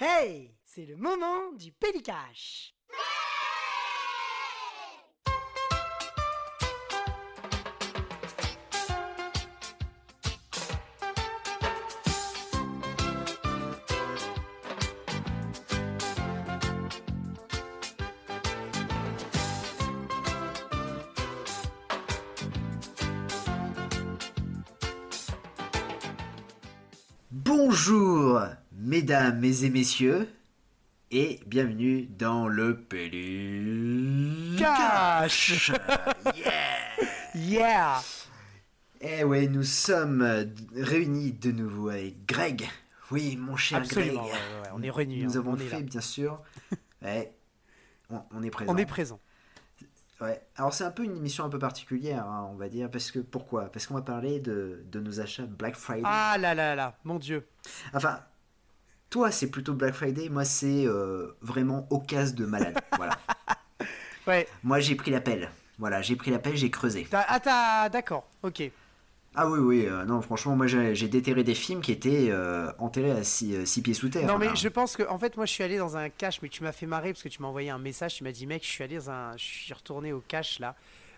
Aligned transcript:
Hey, 0.00 0.54
c'est 0.64 0.86
le 0.86 0.94
moment 0.94 1.50
du 1.58 1.72
Pélicache. 1.72 2.72
Bonjour, 27.32 28.40
mesdames 28.78 29.42
et 29.44 29.70
messieurs, 29.70 30.28
et 31.10 31.40
bienvenue 31.46 32.06
dans 32.06 32.46
le 32.48 32.74
Cache 32.74 32.88
Pélicache. 34.60 35.72
yeah 36.36 36.86
Yeah 37.34 38.00
Eh 39.00 39.24
ouais, 39.24 39.48
nous 39.48 39.64
sommes 39.64 40.46
réunis 40.76 41.32
de 41.32 41.50
nouveau 41.52 41.88
avec 41.88 42.24
Greg. 42.26 42.68
Oui, 43.10 43.36
mon 43.36 43.56
cher 43.56 43.78
Absolument, 43.78 44.22
Greg. 44.22 44.32
ouais, 44.34 44.68
on 44.74 44.82
est 44.82 44.90
réunis, 44.90 45.24
Nous 45.24 45.36
hein, 45.36 45.40
avons 45.40 45.52
on 45.52 45.56
est 45.56 45.60
fait, 45.60 45.76
là. 45.76 45.82
bien 45.82 46.00
sûr. 46.00 46.40
Ouais, 47.00 47.32
on, 48.10 48.20
on 48.32 48.42
est 48.42 48.50
présent. 48.50 48.72
On 48.72 48.76
est 48.76 48.84
présent. 48.84 49.20
Ouais. 50.20 50.42
Alors 50.56 50.74
c'est 50.74 50.82
un 50.82 50.90
peu 50.90 51.04
une 51.04 51.16
émission 51.16 51.44
un 51.44 51.48
peu 51.48 51.60
particulière, 51.60 52.26
hein, 52.26 52.48
on 52.50 52.56
va 52.56 52.68
dire, 52.68 52.90
parce 52.90 53.12
que 53.12 53.20
pourquoi? 53.20 53.70
Parce 53.70 53.86
qu'on 53.86 53.94
va 53.94 54.02
parler 54.02 54.40
de, 54.40 54.82
de 54.90 54.98
nos 54.98 55.20
achats 55.20 55.46
Black 55.46 55.76
Friday. 55.76 56.02
Ah 56.04 56.36
là 56.40 56.56
là 56.56 56.74
là, 56.74 56.98
mon 57.04 57.20
dieu. 57.20 57.46
Enfin, 57.94 58.18
toi 59.10 59.30
c'est 59.30 59.50
plutôt 59.50 59.74
Black 59.74 59.94
Friday, 59.94 60.28
moi 60.28 60.44
c'est 60.44 60.86
euh, 60.86 61.36
vraiment 61.40 61.86
occasion 61.90 62.36
de 62.36 62.46
malade. 62.46 62.78
voilà. 62.96 63.18
Ouais. 64.26 64.46
Moi 64.62 64.80
j'ai 64.80 64.94
pris 64.94 65.10
l'appel. 65.10 65.50
Voilà, 65.78 66.02
j'ai 66.02 66.16
pris 66.16 66.30
l'appel, 66.30 66.56
j'ai 66.56 66.70
creusé. 66.70 67.06
Ah 67.12 67.38
t'as... 67.40 67.88
D'accord, 67.88 68.28
ok. 68.42 68.70
Ah 69.34 69.48
oui, 69.48 69.58
oui, 69.60 69.86
euh, 69.86 70.04
non, 70.04 70.20
franchement, 70.20 70.56
moi 70.56 70.66
j'ai 70.66 70.94
j'ai 70.94 71.06
déterré 71.06 71.44
des 71.44 71.54
films 71.54 71.80
qui 71.80 71.92
étaient 71.92 72.28
euh, 72.30 72.72
enterrés 72.78 73.12
à 73.12 73.22
6 73.22 73.82
pieds 73.82 73.94
sous 73.94 74.08
terre. 74.08 74.26
Non 74.26 74.38
mais 74.38 74.48
hein. 74.48 74.54
je 74.54 74.68
pense 74.68 74.96
que 74.96 75.04
en 75.08 75.18
fait 75.18 75.36
moi 75.36 75.46
je 75.46 75.52
suis 75.52 75.62
allé 75.62 75.78
dans 75.78 75.96
un 75.96 76.08
cache 76.08 76.40
mais 76.42 76.48
tu 76.48 76.62
m'as 76.62 76.72
fait 76.72 76.86
marrer 76.86 77.12
parce 77.12 77.22
que 77.22 77.28
tu 77.28 77.40
m'as 77.42 77.48
envoyé 77.48 77.70
un 77.70 77.78
message 77.78 78.16
tu 78.16 78.24
m'as 78.24 78.32
dit 78.32 78.46
mec 78.46 78.64
je 78.64 78.68
suis 78.68 78.82
allé 78.82 78.96
dans 78.96 79.10
un 79.10 79.36
je 79.36 79.44
suis 79.44 79.74
retourné 79.74 80.12
au 80.12 80.20
cache 80.20 80.58
là 80.58 80.74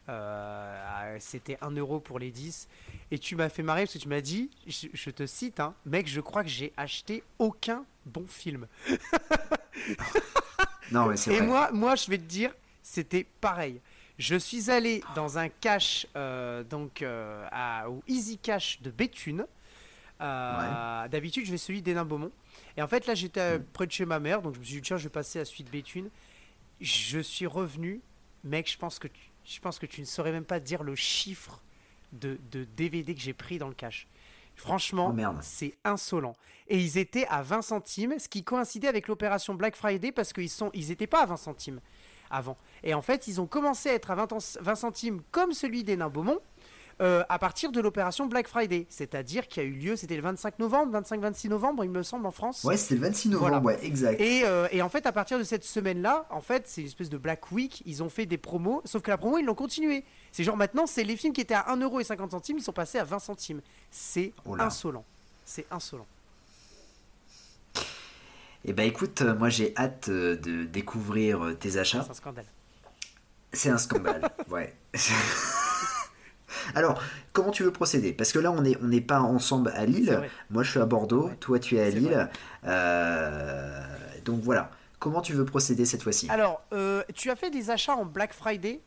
Euh, 0.08 1.16
c'était 1.20 1.56
1 1.60 1.70
euro 1.76 2.00
pour 2.00 2.18
les 2.18 2.30
10 2.30 2.68
et 3.10 3.18
tu 3.18 3.34
m'as 3.36 3.48
fait 3.48 3.62
marrer 3.62 3.82
parce 3.82 3.94
que 3.94 3.98
tu 3.98 4.08
m'as 4.08 4.20
dit 4.20 4.50
je, 4.66 4.86
je 4.92 5.10
te 5.10 5.26
cite 5.26 5.60
hein, 5.60 5.74
mec 5.86 6.06
je 6.08 6.20
crois 6.20 6.42
que 6.42 6.48
j'ai 6.50 6.72
acheté 6.76 7.22
aucun 7.38 7.84
bon 8.06 8.26
film 8.26 8.66
Non, 10.92 11.06
mais 11.06 11.16
c'est 11.16 11.32
et 11.34 11.38
vrai. 11.38 11.46
moi 11.46 11.70
moi 11.72 11.94
je 11.94 12.10
vais 12.10 12.18
te 12.18 12.24
dire 12.24 12.52
c'était 12.82 13.24
pareil 13.40 13.80
je 14.18 14.36
suis 14.36 14.70
allé 14.70 15.02
dans 15.14 15.38
un 15.38 15.48
cache 15.48 16.06
euh, 16.16 16.62
donc 16.64 17.00
euh, 17.02 17.46
à, 17.52 17.88
au 17.88 18.02
Easy 18.06 18.36
Cash 18.38 18.82
de 18.82 18.90
Béthune 18.90 19.46
Euh, 20.20 21.08
D'habitude, 21.08 21.46
je 21.46 21.50
vais 21.50 21.56
celui 21.56 21.80
d'Hénin 21.80 22.04
Beaumont. 22.04 22.30
Et 22.76 22.82
en 22.82 22.88
fait, 22.88 23.06
là, 23.06 23.14
j'étais 23.14 23.40
euh, 23.40 23.58
près 23.72 23.86
de 23.86 23.92
chez 23.92 24.04
ma 24.04 24.20
mère, 24.20 24.42
donc 24.42 24.52
je 24.54 24.60
me 24.60 24.64
suis 24.64 24.74
dit, 24.74 24.82
tiens, 24.82 24.98
je 24.98 25.04
vais 25.04 25.08
passer 25.08 25.38
à 25.40 25.46
celui 25.46 25.64
de 25.64 25.70
Béthune. 25.70 26.10
Je 26.82 27.20
suis 27.20 27.46
revenu, 27.46 28.02
mec, 28.44 28.70
je 28.70 28.76
pense 28.76 28.98
que 28.98 29.08
tu, 29.08 29.30
je 29.46 29.58
pense 29.60 29.78
que 29.78 29.86
tu 29.86 30.02
ne 30.02 30.06
saurais 30.06 30.30
même 30.32 30.44
pas 30.44 30.60
dire 30.60 30.82
le 30.82 30.94
chiffre 30.94 31.62
de, 32.12 32.38
de 32.50 32.64
DVD 32.76 33.14
que 33.14 33.20
j'ai 33.20 33.32
pris 33.34 33.58
dans 33.58 33.68
le 33.68 33.74
cash. 33.74 34.06
Franchement, 34.56 35.08
Oh, 35.10 35.12
merde. 35.14 35.38
c'est 35.40 35.74
insolent. 35.84 36.34
Et 36.68 36.78
ils 36.78 36.98
étaient 36.98 37.26
à 37.28 37.42
20 37.42 37.62
centimes, 37.62 38.14
ce 38.18 38.28
qui 38.28 38.44
coïncidait 38.44 38.88
avec 38.88 39.08
l'opération 39.08 39.54
Black 39.54 39.74
Friday 39.74 40.12
parce 40.12 40.32
qu'ils 40.32 40.50
sont, 40.50 40.70
ils 40.74 40.90
étaient 40.90 41.06
pas 41.06 41.22
à 41.22 41.26
20 41.26 41.36
centimes 41.36 41.80
avant. 42.30 42.56
Et 42.84 42.92
en 42.94 43.00
fait, 43.02 43.26
ils 43.26 43.40
ont 43.40 43.46
commencé 43.46 43.88
à 43.88 43.94
être 43.94 44.10
à 44.10 44.14
20, 44.16 44.32
en- 44.32 44.38
20 44.60 44.74
centimes 44.74 45.22
comme 45.30 45.52
celui 45.52 45.82
d'Hénin 45.82 46.10
Beaumont 46.10 46.38
euh, 47.00 47.24
à 47.30 47.38
partir 47.38 47.72
de 47.72 47.80
l'opération 47.80 48.26
Black 48.26 48.46
Friday. 48.48 48.86
C'est-à-dire 48.90 49.48
qui 49.48 49.58
a 49.60 49.62
eu 49.62 49.72
lieu, 49.72 49.96
c'était 49.96 50.16
le 50.16 50.22
25 50.22 50.58
novembre, 50.58 51.00
25-26 51.00 51.48
novembre, 51.48 51.82
il 51.82 51.90
me 51.90 52.02
semble, 52.02 52.26
en 52.26 52.30
France. 52.30 52.62
Ouais, 52.64 52.76
c'était 52.76 52.96
le 52.96 53.00
26 53.00 53.30
novembre, 53.30 53.48
Voilà. 53.62 53.64
ouais, 53.78 53.84
exact. 53.86 54.20
Et, 54.20 54.42
euh, 54.44 54.68
et 54.70 54.82
en 54.82 54.90
fait, 54.90 55.06
à 55.06 55.12
partir 55.12 55.38
de 55.38 55.44
cette 55.44 55.64
semaine-là, 55.64 56.26
en 56.28 56.42
fait, 56.42 56.64
c'est 56.68 56.82
une 56.82 56.86
espèce 56.88 57.08
de 57.08 57.16
Black 57.16 57.50
Week. 57.52 57.82
Ils 57.86 58.02
ont 58.02 58.10
fait 58.10 58.26
des 58.26 58.36
promos, 58.36 58.82
sauf 58.84 59.00
que 59.00 59.10
la 59.10 59.16
promo, 59.16 59.38
ils 59.38 59.46
l'ont 59.46 59.54
continué. 59.54 60.04
C'est 60.32 60.44
genre 60.44 60.56
maintenant, 60.56 60.86
c'est 60.86 61.04
les 61.04 61.16
films 61.16 61.32
qui 61.32 61.40
étaient 61.40 61.54
à 61.54 61.66
1,50€, 61.74 62.54
ils 62.56 62.62
sont 62.62 62.72
passés 62.72 62.98
à 62.98 63.04
20 63.04 63.18
centimes. 63.18 63.60
C'est 63.90 64.32
Oh 64.46 64.56
insolent. 64.58 65.04
C'est 65.44 65.66
insolent. 65.70 66.06
Et 68.64 68.72
bah 68.72 68.84
écoute, 68.84 69.22
euh, 69.22 69.34
moi 69.34 69.48
j'ai 69.48 69.74
hâte 69.76 70.10
euh, 70.10 70.36
de 70.36 70.64
découvrir 70.64 71.44
euh, 71.44 71.54
tes 71.54 71.78
achats. 71.78 72.02
C'est 72.02 72.10
un 72.10 72.14
scandale. 72.14 72.46
C'est 73.52 73.70
un 73.70 73.78
scandale, 73.78 74.30
ouais. 74.50 74.74
Alors, 76.74 77.02
comment 77.32 77.50
tu 77.50 77.62
veux 77.62 77.72
procéder? 77.72 78.12
Parce 78.12 78.32
que 78.32 78.38
là, 78.38 78.50
on 78.52 78.62
n'est 78.62 78.76
on 78.82 79.00
pas 79.00 79.20
ensemble 79.20 79.72
à 79.74 79.86
Lille. 79.86 80.20
Moi, 80.50 80.62
je 80.62 80.70
suis 80.70 80.80
à 80.80 80.86
Bordeaux. 80.86 81.28
Ouais. 81.28 81.36
Toi, 81.36 81.58
tu 81.58 81.76
es 81.76 81.80
à 81.80 81.90
Lille. 81.90 82.28
Euh, 82.64 83.80
donc 84.24 84.40
voilà. 84.42 84.70
Comment 84.98 85.22
tu 85.22 85.32
veux 85.32 85.44
procéder 85.44 85.86
cette 85.86 86.02
fois-ci? 86.02 86.28
Alors, 86.28 86.62
euh, 86.72 87.02
tu 87.14 87.30
as 87.30 87.36
fait 87.36 87.50
des 87.50 87.70
achats 87.70 87.94
en 87.94 88.04
Black 88.04 88.34
Friday? 88.34 88.80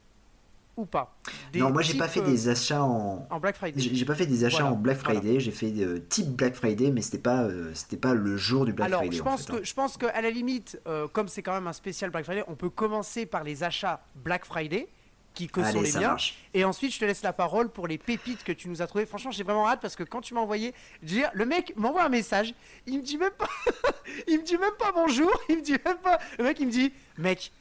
Ou 0.75 0.85
pas 0.85 1.15
Des 1.51 1.59
Non, 1.59 1.71
moi, 1.71 1.81
j'ai 1.81 1.97
pas 1.97 2.07
fait 2.07 2.21
euh, 2.21 2.25
des 2.25 2.49
achats 2.49 2.83
en. 2.83 3.27
En 3.29 3.39
Black 3.39 3.55
Friday. 3.55 3.79
J'ai 3.79 4.05
pas 4.05 4.15
fait 4.15 4.25
des 4.25 4.43
achats 4.43 4.59
Voilà, 4.59 4.73
en 4.73 4.77
Black 4.77 4.99
voilà. 5.03 5.19
Friday. 5.19 5.39
J'ai 5.39 5.51
fait 5.51 5.71
euh, 5.77 5.99
type 6.09 6.29
Black 6.29 6.55
Friday, 6.55 6.91
mais 6.91 7.01
c'était 7.01 7.19
pas 7.19 7.43
euh, 7.43 7.71
c'était 7.73 7.97
pas 7.97 8.13
le 8.13 8.37
jour 8.37 8.65
du 8.65 8.73
Black 8.73 8.87
Alors, 8.87 9.01
Friday. 9.01 9.17
je 9.17 9.21
en 9.21 9.25
pense, 9.25 9.49
hein. 9.49 9.57
que, 9.57 9.63
je 9.63 9.73
pense 9.73 9.97
qu'à 9.97 10.21
la 10.21 10.31
limite, 10.31 10.79
euh, 10.87 11.07
comme 11.07 11.27
c'est 11.27 11.43
quand 11.43 11.53
même 11.53 11.67
un 11.67 11.73
spécial 11.73 12.09
Black 12.09 12.25
Friday, 12.25 12.43
on 12.47 12.55
peut 12.55 12.69
commencer 12.69 13.25
par 13.25 13.43
les 13.43 13.63
achats 13.63 14.01
Black 14.15 14.45
Friday, 14.45 14.87
qui 15.33 15.47
que 15.47 15.63
sont 15.63 15.81
les 15.81 15.91
marche. 15.93 16.37
Et 16.53 16.63
ensuite, 16.63 16.93
je 16.93 16.99
te 16.99 17.05
laisse 17.05 17.23
la 17.23 17.33
parole 17.33 17.69
pour 17.69 17.87
les 17.87 17.97
pépites 17.97 18.43
que 18.43 18.51
tu 18.51 18.69
nous 18.69 18.81
as 18.81 18.87
trouvées. 18.87 19.05
Franchement, 19.05 19.31
j'ai 19.31 19.43
vraiment 19.43 19.67
hâte 19.67 19.79
parce 19.81 19.95
que 19.95 20.03
quand 20.03 20.21
tu 20.21 20.33
m'as 20.33 20.41
envoyé, 20.41 20.73
dire, 21.01 21.29
le 21.33 21.45
mec 21.45 21.73
m'envoie 21.75 22.03
un 22.03 22.09
message, 22.09 22.53
il 22.87 22.97
me 22.97 23.03
dit 23.03 23.17
même 23.17 23.33
pas, 23.37 23.49
il 24.27 24.39
me 24.39 24.43
dit 24.43 24.57
même 24.57 24.73
pas 24.79 24.91
bonjour, 24.91 25.31
il 25.49 25.57
me 25.57 25.61
dit 25.61 25.75
même 25.85 25.97
pas. 26.03 26.19
Le 26.37 26.45
mec, 26.45 26.59
il 26.59 26.67
me 26.67 26.71
dit, 26.71 26.91
mec, 27.17 27.51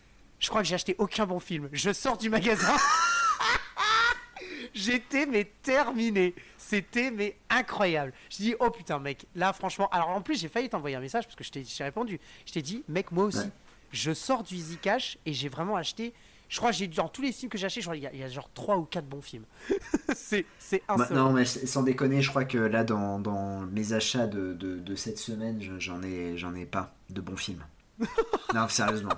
je 0.42 0.48
crois 0.48 0.60
que 0.60 0.66
j'ai 0.68 0.74
acheté 0.74 0.96
aucun 0.98 1.24
bon 1.24 1.38
film. 1.38 1.68
Je 1.72 1.92
sors 1.92 2.18
du 2.18 2.28
magasin. 2.28 2.74
J'étais 4.74 5.26
mais 5.26 5.52
terminé. 5.62 6.34
C'était 6.58 7.10
mais 7.10 7.36
incroyable. 7.50 8.12
Je 8.30 8.36
dis 8.38 8.54
oh 8.58 8.70
putain 8.70 8.98
mec, 8.98 9.26
là 9.34 9.52
franchement. 9.52 9.88
Alors 9.90 10.08
en 10.08 10.20
plus 10.22 10.40
j'ai 10.40 10.48
failli 10.48 10.68
t'envoyer 10.68 10.96
un 10.96 11.00
message 11.00 11.24
parce 11.24 11.36
que 11.36 11.44
je 11.44 11.50
t'ai 11.50 11.64
j'ai 11.64 11.84
répondu. 11.84 12.18
Je 12.46 12.52
t'ai 12.52 12.62
dit 12.62 12.82
mec 12.88 13.12
moi 13.12 13.24
aussi. 13.26 13.38
Ouais. 13.38 13.50
Je 13.92 14.12
sors 14.14 14.42
du 14.42 14.54
Easy 14.56 14.78
Cash 14.78 15.18
et 15.26 15.32
j'ai 15.32 15.48
vraiment 15.48 15.76
acheté. 15.76 16.12
Je 16.48 16.58
crois 16.58 16.70
que 16.70 16.76
j'ai 16.76 16.88
dans 16.88 17.08
tous 17.08 17.22
les 17.22 17.32
films 17.32 17.50
que 17.50 17.56
j'ai 17.56 17.66
achetés, 17.66 17.80
y, 17.80 18.08
il 18.12 18.18
y 18.18 18.22
a 18.22 18.28
genre 18.28 18.50
3 18.52 18.76
ou 18.76 18.84
4 18.84 19.06
bons 19.06 19.22
films. 19.22 19.44
c'est 20.14 20.44
c'est 20.58 20.82
Bah, 20.86 21.08
non, 21.10 21.32
mais 21.32 21.46
sans 21.46 21.82
déconner, 21.82 22.20
je 22.20 22.28
crois 22.28 22.44
que 22.44 22.58
là, 22.58 22.84
dans, 22.84 23.18
dans 23.18 23.60
mes 23.60 23.94
achats 23.94 24.26
de, 24.26 24.52
de, 24.52 24.78
de 24.78 24.94
cette 24.94 25.16
semaine, 25.18 25.62
je- 25.62 25.78
j'en 25.78 26.02
ai, 26.02 26.36
j'en 26.36 26.54
ai 26.54 26.66
pas 26.66 26.94
de 27.08 27.22
bons 27.22 27.36
films. 27.38 27.64
non, 28.54 28.68
sérieusement. 28.68 29.12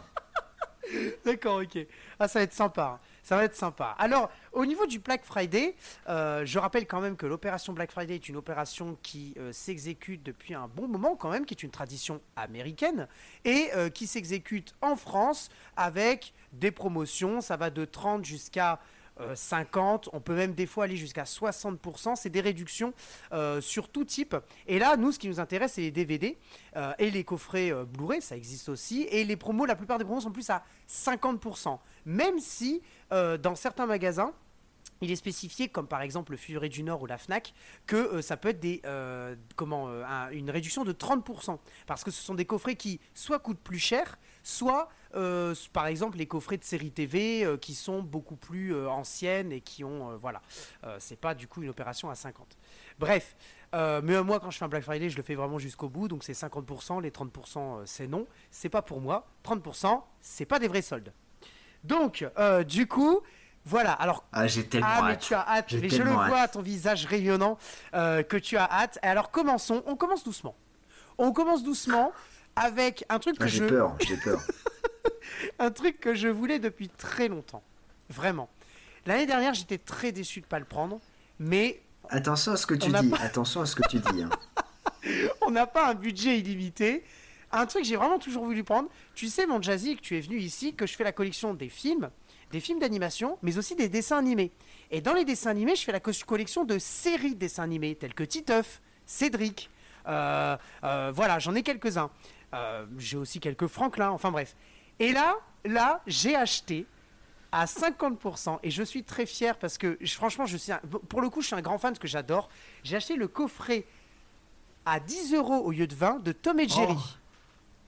D'accord, 1.25 1.61
ok. 1.63 1.79
Ah, 2.19 2.29
ça 2.29 2.39
va 2.41 2.43
être 2.45 2.53
sympa. 2.53 3.01
hein. 3.03 3.07
Ça 3.23 3.37
va 3.37 3.45
être 3.45 3.55
sympa. 3.57 3.95
Alors, 3.99 4.31
au 4.53 4.67
niveau 4.67 4.85
du 4.87 4.99
Black 4.99 5.25
Friday, 5.25 5.75
euh, 6.11 6.45
je 6.45 6.59
rappelle 6.59 6.87
quand 6.87 7.01
même 7.01 7.17
que 7.17 7.25
l'opération 7.25 7.73
Black 7.73 7.91
Friday 7.91 8.17
est 8.17 8.29
une 8.29 8.37
opération 8.37 8.99
qui 9.03 9.35
euh, 9.39 9.51
s'exécute 9.51 10.23
depuis 10.23 10.53
un 10.53 10.69
bon 10.69 10.89
moment 10.89 11.17
quand 11.17 11.31
même, 11.31 11.47
qui 11.47 11.55
est 11.55 11.63
une 11.63 11.71
tradition 11.71 12.21
américaine 12.37 13.09
et 13.47 13.71
euh, 13.75 13.89
qui 13.89 14.07
s'exécute 14.07 14.75
en 14.83 14.95
France 14.97 15.49
avec 15.77 16.35
des 16.53 16.71
promotions. 16.71 17.41
Ça 17.41 17.57
va 17.57 17.71
de 17.71 17.87
30 17.87 18.27
jusqu'à 18.27 18.79
euh, 19.21 19.35
50, 19.35 20.11
on 20.13 20.21
peut 20.21 20.35
même 20.35 20.55
des 20.55 20.67
fois 20.67 20.85
aller 20.85 20.97
jusqu'à 20.97 21.25
60%. 21.25 22.17
C'est 22.17 22.31
des 22.31 22.41
réductions 22.41 22.93
euh, 23.33 23.61
sur 23.61 23.89
tout 23.89 24.05
type. 24.05 24.37
Et 24.67 24.79
là, 24.79 24.97
nous, 24.97 25.13
ce 25.13 25.19
qui 25.19 25.29
nous 25.29 25.41
intéresse, 25.41 25.75
c'est 25.75 25.83
les 25.83 25.91
DVD 25.91 26.39
euh, 26.77 26.93
et 26.99 27.11
les 27.11 27.25
coffrets 27.25 27.73
euh, 27.73 27.85
Blu-ray, 27.85 28.23
ça 28.23 28.37
existe 28.37 28.69
aussi. 28.69 29.03
Et 29.11 29.25
les 29.25 29.37
promos, 29.37 29.67
la 29.67 29.77
plupart 29.77 29.99
des 29.99 30.05
promos 30.05 30.21
sont 30.21 30.33
plus 30.33 30.51
à 30.51 30.65
50%. 30.89 31.79
Même 32.07 32.39
si, 32.39 32.83
euh, 33.13 33.39
dans 33.39 33.55
certains 33.55 33.87
magasins, 33.87 34.33
il 35.01 35.11
est 35.11 35.17
spécifié, 35.17 35.69
comme 35.69 35.87
par 35.87 36.03
exemple 36.03 36.33
le 36.33 36.37
Furet 36.37 36.69
du 36.69 36.83
Nord 36.83 37.03
ou 37.03 37.07
la 37.07 37.19
Fnac, 37.19 37.53
que 37.87 37.97
euh, 37.97 38.23
ça 38.23 38.37
peut 38.37 38.49
être 38.51 38.61
des, 38.61 38.81
euh, 38.85 39.35
euh, 39.61 40.29
une 40.31 40.51
réduction 40.51 40.85
de 40.85 40.93
30%. 40.93 41.59
Parce 41.87 42.05
que 42.05 42.11
ce 42.11 42.23
sont 42.23 42.35
des 42.35 42.45
coffrets 42.45 42.77
qui 42.77 43.01
soit 43.13 43.39
coûtent 43.39 43.61
plus 43.61 43.79
cher, 43.79 44.19
soit, 44.45 44.89
euh, 45.17 45.55
par 45.73 45.87
exemple, 45.89 46.19
les 46.19 46.27
coffrets 46.27 46.57
de 46.59 46.63
séries 46.63 46.93
TV 46.93 47.45
euh, 47.45 47.57
qui 47.57 47.75
sont 47.75 48.03
beaucoup 48.03 48.37
plus 48.37 48.73
euh, 48.73 48.89
anciennes 48.89 49.51
et 49.51 49.61
qui 49.61 49.83
ont. 49.83 50.17
voilà. 50.19 50.41
C'est 50.99 51.19
pas 51.19 51.35
du 51.35 51.49
coup 51.49 51.63
une 51.63 51.71
opération 51.71 52.11
à 52.11 52.15
50. 52.15 52.57
Bref. 53.01 53.35
mais 53.73 54.23
moi, 54.23 54.39
quand 54.39 54.51
je 54.51 54.59
fais 54.59 54.65
un 54.65 54.69
Black 54.69 54.85
Friday, 54.85 55.11
je 55.11 55.17
le 55.17 55.25
fais 55.25 55.35
vraiment 55.35 55.59
jusqu'au 55.59 55.89
bout. 55.89 56.07
Donc 56.07 56.23
c'est 56.23 56.33
50%, 56.33 57.03
les 57.03 57.11
30%, 57.11 57.31
euh, 57.57 57.83
c'est 57.87 58.07
non. 58.07 58.27
C'est 58.53 58.69
pas 58.69 58.83
pour 58.83 59.01
moi. 59.01 59.27
30%, 59.45 60.03
c'est 60.21 60.47
pas 60.47 60.61
des 60.61 60.69
vrais 60.69 60.83
soldes. 60.83 61.13
Donc, 61.83 62.25
du 62.67 62.87
coup, 62.87 63.21
voilà. 63.65 63.93
Alors, 63.93 64.25
Ah, 64.33 64.47
j'ai 64.47 64.67
tellement 64.67 64.87
ah, 64.91 65.03
mais 65.03 65.13
hâte. 65.13 65.21
tu 65.21 65.35
as 65.35 65.47
hâte. 65.49 65.73
Mais 65.73 65.89
je 65.89 66.03
le 66.03 66.11
vois 66.11 66.41
à 66.41 66.49
ton 66.49 66.63
visage 66.63 67.07
rayonnant 67.07 67.59
euh, 67.95 68.23
que 68.23 68.37
tu 68.37 68.57
as 68.57 68.71
hâte. 68.71 68.99
Alors, 69.03 69.31
commençons. 69.31 69.83
On 69.87 69.97
commence 69.97 70.25
doucement. 70.25 70.55
On 71.17 71.33
commence 71.33 71.63
doucement 71.63 72.13
avec 72.57 73.05
un 73.09 73.19
truc 73.19 73.39
que 73.39 73.45
Ah, 73.45 73.49
j'ai 73.49 73.59
je 73.59 73.65
peur, 73.65 73.97
j'ai 74.07 74.17
peur. 74.17 74.41
un 75.59 75.71
truc 75.71 76.01
que 76.01 76.15
je 76.15 76.29
voulais 76.29 76.59
depuis 76.59 76.89
très 76.89 77.29
longtemps. 77.29 77.63
Vraiment. 78.11 78.49
L'année 79.07 79.27
dernière, 79.27 79.55
j'étais 79.55 79.79
très 79.79 80.13
déçu 80.13 80.41
de 80.41 80.47
pas 80.47 80.59
le 80.59 80.65
prendre, 80.65 81.01
mais 81.39 81.81
Attention 82.11 82.53
à 82.53 82.57
ce 82.57 82.67
que 82.67 82.75
tu 82.75 82.91
dis, 82.91 83.09
pas- 83.11 83.19
attention 83.21 83.61
à 83.63 83.67
ce 83.67 83.75
que 83.77 83.87
tu 83.89 83.99
dis. 83.99 84.23
hein. 84.23 84.31
on 85.47 85.51
n'a 85.51 85.67
pas 85.67 85.89
un 85.91 85.95
budget 85.95 86.39
illimité. 86.39 87.03
Un 87.53 87.67
truc 87.67 87.83
que 87.83 87.89
j'ai 87.89 87.97
vraiment 87.97 88.19
toujours 88.19 88.45
voulu 88.45 88.65
prendre. 88.65 88.89
Tu 89.15 89.29
sais, 89.29 89.47
mon 89.47 89.63
Jazzy, 89.63 89.97
que 89.97 90.01
tu 90.03 90.17
es 90.19 90.21
venu 90.21 90.39
ici, 90.39 90.75
que 90.75 90.87
je 90.87 90.95
fais 90.97 91.05
la 91.05 91.13
collection 91.13 91.55
des 91.55 91.69
films, 91.69 92.11
des 92.51 92.61
films 92.61 92.79
d'animation, 92.81 93.39
mais 93.43 93.57
aussi 93.59 93.75
des 93.77 93.89
dessins 93.89 94.19
animés. 94.19 94.51
Et 94.91 95.01
dans 95.01 95.15
les 95.15 95.25
dessins 95.25 95.51
animés, 95.51 95.77
je 95.77 95.83
fais 95.85 95.93
la 95.93 96.01
co- 96.01 96.11
collection 96.27 96.65
de 96.65 96.79
séries 96.79 97.35
de 97.35 97.39
dessins 97.39 97.63
animés, 97.63 97.95
tels 97.95 98.13
que 98.15 98.25
Titeuf, 98.25 98.83
Cédric. 99.07 99.71
euh, 100.09 100.57
euh, 100.83 101.13
voilà, 101.15 101.39
j'en 101.39 101.55
ai 101.55 101.63
quelques-uns. 101.63 102.11
Euh, 102.55 102.87
j'ai 102.99 103.17
aussi 103.17 103.41
quelques 103.41 103.67
Franklin, 103.67 104.11
enfin 104.11 104.31
bref. 104.31 104.55
Et 105.01 105.13
là, 105.13 105.35
là, 105.65 106.01
j'ai 106.07 106.37
acheté 106.37 106.87
à 107.53 107.67
50% 107.67 108.59
et 108.63 108.71
je 108.71 108.83
suis 108.83 109.05
très 109.05 109.27
fier 109.27 109.59
parce 109.59 109.77
que 109.79 109.97
je- 110.01 110.15
franchement, 110.15 110.47
je 110.47 110.57
suis 110.57 110.73
un- 110.73 110.81
pour 111.09 111.21
le 111.21 111.31
coup, 111.31 111.41
je 111.41 111.49
suis 111.49 111.57
un 111.57 111.63
grand 111.63 111.79
fan 111.79 111.91
parce 111.93 111.99
que 112.01 112.09
j'adore. 112.09 112.49
J'ai 112.85 112.97
acheté 112.97 113.17
le 113.17 113.29
coffret 113.29 113.85
à 114.87 115.01
10 115.01 115.35
euros 115.35 115.57
au 115.65 115.71
lieu 115.73 115.87
de 115.87 115.95
20 115.95 116.23
de 116.23 116.33
Tom 116.33 116.61
et 116.61 116.69
Jerry. 116.69 116.95
Oh, 116.97 117.01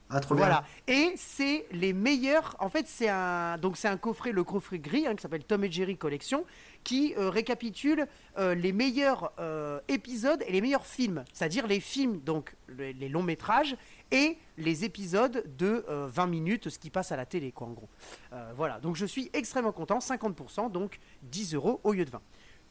Ah, 0.09 0.21
trop 0.21 0.35
bien. 0.35 0.45
Voilà. 0.45 0.63
Et 0.87 1.11
c'est 1.17 1.65
les 1.73 1.91
meilleurs. 1.91 2.55
En 2.59 2.69
fait, 2.69 2.87
c'est 2.87 3.09
un 3.09 3.57
donc 3.57 3.75
c'est 3.75 3.89
un 3.89 3.97
coffret, 3.97 4.31
le 4.31 4.45
coffret 4.45 4.79
gris 4.79 5.05
hein, 5.05 5.13
qui 5.15 5.21
s'appelle 5.21 5.43
Tom 5.43 5.65
et 5.65 5.69
Jerry 5.71 5.97
Collection, 5.97 6.45
qui 6.85 7.13
euh, 7.17 7.29
récapitule 7.29 8.07
euh, 8.37 8.55
les 8.55 8.71
meilleurs 8.71 9.33
euh, 9.37 9.81
épisodes 9.89 10.41
et 10.47 10.53
les 10.53 10.61
meilleurs 10.61 10.85
films, 10.85 11.25
c'est-à-dire 11.33 11.67
les 11.67 11.81
films 11.81 12.19
donc 12.21 12.55
les, 12.69 12.93
les 12.93 13.09
longs 13.09 13.21
métrages 13.23 13.75
et 14.11 14.37
les 14.57 14.85
épisodes 14.85 15.43
de 15.57 15.85
euh, 15.89 16.07
20 16.09 16.27
minutes, 16.27 16.69
ce 16.69 16.79
qui 16.79 16.89
passe 16.89 17.11
à 17.11 17.15
la 17.15 17.25
télé, 17.25 17.51
quoi, 17.51 17.67
en 17.67 17.71
gros. 17.71 17.89
Euh, 18.33 18.51
voilà. 18.55 18.79
Donc 18.79 18.95
je 18.95 19.05
suis 19.05 19.29
extrêmement 19.33 19.71
content, 19.71 19.99
50%, 19.99 20.71
donc 20.71 20.99
10 21.23 21.53
euros 21.55 21.79
au 21.83 21.93
lieu 21.93 22.05
de 22.05 22.09
20. 22.11 22.21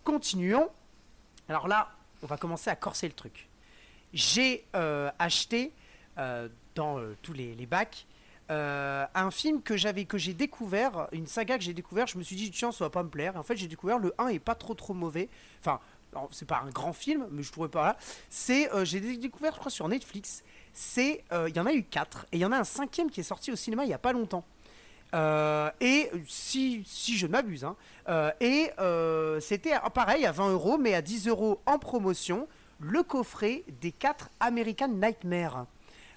Continuons. 0.05 0.69
Alors 1.49 1.69
là, 1.69 1.91
on 2.23 2.27
va 2.27 2.37
commencer 2.37 2.71
à 2.71 2.77
corser 2.77 3.07
le 3.07 3.13
truc. 3.15 3.49
J'ai 4.13 4.65
euh, 4.75 5.11
acheté 5.19 5.73
euh, 6.19 6.49
dans 6.75 6.99
tous 7.23 7.33
les, 7.33 7.55
les 7.55 7.67
bacs 7.67 8.07
un 8.49 9.31
film 9.33 9.61
que 9.61 9.77
j'avais 9.77 10.05
que 10.05 10.19
j'ai 10.19 10.33
découvert, 10.33 11.09
une 11.11 11.27
saga 11.27 11.59
que 11.59 11.65
j'ai 11.65 11.75
découvert. 11.75 12.07
Je 12.07 12.17
me 12.17 12.23
suis 12.23 12.37
dit 12.37 12.49
tiens 12.53 12.71
ça 12.71 12.85
va 12.85 12.91
pas 12.91 13.03
me 13.03 13.09
plaire. 13.09 13.37
En 13.37 13.43
fait 13.43 13.57
j'ai 13.57 13.67
découvert 13.67 13.99
le 13.99 14.15
1 14.19 14.29
est 14.29 14.39
pas 14.39 14.55
trop 14.55 14.75
trop 14.75 14.95
mauvais. 14.95 15.29
Enfin 15.59 15.81
c'est 16.31 16.47
pas 16.47 16.63
un 16.65 16.71
grand 16.71 16.93
film, 16.93 17.27
mais 17.33 17.43
je 17.43 17.51
trouvais 17.51 17.69
pas 17.69 17.83
là. 17.85 17.97
C'est 18.31 18.71
j'ai 18.85 19.01
dé- 19.01 19.17
découvert 19.17 19.53
je 19.53 19.59
crois 19.59 19.73
sur 19.73 19.89
Netflix. 19.89 20.45
C'est 20.79 21.25
euh, 21.33 21.49
il 21.49 21.57
y 21.57 21.61
en 21.61 21.65
a 21.65 21.73
eu 21.73 21.83
quatre 21.85 22.27
et 22.33 22.37
il 22.37 22.41
y 22.41 22.45
en 22.45 22.53
a 22.53 22.59
un 22.59 22.65
cinquième 22.65 23.11
qui 23.11 23.21
est 23.21 23.25
sorti 23.25 23.51
au 23.51 23.57
cinéma 23.57 23.85
il 23.85 23.91
y 23.91 23.95
a 23.95 23.99
pas 23.99 24.13
longtemps. 24.13 24.45
Euh, 25.15 25.71
et 25.81 26.11
si, 26.29 26.83
si 26.87 27.17
je 27.17 27.27
ne 27.27 27.33
m'abuse, 27.33 27.65
hein, 27.65 27.77
euh, 28.11 28.31
et 28.41 28.71
euh, 28.79 29.41
c'était 29.41 29.73
pareil 29.95 30.27
à 30.27 30.33
20 30.33 30.51
euros, 30.51 30.77
mais 30.77 30.93
à 30.95 31.01
10 31.01 31.29
euros 31.29 31.63
en 31.65 31.79
promotion, 31.79 32.47
le 32.81 33.03
coffret 33.03 33.65
des 33.81 33.91
4 33.93 34.29
American 34.41 34.89
Nightmare. 34.89 35.65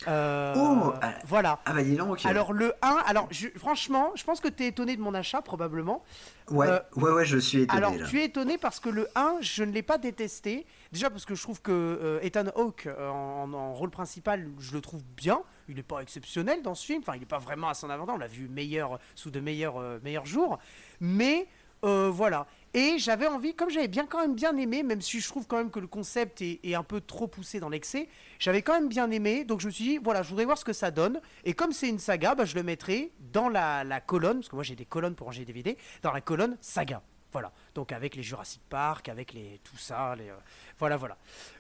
Oh, 0.08 0.94
voilà. 1.26 1.60
Ah 1.66 1.74
bah 1.74 1.84
dis 1.84 1.96
donc. 1.96 2.26
Alors 2.26 2.52
le 2.52 2.74
1, 2.82 2.88
alors 3.06 3.28
je- 3.32 3.48
franchement, 3.58 4.12
je 4.16 4.24
pense 4.24 4.40
que 4.42 4.48
tu 4.50 4.64
es 4.64 4.68
étonné 4.68 4.96
de 4.98 5.02
mon 5.02 5.14
achat 5.14 5.42
probablement. 5.42 6.04
ouais, 6.52 6.68
ouais, 6.96 7.12
ouais, 7.12 7.26
je 7.26 7.38
suis 7.38 7.62
étonné 7.62 7.78
Alors 7.78 7.94
là. 7.96 8.06
tu 8.08 8.20
es 8.20 8.26
étonné 8.26 8.58
parce 8.58 8.80
que 8.80 8.90
le 8.90 9.08
1, 9.16 9.38
je 9.42 9.64
ne 9.64 9.72
l'ai 9.72 9.84
pas 9.84 9.98
détesté. 9.98 10.66
Déjà 10.92 11.10
parce 11.10 11.26
que 11.26 11.36
je 11.36 11.44
trouve 11.44 11.62
que 11.62 11.72
euh, 11.72 12.20
Ethan 12.22 12.48
Hawke 12.56 12.88
euh, 12.88 13.10
en, 13.10 13.74
rôle 13.74 13.92
principal, 13.92 14.50
je 14.60 14.74
le 14.74 14.82
trouve 14.82 15.04
bien. 15.16 15.42
Il 15.68 15.76
n'est 15.76 15.84
pas 15.84 16.00
exceptionnel 16.00 16.64
dans 16.64 16.74
ce 16.74 16.86
film. 16.86 17.02
Enfin, 17.02 17.14
il 17.16 17.20
n'est 17.20 17.28
pas 17.28 17.38
vraiment 17.38 17.70
à 17.70 17.76
son 17.76 17.90
avantage. 17.90 18.16
On 18.16 18.20
l'a 18.20 18.28
vu 18.28 18.48
meilleur 18.48 19.00
sous 19.14 19.30
de 19.30 19.40
meilleurs 19.40 19.78
euh, 19.78 20.00
meilleurs 20.04 20.26
jours. 20.26 20.58
Mais 21.00 21.48
voilà. 21.82 22.46
Et 22.74 23.00
j'avais 23.00 23.28
envie, 23.28 23.56
comme 23.56 23.70
j'avais 23.70 23.88
bien 23.88 24.06
quand 24.06 24.20
même 24.20 24.36
bien 24.36 24.56
aimé, 24.58 24.84
même 24.84 25.00
si 25.00 25.22
je 25.22 25.28
trouve 25.28 25.48
quand 25.48 25.58
même 25.58 25.72
que 25.72 25.80
le 25.80 25.88
concept 25.88 26.42
est, 26.42 26.60
est 26.64 26.76
un 26.76 26.84
peu 26.84 27.00
trop 27.00 27.26
poussé 27.28 27.62
dans 27.62 27.70
l'excès, 27.70 28.10
j'avais 28.38 28.62
quand 28.62 28.74
même 28.74 28.90
bien 28.90 29.10
aimé. 29.12 29.46
Donc 29.46 29.62
je 29.62 29.68
me 29.68 29.72
suis 29.72 29.86
dit, 29.86 29.98
voilà, 29.98 30.22
je 30.22 30.30
voudrais 30.30 30.46
voir 30.46 30.58
ce 30.58 30.66
que 30.66 30.74
ça 30.74 30.92
donne. 30.92 31.22
Et 31.46 31.54
comme 31.54 31.72
c'est 31.72 31.88
une 31.88 32.00
saga, 32.00 32.36
bah, 32.36 32.44
je 32.44 32.56
le 32.56 32.64
mettrai 32.64 33.14
dans 33.32 33.48
la, 33.48 33.86
la 33.86 34.02
colonne, 34.02 34.40
parce 34.40 34.50
que 34.50 34.56
moi 34.56 34.64
j'ai 34.64 34.76
des 34.76 34.86
colonnes 34.86 35.16
pour 35.16 35.28
ranger 35.28 35.46
des 35.46 35.54
DVD, 35.54 35.78
dans 36.02 36.12
la 36.12 36.22
colonne 36.22 36.58
saga. 36.60 37.02
Voilà. 37.32 37.52
Donc 37.76 37.92
avec 37.92 38.16
les 38.16 38.24
Jurassic 38.24 38.62
Park, 38.70 39.10
avec 39.10 39.34
les 39.34 39.60
tout 39.64 39.78
ça, 39.78 40.16
les, 40.16 40.30
euh, 40.30 40.34
voilà, 40.80 40.98
voilà. 40.98 41.18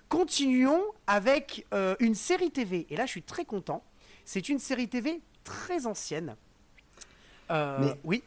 Continuons 0.07 0.81
avec 1.07 1.66
euh, 1.74 1.95
une 2.00 2.16
série 2.16 2.51
TV. 2.51 2.88
Et 2.89 2.95
là, 2.95 3.06
je 3.06 3.12
suis 3.12 3.21
très 3.24 3.45
content. 3.45 3.83
C'est 4.25 4.50
une 4.50 4.60
série 4.60 4.88
TV 4.88 5.21
très 5.44 5.86
ancienne. 5.86 6.36
Euh, 7.51 7.77
Mais- 7.81 8.00
Oui. 8.04 8.24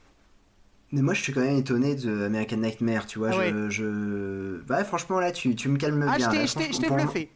Mais 0.94 1.00
moi, 1.00 1.14
je 1.14 1.22
suis 1.22 1.32
quand 1.32 1.40
même 1.40 1.56
étonné 1.56 1.94
de 1.94 2.24
American 2.26 2.58
Nightmare, 2.58 3.06
tu 3.06 3.18
vois. 3.18 3.30
Ah 3.30 3.32
je, 3.32 3.38
ouais. 3.38 3.70
je... 3.70 4.60
Bah, 4.64 4.84
franchement, 4.84 5.20
là, 5.20 5.32
tu, 5.32 5.56
tu 5.56 5.68
me 5.70 5.78
calmes 5.78 6.02
Ah, 6.06 6.12
je 6.14 6.18
bien. 6.18 6.30
t'ai- 6.30 6.36
là. 6.38 6.46
je 6.46 6.54
t'ai 6.54 6.72
je 6.72 6.80
bluffé. 6.94 7.30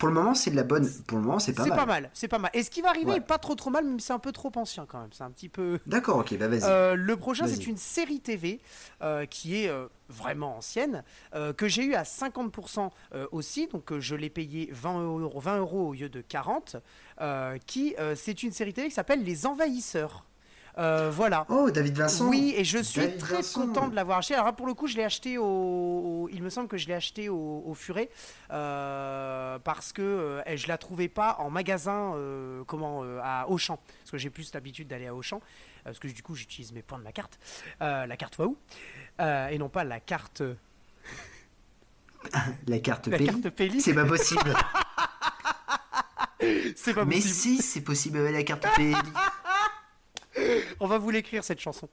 Pour 0.00 0.08
le 0.08 0.14
moment, 0.14 0.34
c'est 0.34 0.50
de 0.50 0.56
la 0.56 0.64
bonne. 0.64 0.88
Pour 1.06 1.18
le 1.18 1.24
moment, 1.24 1.38
c'est 1.38 1.52
pas 1.52 1.62
C'est 1.62 1.68
mal. 1.68 1.78
pas 1.78 1.86
mal, 1.86 2.10
c'est 2.14 2.26
pas 2.26 2.38
mal. 2.38 2.50
Et 2.54 2.62
ce 2.64 2.70
qui 2.70 2.80
va 2.80 2.88
arriver 2.88 3.10
Ouais. 3.12 3.16
est 3.18 3.20
pas 3.20 3.38
trop 3.38 3.54
trop 3.54 3.70
mal, 3.70 3.84
même 3.84 4.00
si 4.00 4.06
c'est 4.06 4.12
un 4.12 4.18
peu 4.18 4.32
trop 4.32 4.50
ancien 4.56 4.86
quand 4.86 4.98
même. 4.98 5.10
C'est 5.12 5.22
un 5.22 5.30
petit 5.30 5.48
peu. 5.48 5.78
D'accord, 5.86 6.16
ok, 6.18 6.36
bah 6.38 6.48
vas-y. 6.48 6.62
Euh, 6.64 6.94
le 6.96 7.16
prochain, 7.16 7.46
c'est 7.46 7.66
une 7.66 7.76
série 7.76 8.18
TV 8.20 8.60
euh, 9.02 9.26
qui 9.26 9.62
est 9.62 9.68
euh, 9.68 9.86
vraiment 10.08 10.56
ancienne, 10.56 11.04
que 11.56 11.68
j'ai 11.68 11.84
eu 11.84 11.94
à 11.94 12.02
50% 12.02 12.90
euh, 13.14 13.26
aussi, 13.30 13.68
donc 13.68 13.96
je 13.98 14.14
l'ai 14.16 14.30
payé 14.30 14.68
20 14.72 15.02
euros, 15.04 15.38
20 15.38 15.58
euros 15.58 15.88
au 15.88 15.92
lieu 15.92 16.08
de 16.08 16.20
40, 16.20 16.76
euh, 17.20 17.58
qui 17.66 17.94
c'est 18.16 18.42
une 18.42 18.52
série 18.52 18.72
TV 18.72 18.88
qui 18.88 18.94
s'appelle 18.94 19.22
Les 19.22 19.46
Envahisseurs. 19.46 20.24
Euh, 20.80 21.10
voilà. 21.12 21.44
Oh, 21.50 21.70
David 21.70 21.96
Vincent. 21.98 22.28
Oui, 22.28 22.54
et 22.56 22.64
je 22.64 22.78
suis 22.78 23.00
David 23.02 23.18
très 23.18 23.34
Vincent. 23.36 23.66
content 23.66 23.88
de 23.88 23.94
l'avoir 23.94 24.18
acheté. 24.18 24.34
Alors 24.34 24.54
pour 24.54 24.66
le 24.66 24.72
coup, 24.74 24.86
je 24.86 24.96
l'ai 24.96 25.04
acheté 25.04 25.36
au, 25.36 25.44
au- 25.44 26.28
Il 26.32 26.42
me 26.42 26.48
semble 26.48 26.68
que 26.68 26.78
je 26.78 26.86
l'ai 26.88 26.94
acheté 26.94 27.28
au, 27.28 27.62
au 27.66 27.74
Furet 27.74 28.08
euh, 28.50 29.58
parce 29.58 29.92
que 29.92 30.00
euh, 30.02 30.56
je 30.56 30.68
la 30.68 30.78
trouvais 30.78 31.08
pas 31.08 31.36
en 31.38 31.50
magasin, 31.50 32.14
euh, 32.14 32.64
comment, 32.66 33.02
à 33.22 33.46
Auchan. 33.48 33.78
Parce 34.00 34.10
que 34.12 34.18
j'ai 34.18 34.30
plus 34.30 34.52
l'habitude 34.54 34.88
d'aller 34.88 35.06
à 35.06 35.14
Auchan. 35.14 35.40
Parce 35.84 35.98
que 35.98 36.08
du 36.08 36.22
coup, 36.22 36.34
j'utilise 36.34 36.72
mes 36.72 36.82
points 36.82 36.98
de 36.98 37.04
ma 37.04 37.12
carte, 37.12 37.38
la 37.80 38.16
carte 38.16 38.38
Wahoo, 38.38 38.56
euh, 39.20 39.48
et 39.48 39.58
non 39.58 39.68
pas 39.68 39.84
la 39.84 40.00
carte, 40.00 40.42
La 42.66 42.78
carte 42.80 43.06
la. 43.08 43.16
C'est 43.80 43.94
pas 43.94 44.04
possible. 44.04 44.54
C'est 46.76 46.94
pas 46.94 47.04
Mais 47.04 47.16
possible. 47.16 47.34
si, 47.34 47.58
c'est 47.62 47.80
possible 47.82 48.18
avec 48.18 48.32
la 48.34 48.42
carte 48.44 48.66
Peli. 48.76 48.94
On 50.80 50.86
va 50.86 50.98
vous 50.98 51.10
l'écrire 51.10 51.44
cette 51.44 51.60
chanson. 51.60 51.88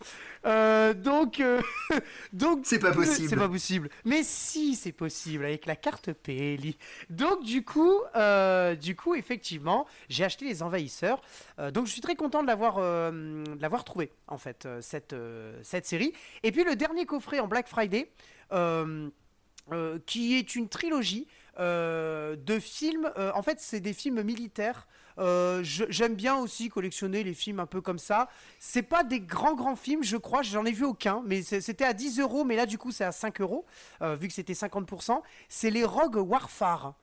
Euh, 0.45 0.93
donc, 0.93 1.39
euh, 1.39 1.61
donc 2.33 2.61
C'est 2.63 2.79
pas 2.79 2.91
possible. 2.91 3.29
C'est 3.29 3.35
pas 3.35 3.49
possible. 3.49 3.89
Mais 4.05 4.23
si, 4.23 4.75
c'est 4.75 4.91
possible 4.91 5.45
avec 5.45 5.65
la 5.65 5.75
carte 5.75 6.11
PLI. 6.13 6.77
Donc 7.09 7.43
du 7.43 7.63
coup, 7.63 7.99
euh, 8.15 8.75
du 8.75 8.95
coup, 8.95 9.15
effectivement, 9.15 9.85
j'ai 10.09 10.23
acheté 10.23 10.45
les 10.45 10.63
envahisseurs. 10.63 11.21
Euh, 11.59 11.71
donc 11.71 11.85
je 11.87 11.91
suis 11.91 12.01
très 12.01 12.15
content 12.15 12.41
de 12.41 12.47
l'avoir, 12.47 12.77
euh, 12.79 13.43
de 13.43 13.61
l'avoir 13.61 13.83
trouvé 13.83 14.11
en 14.27 14.37
fait 14.37 14.65
euh, 14.65 14.81
cette 14.81 15.13
euh, 15.13 15.59
cette 15.63 15.85
série. 15.85 16.13
Et 16.43 16.51
puis 16.51 16.63
le 16.63 16.75
dernier 16.75 17.05
coffret 17.05 17.39
en 17.39 17.47
Black 17.47 17.67
Friday. 17.67 18.11
euh, 18.53 19.09
euh, 19.73 19.99
qui 20.05 20.35
est 20.35 20.55
une 20.55 20.69
trilogie 20.69 21.27
euh, 21.59 22.35
de 22.37 22.59
films. 22.59 23.11
euh, 23.17 23.31
en 23.35 23.41
fait, 23.41 23.59
c'est 23.59 23.81
des 23.81 23.93
films 23.93 24.21
militaires. 24.23 24.87
Euh, 25.19 25.61
J'aime 25.63 26.15
bien 26.15 26.35
aussi 26.37 26.69
collectionner 26.69 27.23
les 27.23 27.33
films 27.33 27.59
un 27.59 27.65
peu 27.65 27.81
comme 27.81 27.99
ça. 27.99 28.29
C'est 28.59 28.83
pas 28.83 29.03
des 29.03 29.19
grands 29.19 29.55
grands 29.55 29.75
films, 29.75 30.03
je 30.03 30.17
crois. 30.17 30.41
J'en 30.41 30.65
ai 30.65 30.71
vu 30.71 30.85
aucun, 30.85 31.21
mais 31.25 31.41
c'était 31.41 31.85
à 31.85 31.93
10 31.93 32.19
euros. 32.19 32.43
Mais 32.43 32.55
là, 32.55 32.65
du 32.65 32.77
coup, 32.77 32.91
c'est 32.91 33.03
à 33.05 33.11
5 33.11 33.41
euros, 33.41 33.65
euh, 34.01 34.15
vu 34.15 34.27
que 34.27 34.33
c'était 34.33 34.53
50%. 34.53 35.21
C'est 35.49 35.69
les 35.69 35.83
Rogue 35.83 36.15
Warfare. 36.17 36.93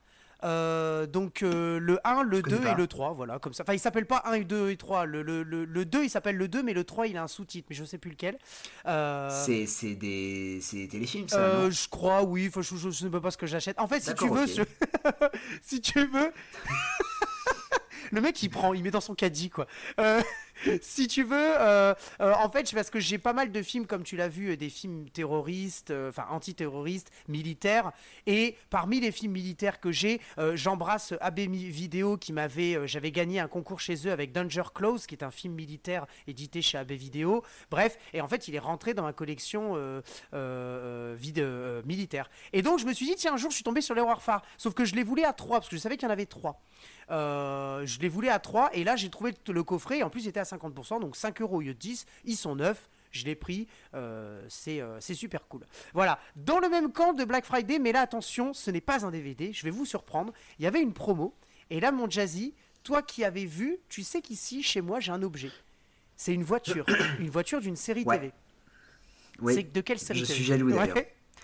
Euh, 0.43 1.07
donc 1.07 1.41
euh, 1.43 1.79
le 1.79 1.97
1, 2.05 2.21
le 2.23 2.41
connais 2.41 2.57
2 2.57 2.61
pas. 2.63 2.71
et 2.73 2.75
le 2.75 2.87
3, 2.87 3.13
voilà, 3.13 3.39
comme 3.39 3.53
ça. 3.53 3.63
Enfin, 3.63 3.73
il 3.73 3.79
s'appelle 3.79 4.05
pas 4.05 4.21
1, 4.25 4.41
2 4.41 4.69
et 4.69 4.77
3. 4.77 5.05
Le, 5.05 5.21
le, 5.23 5.43
le, 5.43 5.65
le 5.65 5.85
2, 5.85 6.03
il 6.03 6.09
s'appelle 6.09 6.35
le 6.35 6.47
2, 6.47 6.61
mais 6.61 6.73
le 6.73 6.83
3, 6.83 7.07
il 7.07 7.17
a 7.17 7.23
un 7.23 7.27
sous-titre, 7.27 7.67
mais 7.69 7.75
je 7.75 7.83
sais 7.85 7.97
plus 7.97 8.11
lequel. 8.11 8.37
Euh, 8.85 9.29
C'est 9.45 9.95
des, 9.95 10.59
téléfilms, 10.91 11.29
ça. 11.29 11.69
je 11.69 11.87
crois, 11.87 12.23
oui. 12.23 12.47
Enfin, 12.49 12.61
je, 12.61 12.75
je, 12.75 12.89
je 12.91 13.05
ne 13.05 13.11
sais 13.11 13.19
pas 13.21 13.31
ce 13.31 13.37
que 13.37 13.47
j'achète. 13.47 13.79
En 13.79 13.87
fait, 13.87 14.01
si 14.01 14.13
tu 14.13 14.29
veux, 14.29 14.45
je- 14.45 14.61
si 15.63 15.81
tu 15.81 15.99
veux, 16.05 16.31
le 18.11 18.21
mec 18.21 18.41
il 18.43 18.49
prend, 18.49 18.73
il 18.73 18.83
met 18.83 18.91
dans 18.91 19.01
son 19.01 19.15
caddie 19.15 19.49
quoi. 19.49 19.67
Euh, 19.99 20.21
si 20.81 21.07
tu 21.07 21.23
veux, 21.23 21.35
euh, 21.59 21.93
euh, 22.21 22.33
en 22.33 22.49
fait, 22.49 22.73
parce 22.73 22.89
que 22.89 22.99
j'ai 22.99 23.17
pas 23.17 23.33
mal 23.33 23.51
de 23.51 23.61
films, 23.61 23.85
comme 23.85 24.03
tu 24.03 24.15
l'as 24.15 24.27
vu, 24.27 24.51
euh, 24.51 24.57
des 24.57 24.69
films 24.69 25.09
terroristes, 25.09 25.93
enfin 26.09 26.25
antiterroristes, 26.29 27.11
militaires. 27.27 27.91
Et 28.25 28.55
parmi 28.69 28.99
les 28.99 29.11
films 29.11 29.33
militaires 29.33 29.79
que 29.79 29.91
j'ai, 29.91 30.21
j'embrasse 30.53 31.13
AB 31.21 31.39
Vidéo 31.39 32.17
qui 32.17 32.33
m'avait, 32.33 32.87
j'avais 32.87 33.11
gagné 33.11 33.39
un 33.39 33.47
concours 33.47 33.79
chez 33.79 34.07
eux 34.07 34.11
avec 34.11 34.31
Danger 34.31 34.63
Close, 34.73 35.05
qui 35.05 35.15
est 35.15 35.23
un 35.23 35.31
film 35.31 35.53
militaire 35.53 36.05
édité 36.27 36.61
chez 36.61 36.77
AB 36.77 36.91
Vidéo. 36.91 37.43
Bref, 37.69 37.97
et 38.13 38.21
en 38.21 38.27
fait, 38.27 38.47
il 38.47 38.55
est 38.55 38.59
rentré 38.59 38.93
dans 38.93 39.03
ma 39.03 39.13
collection 39.13 39.75
vide, 40.33 41.47
militaire. 41.85 42.29
Et 42.53 42.61
donc, 42.61 42.79
je 42.79 42.85
me 42.85 42.93
suis 42.93 43.05
dit, 43.05 43.15
tiens, 43.15 43.33
un 43.33 43.37
jour, 43.37 43.51
je 43.51 43.55
suis 43.55 43.63
tombé 43.63 43.81
sur 43.81 43.95
les 43.95 44.01
Warfare. 44.01 44.41
Sauf 44.57 44.73
que 44.73 44.85
je 44.85 44.95
les 44.95 45.03
voulais 45.03 45.25
à 45.25 45.33
trois, 45.33 45.59
parce 45.59 45.69
que 45.69 45.75
je 45.75 45.81
savais 45.81 45.97
qu'il 45.97 46.07
y 46.07 46.09
en 46.09 46.13
avait 46.13 46.25
trois. 46.25 46.61
je 47.09 47.99
les 47.99 48.09
voulais 48.09 48.29
à 48.29 48.39
3 48.39 48.69
et 48.73 48.83
là 48.83 48.95
j'ai 48.95 49.09
trouvé 49.09 49.33
le 49.47 49.63
coffret 49.63 50.03
en 50.03 50.09
plus 50.09 50.23
il 50.23 50.29
était 50.29 50.39
à 50.39 50.44
50%, 50.45 51.01
donc 51.01 51.15
5 51.15 51.41
euros 51.41 51.57
au 51.57 51.61
lieu 51.61 51.73
de 51.73 51.79
10. 51.79 52.05
Ils 52.25 52.37
sont 52.37 52.55
neufs. 52.55 52.89
Je 53.11 53.23
l'ai 53.23 53.35
pris, 53.35 53.67
euh, 53.93 54.45
euh, 54.67 54.97
c'est 54.99 55.13
super 55.13 55.47
cool. 55.47 55.61
Voilà, 55.93 56.19
dans 56.35 56.59
le 56.59 56.67
même 56.67 56.91
camp 56.91 57.13
de 57.13 57.23
Black 57.23 57.45
Friday, 57.45 57.79
mais 57.79 57.93
là 57.93 58.01
attention, 58.01 58.53
ce 58.53 58.69
n'est 58.71 58.81
pas 58.81 59.05
un 59.05 59.11
DVD, 59.11 59.53
je 59.53 59.63
vais 59.63 59.69
vous 59.69 59.85
surprendre. 59.85 60.33
Il 60.59 60.65
y 60.65 60.67
avait 60.67 60.81
une 60.81 60.91
promo, 60.91 61.33
et 61.69 61.79
là 61.79 61.93
mon 61.93 62.09
Jazzy, 62.09 62.53
toi 62.83 63.01
qui 63.01 63.23
avais 63.23 63.45
vu, 63.45 63.77
tu 63.87 64.03
sais 64.03 64.21
qu'ici, 64.21 64.63
chez 64.63 64.81
moi, 64.81 64.99
j'ai 64.99 65.13
un 65.13 65.23
objet. 65.23 65.49
C'est 66.17 66.33
une 66.33 66.43
voiture, 66.43 66.85
une 67.19 67.29
voiture 67.29 67.61
d'une 67.61 67.77
série 67.77 68.03
TV. 68.03 68.33
Oui. 69.39 69.53
C'est 69.55 69.71
de 69.71 69.81
quelle 69.81 69.99
série 69.99 70.19
Je 70.19 70.25
TV 70.25 70.35
suis 70.35 70.45
jaloux 70.45 70.71
d'ailleurs. 70.71 70.97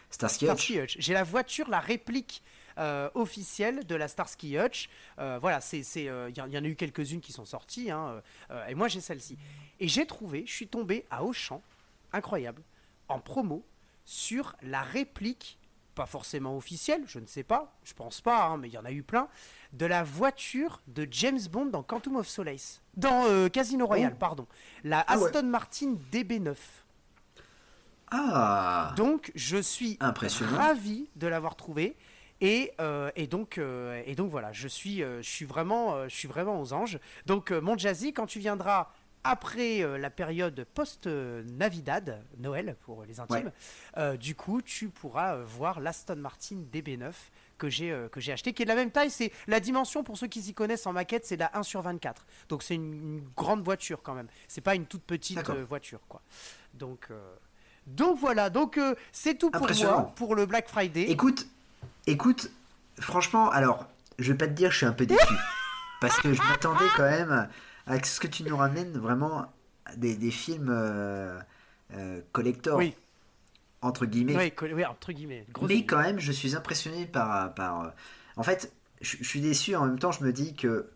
Starsky 0.10 0.77
Hutch. 0.77 0.98
J'ai 1.00 1.13
la 1.13 1.24
voiture, 1.24 1.70
la 1.70 1.79
réplique 1.79 2.43
euh, 2.82 3.10
officielle 3.14 3.86
de 3.86 3.94
la 3.94 4.08
Starsky 4.08 4.58
Hutch. 4.58 4.90
Euh, 5.20 5.38
voilà, 5.40 5.62
c'est, 5.62 5.82
il 5.82 6.10
euh, 6.10 6.32
y, 6.32 6.42
en 6.42 6.64
a 6.64 6.68
eu 6.68 6.76
quelques-unes 6.76 7.22
qui 7.22 7.32
sont 7.32 7.46
sorties, 7.46 7.92
hein, 7.92 8.24
et 8.68 8.74
moi 8.74 8.88
j'ai 8.88 9.02
celle-ci. 9.02 9.38
Et 9.80 9.88
j'ai 9.88 10.08
trouvé, 10.08 10.46
je 10.48 10.52
suis 10.52 10.68
tombé 10.68 11.06
à 11.12 11.24
Auchan, 11.24 11.62
incroyable, 12.12 12.64
en 13.08 13.20
promo, 13.20 13.64
sur 14.04 14.56
la 14.64 14.82
réplique, 14.82 15.60
pas 15.94 16.08
forcément 16.08 16.58
officielle, 16.58 17.04
je 17.06 17.20
ne 17.20 17.28
sais 17.28 17.44
pas, 17.44 17.72
je 17.84 17.94
pense 17.94 18.20
pas, 18.20 18.46
hein, 18.46 18.58
mais 18.58 18.68
il 18.68 18.74
y 18.74 18.80
en 18.80 18.86
a 18.86 18.92
eu 18.92 19.04
plein, 19.04 19.28
de 19.74 19.86
la 19.86 20.02
voiture 20.02 20.82
de 20.88 21.08
James 21.12 21.42
Bond 21.52 21.68
dans 21.68 21.84
Quantum 21.84 22.16
of 22.16 22.28
Solace. 22.28 22.82
Dans 22.96 23.48
Casino 23.50 23.86
Royale, 23.86 24.14
oh. 24.16 24.20
pardon. 24.20 24.48
La 24.84 25.02
ah 25.02 25.14
Aston 25.14 25.44
Martin 25.44 25.98
DB9. 26.12 26.56
Ah 28.10 28.94
Donc 28.98 29.32
je 29.36 29.58
suis 29.58 30.00
ravi 30.02 31.10
de 31.16 31.28
l'avoir 31.28 31.56
trouvé. 31.56 31.96
Et, 32.42 32.74
euh, 32.82 33.12
et, 33.16 33.28
donc, 33.28 33.60
euh, 33.60 34.02
et 34.06 34.16
donc 34.16 34.32
voilà, 34.32 34.52
je 34.52 34.68
suis, 34.68 35.04
euh, 35.04 35.22
je 35.22 35.30
suis, 35.30 35.46
vraiment, 35.46 36.08
je 36.10 36.16
suis 36.16 36.28
vraiment 36.28 36.60
aux 36.60 36.74
anges. 36.74 37.00
Donc 37.28 37.52
mon 37.52 37.78
Jazzy, 37.78 38.14
quand 38.14 38.26
tu 38.26 38.40
viendras 38.40 38.90
après 39.24 39.86
la 40.00 40.10
période 40.10 40.66
post-Navidad, 40.74 42.26
Noël 42.40 42.76
pour 42.82 43.04
les 43.04 43.20
intimes, 43.20 43.52
du 44.18 44.34
coup 44.34 44.64
tu 44.64 44.90
pourras 44.90 45.36
voir 45.36 45.80
l'Aston 45.80 46.16
Martin 46.16 46.64
DB9 46.74 47.12
que 47.60 47.70
j'ai 47.70 47.94
acheté, 48.32 48.54
qui 48.54 48.64
est 48.64 48.66
de 48.66 48.72
la 48.72 48.76
même 48.76 48.90
taille. 48.90 49.12
C'est 49.12 49.32
la 49.46 49.60
dimension 49.60 50.04
pour 50.04 50.18
ceux 50.18 50.26
qui 50.26 50.42
s'y 50.42 50.56
connaissent 50.56 50.88
en 50.88 50.94
maquette, 50.94 51.28
c'est 51.28 51.38
la 51.38 51.56
1 51.56 51.62
sur 51.62 51.84
24. 51.84 52.26
Donc 52.50 52.64
c'est 52.64 52.74
une, 52.74 53.22
grande 53.38 53.64
voiture 53.64 54.02
quand 54.02 54.16
même. 54.16 54.28
C'est 54.48 54.62
pas 54.62 54.74
une 54.74 54.88
toute 54.88 55.04
petite 55.04 55.48
voiture 55.70 56.00
quoi. 56.10 56.24
Donc 56.74 57.10
donc 57.86 58.18
voilà. 58.18 58.50
Donc 58.50 58.80
c'est 59.12 59.36
tout 59.36 59.52
pour 59.52 59.70
moi 59.72 60.12
pour 60.16 60.34
le 60.34 60.48
Black 60.48 60.68
Friday. 60.68 61.12
Écoute. 61.12 61.48
Écoute, 62.12 62.51
franchement, 63.00 63.50
alors, 63.50 63.88
je 64.20 64.34
vais 64.34 64.38
pas 64.38 64.48
te 64.48 64.51
dire 64.51 64.68
que 64.68 64.74
je 64.74 64.77
suis 64.80 64.86
un 64.86 64.91
peu 64.91 65.06
déçu. 65.06 65.34
parce 66.01 66.20
que 66.20 66.34
je 66.34 66.41
m'attendais 66.41 66.89
quand 66.98 67.10
même 67.10 67.48
à 67.88 68.03
ce 68.03 68.20
que 68.20 68.27
tu 68.27 68.44
nous 68.44 68.58
ramènes 68.58 68.98
vraiment 68.98 69.46
des, 69.96 70.18
des 70.18 70.30
films 70.30 70.68
euh, 70.70 71.39
euh, 71.94 72.20
collector. 72.34 72.77
Oui. 72.77 72.96
Entre 73.82 74.06
guillemets. 74.06 74.36
Oui, 74.36 74.86
entre 74.86 75.13
guillemets. 75.13 75.46
Mais 75.62 75.86
quand 75.86 76.01
même, 76.01 76.20
je 76.20 76.34
suis 76.34 76.53
impressionné 76.53 77.06
par. 77.06 77.53
par 77.53 77.82
euh, 77.82 77.89
en 78.36 78.44
fait, 78.44 78.74
je, 79.00 79.24
suis 79.24 79.39
déçu. 79.39 79.77
En 79.77 79.86
même 79.86 79.98
temps, 79.98 80.12
je 80.12 80.24
me 80.25 80.34
dis 80.34 80.53
que 80.53 80.91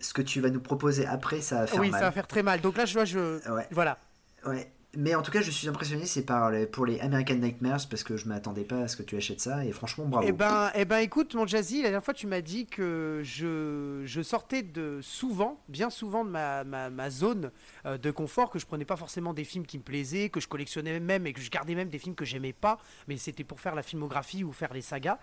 ce 0.00 0.14
que 0.14 0.22
tu 0.22 0.40
vas 0.40 0.48
nous 0.48 0.60
proposer 0.60 1.04
après, 1.06 1.42
ça 1.42 1.60
va 1.60 1.66
faire 1.66 1.80
mal. 1.80 1.86
Oui, 1.86 1.92
ça 1.92 2.00
va 2.00 2.12
faire 2.12 2.26
très 2.26 2.42
mal. 2.42 2.62
Donc 2.62 2.78
là, 2.78 2.86
je 2.86 2.94
vois, 2.94 3.04
je. 3.04 3.40
Voilà. 3.70 3.98
Ouais 4.46 4.72
mais 4.96 5.14
en 5.14 5.20
tout 5.20 5.30
cas, 5.30 5.42
je 5.42 5.50
suis 5.50 5.68
impressionné, 5.68 6.06
c'est 6.06 6.24
pour 6.72 6.86
les 6.86 6.98
American 7.00 7.34
Nightmares 7.34 7.88
parce 7.90 8.02
que 8.02 8.16
je 8.16 8.26
m'attendais 8.26 8.64
pas 8.64 8.82
à 8.82 8.88
ce 8.88 8.96
que 8.96 9.02
tu 9.02 9.16
achètes 9.16 9.40
ça 9.40 9.62
et 9.64 9.70
franchement, 9.70 10.06
bravo. 10.06 10.26
Eh 10.26 10.32
ben, 10.32 10.70
eh 10.74 10.86
ben 10.86 10.98
écoute, 10.98 11.34
mon 11.34 11.46
Jazzy, 11.46 11.76
la 11.76 11.90
dernière 11.90 12.04
fois, 12.04 12.14
tu 12.14 12.26
m'as 12.26 12.40
dit 12.40 12.64
que 12.64 13.20
je, 13.22 14.22
sortais 14.22 14.62
de 14.62 15.00
souvent, 15.02 15.60
bien 15.68 15.90
souvent 15.90 16.24
de 16.24 16.30
ma, 16.30 17.10
zone 17.10 17.50
euh, 17.84 17.98
de 17.98 18.10
confort, 18.10 18.48
que 18.48 18.58
je 18.58 18.64
prenais 18.64 18.86
pas 18.86 18.96
forcément 18.96 19.34
des 19.34 19.44
films 19.44 19.66
qui 19.66 19.76
me 19.76 19.82
plaisaient, 19.82 20.30
que 20.30 20.40
je 20.40 20.48
collectionnais 20.48 20.98
même 21.00 21.26
et 21.26 21.34
que 21.34 21.40
je 21.40 21.50
gardais 21.50 21.74
même 21.74 21.90
des 21.90 21.98
films 21.98 22.14
que 22.14 22.24
j'aimais 22.24 22.54
pas, 22.54 22.78
mais 23.08 23.18
c'était 23.18 23.44
pour 23.44 23.60
faire 23.60 23.74
la 23.74 23.82
filmographie 23.82 24.42
ou 24.42 24.52
faire 24.52 24.72
les 24.72 24.82
sagas. 24.82 25.18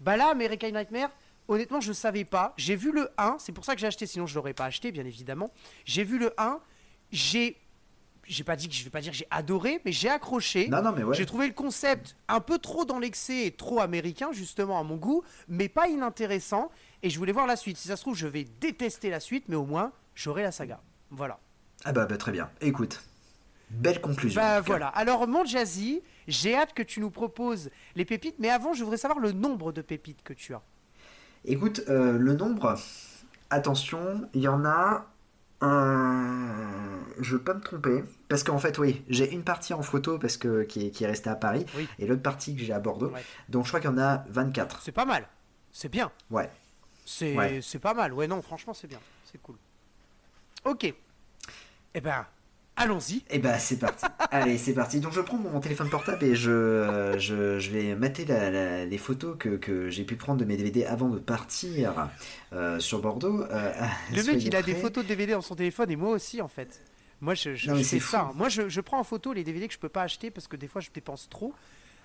Bah 0.00 0.16
là, 0.16 0.30
American 0.30 0.70
Nightmare, 0.70 1.10
honnêtement, 1.46 1.82
je 1.82 1.92
savais 1.92 2.24
pas. 2.24 2.54
J'ai 2.56 2.74
vu 2.74 2.90
le 2.90 3.10
1, 3.18 3.36
c'est 3.38 3.52
pour 3.52 3.66
ça 3.66 3.74
que 3.74 3.82
j'ai 3.82 3.86
acheté, 3.86 4.06
sinon 4.06 4.26
je 4.26 4.34
l'aurais 4.34 4.54
pas 4.54 4.64
acheté, 4.64 4.92
bien 4.92 5.04
évidemment. 5.04 5.50
J'ai 5.84 6.04
vu 6.04 6.18
le 6.18 6.32
1, 6.38 6.58
j'ai 7.12 7.58
j'ai 8.30 8.44
pas 8.44 8.56
dit 8.56 8.68
que 8.68 8.74
je 8.74 8.84
vais 8.84 8.90
pas 8.90 9.00
dire 9.00 9.12
j'ai 9.12 9.26
adoré, 9.30 9.80
mais 9.84 9.92
j'ai 9.92 10.08
accroché. 10.08 10.68
Non, 10.68 10.82
non, 10.82 10.92
mais 10.92 11.02
ouais. 11.02 11.16
J'ai 11.16 11.26
trouvé 11.26 11.46
le 11.46 11.52
concept 11.52 12.16
un 12.28 12.40
peu 12.40 12.58
trop 12.58 12.84
dans 12.84 12.98
l'excès 12.98 13.46
et 13.46 13.50
trop 13.50 13.80
américain, 13.80 14.28
justement, 14.32 14.78
à 14.78 14.84
mon 14.84 14.96
goût, 14.96 15.22
mais 15.48 15.68
pas 15.68 15.88
inintéressant. 15.88 16.70
Et 17.02 17.10
je 17.10 17.18
voulais 17.18 17.32
voir 17.32 17.46
la 17.46 17.56
suite. 17.56 17.76
Si 17.76 17.88
ça 17.88 17.96
se 17.96 18.02
trouve, 18.02 18.16
je 18.16 18.26
vais 18.26 18.44
détester 18.60 19.10
la 19.10 19.20
suite, 19.20 19.44
mais 19.48 19.56
au 19.56 19.64
moins, 19.64 19.92
j'aurai 20.14 20.42
la 20.42 20.52
saga. 20.52 20.80
Voilà. 21.10 21.38
Ah 21.84 21.92
bah, 21.92 22.06
bah 22.06 22.16
très 22.16 22.30
bien. 22.30 22.48
Écoute, 22.60 23.02
belle 23.70 24.00
conclusion. 24.00 24.40
Bah 24.40 24.60
voilà. 24.60 24.88
Alors, 24.88 25.26
mon 25.26 25.44
Jazzy, 25.44 26.00
j'ai 26.28 26.54
hâte 26.54 26.72
que 26.72 26.82
tu 26.82 27.00
nous 27.00 27.10
proposes 27.10 27.70
les 27.96 28.04
pépites, 28.04 28.36
mais 28.38 28.50
avant, 28.50 28.74
je 28.74 28.84
voudrais 28.84 28.98
savoir 28.98 29.18
le 29.18 29.32
nombre 29.32 29.72
de 29.72 29.82
pépites 29.82 30.22
que 30.22 30.32
tu 30.32 30.54
as. 30.54 30.62
Écoute, 31.44 31.82
euh, 31.88 32.18
le 32.18 32.34
nombre, 32.34 32.78
attention, 33.48 34.28
il 34.34 34.42
y 34.42 34.48
en 34.48 34.64
a 34.64 35.06
euh, 35.62 35.66
je 37.24 37.36
veux 37.36 37.42
pas 37.42 37.54
me 37.54 37.60
tromper. 37.60 38.04
Parce 38.28 38.42
qu'en 38.42 38.58
fait, 38.58 38.78
oui, 38.78 39.02
j'ai 39.08 39.32
une 39.32 39.42
partie 39.42 39.74
en 39.74 39.82
photo 39.82 40.18
parce 40.18 40.36
que, 40.36 40.62
qui, 40.62 40.86
est, 40.86 40.90
qui 40.90 41.04
est 41.04 41.06
restée 41.06 41.30
à 41.30 41.36
Paris 41.36 41.66
et 41.98 42.06
l'autre 42.06 42.22
partie 42.22 42.54
que 42.54 42.62
j'ai 42.62 42.72
à 42.72 42.80
Bordeaux. 42.80 43.12
Donc 43.48 43.64
je 43.64 43.70
crois 43.70 43.80
qu'il 43.80 43.90
y 43.90 43.92
en 43.92 43.98
a 43.98 44.24
24. 44.28 44.80
C'est 44.82 44.92
pas 44.92 45.04
mal. 45.04 45.26
C'est 45.72 45.88
bien. 45.88 46.10
Ouais. 46.30 46.50
C'est 47.04 47.78
pas 47.80 47.94
mal. 47.94 48.12
Ouais, 48.12 48.26
non, 48.26 48.42
franchement, 48.42 48.74
c'est 48.74 48.88
bien. 48.88 49.00
C'est 49.30 49.40
cool. 49.40 49.56
Ok. 50.64 50.92
Eh 51.94 52.00
ben, 52.00 52.26
Allons-y. 52.80 53.16
Et 53.16 53.22
eh 53.32 53.38
ben 53.38 53.58
c'est 53.58 53.78
parti. 53.78 54.06
Allez, 54.30 54.56
c'est 54.56 54.72
parti. 54.72 55.00
Donc 55.00 55.12
je 55.12 55.20
prends 55.20 55.36
mon 55.36 55.60
téléphone 55.60 55.90
portable 55.90 56.24
et 56.24 56.34
je, 56.34 57.14
je, 57.18 57.58
je 57.58 57.70
vais 57.70 57.94
mater 57.94 58.24
les 58.24 58.98
photos 58.98 59.36
que, 59.38 59.56
que 59.56 59.90
j'ai 59.90 60.04
pu 60.04 60.16
prendre 60.16 60.40
de 60.40 60.46
mes 60.46 60.56
DVD 60.56 60.86
avant 60.86 61.08
de 61.08 61.18
partir 61.18 62.08
euh, 62.54 62.78
sur 62.78 63.02
Bordeaux. 63.02 63.42
Euh, 63.42 63.72
le 64.14 64.22
mec, 64.32 64.42
il 64.42 64.56
a 64.56 64.62
des 64.62 64.74
photos 64.74 65.04
de 65.04 65.08
DVD 65.08 65.32
dans 65.32 65.42
son 65.42 65.56
téléphone 65.56 65.90
et 65.90 65.96
moi 65.96 66.10
aussi 66.10 66.40
en 66.40 66.48
fait. 66.48 66.80
Moi, 67.20 67.34
je, 67.34 67.54
je 67.54 67.74
fais 67.82 68.00
ça. 68.00 68.30
Moi, 68.34 68.48
je, 68.48 68.68
je, 68.68 68.80
prends 68.80 68.98
en 68.98 69.04
photo 69.04 69.32
les 69.32 69.44
DVD 69.44 69.68
que 69.68 69.74
je 69.74 69.78
peux 69.78 69.88
pas 69.88 70.02
acheter 70.02 70.30
parce 70.30 70.48
que 70.48 70.56
des 70.56 70.68
fois, 70.68 70.80
je 70.80 70.90
dépense 70.92 71.28
trop. 71.28 71.54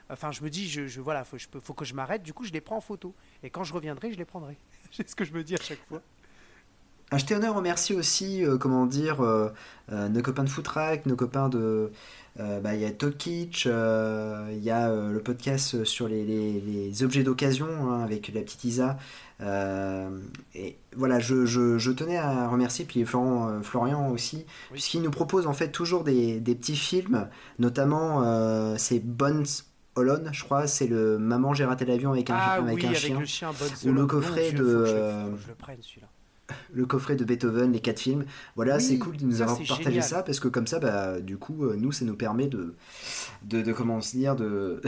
Enfin, 0.10 0.32
je 0.32 0.44
me 0.44 0.50
dis, 0.50 0.70
je, 0.70 0.88
je 0.88 1.02
voilà, 1.02 1.24
faut, 1.24 1.38
je 1.38 1.48
faut 1.64 1.74
que 1.74 1.86
je 1.86 1.94
m'arrête. 1.94 2.22
Du 2.22 2.34
coup, 2.34 2.44
je 2.44 2.52
les 2.52 2.62
prends 2.62 2.78
en 2.78 2.82
photo. 2.82 3.14
Et 3.42 3.50
quand 3.50 3.64
je 3.64 3.74
reviendrai, 3.74 4.12
je 4.12 4.18
les 4.18 4.26
prendrai. 4.26 4.58
C'est 4.92 5.10
ce 5.10 5.16
que 5.16 5.26
je 5.26 5.34
me 5.34 5.44
dis 5.44 5.56
à 5.56 5.62
chaque 5.62 5.84
fois. 5.88 6.02
Un 7.12 7.20
jeté 7.20 7.36
honneur 7.36 7.56
remercie 7.56 7.94
aussi, 7.94 8.44
euh, 8.44 8.58
comment 8.58 8.88
dire, 8.88 9.22
euh, 9.22 9.50
euh, 9.92 10.10
nos 10.10 10.24
copains 10.24 10.44
de 10.44 10.50
Footrack, 10.50 11.06
nos 11.06 11.16
copains 11.16 11.50
de. 11.50 11.92
Bah, 12.38 12.76
il 12.76 12.82
y 12.82 12.86
a 12.86 12.92
Tokitch, 12.92 13.66
il 13.66 14.60
y 14.62 14.70
a 14.70 14.90
le 14.90 15.22
podcast 15.24 15.86
sur 15.86 16.10
les, 16.10 16.26
les, 16.26 17.04
objets 17.04 17.24
d'occasion 17.24 17.68
hein, 17.90 18.04
avec 18.04 18.28
la 18.34 18.42
petite 18.42 18.66
Isa. 18.66 18.98
Et 19.42 20.78
voilà, 20.96 21.20
je, 21.20 21.46
je, 21.46 21.78
je, 21.78 21.92
tenais 21.92 22.18
à 22.18 22.48
remercier, 22.48 22.86
puis 22.86 23.04
Florent, 23.06 23.62
Florian 23.62 24.10
aussi, 24.12 24.46
puisqu'il 24.72 25.02
nous 25.02 25.12
propose 25.12 25.48
en 25.48 25.54
fait 25.54 25.70
toujours 25.70 26.04
des, 26.04 26.40
des 26.40 26.56
petits 26.56 26.76
films, 26.76 27.28
notamment 27.60 28.78
c'est 28.78 29.00
Bones 29.00 29.46
Holon, 29.96 30.24
je 30.32 30.44
crois, 30.44 30.68
c'est 30.68 30.88
le 30.88 31.18
Maman, 31.18 31.54
j'ai 31.54 31.64
raté 31.64 31.86
l'avion 31.86 32.12
avec 32.12 32.30
un, 32.30 32.36
ah, 32.36 32.54
avec 32.56 32.84
un 32.84 32.94
chien. 32.94 33.20
Le 33.20 33.26
chien 33.26 33.52
ou 33.86 33.92
le 33.94 34.06
coffret 34.06 34.52
de. 34.52 34.86
je, 34.86 35.48
le 35.48 35.56
prenne 35.58 35.78
celui-là 35.82 36.08
le 36.74 36.86
coffret 36.86 37.16
de 37.16 37.26
Beethoven, 37.26 37.72
les 37.72 37.80
quatre 37.80 38.00
films. 38.00 38.26
Voilà, 38.56 38.80
c'est 38.80 39.00
cool 39.00 39.18
de 39.18 39.26
nous 39.26 39.42
avoir 39.42 39.58
partagé 39.68 40.02
ça 40.02 40.22
parce 40.22 40.40
que 40.40 40.48
comme 40.48 40.68
ça, 40.68 40.80
bah, 40.80 41.20
du 41.20 41.38
coup, 41.38 41.66
euh, 41.66 41.76
nous, 41.76 41.92
ça 41.92 42.06
nous 42.06 42.16
permet 42.16 42.48
de, 42.48 42.76
de, 43.44 43.74
comment 43.74 44.00
se 44.02 44.16
dire, 44.16 44.36
de, 44.36 44.82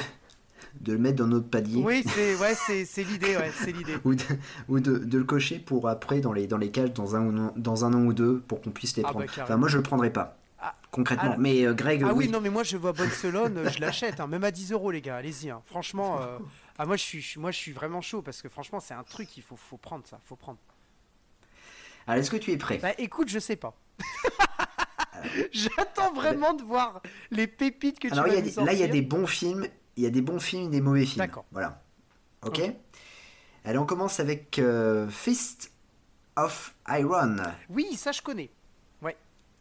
de 0.81 0.93
le 0.93 0.99
mettre 0.99 1.17
dans 1.17 1.27
notre 1.27 1.49
palier. 1.49 1.81
Oui, 1.83 2.03
c'est 2.07 2.35
ouais, 2.35 2.53
c'est 2.55 3.03
l'idée, 3.03 3.35
ouais, 3.37 3.51
c'est 3.63 3.71
l'idée. 3.71 3.97
ou 4.05 4.15
de, 4.15 4.23
ou 4.69 4.79
de, 4.79 4.97
de, 4.97 5.17
le 5.17 5.23
cocher 5.23 5.59
pour 5.59 5.87
après 5.87 6.19
dans 6.19 6.33
les, 6.33 6.47
dans 6.47 6.57
les 6.57 6.71
cages 6.71 6.93
dans 6.93 7.15
un, 7.15 7.53
dans 7.55 7.85
un 7.85 7.93
an 7.93 8.05
ou 8.05 8.13
deux 8.13 8.39
pour 8.47 8.61
qu'on 8.61 8.71
puisse 8.71 8.95
les 8.97 9.03
ah, 9.03 9.13
bah, 9.13 9.25
prendre. 9.25 9.43
enfin, 9.43 9.57
moi, 9.57 9.69
je 9.69 9.77
le 9.77 9.83
prendrai 9.83 10.11
pas. 10.11 10.37
Ah, 10.59 10.73
concrètement, 10.91 11.33
ah, 11.35 11.39
mais 11.39 11.65
euh, 11.65 11.73
Greg. 11.73 12.03
Ah 12.03 12.13
oui. 12.13 12.29
non, 12.29 12.41
mais 12.41 12.49
moi 12.49 12.63
je 12.63 12.77
vois 12.77 12.91
Barcelone, 12.91 13.69
je 13.71 13.79
l'achète, 13.79 14.19
hein, 14.19 14.25
même 14.25 14.43
à 14.43 14.49
10 14.49 14.71
euros, 14.71 14.89
les 14.89 15.01
gars, 15.01 15.17
allez-y. 15.17 15.51
Hein. 15.51 15.61
Franchement, 15.65 16.19
euh, 16.19 16.39
ah, 16.79 16.85
moi, 16.85 16.95
je 16.95 17.03
suis, 17.03 17.23
moi 17.37 17.51
je 17.51 17.57
suis 17.57 17.71
vraiment 17.71 18.01
chaud 18.01 18.23
parce 18.23 18.41
que 18.41 18.49
franchement, 18.49 18.79
c'est 18.79 18.95
un 18.95 19.03
truc, 19.03 19.37
il 19.37 19.43
faut, 19.43 19.55
faut 19.55 19.77
prendre 19.77 20.05
ça, 20.07 20.19
faut 20.25 20.35
prendre. 20.35 20.57
Alors, 22.07 22.19
est-ce 22.21 22.31
que 22.31 22.37
tu 22.37 22.51
es 22.51 22.57
prêt? 22.57 22.79
Bah 22.81 22.93
écoute, 22.97 23.29
je 23.29 23.37
sais 23.37 23.55
pas. 23.55 23.75
J'attends 25.51 26.13
vraiment 26.13 26.53
de 26.53 26.63
voir 26.63 27.01
les 27.31 27.47
pépites 27.47 27.99
que 27.99 28.07
tu 28.07 28.13
Alors, 28.13 28.25
vas 28.25 28.31
il 28.31 28.35
y 28.35 28.37
a 28.37 28.41
nous 28.41 28.49
des- 28.49 28.65
là, 28.65 28.73
il 28.73 28.79
y 28.79 28.83
a 28.83 28.87
des 28.87 29.01
bons 29.01 29.27
films, 29.27 29.67
il 29.97 30.03
y 30.03 30.07
a 30.07 30.09
des 30.09 30.21
bons 30.21 30.39
films 30.39 30.67
et 30.67 30.69
des 30.69 30.81
mauvais 30.81 31.05
films. 31.05 31.25
D'accord. 31.25 31.45
Voilà. 31.51 31.81
Ok 32.43 32.59
Ok. 32.59 32.73
Allez, 33.65 33.77
on 33.77 33.85
commence 33.85 34.19
avec 34.21 34.59
euh, 34.59 35.09
Fist 35.09 35.71
of 36.37 36.73
Iron, 36.89 37.35
Oui, 37.69 37.95
ça 37.97 38.11
je 38.11 38.21
connais. 38.21 38.49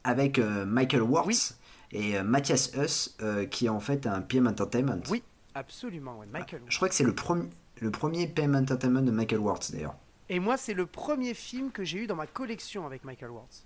avec 0.04 0.38
euh, 0.38 0.64
Michael 0.64 1.02
Wartz 1.02 1.26
Oui. 1.26 1.98
et 1.98 2.16
euh, 2.18 2.22
Matthias 2.22 2.70
Huss, 2.76 3.16
euh, 3.22 3.44
qui 3.46 3.66
est 3.66 3.70
en 3.70 3.80
fait 3.80 4.06
un 4.06 4.20
PM 4.20 4.46
Entertainment. 4.46 5.00
Oui, 5.10 5.20
absolument, 5.54 6.18
ouais. 6.20 6.26
Michael. 6.26 6.62
Je 6.68 6.76
crois 6.76 6.88
que 6.88 6.94
c'est 6.94 7.02
le, 7.02 7.12
premier 7.14 7.48
le 7.80 7.90
premier 7.90 8.28
PM 8.28 8.54
Entertainment 8.54 9.02
de 9.02 9.10
Michael 9.10 9.40
Wartz, 9.40 9.72
d'ailleurs. 9.72 9.96
Et 10.28 10.38
moi, 10.38 10.56
c'est 10.56 10.74
le 10.74 10.86
premier 10.86 11.34
film 11.34 11.72
que 11.72 11.82
j'ai 11.82 11.98
eu 12.04 12.06
dans 12.06 12.14
ma 12.14 12.28
collection 12.28 12.86
avec 12.86 13.02
Michael 13.04 13.30
Wartz. 13.32 13.64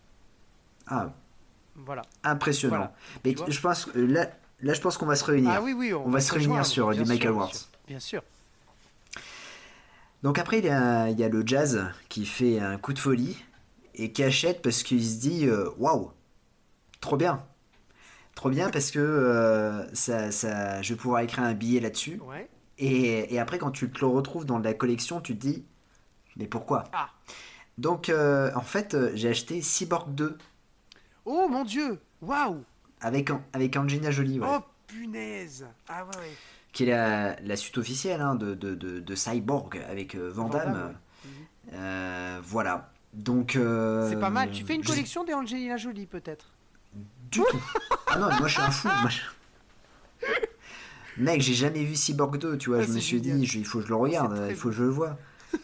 Ah, 0.86 1.12
Voilà. 1.76 2.02
impressionnant. 2.24 2.76
Voilà. 2.76 2.94
Mais 3.46 3.52
je 3.52 3.60
pense 3.60 3.84
que 3.84 3.98
là, 3.98 4.30
là, 4.62 4.72
je 4.72 4.80
pense 4.80 4.96
qu'on 4.98 5.06
va 5.06 5.16
se 5.16 5.24
réunir. 5.24 5.50
Ah 5.54 5.62
oui, 5.62 5.72
oui, 5.72 5.92
on, 5.94 6.06
On 6.06 6.10
va 6.10 6.20
se 6.20 6.32
réunir 6.32 6.64
sur 6.66 6.90
du 6.90 7.04
Michael 7.04 7.34
sûr, 7.34 7.50
bien 7.86 8.00
sûr. 8.00 8.22
Donc 10.22 10.38
après, 10.38 10.58
il 10.58 10.66
y, 10.66 10.70
a, 10.70 11.08
il 11.08 11.18
y 11.18 11.24
a 11.24 11.28
le 11.28 11.42
jazz 11.46 11.86
qui 12.08 12.26
fait 12.26 12.58
un 12.58 12.76
coup 12.76 12.92
de 12.92 12.98
folie 12.98 13.42
et 13.94 14.12
qui 14.12 14.22
achète 14.22 14.60
parce 14.62 14.82
qu'il 14.82 15.04
se 15.04 15.18
dit 15.18 15.46
euh, 15.46 15.70
waouh, 15.78 16.10
trop 17.00 17.16
bien. 17.16 17.42
Trop 18.34 18.50
bien 18.50 18.70
parce 18.70 18.90
que 18.90 18.98
euh, 18.98 19.94
ça, 19.94 20.30
ça, 20.30 20.82
je 20.82 20.92
vais 20.92 20.98
pouvoir 20.98 21.22
écrire 21.22 21.44
un 21.44 21.54
billet 21.54 21.80
là-dessus. 21.80 22.20
Ouais. 22.24 22.48
Et, 22.78 23.34
et 23.34 23.38
après, 23.38 23.58
quand 23.58 23.70
tu 23.70 23.90
te 23.90 24.00
le 24.00 24.06
retrouves 24.06 24.44
dans 24.44 24.58
la 24.58 24.74
collection, 24.74 25.20
tu 25.20 25.36
te 25.36 25.40
dis 25.40 25.64
mais 26.36 26.46
pourquoi? 26.46 26.84
Ah. 26.92 27.10
Donc 27.78 28.08
euh, 28.08 28.50
en 28.54 28.62
fait, 28.62 28.96
j'ai 29.14 29.30
acheté 29.30 29.62
Cyborg 29.62 30.14
2 30.14 30.36
Oh 31.24 31.48
mon 31.48 31.64
dieu 31.64 31.98
Waouh 32.22 32.62
avec, 33.00 33.30
avec 33.52 33.76
Angelina 33.76 34.10
Jolie, 34.10 34.40
ouais, 34.40 34.46
Oh 34.50 34.60
punaise 34.86 35.66
Ah 35.88 36.04
ouais, 36.04 36.16
ouais. 36.18 36.32
qui 36.72 36.84
est 36.84 36.86
la, 36.90 37.36
la 37.40 37.56
suite 37.56 37.78
officielle 37.78 38.20
hein, 38.20 38.34
de, 38.34 38.54
de, 38.54 38.74
de, 38.74 39.00
de 39.00 39.14
Cyborg 39.14 39.80
avec 39.88 40.14
euh, 40.14 40.30
Van 40.32 40.44
Van 40.48 40.58
Damme. 40.58 40.72
Damme, 40.72 40.86
ouais. 40.88 41.72
Euh, 41.74 42.40
voilà. 42.42 42.90
Donc. 43.14 43.56
euh, 43.56 44.08
C'est 44.10 44.18
pas 44.20 44.30
mal. 44.30 44.50
Tu 44.50 44.64
fais 44.64 44.74
une 44.74 44.84
collection 44.84 45.24
des 45.24 45.34
Angelina 45.34 45.76
Jolie 45.76 46.06
peut-être? 46.06 46.46
Du 47.30 47.40
tout. 47.40 47.46
Ah 48.08 48.18
non, 48.18 48.28
moi 48.38 48.48
je 48.48 48.54
suis 48.54 48.62
un 48.62 48.70
fou. 48.70 48.88
moi, 48.88 49.08
je- 49.10 50.26
Mec, 51.16 51.40
j'ai 51.40 51.54
jamais 51.54 51.84
vu 51.84 51.94
Cyborg 51.96 52.36
2, 52.38 52.56
tu 52.58 52.70
vois. 52.70 52.78
Ah, 52.80 52.82
je 52.82 52.92
me 52.92 52.98
suis 53.00 53.18
génial. 53.22 53.38
dit, 53.38 53.46
je- 53.46 53.58
il 53.58 53.64
faut 53.64 53.78
que 53.78 53.84
je 53.84 53.88
le 53.90 53.96
regarde, 53.96 54.46
il 54.48 54.56
faut 54.56 54.68
que 54.70 54.74
je 54.74 54.82
le 54.84 54.90
vois. 54.90 55.16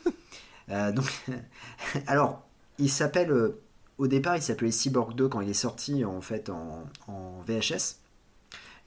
Euh, 0.68 0.90
donc, 0.90 1.06
alors, 2.08 2.44
il 2.78 2.90
s'appelle. 2.90 3.52
Au 3.98 4.06
départ, 4.06 4.36
il 4.36 4.42
s'appelait 4.42 4.70
Cyborg 4.70 5.14
2 5.14 5.28
quand 5.28 5.40
il 5.40 5.48
est 5.48 5.54
sorti 5.54 6.04
en 6.04 6.20
fait 6.20 6.50
en, 6.50 6.84
en 7.08 7.40
VHS. 7.46 7.96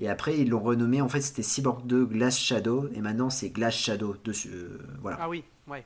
Et 0.01 0.07
après, 0.09 0.37
ils 0.39 0.49
l'ont 0.49 0.61
renommé. 0.61 1.01
En 1.01 1.09
fait, 1.09 1.19
c'était 1.21 1.43
Cyborg 1.43 1.85
2 1.85 2.05
Glass 2.05 2.37
Shadow. 2.37 2.87
Et 2.93 3.01
maintenant, 3.01 3.29
c'est 3.29 3.49
Glass 3.49 3.73
Shadow. 3.75 4.15
Dessus, 4.23 4.49
euh, 4.53 4.79
voilà, 5.01 5.17
Ah 5.19 5.27
oui, 5.27 5.43
ouais. 5.67 5.83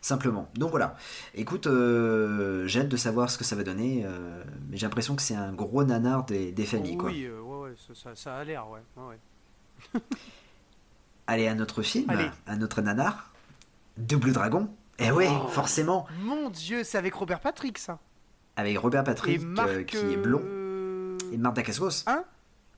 simplement. 0.00 0.48
Donc 0.54 0.70
voilà. 0.70 0.96
Écoute, 1.34 1.66
euh, 1.66 2.66
j'ai 2.66 2.80
hâte 2.80 2.88
de 2.88 2.96
savoir 2.96 3.28
ce 3.28 3.36
que 3.36 3.44
ça 3.44 3.54
va 3.54 3.64
donner. 3.64 4.02
euh, 4.06 4.42
mais 4.70 4.78
j'ai 4.78 4.86
l'impression 4.86 5.14
que 5.14 5.20
c'est 5.22 5.34
un 5.34 5.52
gros 5.52 5.84
nanar 5.84 6.24
des, 6.24 6.52
des 6.52 6.64
familles. 6.64 6.96
quoi. 6.96 7.10
Oui, 7.10 7.28
ouais, 7.28 7.58
ouais, 7.68 7.74
ça, 8.14 8.36
a 8.36 8.44
l'air, 8.44 8.64
ouais. 8.70 9.18
Allez, 11.26 11.48
un 11.48 11.58
autre 11.60 11.82
film, 11.82 12.08
Allez. 12.08 12.30
un 12.46 12.62
autre 12.62 12.80
nanar. 12.80 13.30
Double 13.98 14.32
Dragon. 14.32 14.70
Eh 14.98 15.10
ouais, 15.10 15.28
Oh. 15.30 15.48
forcément. 15.48 16.06
Mon 16.20 16.48
dieu, 16.50 16.82
c'est 16.84 16.98
avec 16.98 17.14
Robert 17.14 17.40
Patrick 17.40 17.78
ça. 17.78 17.98
Avec 18.56 18.78
Robert 18.78 19.04
Patrick, 19.04 19.42
Marc. 19.42 19.68
euh, 19.68 19.82
qui 19.82 19.96
est 19.98 20.16
blond. 20.16 20.40
euh, 20.44 21.18
Et 21.32 21.36
Marc 21.36 21.56
Dacascos. 21.56 22.04
Hein? 22.06 22.24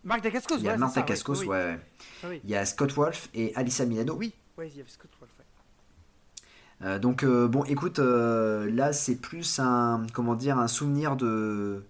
Marc 0.04 0.22
Dacascos, 0.22 0.56
Il 0.58 0.64
y 0.64 0.68
a 0.68 0.72
ouais, 0.72 0.78
Marc 0.78 0.94
ça, 0.94 1.00
Dacascos, 1.00 1.40
oui, 1.40 1.46
ouais, 1.46 1.74
oui. 1.74 1.80
Ah 2.22 2.26
oui. 2.30 2.40
Il 2.44 2.50
y 2.50 2.56
a 2.56 2.64
Scott 2.64 2.92
Wolf 2.92 3.28
et 3.34 3.52
Alyssa 3.54 3.84
Milano. 3.84 4.14
Oui, 4.16 4.32
ouais, 4.56 4.68
il 4.68 4.76
y 4.76 4.80
avait 4.80 4.90
Scott 4.90 5.10
Wolf. 5.20 5.30
ouais. 5.38 6.86
Euh, 6.86 6.98
donc, 6.98 7.22
euh, 7.24 7.46
bon, 7.48 7.64
écoute, 7.64 7.98
là, 7.98 8.92
c'est 8.92 9.16
plus 9.16 9.58
un, 9.60 10.04
comment 10.12 10.34
dire, 10.34 10.58
un 10.58 10.68
souvenir 10.68 11.16
de 11.16 11.84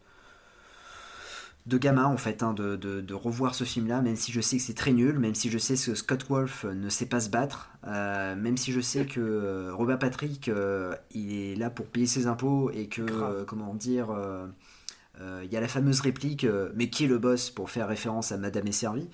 de 1.69 1.79
gamin, 1.79 2.07
en 2.07 2.17
fait, 2.17 2.43
hein, 2.43 2.55
de, 2.55 2.77
de- 2.77 3.01
de 3.01 3.15
revoir 3.15 3.55
ce 3.55 3.65
film-là, 3.65 4.01
même 4.01 4.17
si 4.17 4.33
je 4.33 4.41
sais 4.41 4.57
que 4.57 4.63
c'est 4.63 4.75
très 4.75 4.93
nul, 4.93 5.19
même 5.19 5.35
si 5.35 5.51
je 5.51 5.59
sais 5.59 5.75
que 5.75 5.95
Scott 5.95 6.27
Wolf 6.29 6.65
ne 6.65 6.89
sait 6.89 7.07
pas 7.07 7.21
se 7.21 7.29
battre, 7.29 7.71
euh, 7.87 8.35
même 8.37 8.57
si 8.57 8.73
je 8.73 8.81
sais 8.81 9.05
que 9.07 9.21
euh, 9.21 9.71
Robert 9.75 9.99
Patrick, 9.99 10.49
euh, 10.49 10.95
il 11.13 11.33
est 11.33 11.55
là 11.57 11.71
pour 11.71 11.87
payer 11.87 12.07
ses 12.07 12.27
impôts 12.27 12.71
et 12.73 12.87
que, 12.89 13.03
euh, 13.03 13.45
comment 13.47 13.75
dire, 13.75 14.11
euh, 14.11 14.47
euh, 15.21 15.43
il 15.45 15.53
y 15.53 15.57
a 15.57 15.61
la 15.61 15.69
fameuse 15.69 16.01
réplique, 16.01 16.45
euh, 16.45 16.71
mais 16.75 16.91
qui 16.91 17.05
est 17.05 17.09
le 17.09 17.19
boss 17.19 17.51
pour 17.51 17.71
faire 17.71 17.89
référence 17.89 18.33
à 18.33 18.37
Madame 18.39 18.67
est 18.69 18.73
servie? 18.73 19.09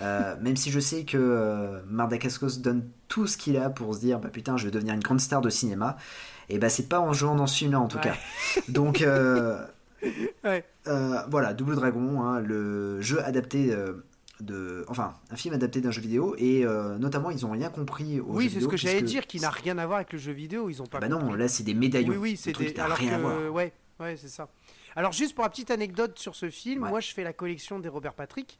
Euh, 0.00 0.34
même 0.40 0.56
si 0.56 0.70
je 0.70 0.80
sais 0.80 1.04
que 1.04 1.18
euh, 1.18 1.80
Marc 1.88 2.10
Dacascos 2.10 2.58
donne 2.60 2.84
tout 3.08 3.26
ce 3.26 3.36
qu'il 3.36 3.56
a 3.58 3.70
pour 3.70 3.94
se 3.94 4.00
dire, 4.00 4.18
bah 4.20 4.30
putain, 4.30 4.56
je 4.56 4.64
vais 4.64 4.70
devenir 4.70 4.94
une 4.94 5.00
grande 5.00 5.20
star 5.20 5.42
de 5.42 5.50
cinéma, 5.50 5.96
et 6.48 6.58
bah 6.58 6.70
c'est 6.70 6.88
pas 6.88 7.00
en 7.00 7.12
jouant 7.12 7.34
dans 7.36 7.46
ce 7.46 7.58
film-là 7.58 7.80
en 7.80 7.88
tout 7.88 7.98
Ouais. 7.98 8.04
cas. 8.04 8.16
Donc 8.68 9.02
euh, 9.02 9.64
Ouais. 10.44 10.64
euh, 10.86 11.20
voilà, 11.30 11.52
Double 11.54 11.74
Dragon, 11.76 12.22
hein, 12.22 12.40
le 12.40 13.00
jeu 13.00 13.22
adapté 13.24 13.72
euh, 13.72 13.92
de, 14.40 14.84
enfin, 14.88 15.14
un 15.30 15.36
film 15.36 15.54
adapté 15.54 15.80
d'un 15.80 15.90
jeu 15.90 16.00
vidéo, 16.00 16.34
et 16.38 16.64
euh, 16.64 16.96
notamment 16.98 17.30
ils 17.30 17.44
ont 17.44 17.50
rien 17.50 17.68
compris 17.70 18.20
au 18.20 18.26
Oui, 18.36 18.50
c'est 18.50 18.60
ce 18.60 18.66
que 18.68 18.76
j'allais 18.76 19.02
dire, 19.02 19.26
qui 19.26 19.38
n'a 19.40 19.50
rien 19.50 19.76
à 19.78 19.84
voir 19.86 19.96
avec 19.98 20.12
le 20.12 20.18
jeu 20.18 20.32
vidéo. 20.32 20.70
Ils 20.70 20.80
ont 20.82 20.86
pas. 20.86 20.98
Bah 21.00 21.08
non, 21.08 21.32
là 21.34 21.48
c'est 21.48 21.62
des 21.64 21.74
médaillons. 21.74 22.12
Oui, 22.12 22.16
oui, 22.16 22.36
c'est 22.36 22.52
des. 22.56 22.74
Alors 22.80 22.96
rien 22.96 23.14
à 23.14 23.18
voir. 23.18 23.36
que, 23.36 23.48
ouais, 23.48 23.72
ouais, 24.00 24.16
c'est 24.16 24.28
ça. 24.28 24.48
Alors 24.96 25.12
juste 25.12 25.34
pour 25.34 25.44
la 25.44 25.50
petite 25.50 25.70
anecdote 25.70 26.18
sur 26.18 26.34
ce 26.34 26.48
film, 26.50 26.82
Ouais. 26.82 26.88
moi 26.88 27.00
je 27.00 27.12
fais 27.12 27.22
la 27.22 27.32
collection 27.32 27.78
des 27.78 27.88
Robert 27.88 28.14
Patrick 28.14 28.58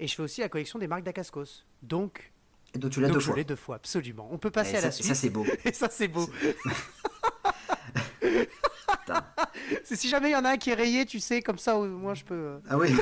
et 0.00 0.06
je 0.08 0.14
fais 0.14 0.22
aussi 0.22 0.40
la 0.40 0.48
collection 0.48 0.78
des 0.78 0.86
Marc 0.88 1.02
Dacascos. 1.04 1.64
Donc, 1.82 2.32
Et 2.74 2.78
donc 2.78 2.90
tu 2.90 3.00
l'as 3.02 3.08
deux 3.08 3.20
je 3.20 3.26
fois. 3.26 3.36
l'ai 3.36 3.44
deux 3.44 3.54
fois, 3.56 3.76
absolument. 3.76 4.26
On 4.32 4.38
peut 4.38 4.50
passer 4.50 4.72
Et 4.72 4.76
à 4.78 4.80
ça, 4.80 4.86
la 4.86 4.92
suite. 4.92 5.06
ça, 5.06 5.14
c'est 5.14 5.28
beau. 5.30 5.44
Et 5.64 5.72
ça, 5.72 5.88
c'est 5.90 6.08
beau. 6.08 6.26
C'est 9.84 9.96
si 9.96 10.08
jamais 10.08 10.30
il 10.30 10.32
y 10.32 10.36
en 10.36 10.44
a 10.44 10.50
un 10.50 10.56
qui 10.56 10.70
est 10.70 10.74
rayé, 10.74 11.04
tu 11.06 11.20
sais, 11.20 11.42
comme 11.42 11.58
ça, 11.58 11.76
au 11.76 11.86
moins 11.86 12.14
je 12.14 12.24
peux. 12.24 12.34
euh, 12.34 12.58
Ah 12.68 12.76
oui. 12.78 12.94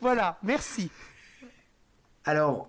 Voilà, 0.00 0.38
merci. 0.42 0.90
Alors, 2.24 2.68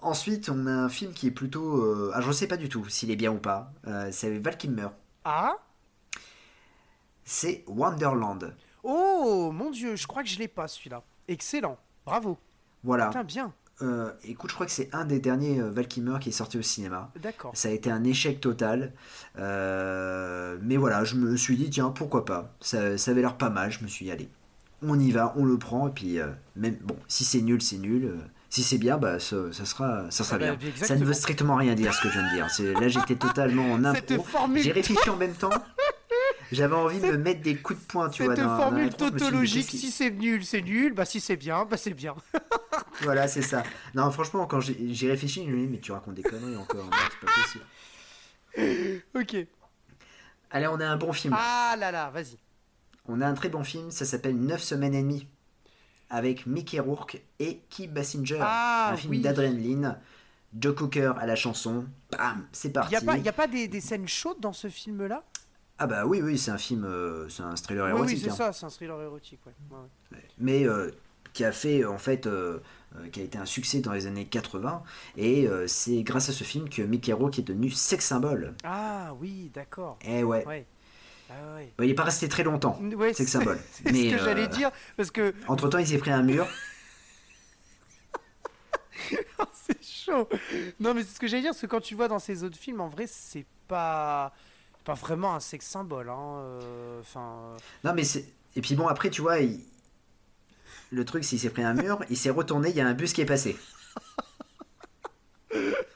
ensuite, 0.00 0.48
on 0.48 0.66
a 0.66 0.70
un 0.72 0.88
film 0.88 1.12
qui 1.12 1.26
est 1.26 1.30
plutôt. 1.30 1.82
euh, 1.82 2.10
Alors, 2.14 2.28
je 2.28 2.32
sais 2.32 2.46
pas 2.48 2.56
du 2.56 2.68
tout 2.68 2.88
s'il 2.88 3.10
est 3.10 3.16
bien 3.16 3.30
ou 3.32 3.38
pas. 3.38 3.70
Euh, 3.86 4.08
c'est 4.12 4.38
Val 4.38 4.56
Kilmer. 4.56 4.88
Ah 5.24 5.56
C'est 7.24 7.64
Wonderland. 7.66 8.54
Oh 8.82 9.50
mon 9.52 9.70
dieu, 9.70 9.96
je 9.96 10.06
crois 10.06 10.22
que 10.22 10.28
je 10.28 10.38
l'ai 10.38 10.48
pas 10.48 10.68
celui-là. 10.68 11.02
Excellent, 11.28 11.76
bravo. 12.06 12.38
Voilà. 12.82 13.08
Putain, 13.08 13.24
bien. 13.24 13.52
Euh, 13.82 14.10
écoute, 14.24 14.50
je 14.50 14.54
crois 14.54 14.66
que 14.66 14.72
c'est 14.72 14.88
un 14.94 15.04
des 15.04 15.20
derniers 15.20 15.60
euh, 15.60 15.70
Val 15.70 15.86
Kilmer 15.86 16.16
qui 16.20 16.30
est 16.30 16.32
sorti 16.32 16.56
au 16.58 16.62
cinéma. 16.62 17.10
D'accord. 17.22 17.50
Ça 17.54 17.68
a 17.68 17.72
été 17.72 17.90
un 17.90 18.04
échec 18.04 18.40
total. 18.40 18.92
Euh, 19.38 20.56
mais 20.62 20.76
voilà, 20.76 21.04
je 21.04 21.16
me 21.16 21.36
suis 21.36 21.56
dit, 21.56 21.68
tiens, 21.68 21.90
pourquoi 21.90 22.24
pas. 22.24 22.54
Ça, 22.60 22.96
ça 22.96 23.10
avait 23.10 23.20
l'air 23.20 23.36
pas 23.36 23.50
mal. 23.50 23.70
Je 23.70 23.82
me 23.82 23.88
suis 23.88 24.06
dit, 24.06 24.10
allez, 24.10 24.30
on 24.82 24.98
y 24.98 25.10
va, 25.10 25.34
on 25.36 25.44
le 25.44 25.58
prend. 25.58 25.88
Et 25.88 25.92
puis, 25.92 26.18
euh, 26.18 26.28
même, 26.56 26.76
bon, 26.82 26.96
si 27.06 27.24
c'est 27.24 27.42
nul, 27.42 27.60
c'est 27.60 27.78
nul. 27.78 28.14
Si 28.48 28.62
c'est 28.62 28.78
bien, 28.78 28.96
bah, 28.96 29.18
ça, 29.18 29.36
ça 29.52 29.66
sera, 29.66 30.10
ça 30.10 30.24
sera 30.24 30.36
Ah 30.36 30.52
bah, 30.52 30.56
bien. 30.56 30.70
Ça 30.76 30.96
ne 30.96 31.04
veut 31.04 31.12
strictement 31.12 31.56
rien 31.56 31.74
dire 31.74 31.92
ce 31.92 32.00
que 32.00 32.08
je 32.08 32.14
viens 32.18 32.30
de 32.30 32.34
dire. 32.34 32.80
Là, 32.80 32.88
j'étais 32.88 33.16
totalement 33.16 33.72
en 33.72 33.84
impro. 33.84 34.24
J'ai 34.54 34.72
réfléchi 34.72 35.10
en 35.10 35.16
même 35.16 35.34
temps. 35.34 35.50
J'avais 36.52 36.74
envie 36.76 37.00
de 37.00 37.06
me 37.06 37.16
mettre 37.16 37.42
des 37.42 37.56
coups 37.56 37.80
de 37.80 37.84
poing, 37.86 38.08
tu 38.08 38.24
vois. 38.24 38.36
cette 38.36 38.44
dans- 38.44 38.56
formule 38.56 38.88
dit, 38.90 38.96
tautologique, 38.96 39.68
si 39.70 39.90
c'est 39.90 40.10
nul, 40.10 40.44
c'est 40.44 40.62
nul, 40.62 40.92
bah 40.94 41.04
si 41.04 41.20
c'est 41.20 41.36
bien, 41.36 41.64
bah 41.64 41.76
c'est 41.76 41.94
bien. 41.94 42.14
Voilà, 43.02 43.28
c'est 43.28 43.42
ça. 43.42 43.62
Non, 43.94 44.10
franchement, 44.10 44.46
quand 44.46 44.60
j'ai 44.60 45.10
réfléchi, 45.10 45.44
je 45.44 45.50
me 45.50 45.60
dit, 45.60 45.66
mais 45.66 45.78
tu 45.80 45.92
racontes 45.92 46.14
des 46.14 46.22
conneries 46.22 46.56
encore. 46.56 46.88
C'est 47.20 47.26
pas 47.26 47.32
possible. 47.42 49.02
ok. 49.14 49.46
Allez, 50.50 50.66
on 50.66 50.80
a 50.80 50.86
un 50.86 50.96
bon 50.96 51.12
film. 51.12 51.34
Ah 51.36 51.76
là 51.78 51.90
là, 51.90 52.08
vas-y. 52.10 52.38
On 53.06 53.20
a 53.20 53.26
un 53.26 53.34
très 53.34 53.48
bon 53.50 53.64
film, 53.64 53.90
ça 53.90 54.04
s'appelle 54.06 54.36
9 54.36 54.62
semaines 54.62 54.94
et 54.94 55.02
demie. 55.02 55.26
Avec 56.08 56.46
Mickey 56.46 56.78
Rourke 56.80 57.20
et 57.38 57.60
Kim 57.68 57.90
Basinger. 57.90 58.38
Ah, 58.40 58.90
un 58.92 58.96
film 58.96 59.10
oui. 59.10 59.20
d'adrénaline. 59.20 59.98
Joe 60.58 60.74
Cooker 60.74 61.12
à 61.18 61.26
la 61.26 61.36
chanson. 61.36 61.84
Bam, 62.12 62.46
c'est 62.52 62.68
Il 62.68 62.72
parti. 62.72 62.90
n'y 62.92 62.96
a 62.96 63.00
pas, 63.02 63.16
y 63.18 63.28
a 63.28 63.32
pas 63.32 63.46
des, 63.46 63.68
des 63.68 63.80
scènes 63.82 64.08
chaudes 64.08 64.40
dans 64.40 64.52
ce 64.54 64.68
film-là? 64.68 65.22
Ah 65.78 65.86
bah 65.86 66.06
oui, 66.06 66.22
oui, 66.22 66.38
c'est 66.38 66.50
un 66.50 66.58
film, 66.58 66.84
euh, 66.84 67.28
c'est 67.28 67.42
un 67.42 67.54
thriller 67.54 67.84
Oui, 67.84 67.90
érotique. 67.90 68.16
oui, 68.16 68.22
c'est 68.24 68.30
hein. 68.30 68.34
ça, 68.34 68.52
c'est 68.52 68.64
un 68.64 68.70
thriller 68.70 69.00
érotique. 69.02 69.40
Ouais. 69.46 70.18
Mais 70.38 70.66
euh, 70.66 70.90
qui 71.34 71.44
a 71.44 71.52
fait 71.52 71.84
en 71.84 71.98
fait 71.98 72.26
euh, 72.26 72.60
euh, 72.96 73.08
qui 73.08 73.20
a 73.20 73.24
été 73.24 73.36
un 73.36 73.44
succès 73.44 73.80
dans 73.80 73.92
les 73.92 74.06
années 74.06 74.24
80 74.24 74.82
et 75.18 75.46
c'est 75.66 76.02
grâce 76.02 76.30
à 76.30 76.32
ce 76.32 76.44
film 76.44 76.68
que 76.70 76.80
Mickey 76.82 77.12
Rourke 77.12 77.38
est 77.38 77.42
devenu 77.42 77.70
sex 77.70 78.06
symbole. 78.06 78.54
Ah 78.64 79.14
oui, 79.20 79.50
d'accord. 79.52 79.98
Eh 80.02 80.24
ouais. 80.24 80.46
Ouais. 80.46 80.66
Ah 81.28 81.56
ouais. 81.56 81.72
Bon, 81.76 81.84
il 81.84 81.90
est 81.90 81.94
pas 81.94 82.04
resté 82.04 82.28
très 82.28 82.44
longtemps. 82.44 82.80
Sex 83.12 83.30
symbole. 83.30 83.58
C'est 83.72 83.90
Mais, 83.92 84.10
ce 84.10 84.16
que 84.16 84.24
j'allais 84.24 84.48
dire, 84.48 84.70
parce 84.96 85.10
que 85.10 85.34
Entre 85.48 85.68
temps, 85.68 85.78
il 85.78 85.86
s'est 85.86 85.98
pris 85.98 86.12
un 86.12 86.22
mur. 86.22 86.46
c'est 89.52 89.82
chaud. 89.84 90.28
Non, 90.80 90.94
mais 90.94 91.02
c'est 91.02 91.14
ce 91.14 91.20
que 91.20 91.26
j'allais 91.26 91.42
dire, 91.42 91.50
parce 91.50 91.60
que 91.60 91.66
quand 91.66 91.80
tu 91.80 91.94
vois 91.94 92.08
dans 92.08 92.18
ces 92.18 92.44
autres 92.44 92.56
films, 92.56 92.80
en 92.80 92.88
vrai, 92.88 93.06
c'est 93.08 93.44
pas, 93.68 94.32
pas 94.86 94.94
vraiment 94.94 95.34
un 95.34 95.40
sexe 95.40 95.66
symbole. 95.66 96.08
Hein, 96.08 96.38
euh, 96.38 97.00
Enfin, 97.00 97.52
euh, 97.52 97.56
Non, 97.84 97.92
mais 97.92 98.04
c'est. 98.04 98.24
Et 98.54 98.62
puis 98.62 98.74
bon, 98.74 98.86
après, 98.88 99.10
tu 99.10 99.20
vois, 99.20 99.40
il- 99.40 99.60
le 100.90 101.04
truc, 101.04 101.24
c'est 101.24 101.30
qu'il 101.30 101.40
s'est 101.40 101.50
pris 101.50 101.62
un 101.64 101.74
mur, 101.74 101.98
il 102.08 102.16
s'est 102.16 102.30
retourné, 102.30 102.70
il 102.70 102.76
y 102.76 102.80
a 102.80 102.86
un 102.86 102.94
bus 102.94 103.12
qui 103.12 103.20
est 103.20 103.26
passé. 103.26 103.56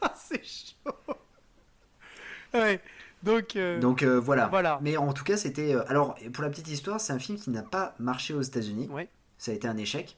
Ah, 0.03 0.15
c'est 0.17 0.43
chaud. 0.43 0.95
ouais. 2.55 2.81
Donc, 3.23 3.57
euh, 3.57 3.79
Donc 3.81 4.03
euh, 4.03 4.19
voilà. 4.19 4.49
Voilà. 4.49 4.79
Mais 4.83 4.97
en 4.97 5.13
tout 5.13 5.25
cas, 5.25 5.37
c'était. 5.37 5.75
euh, 5.75 5.85
Alors, 5.89 6.15
pour 6.33 6.43
la 6.43 6.49
petite 6.51 6.69
histoire, 6.69 7.01
c'est 7.01 7.13
un 7.13 7.19
film 7.19 7.39
qui 7.39 7.51
n'a 7.51 7.63
pas 7.63 7.95
marché 7.99 8.33
aux 8.33 8.41
États-Unis. 8.43 8.89
ouais. 8.89 9.09
Ça 9.37 9.53
a 9.53 9.55
été 9.55 9.69
un 9.69 9.77
échec. 9.77 10.17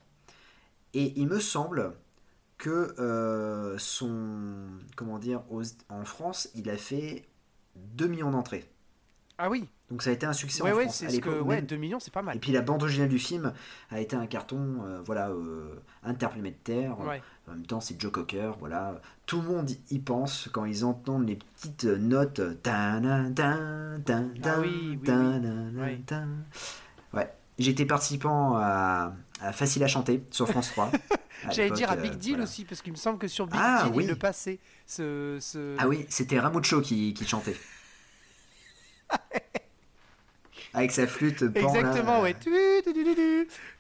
Et 0.95 1.13
il 1.19 1.27
me 1.27 1.41
semble 1.41 1.95
que 2.59 2.95
son. 3.79 4.69
Comment 4.97 5.19
dire 5.19 5.43
aux- 5.51 5.63
En 5.89 6.05
France, 6.05 6.49
il 6.55 6.69
a 6.71 6.77
fait 6.77 7.25
2 7.77 8.07
millions 8.09 8.31
d'entrées. 8.31 8.69
Ah 9.39 9.51
oui. 9.51 9.69
Donc 9.91 10.03
ça 10.03 10.11
a 10.11 10.13
été 10.13 10.25
un 10.25 10.33
succès 10.33 10.63
Ouais, 10.63 10.73
en 10.73 10.77
ouais, 10.77 10.85
France. 10.85 10.97
c'est 10.97 11.07
à 11.07 11.11
ce 11.11 11.19
que. 11.19 11.29
l'époque, 11.29 11.47
Ouais, 11.47 11.57
même. 11.57 11.67
2 11.67 11.77
millions, 11.77 12.01
c'est 12.01 12.13
pas 12.13 12.23
mal. 12.23 12.37
Et 12.37 12.41
puis 12.41 12.53
la 12.53 12.63
bande 12.63 12.83
originale 12.83 13.09
du 13.09 13.19
film 13.19 13.53
a 13.91 14.01
été 14.01 14.17
un 14.17 14.27
carton, 14.27 14.79
euh, 14.85 15.03
voilà, 15.05 15.29
euh, 15.31 15.81
interplanétaire. 16.03 16.99
Ouais. 17.01 17.23
En 17.49 17.53
même 17.53 17.67
temps, 17.67 17.81
c'est 17.81 18.01
Joe 18.01 18.11
Cocker, 18.13 18.53
voilà. 18.59 19.01
Tout 19.27 19.41
le 19.43 19.49
monde 19.49 19.71
y 19.91 19.99
pense 19.99 20.49
quand 20.53 20.65
ils 20.65 20.85
entendent 20.85 21.27
les 21.29 21.37
petites 21.37 21.85
notes. 21.85 22.41
Ouais. 27.13 27.31
J'étais 27.59 27.85
participant 27.85 28.57
à 28.57 29.13
Facile 29.51 29.83
à 29.83 29.89
chanter 29.89 30.23
sur 30.31 30.47
France 30.49 30.69
3. 30.71 30.93
à 31.47 31.51
J'allais 31.51 31.71
dire 31.73 31.91
à 31.91 31.95
euh, 31.95 32.03
Big 32.03 32.15
Deal 32.17 32.33
voilà. 32.33 32.45
aussi, 32.45 32.65
parce 32.65 32.81
qu'il 32.83 32.93
me 32.93 32.97
semble 32.99 33.19
que 33.19 33.27
sur 33.27 33.47
Big 33.47 33.59
Ah, 33.61 33.85
Deal, 33.85 33.93
oui. 33.97 34.05
il 34.05 34.11
le 34.11 34.17
passait. 34.17 34.61
Ce, 34.87 35.39
ce... 35.41 35.75
Ah 35.79 35.89
oui, 35.89 36.07
c'était 36.09 36.39
Ramucho 36.39 36.81
qui, 36.81 37.13
qui 37.15 37.27
chantait. 37.27 37.57
Avec 40.75 40.93
sa 40.93 41.07
flûte 41.07 41.49
pan, 41.53 41.73
là. 41.73 41.81
Exactement, 41.81 42.23
ouais. 42.23 42.35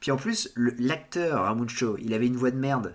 Puis 0.00 0.10
en 0.10 0.16
plus, 0.16 0.52
l'acteur 0.56 1.44
Ramucho, 1.44 1.96
il 1.98 2.12
avait 2.12 2.26
une 2.26 2.36
voix 2.36 2.50
de 2.50 2.58
merde. 2.58 2.94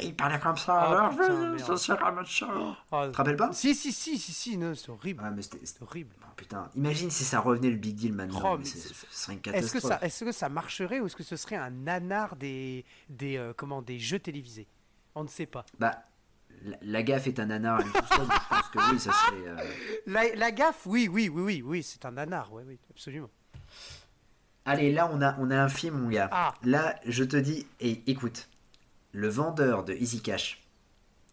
Il 0.00 0.14
parlait 0.16 0.38
comme 0.38 0.56
ça. 0.56 0.74
Ah, 0.74 0.90
alors, 0.90 1.10
putain, 1.10 1.56
je 1.58 1.74
suis 1.76 1.92
Ramucho. 1.92 2.46
Ah, 2.90 3.04
Tu 3.06 3.12
te 3.12 3.16
rappelles 3.18 3.36
pas? 3.36 3.52
Si, 3.52 3.74
si, 3.74 3.92
si, 3.92 4.18
si, 4.18 4.32
si, 4.32 4.56
non, 4.56 4.74
c'est 4.74 4.88
horrible. 4.90 5.22
Ah, 5.22 5.30
mais 5.30 5.42
c'était. 5.42 5.58
horrible. 5.82 6.14
oh, 6.22 6.26
putain, 6.34 6.70
imagine 6.74 7.10
si 7.10 7.24
ça 7.24 7.40
revenait 7.40 7.68
le 7.68 7.76
Big 7.76 7.94
Deal 7.94 8.14
maintenant. 8.14 8.40
Oh, 8.42 8.56
mais 8.56 8.64
mais 8.64 8.64
ce 8.64 8.88
serait 9.10 9.34
une 9.34 9.38
Est-ce 9.40 9.42
que, 9.44 9.50
catastrophe. 9.80 9.82
ça, 9.82 9.98
est-ce 10.00 10.24
que 10.24 10.32
ça 10.32 10.48
marcherait 10.48 11.00
ou 11.00 11.06
est-ce 11.06 11.16
que 11.16 11.22
ce 11.22 11.36
serait 11.36 11.56
un 11.56 11.68
nanar 11.70 12.36
des, 12.36 12.86
des, 13.10 13.36
euh, 13.36 13.52
comment, 13.54 13.82
des 13.82 13.98
jeux 13.98 14.18
télévisés? 14.18 14.66
On 15.14 15.24
ne 15.24 15.28
sait 15.28 15.44
pas. 15.44 15.66
Bah, 15.78 16.02
la, 16.64 16.76
la 16.80 17.02
gaffe 17.02 17.26
est 17.26 17.38
un 17.38 17.46
nanar 17.46 17.80
à 17.80 17.82
tout 17.82 17.90
je 17.92 18.16
pense 18.48 18.68
que 18.72 18.92
oui, 18.92 18.98
ça 18.98 19.12
serait. 19.12 19.36
euh, 19.46 19.56
La, 20.06 20.34
la 20.36 20.52
gaffe, 20.52 20.86
oui, 20.86 21.06
oui, 21.12 21.28
oui, 21.28 21.42
oui, 21.42 21.62
oui, 21.62 21.82
c'est 21.82 22.06
un 22.06 22.12
nanar, 22.12 22.50
oui, 22.52 22.62
oui, 22.66 22.78
absolument. 22.90 23.28
Allez, 24.64 24.92
là, 24.92 25.10
on 25.12 25.20
a, 25.20 25.36
on 25.38 25.50
a 25.50 25.60
un 25.60 25.68
film, 25.68 25.98
mon 25.98 26.08
gars. 26.08 26.28
Ah. 26.32 26.54
Là, 26.62 26.94
je 27.04 27.24
te 27.24 27.36
dis, 27.36 27.66
et 27.80 28.02
écoute, 28.10 28.48
le 29.12 29.28
vendeur 29.28 29.84
de 29.84 29.94
Easy 29.94 30.20
Cash, 30.20 30.62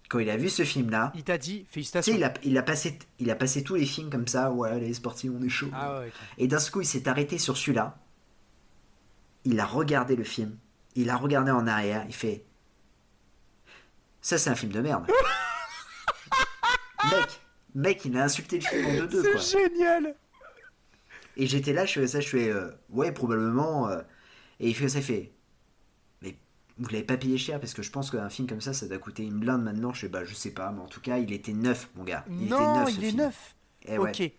quand 0.10 0.20
il 0.20 0.30
a 0.30 0.38
vu 0.38 0.50
ce 0.50 0.63
film-là, 0.63 1.12
Il 1.15 1.24
t'a 1.24 1.38
dit, 1.38 1.65
félicitations. 1.70 2.13
il 2.15 2.24
a, 2.24 2.34
il, 2.44 2.58
a 2.58 2.63
passé, 2.63 2.98
il 3.20 3.30
a 3.32 3.36
passé 3.36 3.63
tous 3.63 3.76
les 3.76 3.86
films 3.86 4.10
comme 4.10 4.28
ça, 4.28 4.52
ouais, 4.52 4.92
c'est 4.94 5.02
parti, 5.02 5.30
on 5.30 5.42
est 5.44 5.50
chaud. 5.50 5.70
Ah 5.74 6.00
ouais. 6.00 6.12
Et 6.38 6.48
d'un 6.48 6.60
coup, 6.60 6.82
il 6.82 6.88
s'est 6.88 7.08
arrêté 7.08 7.38
sur 7.38 7.58
celui-là. 7.58 7.98
Il 9.46 9.60
a 9.60 9.65
regardé 9.65 10.15
le 10.15 10.24
film. 10.24 10.58
Il 10.96 11.10
a 11.10 11.15
regardé 11.15 11.52
en 11.52 11.65
arrière. 11.68 12.04
Il 12.08 12.13
fait. 12.13 12.44
Ça, 14.22 14.38
c'est 14.38 14.50
un 14.50 14.56
film 14.56 14.72
de 14.72 14.82
merde. 14.82 15.06
mec, 17.12 17.42
mec, 17.76 18.06
il 18.06 18.18
a 18.18 18.24
insulté 18.26 18.60
le 18.60 18.65
film 18.65 18.86
en 18.86 18.94
deux 19.00 19.08
deux. 19.08 19.38
C'est 19.38 19.70
génial 19.70 20.15
Et 21.38 21.48
j'étais 21.48 21.74
là, 21.74 21.86
je 21.86 21.94
fais 22.02 22.08
ça, 22.08 22.20
je 22.20 22.28
fais. 22.28 22.50
euh, 22.50 22.70
ouais, 22.89 23.12
probablement. 23.12 23.88
euh. 23.89 24.02
Et 24.60 24.70
il 24.70 24.76
fait 24.76 24.89
ça, 24.89 25.00
il 25.00 25.04
fait. 25.06 25.32
Vous 26.80 26.88
l'avez 26.89 27.04
pas 27.04 27.18
payé 27.18 27.38
cher 27.38 27.60
parce 27.60 27.74
que 27.74 27.82
je 27.82 27.92
pense 27.92 28.10
qu'un 28.10 28.30
film 28.30 28.48
comme 28.48 28.62
ça, 28.62 28.74
ça 28.74 28.88
doit 28.88 29.00
coûter 29.00 29.24
une 29.24 29.39
blinde 29.39 29.63
maintenant. 29.63 29.94
Je 29.94 30.02
fais, 30.02 30.08
bah, 30.08 30.24
je 30.24 30.34
sais 30.34 30.52
pas, 30.52 30.72
mais 30.72 30.82
en 30.82 30.88
tout 30.88 31.02
cas, 31.02 31.18
il 31.18 31.34
était 31.34 31.54
neuf, 31.54 31.89
mon 31.96 32.06
gars. 32.06 32.24
Il 32.30 32.46
était 32.46 32.56
neuf, 32.56 32.96
il 32.98 33.04
est 33.04 33.12
neuf. 33.12 33.56
Eh 33.86 33.98
ouais. 33.98 34.10
Ok. 34.10 34.32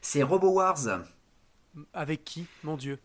C'est 0.00 0.22
Robo 0.22 0.50
Wars. 0.50 1.02
Avec 1.92 2.24
qui? 2.24 2.46
Mon 2.64 2.76
Dieu. 2.76 2.98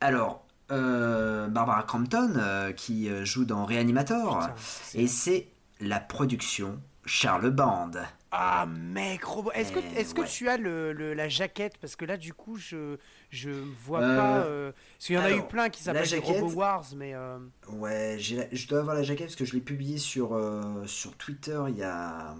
Alors, 0.00 0.46
euh, 0.70 1.48
Barbara 1.48 1.82
Crampton, 1.82 2.34
euh, 2.36 2.72
qui 2.72 3.08
euh, 3.08 3.24
joue 3.24 3.44
dans 3.44 3.64
Reanimator, 3.64 4.40
Putain, 4.40 4.54
et 4.94 5.06
c'est 5.06 5.48
la 5.80 6.00
production 6.00 6.80
Charles 7.04 7.50
Band. 7.50 7.90
Ah 8.30 8.66
mec, 8.66 9.24
Robo. 9.24 9.50
Est-ce 9.52 9.72
que, 9.72 9.78
est-ce 9.96 10.14
que 10.14 10.20
ouais. 10.20 10.26
tu 10.26 10.48
as 10.50 10.58
le, 10.58 10.92
le- 10.92 11.14
la 11.14 11.28
jaquette? 11.30 11.78
Parce 11.78 11.96
que 11.96 12.04
là, 12.04 12.16
du 12.18 12.34
coup, 12.34 12.56
je 12.56 12.98
je 13.30 13.48
vois 13.50 14.02
Euh, 14.02 14.16
pas. 14.16 14.38
euh, 14.44 14.72
Parce 14.98 15.06
qu'il 15.06 15.16
y 15.16 15.18
en 15.18 15.22
a 15.22 15.32
eu 15.32 15.42
plein 15.46 15.70
qui 15.70 15.82
s'appellent 15.82 16.04
jaquette- 16.04 16.40
Robo 16.42 16.52
Wars, 16.52 16.84
mais. 16.94 17.14
euh, 17.14 17.38
Ouais, 17.70 18.16
j'ai 18.18 18.36
la- 18.36 18.46
je 18.52 18.66
dois 18.68 18.80
avoir 18.80 18.94
la 18.96 19.02
jaquette 19.02 19.28
parce 19.28 19.36
que 19.36 19.46
je 19.46 19.54
l'ai 19.54 19.62
publié 19.62 19.96
sur, 19.96 20.34
euh, 20.34 20.84
sur 20.86 21.16
Twitter 21.16 21.58
il 21.68 21.76
y, 21.78 21.82
a, 21.82 22.34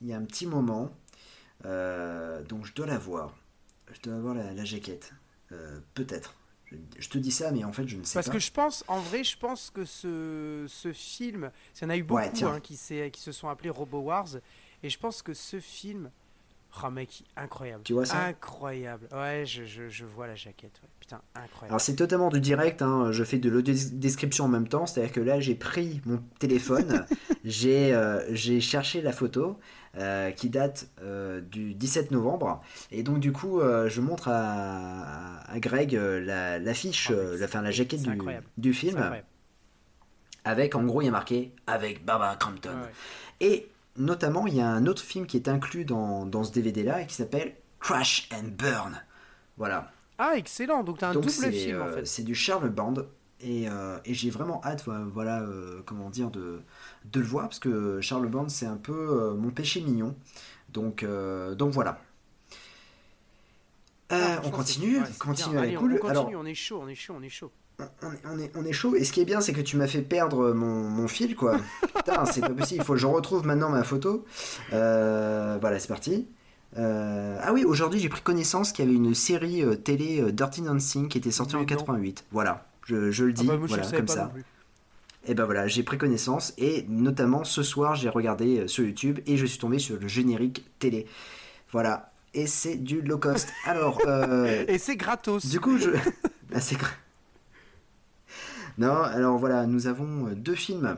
il 0.00 0.08
y 0.08 0.12
a 0.12 0.16
un 0.16 0.24
petit 0.24 0.46
moment. 0.46 0.90
Euh, 1.64 2.42
donc 2.42 2.66
je 2.66 2.72
dois 2.74 2.86
la 2.86 2.98
voir. 2.98 3.34
Je 3.92 4.00
dois 4.00 4.14
avoir 4.18 4.34
la, 4.34 4.52
la 4.52 4.64
jaquette. 4.64 5.12
Euh, 5.52 5.78
Peut-être. 5.94 6.34
Je, 7.00 7.08
te 7.08 7.18
dis 7.18 7.32
ça, 7.32 7.50
mais 7.50 7.64
en 7.64 7.72
fait, 7.72 7.88
je 7.88 7.96
ne 7.96 8.04
sais 8.04 8.14
Parce 8.14 8.28
pas. 8.28 8.34
que 8.34 8.38
je 8.38 8.52
pense, 8.52 8.84
en 8.86 9.00
vrai, 9.00 9.24
je 9.24 9.36
pense 9.36 9.70
que 9.70 9.84
ce, 9.84 10.66
ce 10.68 10.92
film, 10.92 11.50
il 11.76 11.82
y 11.82 11.86
en 11.86 11.90
a 11.90 11.96
eu 11.96 12.04
beaucoup 12.04 12.20
Ouais, 12.20 12.44
hein, 12.44 12.60
qui, 12.60 12.76
s'est- 12.76 13.10
qui 13.12 13.20
se 13.20 13.32
sont 13.32 13.48
appelés 13.48 13.70
Robo 13.70 13.98
Wars, 13.98 14.28
et 14.82 14.88
je 14.90 14.98
pense 14.98 15.22
que 15.22 15.34
ce 15.34 15.60
film, 15.60 16.10
oh 16.84 16.90
mec, 16.90 17.24
incroyable. 17.36 17.82
Tu 17.84 17.92
vois 17.92 18.06
ça? 18.06 18.24
Incroyable. 18.24 19.08
Ouais, 19.12 19.44
je, 19.46 19.64
je, 19.64 19.88
je 19.88 20.04
vois 20.04 20.26
la 20.26 20.34
jaquette. 20.36 20.80
ouais. 20.82 20.88
Putain, 21.00 21.20
incroyable. 21.34 21.68
Alors 21.72 21.80
c'est 21.80 21.96
totalement 21.96 22.28
du 22.28 22.40
direct, 22.40 22.82
hein. 22.82 23.10
je 23.12 23.24
fais 23.24 23.38
de 23.38 23.48
l'audio 23.50 23.74
description 23.92 24.44
en 24.44 24.48
même 24.48 24.68
temps, 24.68 24.86
c'est-à-dire 24.86 25.12
que 25.12 25.20
là 25.20 25.40
j'ai 25.40 25.54
pris 25.56 26.00
mon 26.06 26.22
téléphone, 26.38 27.04
j'ai 27.44 27.92
euh, 27.94 28.34
cherché 28.60 29.02
la 29.02 29.10
photo 29.12 29.58
euh, 29.96 30.30
qui 30.30 30.50
date 30.50 30.88
euh, 31.02 31.40
du 31.40 31.74
17 31.74 32.12
novembre, 32.12 32.62
et 32.92 33.02
donc 33.02 33.18
du 33.18 33.32
coup 33.32 33.60
euh, 33.60 33.88
je 33.88 34.00
montre 34.00 34.28
à, 34.28 35.40
à 35.50 35.58
Greg 35.58 35.92
la- 35.94 36.58
Oh, 36.60 37.12
euh, 37.12 37.36
la, 37.38 37.44
enfin, 37.46 37.62
la 37.62 37.72
jaquette 37.72 38.02
du, 38.02 38.16
du 38.58 38.72
film, 38.72 39.00
avec 40.44 40.74
en 40.74 40.84
gros 40.84 41.02
il 41.02 41.06
y 41.06 41.08
a 41.08 41.12
marqué 41.12 41.52
avec 41.66 42.04
Barbara 42.04 42.36
Crampton. 42.36 42.70
Ouais. 42.70 42.92
Et 43.40 43.68
notamment 43.96 44.46
il 44.46 44.54
y 44.56 44.60
a 44.60 44.68
un 44.68 44.86
autre 44.86 45.02
film 45.02 45.26
qui 45.26 45.36
est 45.36 45.48
inclus 45.48 45.84
dans, 45.84 46.26
dans 46.26 46.44
ce 46.44 46.52
DVD 46.52 46.82
là 46.84 47.02
et 47.02 47.06
qui 47.06 47.14
s'appelle 47.14 47.56
Crash 47.80 48.28
and 48.34 48.48
Burn. 48.58 49.02
Voilà. 49.58 49.92
Ah, 50.18 50.36
excellent. 50.36 50.84
Donc, 50.84 50.98
tu 50.98 51.04
as 51.04 51.08
un 51.08 51.14
Donc 51.14 51.22
double 51.24 51.50
film, 51.50 51.80
en 51.80 51.86
euh, 51.86 51.92
fait. 51.94 52.06
c'est 52.06 52.22
du 52.22 52.34
Charles 52.34 52.70
Band 52.70 52.94
et, 53.40 53.68
euh, 53.68 53.98
et 54.04 54.14
j'ai 54.14 54.30
vraiment 54.30 54.60
hâte 54.64 54.84
vo- 54.84 55.08
voilà 55.10 55.40
euh, 55.42 55.82
comment 55.86 56.10
dire 56.10 56.30
de, 56.30 56.62
de 57.06 57.20
le 57.20 57.26
voir 57.26 57.48
parce 57.48 57.58
que 57.58 58.00
Charles 58.00 58.28
Band 58.28 58.48
c'est 58.48 58.66
un 58.66 58.76
peu 58.76 59.34
mon 59.38 59.50
péché 59.50 59.80
mignon 59.80 60.14
donc 60.70 61.04
donc 61.56 61.72
voilà 61.72 62.00
Euh, 64.12 64.36
Ah, 64.36 64.40
on 64.44 64.50
continue 64.50 64.98
ouais, 64.98 65.08
continue 65.18 65.58
avec 65.58 65.76
cool 65.76 65.92
on 65.94 65.98
continue, 65.98 66.34
alors 66.34 66.34
on 66.36 66.44
est 66.46 66.54
chaud, 66.54 66.80
on 66.82 66.88
est 66.88 66.94
chaud, 66.94 67.14
on 67.16 67.22
est 67.22 67.28
chaud. 67.28 67.52
On 68.02 68.12
est, 68.12 68.20
on 68.34 68.38
est, 68.38 68.52
on 68.56 68.64
est 68.64 68.72
chaud. 68.72 68.94
Et 68.96 69.04
ce 69.04 69.12
qui 69.12 69.20
est 69.20 69.24
bien 69.24 69.40
c'est 69.40 69.52
que 69.52 69.60
tu 69.60 69.76
m'as 69.76 69.86
fait 69.86 70.02
perdre 70.02 70.52
mon, 70.52 70.88
mon 70.88 71.08
fil 71.08 71.36
quoi. 71.36 71.58
Putain 71.96 72.24
c'est 72.26 72.40
pas 72.40 72.50
possible. 72.50 72.80
Il 72.82 72.84
faut 72.84 72.94
que 72.94 72.98
je 72.98 73.06
retrouve 73.06 73.46
maintenant 73.46 73.68
ma 73.70 73.82
photo. 73.84 74.24
Euh, 74.72 75.58
voilà 75.60 75.78
c'est 75.78 75.88
parti. 75.88 76.28
Euh, 76.78 77.36
ah 77.42 77.52
oui 77.52 77.64
aujourd'hui 77.64 77.98
j'ai 77.98 78.08
pris 78.08 78.20
connaissance 78.22 78.70
qu'il 78.72 78.84
y 78.84 78.88
avait 78.88 78.96
une 78.96 79.12
série 79.14 79.62
euh, 79.64 79.74
télé 79.74 80.20
euh, 80.20 80.30
Dirty 80.30 80.62
Dancing 80.62 81.08
qui 81.08 81.18
était 81.18 81.32
sortie 81.32 81.54
Mais 81.56 81.62
en 81.62 81.62
non. 81.62 81.66
88 81.66 82.26
voilà. 82.30 82.66
Je, 82.86 83.10
je 83.10 83.24
le 83.24 83.34
Ah 83.36 83.40
dis 83.40 83.46
bah, 83.46 83.56
moi, 83.56 83.66
voilà 83.66 83.86
comme 83.90 84.06
ça. 84.08 84.32
et 85.26 85.34
ben 85.34 85.44
voilà 85.46 85.66
j'ai 85.66 85.82
pris 85.82 85.98
connaissance 85.98 86.54
et 86.58 86.86
notamment 86.88 87.42
ce 87.42 87.62
soir 87.64 87.96
j'ai 87.96 88.08
regardé 88.08 88.60
euh, 88.60 88.66
sur 88.68 88.84
YouTube 88.84 89.18
et 89.26 89.36
je 89.36 89.46
suis 89.46 89.58
tombé 89.58 89.78
sur 89.80 89.98
le 89.98 90.06
générique 90.06 90.64
télé. 90.78 91.06
Voilà. 91.72 92.12
Et 92.34 92.46
c'est 92.46 92.76
du 92.76 93.00
low 93.02 93.18
cost. 93.18 93.48
Alors 93.64 93.98
euh, 94.06 94.64
Et 94.68 94.78
c'est 94.78 94.94
gratos. 94.96 95.46
du 95.46 95.58
coup, 95.60 95.76
je. 95.78 95.90
Ah, 96.54 96.60
c'est 96.60 96.76
Non, 98.80 99.02
alors 99.02 99.36
voilà, 99.38 99.66
nous 99.66 99.86
avons 99.86 100.28
euh, 100.28 100.34
deux 100.34 100.54
films. 100.54 100.96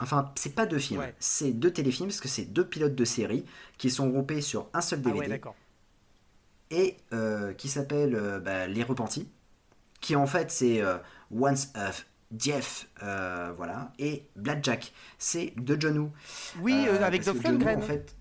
Enfin, 0.00 0.30
c'est 0.36 0.54
pas 0.54 0.64
deux 0.66 0.78
films, 0.78 1.00
Ouais. 1.00 1.14
c'est 1.18 1.52
deux 1.52 1.72
téléfilms 1.72 2.08
parce 2.08 2.20
que 2.20 2.28
c'est 2.28 2.44
deux 2.44 2.64
pilotes 2.66 2.94
de 2.94 3.04
série 3.04 3.44
qui 3.78 3.90
sont 3.90 4.08
groupés 4.08 4.40
sur 4.40 4.68
un 4.72 4.80
seul 4.80 5.00
Ah 5.02 5.06
DVD 5.08 5.20
ouais, 5.20 5.28
d'accord. 5.28 5.54
et 6.70 6.96
euh, 7.12 7.52
qui 7.54 7.68
s'appelle 7.68 8.14
euh, 8.16 8.40
bah, 8.40 8.66
Les 8.66 8.82
Repentis, 8.82 9.28
qui 10.00 10.16
en 10.16 10.26
fait 10.26 10.50
c'est 10.50 10.82
euh, 10.82 10.96
Once 11.32 11.68
of 11.76 12.06
Jeff, 12.36 12.88
voilà, 13.56 13.92
et 14.00 14.24
Blackjack, 14.34 14.92
c'est 15.18 15.52
de 15.56 15.76
John 15.80 15.98
Woo. 15.98 16.10
Oui, 16.60 16.74
avec 16.88 17.24
Dolph 17.24 17.42
Lundgren. 17.44 17.78
En 17.78 17.82
fait, 17.82 18.16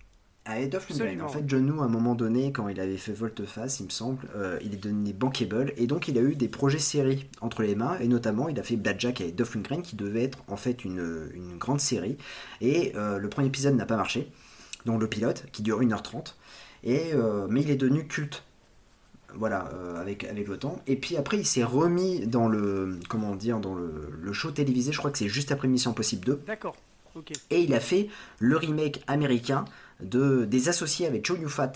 avec 0.46 0.70
Dolph 0.70 0.90
Lundgren. 0.90 1.22
En 1.22 1.30
fait. 1.30 1.44
John 1.48 1.70
Woo, 1.70 1.82
à 1.82 1.86
un 1.86 1.90
moment 1.90 2.16
donné, 2.16 2.52
quand 2.52 2.68
il 2.68 2.80
avait 2.80 2.98
fait 2.98 3.14
Volte-Face, 3.14 3.80
il 3.80 3.86
me 3.86 3.90
semble, 3.90 4.28
euh, 4.36 4.60
il 4.62 4.74
est 4.74 4.78
devenu 4.78 5.14
bankable 5.14 5.74
et 5.78 5.88
donc 5.88 6.08
il 6.08 6.18
a 6.18 6.22
eu 6.22 6.36
des 6.36 6.50
projets 6.50 6.80
séries 6.80 7.30
entre 7.42 7.62
les 7.62 7.76
mains 7.76 7.98
et 8.00 8.08
notamment 8.08 8.50
il 8.50 8.60
a 8.60 8.64
fait 8.64 8.76
Blackjack 8.76 9.22
avec 9.22 9.36
Dolph 9.36 9.56
Lundgren 9.56 9.82
qui 9.82 9.96
devait 9.96 10.24
être 10.24 10.40
en 10.48 10.58
fait 10.58 10.84
une, 10.84 11.30
une 11.34 11.58
grande 11.58 11.80
série 11.80 12.18
et 12.62 12.92
euh, 12.96 13.18
le 13.20 13.30
premier 13.30 13.48
épisode 13.48 13.76
n'a 13.76 13.86
pas 13.86 13.96
marché. 13.98 14.30
dont 14.86 14.98
le 14.98 15.08
pilote, 15.08 15.46
qui 15.54 15.62
dure 15.62 15.82
1h30. 15.82 16.36
Et, 16.84 17.14
euh, 17.14 17.48
mais 17.50 17.62
il 17.62 17.70
est 17.70 17.78
devenu 17.78 18.06
culte. 18.08 18.44
Voilà, 19.36 19.72
avec, 20.00 20.26
avec 20.26 20.48
le 20.48 20.58
temps. 20.58 20.80
Et 20.86 20.96
puis 20.96 21.18
après, 21.18 21.38
il 21.40 21.46
s'est 21.46 21.64
remis 21.64 22.28
dans 22.28 22.48
le, 22.48 23.00
comment 23.10 23.36
dire, 23.36 23.60
dans 23.60 23.74
le, 23.74 24.12
le 24.22 24.32
show 24.32 24.52
télévisé. 24.52 24.92
Je 24.92 25.00
crois 25.00 25.10
que 25.10 25.18
c'est 25.18 25.28
juste 25.28 25.52
après 25.52 25.68
Mission 25.68 25.90
Impossible 25.90 26.24
2. 26.24 26.42
D'accord. 26.46 26.76
Ok. 27.16 27.32
Et 27.50 27.62
il 27.62 27.74
a 27.74 27.80
fait 27.80 28.10
le 28.38 28.58
remake 28.58 29.02
américain 29.08 29.66
de, 30.04 30.46
des 30.46 30.70
associés 30.70 31.08
avec 31.08 31.26
Joe 31.26 31.40
Newfat. 31.40 31.74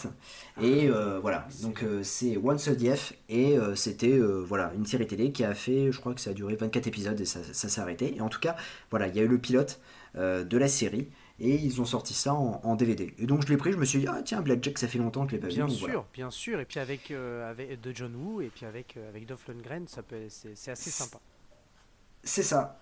Et 0.62 0.90
euh, 0.90 1.20
voilà, 1.20 1.48
donc 1.62 1.84
euh, 1.84 2.02
c'est 2.04 2.38
One 2.38 2.58
F 2.58 3.14
et 3.30 3.58
euh, 3.58 3.76
c'était 3.76 4.18
euh, 4.18 4.44
voilà, 4.44 4.72
une 4.76 4.86
série 4.86 5.06
télé 5.06 5.32
qui 5.32 5.44
a 5.44 5.54
fait, 5.54 5.92
je 5.92 6.00
crois 6.00 6.14
que 6.14 6.22
ça 6.22 6.32
a 6.32 6.34
duré 6.34 6.56
24 6.56 6.88
épisodes 6.88 7.20
et 7.20 7.26
ça, 7.26 7.40
ça 7.52 7.70
s'est 7.70 7.82
arrêté. 7.82 8.16
Et 8.16 8.22
en 8.22 8.30
tout 8.30 8.40
cas, 8.40 8.56
voilà, 8.90 9.08
il 9.08 9.16
y 9.16 9.20
a 9.20 9.24
eu 9.24 9.28
le 9.28 9.38
pilote 9.38 9.80
de 10.16 10.58
la 10.58 10.68
série 10.68 11.10
et 11.40 11.54
ils 11.54 11.80
ont 11.80 11.86
sorti 11.86 12.16
ça 12.16 12.34
en, 12.34 12.60
en 12.64 12.76
DVD. 12.76 13.14
Et 13.20 13.28
donc 13.28 13.44
je 13.46 13.50
l'ai 13.50 13.58
pris, 13.58 13.72
je 13.72 13.78
me 13.78 13.86
suis 13.86 14.00
dit, 14.00 14.08
ah 14.08 14.22
tiens, 14.26 14.42
Blackjack, 14.42 14.80
ça 14.80 14.88
fait 14.88 14.98
longtemps 14.98 15.26
que 15.26 15.32
je 15.32 15.36
l'ai 15.36 15.42
pas 15.42 15.48
vu. 15.48 15.54
Bien 15.54 15.70
sûr, 15.70 15.88
voilà. 15.88 16.06
bien 16.12 16.32
sûr. 16.32 16.60
Et 16.60 16.66
puis 16.66 16.80
avec, 16.80 17.12
avec 17.12 17.80
de 17.80 17.92
John 17.94 18.16
Woo 18.16 18.42
et 18.42 18.50
puis 18.50 18.66
avec 18.66 18.98
avec 19.10 19.28
Dolph 19.28 19.48
Lundgren, 19.48 19.88
ça 19.88 20.02
peut, 20.02 20.16
c'est 20.30 20.56
c'est 20.56 20.72
assez 20.72 20.90
sympa. 20.90 21.20
C'est 22.24 22.42
ça. 22.42 22.80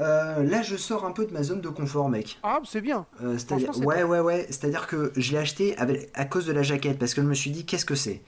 Euh, 0.00 0.42
là, 0.42 0.62
je 0.62 0.76
sors 0.76 1.04
un 1.04 1.12
peu 1.12 1.26
de 1.26 1.32
ma 1.32 1.42
zone 1.42 1.60
de 1.60 1.68
confort, 1.68 2.08
mec. 2.08 2.38
Ah, 2.42 2.60
c'est 2.64 2.80
bien. 2.80 3.06
Euh, 3.22 3.36
c'est-à-dire, 3.36 3.76
ouais, 3.86 4.02
ouais, 4.02 4.20
ouais. 4.20 4.46
C'est-à-dire 4.48 4.86
que 4.86 5.12
je 5.16 5.32
l'ai 5.32 5.38
acheté 5.38 5.76
avec, 5.76 6.10
à 6.14 6.24
cause 6.24 6.46
de 6.46 6.52
la 6.52 6.62
jaquette, 6.62 6.98
parce 6.98 7.12
que 7.14 7.20
je 7.22 7.26
me 7.26 7.34
suis 7.34 7.50
dit, 7.50 7.66
qu'est-ce 7.66 7.84
que 7.84 7.94
c'est? 7.94 8.22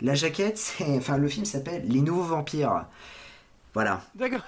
La 0.00 0.14
jaquette, 0.14 0.58
c'est, 0.58 0.96
enfin, 0.96 1.16
le 1.16 1.28
film 1.28 1.44
s'appelle 1.44 1.84
Les 1.88 2.02
Nouveaux 2.02 2.22
Vampires. 2.24 2.86
Voilà, 3.74 4.02
D'accord. 4.14 4.44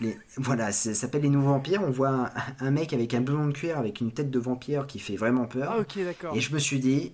les, 0.00 0.18
voilà, 0.36 0.72
ça 0.72 0.94
s'appelle 0.94 1.22
Les 1.22 1.28
Nouveaux 1.28 1.50
Vampires. 1.50 1.82
On 1.82 1.90
voit 1.90 2.08
un, 2.08 2.30
un 2.60 2.70
mec 2.70 2.92
avec 2.92 3.12
un 3.14 3.20
blond 3.20 3.46
de 3.46 3.52
cuir, 3.52 3.78
avec 3.78 4.00
une 4.00 4.12
tête 4.12 4.30
de 4.30 4.38
vampire 4.38 4.86
qui 4.86 4.98
fait 5.00 5.16
vraiment 5.16 5.44
peur. 5.46 5.72
Ah, 5.76 5.78
ok, 5.80 5.98
d'accord. 6.04 6.34
Et 6.34 6.40
je 6.40 6.52
me 6.54 6.58
suis 6.58 6.80
dit, 6.80 7.12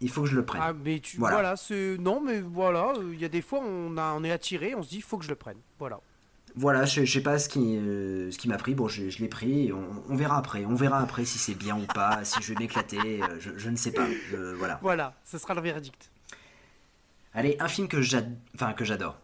il 0.00 0.10
faut 0.10 0.22
que 0.22 0.28
je 0.28 0.36
le 0.36 0.44
prenne. 0.44 0.60
Ah, 0.62 0.72
mais 0.72 1.00
tu 1.00 1.16
Voilà. 1.18 1.36
voilà, 1.36 1.56
c'est 1.56 1.96
non, 1.98 2.20
mais 2.20 2.40
voilà, 2.40 2.92
il 3.12 3.20
y 3.20 3.24
a 3.24 3.28
des 3.28 3.42
fois 3.42 3.60
on 3.64 3.96
a 3.96 4.12
on 4.14 4.22
est 4.24 4.32
attiré, 4.32 4.74
on 4.74 4.82
se 4.82 4.88
dit 4.90 4.96
il 4.96 5.02
faut 5.02 5.16
que 5.18 5.24
je 5.24 5.30
le 5.30 5.36
prenne. 5.36 5.58
Voilà. 5.78 6.00
Voilà, 6.54 6.84
je, 6.84 7.04
je 7.04 7.12
sais 7.12 7.22
pas 7.22 7.38
ce 7.38 7.48
qui, 7.48 7.76
euh, 7.78 8.30
ce 8.30 8.36
qui 8.38 8.48
m'a 8.48 8.58
pris. 8.58 8.74
Bon, 8.74 8.86
je, 8.88 9.08
je 9.08 9.18
l'ai 9.20 9.28
pris. 9.28 9.68
et 9.68 9.72
On, 9.72 9.86
on 10.08 10.16
verra 10.16 10.36
après. 10.36 10.64
On 10.66 10.74
verra 10.74 11.00
après 11.00 11.24
si 11.24 11.38
c'est 11.38 11.54
bien 11.54 11.76
ou 11.76 11.86
pas, 11.86 12.24
si 12.24 12.42
je 12.42 12.52
vais 12.52 12.58
m'éclater. 12.60 13.22
euh, 13.22 13.36
Je, 13.40 13.50
je 13.56 13.70
ne 13.70 13.76
sais 13.76 13.92
pas. 13.92 14.06
Voilà. 14.58 14.78
Voilà, 14.82 15.14
ce 15.24 15.38
sera 15.38 15.54
le 15.54 15.60
verdict. 15.62 16.10
Allez, 17.34 17.56
un 17.60 17.68
film 17.68 17.88
que 17.88 18.02
j'ad- 18.02 18.36
enfin, 18.54 18.74
que 18.74 18.84
j'adore. 18.84 19.18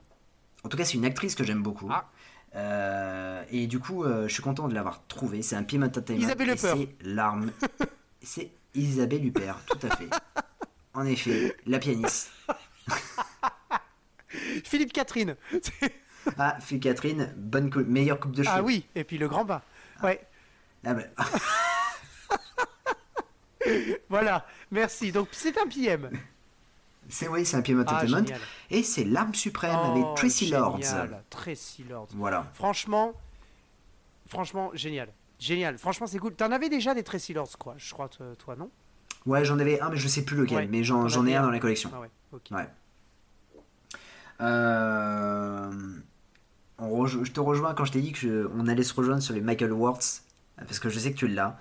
En 0.65 0.69
tout 0.71 0.77
cas, 0.79 0.85
c'est 0.85 0.95
une 0.95 1.05
actrice 1.05 1.35
que 1.35 1.45
j'aime 1.45 1.63
beaucoup. 1.63 1.89
Ah. 1.93 2.09
Euh, 2.57 3.45
et 3.51 3.67
du 3.67 3.79
coup, 3.79 4.05
je 4.05 4.29
suis 4.33 4.43
content 4.43 4.67
de 4.69 4.75
l'avoir 4.75 5.07
trouvé. 5.07 5.43
C'est 5.43 5.55
un 5.57 5.63
Pim 5.65 5.83
Entertainment. 5.83 6.23
Isabelle 6.23 6.49
Huppert. 6.51 6.77
C'est 6.77 6.89
l'arme. 7.03 7.51
c'est 8.23 8.51
Isabelle 8.75 9.27
Huppert, 9.27 9.59
tout 9.67 9.87
à 9.87 9.95
fait. 9.97 10.09
En 10.95 11.05
effet, 11.05 11.55
la 11.67 11.79
pianiste. 11.79 12.31
Philippe 14.65 14.93
Catherine. 14.93 15.37
Ah, 16.39 16.57
fille 16.61 16.81
Catherine, 16.81 17.33
bonne 17.37 17.71
cou- 17.71 17.85
meilleure 17.87 18.21
coupe 18.21 18.33
de 18.33 18.43
cheveux. 18.43 18.55
ah 18.57 18.63
oui, 18.63 18.87
et 18.95 19.05
puis 19.05 19.19
le 19.19 19.29
grand 19.29 19.45
bain. 19.45 19.63
Ouais, 20.03 20.21
Ah 20.85 20.95
ben, 20.95 21.07
voilà. 24.09 24.47
Merci. 24.71 25.13
Donc 25.13 25.29
c'est 25.33 25.59
un 25.59 25.67
PM. 25.67 26.11
c'est 27.09 27.29
oui, 27.29 27.45
c'est 27.47 27.57
un 27.57 27.63
Pim 27.63 27.85
Ah, 27.87 28.05
et 28.71 28.83
c'est 28.83 29.05
l'arme 29.05 29.35
suprême 29.35 29.77
Oh, 29.83 29.93
avec 29.93 30.05
Tracy 30.17 30.51
Lords. 30.51 30.81
génial. 30.83 31.23
Tracy 31.31 31.85
Lords. 31.89 32.09
Voilà. 32.15 32.47
Franchement, 32.55 33.13
franchement, 34.27 34.71
génial. 34.75 35.09
Génial. 35.39 35.79
Franchement, 35.79 36.07
c'est 36.07 36.19
cool. 36.19 36.35
T'en 36.35 36.51
avais 36.53 36.69
déjà 36.69 36.95
des 36.95 37.03
Tracy 37.05 37.33
Lords, 37.33 37.57
quoi. 37.59 37.75
Je 37.79 37.93
crois, 37.93 38.09
toi, 38.09 38.57
non? 38.57 38.71
Ouais, 39.27 39.45
j'en 39.45 39.59
avais 39.59 39.81
un, 39.81 39.91
mais 39.91 39.97
je 39.97 40.09
sais 40.09 40.25
plus 40.25 40.37
lequel. 40.37 40.59
Ouais, 40.59 40.67
mais 40.67 40.83
j'en 40.85 41.07
ai 41.27 41.37
un. 41.37 41.43
dans 41.43 41.51
la 41.51 41.59
collection. 41.61 41.91
Ah 41.95 42.01
ouais. 42.01 42.11
Ok. 42.33 42.49
Ouais. 42.51 42.69
Euh, 44.41 45.71
on 46.79 47.07
je 47.07 47.31
te 47.31 47.41
rejoins 47.41 47.75
quand 47.75 47.85
je 47.85 47.93
t'ai 47.93 48.01
dit 48.01 48.13
que 48.13 48.19
je- 48.19 48.49
on 48.57 48.67
allait 48.69 48.83
se 48.83 48.95
rejoindre 48.95 49.23
sur 49.23 49.35
les 49.35 49.41
Michael 49.41 49.71
Awards, 49.73 49.99
parce 50.57 50.79
que 50.79 50.89
je 50.89 50.99
sais 50.99 51.13
que 51.13 51.19
tu 51.19 51.29
l'as. 51.29 51.59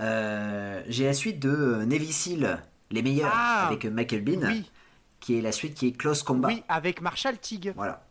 Euh, 0.00 0.82
J'ai 0.88 1.04
la 1.04 1.12
suite 1.14 1.38
de 1.40 1.50
euh, 1.50 1.84
Navy 1.86 2.12
Seal, 2.12 2.62
les 2.90 3.02
meilleurs, 3.02 3.32
Ah, 3.34 3.66
avec 3.68 3.84
euh, 3.84 3.90
Michael 3.90 4.22
Bean, 4.22 4.40
Oui, 4.48 4.70
qui 5.20 5.38
est 5.38 5.42
la 5.42 5.52
suite 5.52 5.74
qui 5.74 5.88
est 5.88 5.92
Close 5.92 6.22
Combat. 6.22 6.48
oui, 6.48 6.62
avec 6.68 7.00
Marshall 7.00 7.38
Tig. 7.38 7.72
Voilà. 7.76 8.02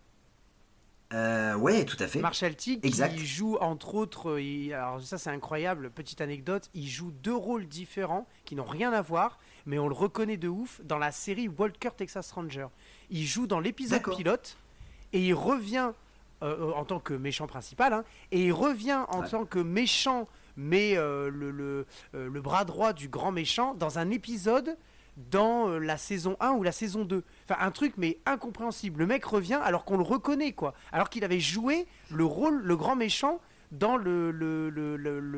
Euh, 1.14 1.54
ouais, 1.56 1.86
tout 1.86 1.98
à 2.00 2.08
fait. 2.08 2.20
Marshall 2.20 2.56
Tig 2.56 2.84
Exact. 2.84 3.16
qui 3.16 3.26
joue 3.26 3.58
entre 3.58 3.94
autres, 3.94 4.40
il- 4.40 4.74
alors 4.74 5.00
ça 5.02 5.18
c'est 5.20 5.30
incroyable, 5.30 5.92
petite 5.92 6.20
anecdote, 6.20 6.70
il 6.74 6.88
joue 6.90 7.12
deux 7.12 7.36
rôles 7.36 7.68
différents 7.68 8.28
qui 8.44 8.56
n'ont 8.56 8.66
rien 8.66 8.92
à 8.92 9.02
voir, 9.02 9.40
mais 9.68 9.78
on 9.78 9.88
le 9.88 9.94
reconnaît 9.94 10.36
de 10.38 10.48
ouf 10.48 10.82
dans 10.84 10.98
la 10.98 11.12
série 11.12 11.48
Walker 11.48 11.92
Texas 11.96 12.32
Ranger. 12.32 12.68
Il 13.12 13.24
joue 13.26 13.46
dans 13.46 13.60
l'épisode 13.60 14.02
pilote 14.18 14.58
et 15.14 15.22
il 15.28 15.34
revient 15.36 15.92
euh, 16.44 16.70
euh, 16.70 16.74
en 16.74 16.86
tant 16.86 17.00
que 17.00 17.14
méchant 17.14 17.48
principal, 17.48 17.94
hein, 17.94 18.04
et 18.32 18.46
il 18.46 18.52
revient 18.54 19.06
en 19.10 19.22
Ouais. 19.22 19.30
tant 19.30 19.46
que 19.46 19.60
méchant, 19.60 20.28
mais 20.58 20.98
euh, 20.98 21.30
le, 21.30 21.52
le, 21.52 21.86
le 22.14 22.42
bras 22.42 22.66
droit 22.66 22.94
du 22.94 23.08
grand 23.10 23.32
méchant 23.32 23.74
dans 23.74 24.00
un 24.00 24.10
épisode 24.12 24.78
dans 25.32 25.70
la 25.80 25.96
saison 25.98 26.36
1 26.42 26.52
ou 26.52 26.64
la 26.64 26.74
saison 26.74 27.06
2. 27.06 27.24
Enfin, 27.50 27.60
un 27.66 27.72
truc, 27.72 27.94
mais 27.96 28.20
incompréhensible. 28.26 29.00
Le 29.00 29.06
mec 29.08 29.24
revient 29.24 29.60
alors 29.64 29.86
qu'on 29.86 29.96
le 29.96 30.04
reconnaît, 30.04 30.52
quoi. 30.52 30.74
Alors 30.92 31.10
qu'il 31.10 31.24
avait 31.24 31.40
joué 31.40 31.88
le 32.12 32.26
rôle, 32.26 32.62
le 32.62 32.76
grand 32.76 32.98
méchant, 32.98 33.40
dans 33.72 33.96
le, 33.98 34.30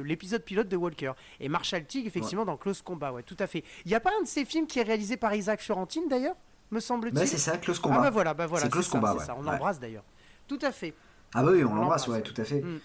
l'épisode 0.03 0.43
pilote 0.43 0.67
de 0.67 0.75
Walker. 0.77 1.13
Et 1.39 1.47
Marshall 1.49 1.85
Tig, 1.85 2.07
effectivement, 2.07 2.43
dans 2.45 2.57
Close 2.57 2.81
Combat, 2.81 3.11
ouais, 3.13 3.23
tout 3.23 3.37
à 3.39 3.45
fait. 3.47 3.63
Il 3.85 3.89
n'y 3.89 3.95
a 3.95 3.99
pas 3.99 4.11
un 4.19 4.23
de 4.23 4.27
ces 4.27 4.45
films 4.45 4.65
qui 4.67 4.79
est 4.79 4.83
réalisé 4.83 5.15
par 5.17 5.33
Isaac 5.35 5.61
Fiorentine, 5.61 6.07
d'ailleurs 6.09 6.35
Me 6.71 6.79
semble-t-il? 6.79 7.15
Bah, 7.15 7.25
c'est 7.25 7.37
ça, 7.37 7.57
Close 7.57 7.79
Ah, 7.83 7.87
Combat. 7.87 8.01
bah 8.01 8.09
voilà, 8.09 8.33
bah 8.33 8.47
voilà. 8.47 8.65
C'est 8.65 8.71
Close 8.71 8.85
ça, 8.87 8.91
Combat, 8.97 9.13
ouais. 9.15 9.23
ça. 9.23 9.35
On 9.37 9.41
l'embrasse, 9.43 9.79
d'ailleurs. 9.79 10.03
Tout 10.47 10.59
à 10.61 10.71
fait. 10.71 10.93
Ah 11.33 11.43
bah 11.43 11.51
oui, 11.53 11.63
on 11.63 11.71
On 11.71 11.75
l'embrasse, 11.75 12.07
ouais, 12.07 12.21
tout 12.21 12.39
à 12.39 12.43
fait. 12.43 12.61
Mm. 12.61 12.79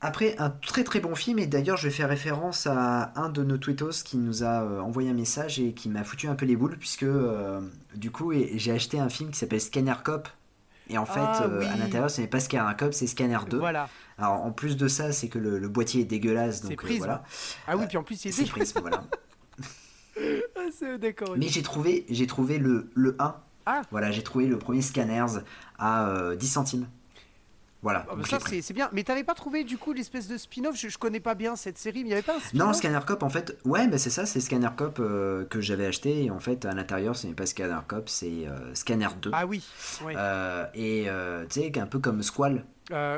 Après, 0.00 0.36
un 0.38 0.50
très 0.50 0.84
très 0.84 1.00
bon 1.00 1.16
film, 1.16 1.40
et 1.40 1.46
d'ailleurs 1.48 1.76
je 1.76 1.88
vais 1.88 1.92
faire 1.92 2.08
référence 2.08 2.68
à 2.68 3.12
un 3.16 3.28
de 3.30 3.42
nos 3.42 3.58
tweetos 3.58 4.04
qui 4.04 4.16
nous 4.16 4.44
a 4.44 4.62
euh, 4.62 4.80
envoyé 4.80 5.10
un 5.10 5.14
message 5.14 5.58
et 5.58 5.72
qui 5.74 5.88
m'a 5.88 6.04
foutu 6.04 6.28
un 6.28 6.36
peu 6.36 6.46
les 6.46 6.54
boules, 6.54 6.76
puisque 6.78 7.02
euh, 7.02 7.60
du 7.96 8.12
coup 8.12 8.32
j'ai 8.54 8.70
acheté 8.70 9.00
un 9.00 9.08
film 9.08 9.30
qui 9.32 9.38
s'appelle 9.38 9.60
Scanner 9.60 9.94
Cop. 10.04 10.28
Et 10.90 10.96
en 10.98 11.04
fait, 11.04 11.20
Ah, 11.20 11.42
euh, 11.42 11.58
oui. 11.60 11.66
à 11.66 11.76
l'intérieur, 11.76 12.10
ce 12.10 12.20
n'est 12.20 12.28
pas 12.28 12.38
Scanner 12.40 12.72
Cop, 12.78 12.94
c'est 12.94 13.08
Scanner 13.08 13.38
2. 13.50 13.58
Voilà. 13.58 13.88
Alors 14.18 14.40
en 14.42 14.52
plus 14.52 14.76
de 14.76 14.86
ça, 14.88 15.10
c'est 15.12 15.28
que 15.28 15.38
le, 15.38 15.58
le 15.58 15.68
boîtier 15.68 16.02
est 16.02 16.04
dégueulasse, 16.06 16.60
C'est 16.62 16.68
donc 16.68 16.76
Prism. 16.78 16.98
voilà. 16.98 17.24
Ah 17.66 17.76
oui, 17.76 17.86
puis 17.88 17.96
en 17.98 18.04
plus, 18.04 18.24
il 18.24 18.32
C'est 18.32 18.42
est 18.44 18.50
Prism, 18.50 18.78
voilà. 18.80 19.02
Ah, 20.56 20.60
c'est- 20.76 20.98
D'accord. 20.98 21.34
Mais 21.36 21.48
j'ai 21.48 21.62
trouvé, 21.62 22.04
j'ai 22.08 22.26
trouvé 22.26 22.58
le, 22.58 22.90
le 22.94 23.16
1. 23.18 23.34
Ah. 23.70 23.82
Voilà, 23.90 24.10
j'ai 24.10 24.22
trouvé 24.22 24.46
le 24.46 24.58
premier 24.58 24.80
Scanners 24.80 25.42
à 25.78 26.08
euh, 26.08 26.36
10 26.36 26.48
centimes. 26.48 26.86
Voilà. 27.82 28.06
Ah, 28.10 28.16
bah 28.16 28.22
ça 28.28 28.38
c'est 28.40 28.72
bien, 28.72 28.88
mais 28.92 29.04
t'avais 29.04 29.22
pas 29.22 29.34
trouvé 29.34 29.62
du 29.62 29.78
coup 29.78 29.92
l'espèce 29.92 30.26
de 30.26 30.36
spin-off? 30.36 30.74
Je, 30.74 30.88
je 30.88 30.98
connais 30.98 31.20
pas 31.20 31.34
bien 31.34 31.54
cette 31.54 31.78
série, 31.78 32.02
mais 32.02 32.08
il 32.08 32.10
y 32.10 32.14
avait 32.14 32.22
pas 32.22 32.36
un 32.36 32.40
spin-off? 32.40 32.66
Non, 32.66 32.72
Scanner 32.72 32.98
Cop, 33.06 33.22
en 33.22 33.28
fait, 33.28 33.56
ouais, 33.64 33.86
bah 33.86 33.98
c'est 33.98 34.10
ça, 34.10 34.26
c'est 34.26 34.40
Scanner 34.40 34.70
Cop 34.76 34.98
euh, 34.98 35.44
que 35.44 35.60
j'avais 35.60 35.86
acheté. 35.86 36.24
Et 36.24 36.30
en 36.30 36.40
fait, 36.40 36.64
à 36.64 36.72
l'intérieur, 36.72 37.14
ce 37.14 37.26
n'est 37.28 37.34
pas 37.34 37.46
Scanner 37.46 37.78
Cop, 37.86 38.08
c'est 38.08 38.48
euh, 38.48 38.74
Scanner 38.74 39.08
2. 39.22 39.30
Ah 39.34 39.46
oui. 39.46 39.62
Euh, 40.06 40.64
et 40.74 41.08
tu 41.50 41.60
sais, 41.60 41.78
un 41.78 41.86
peu 41.86 41.98
comme 41.98 42.22
Squall. 42.22 42.64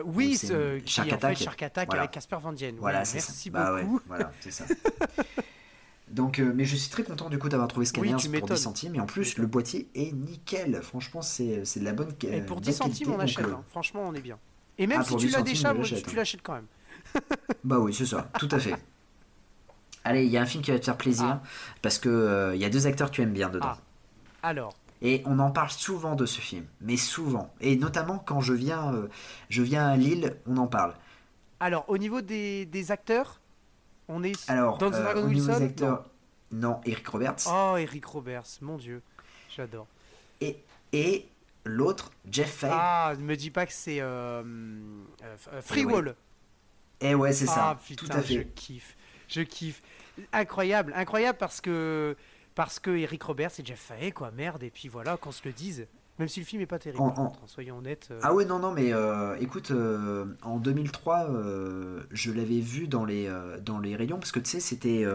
Oui, 0.04 0.36
qui 0.36 0.92
Shark 0.92 1.06
en 1.06 1.10
fait 1.10 1.14
Attack. 1.14 1.38
Shark 1.38 1.62
Attack 1.62 1.86
Voilà. 1.88 2.02
avec 2.02 2.10
Casper 2.10 2.36
Van 2.42 2.52
Dien. 2.52 2.72
Voilà, 2.78 2.98
Ouais, 2.98 3.08
merci 3.14 3.44
ça. 3.44 3.50
Bah 3.50 3.72
ouais, 3.72 3.84
beaucoup. 3.84 4.00
voilà, 4.08 4.32
c'est 4.40 4.50
ça. 4.50 4.64
Donc, 6.10 6.38
euh, 6.40 6.52
mais 6.54 6.64
je 6.64 6.76
suis 6.76 6.90
très 6.90 7.04
content 7.04 7.28
du 7.28 7.38
coup 7.38 7.48
d'avoir 7.48 7.68
trouvé 7.68 7.86
Scanners 7.86 8.16
tu 8.16 8.26
pour 8.26 8.32
m'étonnes. 8.32 8.56
10 8.56 8.62
centimes. 8.62 8.94
Et 8.96 9.00
en 9.00 9.06
plus, 9.06 9.38
le 9.38 9.46
boîtier 9.46 9.88
est 9.94 10.12
nickel. 10.12 10.80
Franchement, 10.82 11.22
c'est 11.22 11.64
c'est 11.64 11.80
de 11.80 11.84
la 11.84 11.92
bonne 11.92 12.12
Et 12.24 12.40
euh, 12.40 12.44
pour 12.44 12.56
bonne 12.56 12.64
10 12.64 12.72
centimes, 12.72 13.08
qualité, 13.08 13.10
on 13.16 13.20
achète. 13.20 13.46
euh, 13.46 13.54
hein. 13.54 13.64
Franchement, 13.68 14.02
on 14.06 14.14
est 14.14 14.20
bien. 14.20 14.38
Et 14.78 14.86
même 14.86 14.98
Ah, 15.00 15.04
si 15.04 15.16
tu 15.16 15.26
10 15.26 15.32
l'as 15.32 15.42
déjà, 15.42 15.74
tu 16.04 16.16
l'achètes 16.16 16.42
quand 16.42 16.54
même. 16.54 16.66
Bah 17.64 17.78
oui, 17.78 17.94
c'est 17.94 18.06
ça, 18.06 18.30
tout 18.38 18.48
à 18.50 18.58
fait. 18.58 18.74
Allez, 20.04 20.24
il 20.24 20.30
y 20.30 20.38
a 20.38 20.42
un 20.42 20.46
film 20.46 20.62
qui 20.64 20.70
va 20.70 20.78
te 20.78 20.84
faire 20.84 20.96
plaisir 20.96 21.26
Ah. 21.26 21.42
parce 21.82 21.98
que 21.98 22.08
euh, 22.08 22.54
il 22.54 22.60
y 22.60 22.64
a 22.64 22.70
deux 22.70 22.86
acteurs 22.86 23.10
que 23.10 23.16
tu 23.16 23.22
aimes 23.22 23.32
bien 23.32 23.50
dedans. 23.50 23.66
Ah. 23.72 23.78
Alors, 24.42 24.72
Et 25.02 25.22
on 25.26 25.38
en 25.38 25.50
parle 25.50 25.70
souvent 25.70 26.14
de 26.16 26.24
ce 26.26 26.40
film, 26.40 26.64
mais 26.80 26.96
souvent. 26.96 27.52
Et 27.60 27.76
notamment 27.76 28.18
quand 28.18 28.40
je 28.40 28.54
viens, 28.54 28.94
euh, 28.94 29.08
je 29.50 29.62
viens 29.62 29.86
à 29.88 29.96
Lille, 29.96 30.36
on 30.46 30.56
en 30.56 30.66
parle. 30.66 30.94
alors 31.60 31.84
au 31.88 31.98
niveau 31.98 32.22
des, 32.22 32.64
des 32.66 32.90
acteurs, 32.90 33.39
on 34.10 34.22
est 34.22 34.50
Alors, 34.50 34.78
dans 34.78 34.92
euh, 34.92 35.02
Dragon 35.02 35.26
Wilson 35.26 35.62
acteurs, 35.62 36.04
non, 36.50 36.80
Eric 36.84 37.06
Roberts. 37.08 37.36
Oh, 37.46 37.76
Eric 37.78 38.04
Roberts, 38.04 38.46
mon 38.60 38.76
dieu, 38.76 39.02
j'adore. 39.54 39.86
Et, 40.40 40.58
et 40.92 41.28
l'autre, 41.64 42.10
Jeff 42.30 42.50
Fay. 42.50 42.70
Ah, 42.72 43.14
ne 43.16 43.22
me 43.22 43.36
dis 43.36 43.50
pas 43.50 43.66
que 43.66 43.72
c'est 43.72 44.00
euh, 44.00 44.42
euh, 44.42 45.62
Free 45.62 45.82
Eh 45.82 45.84
Wall. 45.84 46.14
Et 47.00 47.14
ouais, 47.14 47.32
c'est 47.32 47.46
ça, 47.46 47.70
Ah 47.70 47.78
putain, 47.82 48.06
tout 48.06 48.12
à 48.12 48.20
je 48.20 48.38
fait. 48.38 48.44
kiffe, 48.54 48.96
je 49.28 49.40
kiffe. 49.42 49.82
Incroyable, 50.32 50.92
incroyable 50.96 51.38
parce 51.38 51.60
que 51.60 52.16
parce 52.54 52.78
que 52.78 52.90
Eric 52.90 53.22
Roberts 53.22 53.52
et 53.58 53.64
Jeff 53.64 53.80
Fahey 53.80 54.10
quoi, 54.12 54.30
merde 54.32 54.62
et 54.62 54.70
puis 54.70 54.88
voilà 54.88 55.16
qu'on 55.16 55.32
se 55.32 55.40
le 55.44 55.52
dise. 55.52 55.86
Même 56.20 56.28
si 56.28 56.40
le 56.40 56.44
film 56.44 56.60
est 56.60 56.66
pas 56.66 56.78
terrible, 56.78 57.02
soyons 57.46 57.78
honnêtes. 57.78 58.08
Euh. 58.10 58.20
Ah 58.22 58.34
ouais, 58.34 58.44
non, 58.44 58.58
non, 58.58 58.72
mais 58.72 58.92
écoute, 59.40 59.72
en 60.42 60.58
2003, 60.58 61.30
je 62.10 62.30
l'avais 62.30 62.60
vu 62.60 62.88
dans 62.88 63.06
les, 63.06 63.32
dans 63.64 63.78
les 63.78 63.96
rayons, 63.96 64.18
parce 64.18 64.30
que 64.30 64.38
tu 64.38 64.50
sais, 64.50 64.60
c'était 64.60 65.06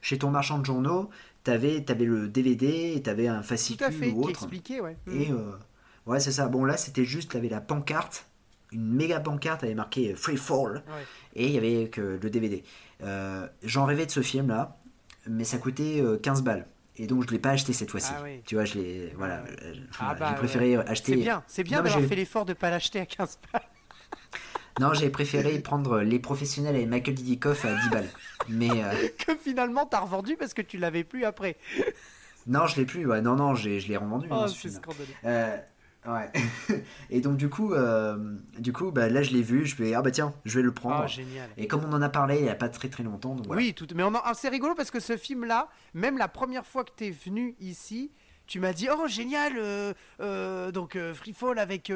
chez 0.00 0.18
ton 0.18 0.30
marchand 0.30 0.60
de 0.60 0.64
journaux, 0.64 1.10
t'avais 1.42 1.84
avais 1.90 2.04
le 2.04 2.28
DVD, 2.28 3.02
t'avais 3.02 3.26
un 3.26 3.42
fascicule 3.42 3.88
Tout 3.88 3.92
à 3.92 3.96
fait, 3.96 4.12
ou 4.12 4.20
autre. 4.20 4.26
Qui 4.26 4.30
expliquait, 4.30 4.80
ouais. 4.80 4.96
Et 5.12 5.30
ouais, 6.06 6.20
c'est 6.20 6.30
ça. 6.30 6.46
Bon, 6.46 6.64
là, 6.64 6.76
c'était 6.76 7.04
juste, 7.04 7.32
t'avais 7.32 7.48
la 7.48 7.60
pancarte, 7.60 8.26
une 8.70 8.86
méga 8.86 9.18
pancarte, 9.18 9.64
avait 9.64 9.74
marqué 9.74 10.14
Free 10.14 10.36
Fall, 10.36 10.84
et 11.34 11.46
il 11.46 11.52
y 11.52 11.58
avait 11.58 11.88
que 11.88 12.20
le 12.22 12.30
DVD. 12.30 12.62
J'en 13.64 13.84
rêvais 13.84 14.06
de 14.06 14.12
ce 14.12 14.22
film-là, 14.22 14.76
mais 15.26 15.42
ça 15.42 15.58
coûtait 15.58 16.04
15 16.22 16.42
balles 16.42 16.68
et 16.96 17.06
donc 17.06 17.24
je 17.26 17.32
l'ai 17.32 17.38
pas 17.38 17.50
acheté 17.50 17.72
cette 17.72 17.90
fois-ci. 17.90 18.12
Ah 18.14 18.24
tu 18.44 18.54
vois, 18.54 18.64
je 18.64 18.74
l'ai 18.74 19.12
voilà, 19.16 19.44
ah 19.98 20.14
bah, 20.14 20.28
j'ai 20.30 20.36
préféré 20.36 20.76
acheter. 20.76 21.12
C'est 21.12 21.18
bien, 21.18 21.42
c'est 21.46 21.64
bien 21.64 21.82
d'avoir 21.82 22.02
fait 22.04 22.16
l'effort 22.16 22.44
de 22.44 22.52
pas 22.52 22.70
l'acheter 22.70 23.00
à 23.00 23.06
15 23.06 23.38
balles. 23.52 23.62
non, 24.80 24.92
j'ai 24.94 25.10
préféré 25.10 25.58
prendre 25.60 26.00
les 26.00 26.18
professionnels 26.18 26.74
avec 26.74 26.88
Michael 26.88 27.14
Didikoff 27.14 27.64
à 27.64 27.74
10 27.74 27.88
balles. 27.90 28.10
Mais 28.48 28.70
euh, 28.70 29.08
que 29.26 29.36
finalement 29.36 29.86
t'as 29.86 30.00
revendu 30.00 30.36
parce 30.36 30.54
que 30.54 30.62
tu 30.62 30.78
l'avais 30.78 31.04
plus 31.04 31.24
après. 31.24 31.56
non, 32.46 32.66
je 32.66 32.76
l'ai 32.76 32.84
plus. 32.84 33.06
Ouais. 33.06 33.22
Non, 33.22 33.36
non, 33.36 33.54
je 33.54 33.68
l'ai 33.68 33.96
revendu. 33.96 34.28
Oh, 34.30 34.46
c'est 34.48 34.70
scandaleux. 34.70 35.06
Euh, 35.24 35.56
Ouais. 36.06 36.32
et 37.10 37.20
donc 37.20 37.36
du 37.36 37.48
coup, 37.48 37.74
euh, 37.74 38.36
du 38.58 38.72
coup, 38.72 38.90
bah, 38.90 39.08
là 39.08 39.22
je 39.22 39.30
l'ai 39.30 39.42
vu, 39.42 39.64
je 39.66 39.76
vais 39.76 39.94
ah 39.94 40.02
bah 40.02 40.10
tiens, 40.10 40.34
je 40.44 40.58
vais 40.58 40.62
le 40.62 40.72
prendre. 40.72 41.02
Oh, 41.04 41.08
génial. 41.08 41.48
Et 41.56 41.68
comme 41.68 41.84
on 41.84 41.92
en 41.92 42.02
a 42.02 42.08
parlé 42.08 42.38
il 42.40 42.44
y 42.44 42.48
a 42.48 42.56
pas 42.56 42.68
très 42.68 42.88
très 42.88 43.04
longtemps, 43.04 43.36
donc 43.36 43.46
oui, 43.48 43.72
tout. 43.72 43.86
Mais 43.94 44.02
on 44.02 44.12
ah, 44.14 44.32
c'est 44.34 44.48
rigolo 44.48 44.74
parce 44.74 44.90
que 44.90 44.98
ce 44.98 45.16
film-là, 45.16 45.68
même 45.94 46.18
la 46.18 46.26
première 46.26 46.66
fois 46.66 46.84
que 46.84 46.90
tu 46.96 47.06
es 47.06 47.10
venu 47.10 47.54
ici, 47.60 48.10
tu 48.48 48.58
m'as 48.58 48.72
dit 48.72 48.88
oh 48.90 49.06
génial, 49.06 49.52
euh, 49.56 49.94
euh, 50.20 50.72
donc 50.72 50.98
Free 51.14 51.32
Fall 51.32 51.60
avec 51.60 51.92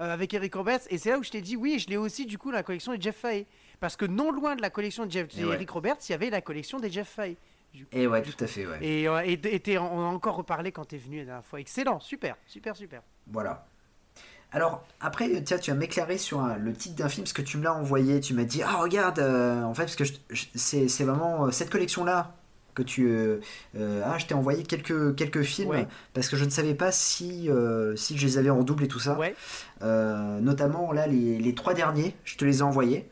avec 0.00 0.34
Eric 0.34 0.54
Roberts, 0.56 0.80
et 0.90 0.98
c'est 0.98 1.10
là 1.10 1.18
où 1.18 1.22
je 1.22 1.30
t'ai 1.30 1.40
dit 1.40 1.54
oui, 1.54 1.78
je 1.78 1.88
l'ai 1.88 1.96
aussi 1.96 2.26
du 2.26 2.38
coup 2.38 2.50
la 2.50 2.64
collection 2.64 2.92
de 2.96 3.00
Jeff 3.00 3.18
Fahey, 3.18 3.46
parce 3.78 3.94
que 3.94 4.04
non 4.04 4.32
loin 4.32 4.56
de 4.56 4.62
la 4.62 4.70
collection 4.70 5.06
de 5.06 5.12
Jeff, 5.12 5.28
Eric 5.38 5.70
Roberts, 5.70 5.98
il 6.08 6.12
y 6.12 6.14
avait 6.14 6.30
la 6.30 6.40
collection 6.40 6.80
des 6.80 6.90
Jeff 6.90 7.08
Fahey. 7.08 7.36
et 7.92 8.08
ouais, 8.08 8.22
tout 8.22 8.42
à 8.42 8.48
fait, 8.48 8.66
ouais. 8.66 8.78
Et, 8.82 9.04
et, 9.04 9.78
on 9.78 10.00
a 10.00 10.12
encore 10.12 10.34
reparlé 10.34 10.72
quand 10.72 10.86
tu 10.86 10.96
es 10.96 10.98
venu 10.98 11.18
la 11.18 11.24
dernière 11.24 11.46
fois. 11.46 11.60
Excellent, 11.60 12.00
super, 12.00 12.36
super, 12.44 12.74
super. 12.74 13.02
Voilà. 13.32 13.64
Alors, 14.50 14.82
après, 15.00 15.42
tiens, 15.42 15.58
tu 15.58 15.70
vas 15.70 15.76
m'éclairer 15.76 16.16
sur 16.16 16.40
le 16.42 16.72
titre 16.72 16.96
d'un 16.96 17.08
film, 17.08 17.24
parce 17.24 17.34
que 17.34 17.42
tu 17.42 17.58
me 17.58 17.64
l'as 17.64 17.74
envoyé, 17.74 18.20
tu 18.20 18.32
m'as 18.32 18.44
dit, 18.44 18.62
ah, 18.62 18.78
regarde, 18.80 19.18
euh, 19.18 19.62
en 19.62 19.74
fait, 19.74 19.82
parce 19.84 19.96
que 19.96 20.04
c'est 20.54 21.04
vraiment 21.04 21.46
euh, 21.46 21.50
cette 21.50 21.68
collection-là 21.70 22.34
que 22.74 22.82
tu... 22.82 23.08
Euh, 23.08 23.40
ah, 24.04 24.16
je 24.18 24.26
t'ai 24.26 24.34
envoyé 24.34 24.62
quelques, 24.62 25.14
quelques 25.16 25.42
films, 25.42 25.86
parce 26.14 26.28
que 26.28 26.36
je 26.36 26.44
ne 26.44 26.50
savais 26.50 26.74
pas 26.74 26.92
si, 26.92 27.50
si 27.96 28.16
je 28.16 28.26
les 28.26 28.38
avais 28.38 28.50
en 28.50 28.62
double 28.62 28.84
et 28.84 28.88
tout 28.88 29.00
ça. 29.00 29.18
notamment, 29.82 30.92
là, 30.92 31.06
les, 31.06 31.38
les, 31.38 31.54
trois 31.54 31.74
derniers, 31.74 32.14
je 32.24 32.36
te 32.36 32.44
les 32.44 32.60
ai 32.60 32.62
envoyés. 32.62 33.10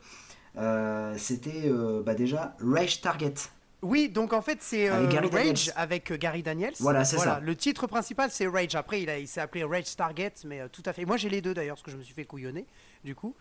C'était 1.16 1.70
bah, 2.04 2.14
déjà 2.14 2.56
Rage 2.60 3.02
Target. 3.02 3.34
Oui, 3.82 4.08
donc 4.08 4.32
en 4.32 4.40
fait 4.40 4.58
c'est 4.62 4.88
euh, 4.88 5.06
Rage 5.30 5.70
avec 5.76 6.10
euh, 6.10 6.16
Gary 6.16 6.42
Daniels. 6.42 6.74
Voilà, 6.80 7.04
c'est 7.04 7.18
ça. 7.18 7.40
Le 7.40 7.54
titre 7.54 7.86
principal 7.86 8.30
c'est 8.30 8.46
Rage. 8.46 8.74
Après 8.74 9.02
il, 9.02 9.08
il 9.20 9.28
s'est 9.28 9.40
appelé 9.40 9.64
Rage 9.64 9.94
Target, 9.96 10.32
mais 10.44 10.60
euh, 10.60 10.68
tout 10.70 10.82
à 10.86 10.92
fait. 10.92 11.04
Moi 11.04 11.16
j'ai 11.16 11.28
les 11.28 11.42
deux 11.42 11.54
d'ailleurs, 11.54 11.76
parce 11.76 11.84
que 11.84 11.90
je 11.90 11.96
me 11.96 12.02
suis 12.02 12.14
fait 12.14 12.24
couillonner 12.24 12.66
du 13.04 13.14
coup. 13.14 13.34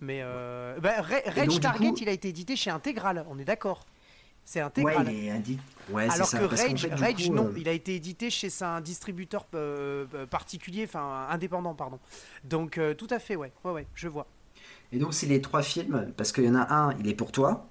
Mais 0.00 0.22
bah, 0.82 1.00
Rage 1.00 1.60
Target, 1.60 1.92
il 2.00 2.08
a 2.08 2.12
été 2.12 2.28
édité 2.28 2.56
chez 2.56 2.70
Intégral, 2.70 3.24
on 3.30 3.38
est 3.38 3.44
d'accord. 3.44 3.86
C'est 4.44 4.60
Intégral. 4.60 5.06
Ouais, 5.06 5.14
il 5.14 5.52
est 5.52 5.58
ouais, 5.90 6.10
Alors 6.10 6.30
que 6.30 6.44
Rage, 6.44 6.86
Rage 6.92 7.30
non, 7.30 7.50
il 7.56 7.66
a 7.66 7.72
été 7.72 7.94
édité 7.94 8.28
chez 8.28 8.50
un 8.60 8.82
distributeur 8.82 9.46
particulier, 10.28 10.84
enfin 10.84 11.26
indépendant, 11.30 11.74
pardon. 11.74 11.98
Donc 12.42 12.78
tout 12.98 13.08
à 13.08 13.18
fait, 13.18 13.36
ouais, 13.36 13.52
ouais, 13.64 13.72
ouais, 13.72 13.86
je 13.94 14.08
vois. 14.08 14.26
Et 14.92 14.98
donc 14.98 15.14
c'est 15.14 15.26
les 15.26 15.40
trois 15.40 15.62
films, 15.62 16.12
parce 16.18 16.32
qu'il 16.32 16.44
y 16.44 16.48
en 16.50 16.54
a 16.54 16.72
un, 16.74 16.98
il 16.98 17.08
est 17.08 17.14
pour 17.14 17.32
toi. 17.32 17.70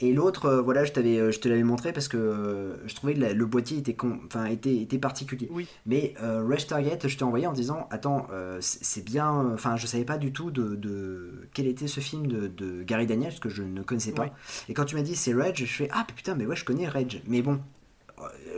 Et 0.00 0.12
l'autre, 0.12 0.46
euh, 0.46 0.60
voilà, 0.60 0.84
je, 0.84 0.92
t'avais, 0.92 1.18
euh, 1.18 1.30
je 1.30 1.38
te 1.38 1.48
l'avais 1.48 1.62
montré 1.62 1.92
parce 1.92 2.08
que 2.08 2.16
euh, 2.16 2.86
je 2.86 2.94
trouvais 2.94 3.14
que 3.14 3.20
le 3.20 3.46
boîtier 3.46 3.78
était, 3.78 3.96
enfin, 4.26 4.46
était, 4.46 4.76
était 4.76 4.98
particulier. 4.98 5.48
Oui. 5.50 5.68
Mais 5.86 6.14
Rush 6.20 6.66
Target, 6.66 6.98
je 7.04 7.16
t'ai 7.16 7.24
envoyé 7.24 7.46
en 7.46 7.52
disant 7.52 7.86
Attends, 7.90 8.26
c'est 8.60 9.04
bien. 9.04 9.30
Enfin, 9.52 9.76
je 9.76 9.86
savais 9.86 10.04
pas 10.04 10.18
du 10.18 10.32
tout 10.32 10.50
de, 10.50 10.74
de, 10.74 11.48
quel 11.54 11.66
était 11.66 11.86
ce 11.86 12.00
film 12.00 12.26
de, 12.26 12.48
de 12.48 12.82
Gary 12.82 13.06
Daniels, 13.06 13.38
que 13.38 13.48
je 13.48 13.62
ne 13.62 13.82
connaissais 13.82 14.12
pas. 14.12 14.30
Et 14.68 14.74
quand 14.74 14.84
tu 14.84 14.96
m'as 14.96 15.02
dit 15.02 15.16
c'est 15.16 15.34
Rage, 15.34 15.58
je 15.58 15.64
fais 15.64 15.88
Ah 15.92 16.06
putain, 16.14 16.34
mais 16.34 16.46
ouais, 16.46 16.56
je 16.56 16.64
connais 16.64 16.88
Rage. 16.88 17.22
Mais 17.26 17.42
bon, 17.42 17.60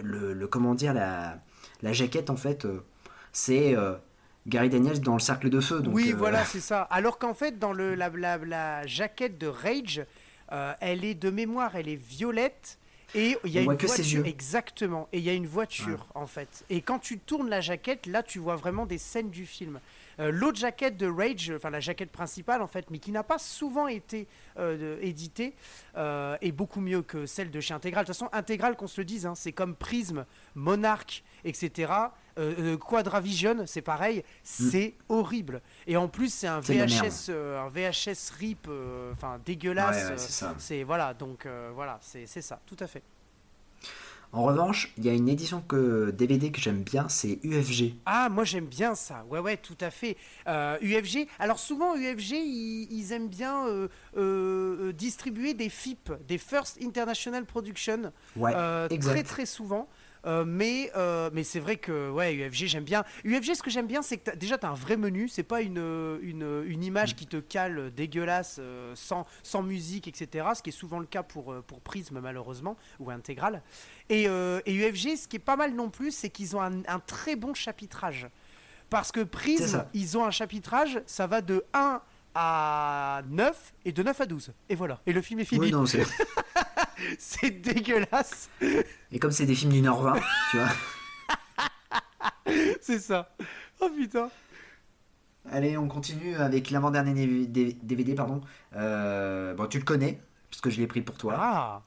le, 0.02 0.32
le 0.32 0.46
comment 0.46 0.74
dire, 0.74 0.94
la, 0.94 1.38
la 1.82 1.92
jaquette 1.92 2.30
en 2.30 2.36
fait, 2.36 2.66
c'est. 3.32 3.74
Gary 4.46 4.68
Daniels 4.68 5.00
dans 5.00 5.14
le 5.14 5.20
cercle 5.20 5.50
de 5.50 5.60
feu. 5.60 5.80
Donc, 5.80 5.92
oui, 5.92 6.12
voilà, 6.16 6.44
c'est 6.44 6.60
ça. 6.60 6.82
Alors 6.82 7.18
qu'en 7.18 7.34
fait, 7.34 7.58
dans 7.58 7.72
le, 7.72 7.96
la, 7.96 8.10
la, 8.10 8.38
la, 8.38 8.86
jaquette 8.86 9.38
de 9.38 9.48
Rage, 9.48 10.06
euh, 10.52 10.72
elle 10.80 11.04
est 11.04 11.14
de 11.14 11.30
mémoire, 11.30 11.76
elle 11.76 11.88
est 11.88 11.96
violette. 11.96 12.78
Et 13.14 13.38
il 13.44 13.50
y 13.52 13.58
a 13.58 13.62
une 13.62 13.72
voiture, 13.72 14.26
exactement. 14.26 15.08
Et 15.12 15.18
il 15.18 15.24
y 15.24 15.30
a 15.30 15.32
une 15.32 15.46
voiture 15.46 16.06
en 16.14 16.26
fait. 16.26 16.64
Et 16.68 16.82
quand 16.82 16.98
tu 16.98 17.18
tournes 17.18 17.48
la 17.48 17.60
jaquette, 17.60 18.06
là, 18.06 18.22
tu 18.22 18.40
vois 18.40 18.56
vraiment 18.56 18.84
des 18.84 18.98
scènes 18.98 19.30
du 19.30 19.46
film. 19.46 19.80
Euh, 20.18 20.30
l'autre 20.30 20.58
jaquette 20.58 20.96
de 20.96 21.06
Rage, 21.06 21.52
enfin 21.54 21.70
la 21.70 21.80
jaquette 21.80 22.10
principale 22.10 22.62
en 22.62 22.66
fait, 22.66 22.90
mais 22.90 22.98
qui 22.98 23.12
n'a 23.12 23.22
pas 23.22 23.38
souvent 23.38 23.86
été 23.86 24.26
euh, 24.58 24.98
éditée, 25.00 25.54
est 25.96 26.52
beaucoup 26.52 26.80
mieux 26.80 27.00
que 27.02 27.26
celle 27.26 27.50
de 27.50 27.60
chez 27.60 27.74
Intégral. 27.74 28.04
De 28.04 28.08
toute 28.08 28.16
façon, 28.16 28.28
Intégral, 28.32 28.76
qu'on 28.76 28.88
se 28.88 29.00
le 29.00 29.04
dise, 29.04 29.24
hein, 29.24 29.34
c'est 29.34 29.52
comme 29.52 29.76
Prism, 29.76 30.26
Monarch, 30.54 31.22
etc. 31.44 31.92
Euh, 32.38 32.54
euh, 32.58 32.76
Quadravision, 32.76 33.64
c'est 33.66 33.82
pareil, 33.82 34.18
mm. 34.18 34.22
c'est 34.44 34.94
horrible. 35.08 35.62
Et 35.86 35.96
en 35.96 36.08
plus, 36.08 36.32
c'est 36.32 36.46
un 36.46 36.60
VHS, 36.60 37.30
euh, 37.30 37.64
un 37.64 37.68
VHS 37.68 38.32
rip, 38.38 38.68
enfin 39.12 39.40
dégueulasse. 39.44 40.44
c'est 40.58 40.82
voilà, 40.82 41.14
donc 41.14 41.46
voilà, 41.74 41.98
c'est 42.02 42.26
ça, 42.26 42.60
tout 42.66 42.76
à 42.80 42.86
fait. 42.86 43.02
En 44.32 44.42
revanche, 44.42 44.92
il 44.98 45.06
y 45.06 45.08
a 45.08 45.12
une 45.12 45.28
édition 45.28 45.62
que 45.62 46.10
DVD 46.10 46.50
que 46.50 46.60
j'aime 46.60 46.82
bien, 46.82 47.08
c'est 47.08 47.38
UFG. 47.42 47.94
Ah, 48.04 48.28
moi 48.28 48.44
j'aime 48.44 48.66
bien 48.66 48.94
ça. 48.94 49.24
Ouais, 49.30 49.38
ouais, 49.38 49.56
tout 49.56 49.78
à 49.80 49.90
fait. 49.90 50.16
UFG. 50.46 51.26
Alors 51.38 51.58
souvent 51.58 51.96
UFG, 51.96 52.32
ils, 52.32 53.12
aiment 53.12 53.28
bien 53.28 53.64
distribuer 54.92 55.54
des 55.54 55.70
FIP, 55.70 56.12
des 56.28 56.38
First 56.38 56.82
International 56.82 57.46
Production. 57.46 58.12
Ouais, 58.36 58.52
très 58.98 59.22
très 59.22 59.46
souvent. 59.46 59.88
Euh, 60.26 60.44
mais 60.46 60.90
euh, 60.96 61.30
mais 61.32 61.44
c'est 61.44 61.60
vrai 61.60 61.76
que 61.76 62.10
ouais, 62.10 62.34
UFG, 62.34 62.66
j'aime 62.66 62.84
bien. 62.84 63.04
UFG, 63.24 63.54
ce 63.54 63.62
que 63.62 63.70
j'aime 63.70 63.86
bien, 63.86 64.02
c'est 64.02 64.18
que 64.18 64.34
déjà, 64.36 64.58
tu 64.58 64.66
as 64.66 64.70
un 64.70 64.74
vrai 64.74 64.96
menu. 64.96 65.28
C'est 65.28 65.42
pas 65.42 65.62
une, 65.62 66.18
une, 66.22 66.64
une, 66.66 66.84
image 66.84 67.14
qui 67.14 67.26
te 67.26 67.36
cale 67.36 67.92
dégueulasse, 67.94 68.56
euh, 68.58 68.92
sans, 68.96 69.26
sans 69.42 69.62
musique, 69.62 70.08
etc. 70.08 70.48
Ce 70.54 70.62
qui 70.62 70.70
est 70.70 70.72
souvent 70.72 70.98
le 70.98 71.06
cas 71.06 71.22
pour, 71.22 71.54
pour 71.66 71.80
Prism, 71.80 72.18
malheureusement, 72.20 72.76
ou 72.98 73.10
Intégral. 73.10 73.62
Et, 74.08 74.24
et 74.24 74.74
UFG, 74.74 75.16
ce 75.16 75.28
qui 75.28 75.36
est 75.36 75.40
pas 75.40 75.56
mal 75.56 75.74
non 75.74 75.90
plus, 75.90 76.10
c'est 76.10 76.30
qu'ils 76.30 76.56
ont 76.56 76.62
un, 76.62 76.82
un, 76.86 76.98
très 76.98 77.36
bon 77.36 77.54
chapitrage. 77.54 78.28
Parce 78.90 79.10
que 79.12 79.20
Prism, 79.20 79.84
ils 79.94 80.16
ont 80.18 80.24
un 80.24 80.30
chapitrage, 80.30 81.00
ça 81.06 81.26
va 81.26 81.40
de 81.40 81.64
1 81.72 82.00
à 82.34 83.22
9 83.30 83.74
et 83.84 83.92
de 83.92 84.02
9 84.02 84.20
à 84.20 84.26
12. 84.26 84.52
Et 84.68 84.74
voilà. 84.74 85.00
Et 85.06 85.12
le 85.12 85.22
film 85.22 85.40
est 85.40 85.44
fini. 85.44 85.72
c'est 85.86 86.04
dégueulasse. 87.42 88.48
Et 89.12 89.18
comme 89.18 89.30
c'est 89.30 89.46
des 89.46 89.54
films 89.54 89.72
d'une 89.72 89.86
heure 89.86 90.00
20, 90.00 90.20
tu 90.50 90.56
vois. 90.58 90.68
c'est 92.80 92.98
ça. 92.98 93.34
Oh 93.80 93.88
putain. 93.94 94.30
Allez, 95.50 95.76
on 95.76 95.88
continue 95.88 96.34
avec 96.36 96.70
l'avant-dernier 96.70 97.46
DVD, 97.46 98.14
pardon. 98.14 98.40
Euh, 98.74 99.54
bon, 99.54 99.66
tu 99.66 99.78
le 99.78 99.84
connais, 99.84 100.20
parce 100.50 100.60
que 100.60 100.70
je 100.70 100.80
l'ai 100.80 100.86
pris 100.86 101.02
pour 101.02 101.16
toi. 101.16 101.34
Ah. 101.38 101.82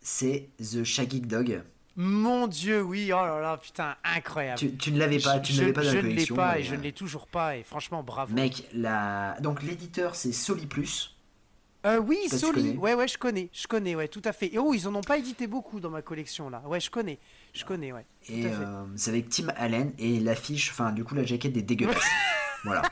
C'est 0.00 0.50
The 0.58 0.84
Shaggy 0.84 1.20
Dog. 1.22 1.62
Mon 1.96 2.48
Dieu, 2.48 2.82
oui, 2.82 3.12
oh 3.12 3.24
là 3.24 3.40
là, 3.40 3.56
putain, 3.56 3.96
incroyable. 4.02 4.58
Tu, 4.58 4.92
ne 4.92 4.98
l'avais 4.98 5.20
pas, 5.20 5.38
tu 5.38 5.54
ne 5.54 5.60
l'avais 5.60 5.72
pas 5.72 5.84
dans 5.84 5.90
je 5.90 5.96
la 5.96 6.02
collection. 6.02 6.34
Je 6.34 6.40
ne 6.40 6.46
l'ai 6.46 6.52
pas 6.52 6.58
et 6.58 6.62
je 6.64 6.74
ne 6.74 6.80
l'ai 6.82 6.92
toujours 6.92 7.28
pas, 7.28 7.56
et 7.56 7.62
franchement, 7.62 8.02
bravo. 8.02 8.34
Mec, 8.34 8.68
la... 8.74 9.36
donc 9.40 9.62
l'éditeur 9.62 10.16
c'est 10.16 10.32
Soli 10.32 10.66
Plus. 10.66 11.13
Euh, 11.84 11.98
oui, 11.98 12.28
Soli. 12.28 12.76
Ouais, 12.78 12.94
ouais, 12.94 13.06
je 13.06 13.18
connais, 13.18 13.50
je 13.52 13.66
connais, 13.66 13.94
ouais, 13.94 14.08
tout 14.08 14.22
à 14.24 14.32
fait. 14.32 14.52
Et 14.54 14.58
oh, 14.58 14.72
ils 14.72 14.88
en 14.88 14.94
ont 14.94 15.02
pas 15.02 15.18
édité 15.18 15.46
beaucoup 15.46 15.80
dans 15.80 15.90
ma 15.90 16.00
collection 16.00 16.48
là. 16.48 16.62
Ouais, 16.66 16.80
je 16.80 16.90
connais, 16.90 17.18
je 17.52 17.64
connais, 17.64 17.92
ouais. 17.92 18.06
Et 18.28 18.46
euh, 18.46 18.84
c'est 18.96 19.10
avec 19.10 19.28
Tim 19.28 19.48
Allen 19.56 19.92
et 19.98 20.18
l'affiche, 20.20 20.70
enfin, 20.70 20.92
du 20.92 21.04
coup, 21.04 21.14
la 21.14 21.24
jaquette 21.24 21.52
des 21.52 21.62
dégueulasses. 21.62 22.08
voilà. 22.64 22.82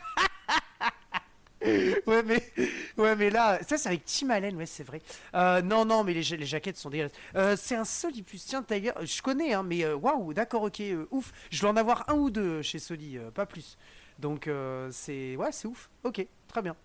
ouais, 1.65 2.23
mais, 2.23 2.53
ouais, 2.99 3.17
mais 3.17 3.31
là, 3.31 3.61
ça 3.67 3.79
c'est 3.79 3.89
avec 3.89 4.05
Tim 4.05 4.29
Allen, 4.29 4.57
ouais, 4.57 4.67
c'est 4.67 4.85
vrai. 4.85 5.01
Euh, 5.35 5.63
non, 5.63 5.87
non, 5.87 6.05
mais 6.05 6.13
les, 6.13 6.37
les 6.37 6.47
jaquettes 6.47 6.77
sont 6.77 6.91
dégueulasses. 6.91 7.13
Euh, 7.35 7.57
c'est 7.59 7.77
un 7.77 7.87
Soli 7.87 8.23
plus. 8.23 8.45
Tiens, 8.45 8.63
d'ailleurs, 8.69 8.97
je 9.07 9.23
connais, 9.23 9.55
hein, 9.55 9.63
mais 9.63 9.91
waouh, 9.91 10.35
d'accord, 10.35 10.65
ok, 10.65 10.83
ouf. 11.11 11.33
Je 11.51 11.63
dois 11.63 11.71
en 11.71 11.77
avoir 11.77 12.05
un 12.11 12.15
ou 12.15 12.29
deux 12.29 12.61
chez 12.61 12.79
Soli, 12.79 13.19
pas 13.35 13.47
plus. 13.47 13.79
Donc, 14.19 14.51
c'est, 14.91 15.35
ouais, 15.37 15.51
c'est 15.51 15.67
ouf. 15.67 15.89
Ok, 16.05 16.27
très 16.47 16.61
bien. 16.61 16.77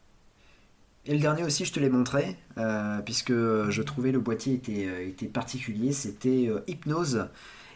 Et 1.08 1.14
le 1.14 1.20
dernier 1.20 1.44
aussi, 1.46 1.64
je 1.64 1.72
te 1.72 1.80
l'ai 1.80 1.90
montré, 1.90 2.36
euh, 2.58 3.00
puisque 3.00 3.32
je 3.32 3.82
trouvais 3.82 4.12
le 4.12 4.20
boîtier 4.20 4.56
était, 4.56 4.88
euh, 4.88 5.08
était 5.08 5.28
particulier, 5.28 5.94
c'était 5.94 6.48
euh, 6.50 6.60
Hypnose. 6.68 7.30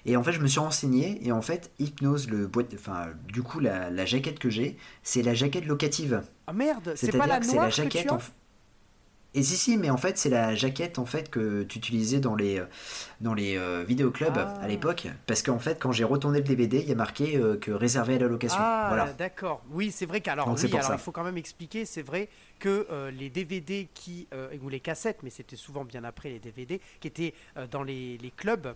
Et 0.05 0.17
en 0.17 0.23
fait, 0.23 0.33
je 0.33 0.41
me 0.41 0.47
suis 0.47 0.59
renseigné 0.59 1.25
et 1.25 1.31
en 1.31 1.41
fait, 1.41 1.71
Hypnose, 1.79 2.29
le 2.29 2.47
boîte, 2.47 2.73
enfin, 2.73 3.07
du 3.31 3.41
coup, 3.41 3.59
la, 3.59 3.89
la 3.89 4.05
jaquette 4.05 4.37
que 4.39 4.49
j'ai, 4.49 4.75
c'est 5.03 5.21
la 5.21 5.33
jaquette 5.33 5.65
locative. 5.65 6.23
Ah 6.47 6.53
merde, 6.53 6.93
c'est 6.95 7.15
pas 7.17 7.27
la 7.27 7.41
C'est 7.41 7.53
noire 7.53 7.65
la 7.65 7.69
jaquette. 7.69 8.03
que 8.03 8.07
tu 8.07 8.13
as 8.13 8.15
en 8.15 8.19
Et 9.33 9.43
si 9.43 9.55
si, 9.55 9.77
mais 9.77 9.89
en 9.89 9.95
fait, 9.97 10.17
c'est 10.17 10.29
la 10.29 10.55
jaquette 10.55 10.99
en 10.99 11.05
fait 11.05 11.29
que 11.29 11.63
tu 11.63 11.77
utilisais 11.77 12.19
dans 12.19 12.35
les 12.35 12.59
euh, 12.59 12.65
dans 13.21 13.33
les 13.33 13.55
euh, 13.57 13.83
vidéoclubs 13.87 14.35
Ah. 14.35 14.59
à 14.61 14.67
l'époque, 14.67 15.07
parce 15.25 15.41
qu'en 15.41 15.59
fait, 15.59 15.79
quand 15.79 15.93
j'ai 15.93 16.03
retourné 16.03 16.39
le 16.39 16.43
DVD, 16.43 16.79
il 16.79 16.89
y 16.89 16.91
a 16.91 16.95
marqué 16.95 17.37
euh, 17.37 17.55
que 17.57 17.71
réservé 17.71 18.15
à 18.15 18.19
la 18.19 18.27
location. 18.27 18.59
Ah, 18.59 18.87
voilà. 18.89 19.13
d'accord. 19.13 19.63
Oui, 19.71 19.91
c'est 19.91 20.05
vrai 20.05 20.19
qu'alors, 20.19 20.47
oui, 20.49 20.69
alors 20.73 20.83
ça. 20.83 20.93
il 20.95 20.99
faut 20.99 21.11
quand 21.13 21.23
même 21.23 21.37
expliquer, 21.37 21.85
c'est 21.85 22.01
vrai 22.01 22.27
que 22.59 22.85
euh, 22.91 23.09
les 23.11 23.29
DVD 23.29 23.87
qui, 23.93 24.27
ou 24.61 24.67
les 24.69 24.79
cassettes, 24.81 25.19
mais 25.23 25.29
c'était 25.29 25.55
souvent 25.55 25.85
bien 25.85 26.03
après 26.03 26.29
les 26.29 26.39
DVD, 26.39 26.81
qui 26.99 27.07
étaient 27.07 27.33
dans 27.71 27.83
les, 27.83 28.17
les 28.17 28.31
clubs, 28.31 28.75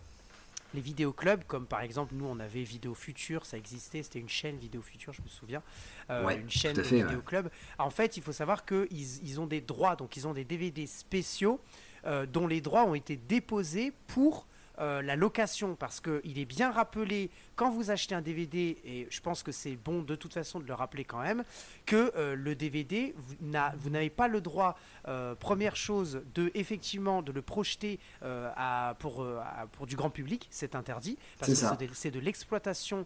les 0.73 0.81
vidéoclubs, 0.81 1.43
comme 1.47 1.65
par 1.67 1.81
exemple, 1.81 2.13
nous 2.15 2.25
on 2.25 2.39
avait 2.39 2.63
Vidéo 2.63 2.93
Future, 2.93 3.45
ça 3.45 3.57
existait, 3.57 4.03
c'était 4.03 4.19
une 4.19 4.29
chaîne 4.29 4.57
Vidéo 4.57 4.81
Future, 4.81 5.13
je 5.13 5.21
me 5.21 5.27
souviens, 5.27 5.61
euh, 6.09 6.25
Ouais, 6.25 6.35
une 6.37 6.49
chaîne 6.49 6.75
de 6.75 6.83
fait, 6.83 6.97
ouais. 6.97 7.03
vidéoclub. 7.03 7.49
En 7.77 7.89
fait, 7.89 8.17
il 8.17 8.23
faut 8.23 8.33
savoir 8.33 8.65
qu'ils 8.65 8.87
ils 8.91 9.39
ont 9.39 9.47
des 9.47 9.61
droits, 9.61 9.95
donc 9.95 10.17
ils 10.17 10.27
ont 10.27 10.33
des 10.33 10.43
DVD 10.43 10.85
spéciaux 10.87 11.59
euh, 12.05 12.25
dont 12.25 12.47
les 12.47 12.61
droits 12.61 12.83
ont 12.83 12.95
été 12.95 13.15
déposés 13.15 13.93
pour 14.07 14.47
euh, 14.79 15.01
la 15.01 15.15
location 15.15 15.75
parce 15.75 15.99
qu'il 16.01 16.37
est 16.39 16.45
bien 16.45 16.71
rappelé 16.71 17.29
quand 17.55 17.69
vous 17.69 17.91
achetez 17.91 18.15
un 18.15 18.21
DVD 18.21 18.77
et 18.83 19.07
je 19.09 19.21
pense 19.21 19.43
que 19.43 19.51
c'est 19.51 19.75
bon 19.75 20.01
de 20.01 20.15
toute 20.15 20.33
façon 20.33 20.59
de 20.59 20.65
le 20.67 20.73
rappeler 20.73 21.05
quand 21.05 21.21
même 21.21 21.43
que 21.85 22.11
euh, 22.15 22.35
le 22.35 22.55
DVD 22.55 23.13
vous 23.17 23.35
n'a- 23.41 23.73
vous 23.77 23.89
n'avez 23.89 24.09
pas 24.09 24.27
le 24.27 24.41
droit 24.41 24.77
euh, 25.07 25.35
première 25.35 25.75
chose 25.75 26.21
de 26.33 26.51
effectivement 26.55 27.21
de 27.21 27.31
le 27.31 27.41
projeter 27.41 27.99
à, 28.21 28.95
pour, 28.99 29.23
à- 29.23 29.67
pour 29.71 29.85
du 29.87 29.95
grand 29.95 30.09
public 30.09 30.47
c'est 30.51 30.75
interdit 30.75 31.17
parce 31.39 31.51
que 31.51 31.55
C'est 31.93 32.11
de- 32.11 32.19
de 32.19 32.19
l'exploitation 32.25 33.05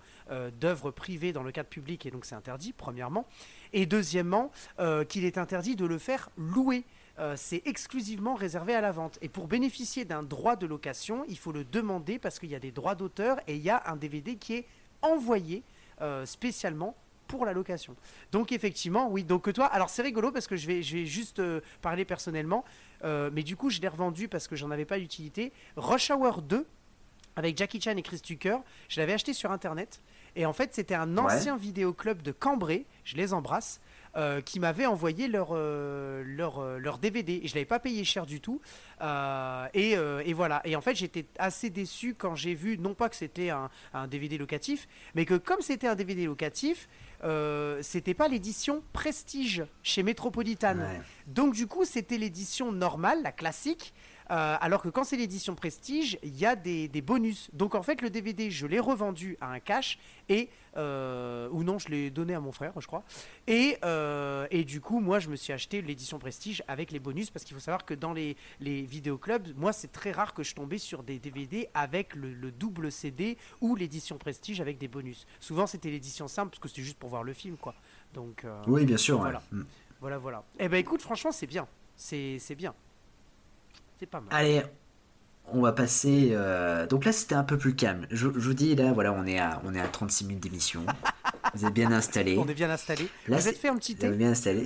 d'œuvres 0.60 0.92
privées 0.92 1.34
dans 1.34 1.44
le 1.44 1.52
cadre 1.52 1.70
public 1.70 2.06
et 2.06 2.12
donc 2.12 2.26
c'est 2.26 2.36
interdit 2.36 2.74
premièrement. 2.74 3.28
Et 3.74 3.86
deuxièmement 3.86 4.52
qu'il 5.10 5.26
est 5.26 5.38
interdit 5.38 5.76
de 5.76 5.86
le 5.86 5.98
faire 5.98 6.30
louer 6.38 6.84
euh, 7.20 7.34
c'est 7.38 7.62
exclusivement 7.66 8.34
réservé 8.36 8.74
à 8.76 8.82
la 8.82 8.92
vente. 8.92 9.18
Et 9.22 9.30
pour 9.30 9.48
bénéficier 9.48 10.06
d'un 10.06 10.24
droit 10.24 10.56
de 10.56 10.66
location, 10.66 11.26
il 11.28 11.38
faut 11.38 11.52
le 11.52 11.64
demander 11.64 12.18
parce 12.20 12.40
qu'il 12.40 12.50
y 12.50 12.56
a 12.56 12.60
des 12.60 12.72
droits 12.72 12.96
d'auteur 12.96 13.40
et 13.48 13.56
il 13.56 13.62
y 13.62 13.70
a 13.70 13.84
un 13.88 13.96
DVD 13.98 14.36
qui 14.38 14.54
est 14.56 14.66
envoyé 15.02 15.64
euh, 16.02 16.26
spécialement 16.26 16.96
pour 17.28 17.46
la 17.46 17.54
location. 17.54 17.96
Donc 18.32 18.52
effectivement, 18.52 19.10
oui. 19.10 19.24
Donc 19.24 19.52
toi, 19.54 19.66
alors 19.68 19.90
c'est 19.90 20.02
rigolo 20.02 20.32
parce 20.32 20.48
que 20.48 20.56
je 20.56 20.66
vais, 20.66 20.82
je 20.82 20.98
vais 20.98 21.06
juste 21.06 21.40
euh, 21.40 21.62
parler 21.82 22.04
personnellement, 22.06 22.64
mais 23.04 23.44
du 23.44 23.56
coup 23.56 23.70
je 23.70 23.80
l'ai 23.82 23.88
revendu 23.88 24.28
parce 24.28 24.48
que 24.48 24.56
j'en 24.56 24.72
avais 24.72 24.86
pas 24.86 24.98
d'utilité. 24.98 25.52
Rush 25.78 26.10
Hour 26.12 26.42
2 26.42 26.66
avec 27.36 27.58
Jackie 27.58 27.80
Chan 27.80 27.96
et 27.96 28.02
Chris 28.02 28.20
Tucker, 28.20 28.58
je 28.90 29.00
l'avais 29.00 29.14
acheté 29.14 29.34
sur 29.34 29.52
internet 29.52 30.02
et 30.36 30.46
en 30.46 30.52
fait 30.54 30.74
c'était 30.74 30.96
un 30.96 31.16
Ouais. 31.18 31.24
ancien 31.36 31.56
vidéoclub 31.56 32.22
de 32.22 32.32
Cambrai, 32.34 32.86
je 33.06 33.16
les 33.16 33.32
embrasse, 33.34 33.80
euh, 34.16 34.42
qui 34.42 34.60
m'avait 34.60 34.86
envoyé 34.86 35.28
leur, 35.28 35.50
euh, 35.52 36.24
leur, 36.26 36.60
euh, 36.60 36.78
leur 36.80 36.98
DVD. 36.98 37.42
Et 37.44 37.48
je 37.48 37.54
l'avais 37.56 37.66
pas 37.66 37.80
payé 37.80 38.04
cher 38.04 38.26
du 38.26 38.42
tout. 38.42 38.62
Euh, 39.02 39.68
et, 39.74 39.92
et 40.26 40.34
voilà. 40.34 40.62
Et 40.66 40.76
en 40.76 40.82
fait, 40.82 40.96
j'étais 40.96 41.26
assez 41.38 41.70
déçu 41.70 42.16
quand 42.16 42.36
j'ai 42.36 42.54
vu, 42.56 42.78
non 42.78 42.94
pas 42.94 43.10
que 43.10 43.16
c'était 43.16 43.50
un, 43.50 43.70
un 43.94 44.08
DVD 44.08 44.38
locatif, 44.38 44.88
mais 45.16 45.26
que 45.26 45.36
comme 45.36 45.62
c'était 45.62 45.88
un 45.88 45.96
DVD 45.96 46.26
locatif, 46.26 46.88
c'était 47.82 48.14
pas 48.14 48.28
l'édition 48.28 48.84
Prestige 48.94 49.64
chez 49.84 50.04
Metropolitan. 50.04 50.78
Ouais. 50.78 51.02
Donc 51.28 51.54
du 51.54 51.68
coup, 51.68 51.86
c'était 51.86 52.18
l'édition 52.18 52.72
normale, 52.72 53.22
la 53.24 53.32
classique. 53.32 53.94
Euh, 54.32 54.58
alors 54.62 54.82
que 54.82 54.90
quand 54.90 55.04
c'est 55.04 55.18
l'édition 55.18 55.56
Prestige, 55.56 56.20
il 56.24 56.38
y 56.38 56.46
a 56.46 56.56
des, 56.56 56.88
des 56.88 57.02
bonus. 57.02 57.50
Donc 57.54 57.76
en 57.76 57.82
fait, 57.82 58.02
le 58.02 58.10
DVD, 58.10 58.52
je 58.52 58.68
l'ai 58.68 58.80
revendu 58.80 59.38
à 59.42 59.52
un 59.52 59.60
cash 59.60 59.98
et 60.30 60.50
euh, 60.78 61.50
ou 61.52 61.64
non, 61.64 61.80
je 61.80 61.90
l'ai 61.90 62.12
donné 62.12 62.36
à 62.36 62.40
mon 62.40 62.52
frère, 62.52 62.74
je 62.80 62.86
crois. 62.86 63.04
Et, 63.48 63.78
euh, 63.84 64.48
et 64.52 64.64
du 64.64 64.82
coup, 64.82 65.00
moi, 65.00 65.20
je 65.20 65.30
me 65.30 65.36
suis 65.36 65.52
acheté 65.52 65.82
l'édition 65.82 66.20
Prestige 66.20 66.64
avec 66.68 66.92
les 66.92 67.00
bonus 67.00 67.32
parce 67.32 67.44
qu'il 67.44 67.56
faut 67.56 67.62
savoir 67.62 67.86
que 67.86 67.94
dans 67.96 68.14
les, 68.14 68.38
les 68.60 68.84
vidéoclubs, 68.84 69.48
moi, 69.58 69.74
c'est 69.74 69.92
très 69.92 70.12
rare 70.12 70.34
que 70.34 70.44
je 70.44 70.54
tombais 70.54 70.78
sur 70.78 71.02
des 71.04 71.18
DVD 71.18 71.68
avec 71.74 72.14
le, 72.16 72.34
le 72.34 72.52
double 72.52 72.92
CD 72.92 73.38
ou 73.62 73.76
l'édition 73.76 74.18
Prestige 74.18 74.62
avec 74.62 74.78
des 74.78 74.88
bonus. 74.88 75.26
Souvent, 75.40 75.66
c'était 75.66 75.90
l'édition 75.90 76.28
simple 76.28 76.52
parce 76.52 76.60
que 76.60 76.68
c'était 76.68 76.84
juste 76.84 76.98
pour 76.98 77.10
voir 77.10 77.24
le 77.24 77.34
film, 77.34 77.58
quoi. 77.58 77.74
Donc 78.14 78.46
Oui, 78.68 78.86
bien 78.86 78.98
sûr. 78.98 79.18
Voilà. 79.20 79.42
Mm. 79.52 79.64
voilà, 80.02 80.18
voilà. 80.18 80.44
Eh 80.60 80.70
ben, 80.70 80.78
écoute, 80.78 81.02
franchement, 81.02 81.32
c'est 81.32 81.48
bien. 81.48 81.68
C'est 81.96 82.38
c'est 82.40 82.56
bien. 82.56 82.74
C'est 84.00 84.06
pas 84.06 84.22
mal. 84.22 84.30
Allez, 84.32 84.62
on 85.52 85.62
va 85.62 85.72
passer. 85.74 86.30
euh, 86.32 86.88
Donc 86.88 87.06
là, 87.06 87.12
c'était 87.12 87.36
un 87.36 87.44
peu 87.44 87.58
plus 87.58 87.76
calme. 87.76 88.06
Je, 88.12 88.28
je 88.28 88.28
vous 88.28 88.54
dis, 88.54 88.76
là, 88.76 88.94
voilà, 88.94 89.12
on 89.14 89.26
est 89.26 89.40
à, 89.40 89.62
on 89.66 89.74
est 89.74 89.80
à 89.82 89.88
36 89.88 90.26
minutes 90.26 90.44
d'émission. 90.44 90.86
Vous 91.56 91.66
êtes 91.66 91.74
bien 91.74 91.92
installés. 91.92 92.38
On 92.38 92.48
est 92.48 92.54
bien 92.54 92.70
installé. 92.70 93.10
Là, 93.28 93.38
Vous 93.38 93.48
êtes 93.48 93.58
fait 93.58 93.70
un 93.70 93.76
petit 93.78 93.94
Vous 93.96 94.02
thé 94.02 94.08
êtes 94.08 94.18
bien 94.20 94.30
installés. 94.30 94.66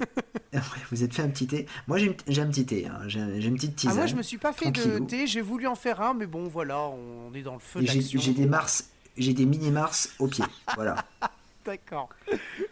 vous 0.91 1.03
êtes 1.03 1.13
fait 1.13 1.21
un 1.21 1.29
petit 1.29 1.47
thé. 1.47 1.65
Moi, 1.87 1.97
j'ai 1.97 2.41
un 2.41 2.47
petit 2.47 2.65
thé. 2.65 2.87
hein. 2.87 2.99
J'ai 3.07 3.19
une 3.21 3.55
petite 3.55 3.71
Ah, 3.71 3.79
tisane. 3.79 3.95
moi, 3.95 4.05
je 4.07 4.15
me 4.15 4.21
suis 4.21 4.37
pas 4.37 4.51
fait 4.51 4.69
de 4.71 4.99
thé. 4.99 5.25
J'ai 5.25 5.39
voulu 5.41 5.65
en 5.67 5.75
faire 5.75 6.01
un, 6.01 6.13
mais 6.13 6.25
bon, 6.25 6.47
voilà, 6.49 6.79
on 6.81 7.33
est 7.33 7.41
dans 7.41 7.53
le 7.53 7.59
feu 7.59 7.79
j'ai 7.85 8.33
des 8.33 8.45
Mars, 8.45 8.89
j'ai 9.17 9.33
des 9.33 9.45
mini 9.45 9.71
Mars 9.71 10.09
au 10.19 10.27
pied. 10.27 10.43
Voilà. 10.75 11.05
D'accord. 11.65 12.09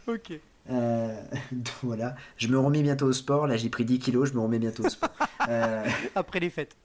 ok. 0.07 0.34
Euh, 0.70 1.22
donc 1.51 1.74
voilà. 1.84 2.16
Je 2.38 2.47
me 2.47 2.59
remets 2.59 2.82
bientôt 2.84 3.07
au 3.07 3.14
sport. 3.14 3.47
Là, 3.47 3.57
j'ai 3.57 3.70
pris 3.70 3.86
10 3.86 3.99
kilos. 3.99 4.30
Je 4.30 4.34
me 4.34 4.39
remets 4.39 4.59
bientôt 4.59 4.86
au 4.86 4.89
sport. 4.89 5.09
Euh, 5.49 5.84
Après 6.14 6.39
les 6.39 6.51
fêtes. 6.51 6.78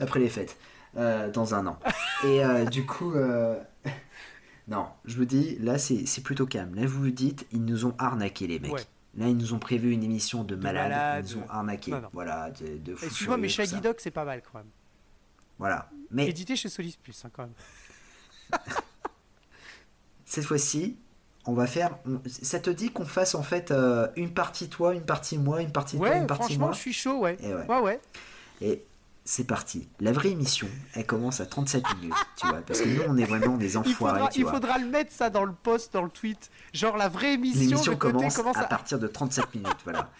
après 0.00 0.18
les 0.18 0.28
fêtes. 0.28 0.58
Euh, 0.96 1.30
dans 1.30 1.54
un 1.54 1.64
an. 1.68 1.78
Et 2.24 2.42
du 2.70 2.84
coup. 2.86 3.14
Non, 4.68 4.86
je 5.06 5.16
vous 5.16 5.24
dis, 5.24 5.56
là, 5.60 5.78
c'est 5.78 6.22
plutôt 6.22 6.44
calme. 6.44 6.74
Là, 6.74 6.86
vous 6.86 6.98
vous 7.04 7.10
dites, 7.10 7.46
ils 7.52 7.64
nous 7.64 7.86
ont 7.86 7.94
arnaqué, 7.96 8.46
les 8.46 8.58
mecs. 8.58 8.72
Ouais. 8.72 8.82
Là, 9.16 9.26
ils 9.28 9.36
nous 9.36 9.54
ont 9.54 9.58
prévu 9.58 9.92
une 9.92 10.02
émission 10.02 10.44
de 10.44 10.56
malades. 10.56 10.90
malades. 10.90 11.26
Ils 11.30 11.36
nous 11.36 11.42
ont 11.42 11.48
arnaqué. 11.48 11.90
Non, 11.92 12.02
non. 12.02 12.08
Voilà, 12.12 12.50
de, 12.50 12.76
de 12.76 12.94
fous 12.94 13.06
Excuse-moi, 13.06 13.38
mais 13.38 13.48
Shaggy. 13.48 13.80
Dog, 13.80 13.94
c'est 13.98 14.10
pas 14.10 14.26
mal 14.26 14.42
quand 14.42 14.58
même. 14.58 14.68
Voilà. 15.58 15.88
Mais 16.10 16.28
Édité 16.28 16.54
chez 16.54 16.68
Solis 16.68 16.98
Plus, 17.02 17.24
hein, 17.24 17.30
quand 17.32 17.44
même. 17.44 18.60
cette 20.26 20.44
fois-ci, 20.44 20.98
on 21.48 21.54
va 21.54 21.66
faire. 21.66 21.96
on- 22.06 22.20
Ça 22.30 22.60
te 22.60 22.70
dit 22.70 22.90
qu'on 22.90 23.04
fasse 23.06 23.34
en 23.34 23.42
fait 23.42 23.70
euh, 23.70 24.06
une 24.16 24.32
partie 24.32 24.68
toi, 24.68 24.94
une 24.94 25.02
partie 25.04 25.38
moi, 25.38 25.60
une 25.62 25.72
partie 25.72 25.96
toi, 25.96 26.14
une 26.14 26.26
partie 26.26 26.44
franchement, 26.44 26.66
moi 26.66 26.74
je 26.74 26.78
suis 26.80 26.92
chaud, 26.92 27.18
ouais. 27.20 27.36
Et 27.42 27.52
ouais. 27.54 27.66
Ouais, 27.68 27.78
ouais. 27.80 28.00
Et 28.60 28.84
c'est 29.24 29.44
parti. 29.44 29.88
La 30.00 30.12
vraie 30.12 30.30
émission, 30.30 30.68
elle 30.94 31.04
commence 31.06 31.40
à 31.40 31.46
37 31.46 31.82
minutes, 31.96 32.14
tu 32.36 32.46
vois. 32.46 32.60
Parce 32.66 32.80
que 32.80 32.88
nous, 32.88 33.02
on 33.08 33.16
est 33.18 33.24
vraiment 33.24 33.56
des 33.58 33.72
Il 33.72 33.78
enfoirés, 33.78 34.14
faudra, 34.20 34.28
tu 34.30 34.38
il 34.38 34.42
vois. 34.44 34.52
faudra 34.54 34.78
le 34.78 34.86
mettre 34.86 35.12
ça 35.12 35.28
dans 35.30 35.44
le 35.44 35.52
post, 35.52 35.92
dans 35.92 36.02
le 36.02 36.08
tweet. 36.10 36.50
Genre 36.72 36.96
la 36.96 37.08
vraie 37.08 37.34
émission, 37.34 37.60
L'émission 37.60 37.92
le 37.92 37.98
côté 37.98 38.12
commence, 38.14 38.36
commence 38.36 38.56
à 38.56 38.60
à... 38.60 38.64
partir 38.64 38.98
de 38.98 39.06
37 39.06 39.54
minutes, 39.54 39.76
voilà. 39.84 40.10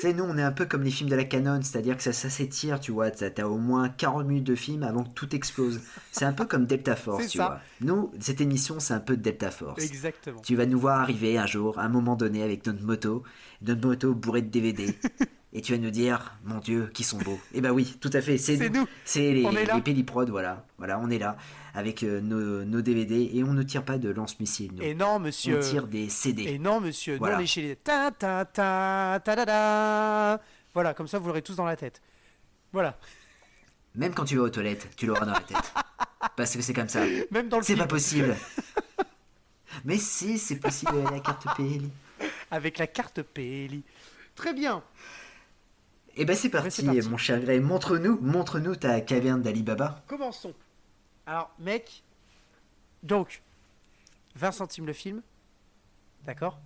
Tu 0.00 0.06
sais, 0.06 0.14
nous, 0.14 0.24
on 0.24 0.38
est 0.38 0.42
un 0.42 0.50
peu 0.50 0.64
comme 0.64 0.82
les 0.82 0.90
films 0.90 1.10
de 1.10 1.14
la 1.14 1.24
canon, 1.24 1.60
c'est-à-dire 1.60 1.94
que 1.94 2.02
ça, 2.02 2.14
ça 2.14 2.30
s'étire, 2.30 2.80
tu 2.80 2.90
vois. 2.90 3.10
T'as 3.10 3.44
au 3.44 3.58
moins 3.58 3.90
40 3.90 4.26
minutes 4.26 4.46
de 4.46 4.54
film 4.54 4.82
avant 4.82 5.04
que 5.04 5.10
tout 5.10 5.36
explose. 5.36 5.82
C'est 6.10 6.24
un 6.24 6.32
peu 6.32 6.46
comme 6.46 6.64
Delta 6.64 6.96
Force, 6.96 7.28
tu 7.28 7.36
ça. 7.36 7.46
vois. 7.46 7.60
Nous, 7.82 8.10
cette 8.18 8.40
émission, 8.40 8.80
c'est 8.80 8.94
un 8.94 9.00
peu 9.00 9.18
Delta 9.18 9.50
Force. 9.50 9.84
Exactement. 9.84 10.40
Tu 10.40 10.56
vas 10.56 10.64
nous 10.64 10.80
voir 10.80 11.00
arriver 11.00 11.36
un 11.36 11.44
jour, 11.44 11.78
à 11.78 11.82
un 11.82 11.90
moment 11.90 12.16
donné, 12.16 12.42
avec 12.42 12.66
notre 12.66 12.82
moto, 12.82 13.24
notre 13.60 13.86
moto 13.86 14.14
bourrée 14.14 14.40
de 14.40 14.48
DVD. 14.48 14.96
et 15.52 15.60
tu 15.60 15.72
vas 15.72 15.78
nous 15.78 15.90
dire, 15.90 16.34
mon 16.44 16.60
Dieu, 16.60 16.90
qui 16.94 17.04
sont 17.04 17.18
beaux. 17.18 17.38
Eh 17.52 17.60
ben 17.60 17.70
oui, 17.70 17.98
tout 18.00 18.10
à 18.14 18.22
fait, 18.22 18.38
c'est 18.38 18.56
nous. 18.56 18.80
nous. 18.80 18.86
C'est 19.04 19.32
les, 19.34 19.42
les 19.42 19.82
Péliprod, 19.82 20.30
voilà. 20.30 20.64
Voilà, 20.78 20.98
on 20.98 21.10
est 21.10 21.18
là, 21.18 21.36
avec 21.74 22.02
euh, 22.02 22.20
nos, 22.20 22.64
nos 22.64 22.82
DVD, 22.82 23.30
et 23.34 23.44
on 23.44 23.52
ne 23.52 23.62
tire 23.62 23.84
pas 23.84 23.98
de 23.98 24.08
lance-missile, 24.10 24.72
nous. 24.74 24.82
Et 24.82 24.94
non, 24.94 25.16
On 25.16 25.18
monsieur. 25.20 25.60
tire 25.60 25.86
des 25.86 26.08
CD. 26.08 26.44
Et 26.44 26.58
non, 26.58 26.80
monsieur. 26.80 27.16
Voilà. 27.18 27.38
On 27.40 27.46
chez 27.46 27.62
les... 27.62 27.76
Ta, 27.76 28.10
ta, 28.10 28.44
ta, 28.44 29.20
ta, 29.24 29.36
da, 29.36 29.44
da. 29.44 30.40
Voilà, 30.74 30.94
comme 30.94 31.08
ça, 31.08 31.18
vous 31.18 31.26
l'aurez 31.28 31.42
tous 31.42 31.56
dans 31.56 31.64
la 31.64 31.76
tête. 31.76 32.00
Voilà. 32.72 32.96
Même 33.94 34.14
quand 34.14 34.24
tu 34.24 34.36
vas 34.36 34.42
aux 34.44 34.50
toilettes, 34.50 34.88
tu 34.96 35.06
l'auras 35.06 35.26
dans 35.26 35.32
la 35.32 35.40
tête. 35.40 35.72
Parce 36.36 36.54
que 36.54 36.62
c'est 36.62 36.74
comme 36.74 36.88
ça. 36.88 37.00
Même 37.30 37.48
dans 37.48 37.58
le 37.58 37.62
C'est 37.64 37.76
pas 37.76 37.86
possible. 37.86 38.36
Mais 39.84 39.96
si, 39.96 40.38
c'est 40.38 40.56
possible 40.56 40.92
avec 40.98 41.10
la 41.12 41.20
carte 41.20 41.56
PLI. 41.56 41.90
Avec 42.50 42.78
la 42.78 42.86
carte 42.86 43.22
PLI. 43.22 43.82
Très 44.34 44.52
bien. 44.52 44.82
Et 46.16 46.24
ben 46.24 46.36
c'est 46.36 46.48
parti, 46.48 46.70
c'est 46.70 46.84
parti. 46.84 47.08
mon 47.08 47.16
cher 47.16 47.40
Gray. 47.40 47.60
Montre-nous, 47.60 48.18
montre-nous 48.20 48.76
ta 48.76 49.00
caverne 49.00 49.42
d'Alibaba. 49.42 50.02
Commençons. 50.06 50.52
Alors, 51.30 51.48
mec. 51.60 52.02
Donc, 53.04 53.40
20 54.34 54.50
centimes 54.50 54.86
le 54.86 54.92
film. 54.92 55.22
D'accord 56.24 56.58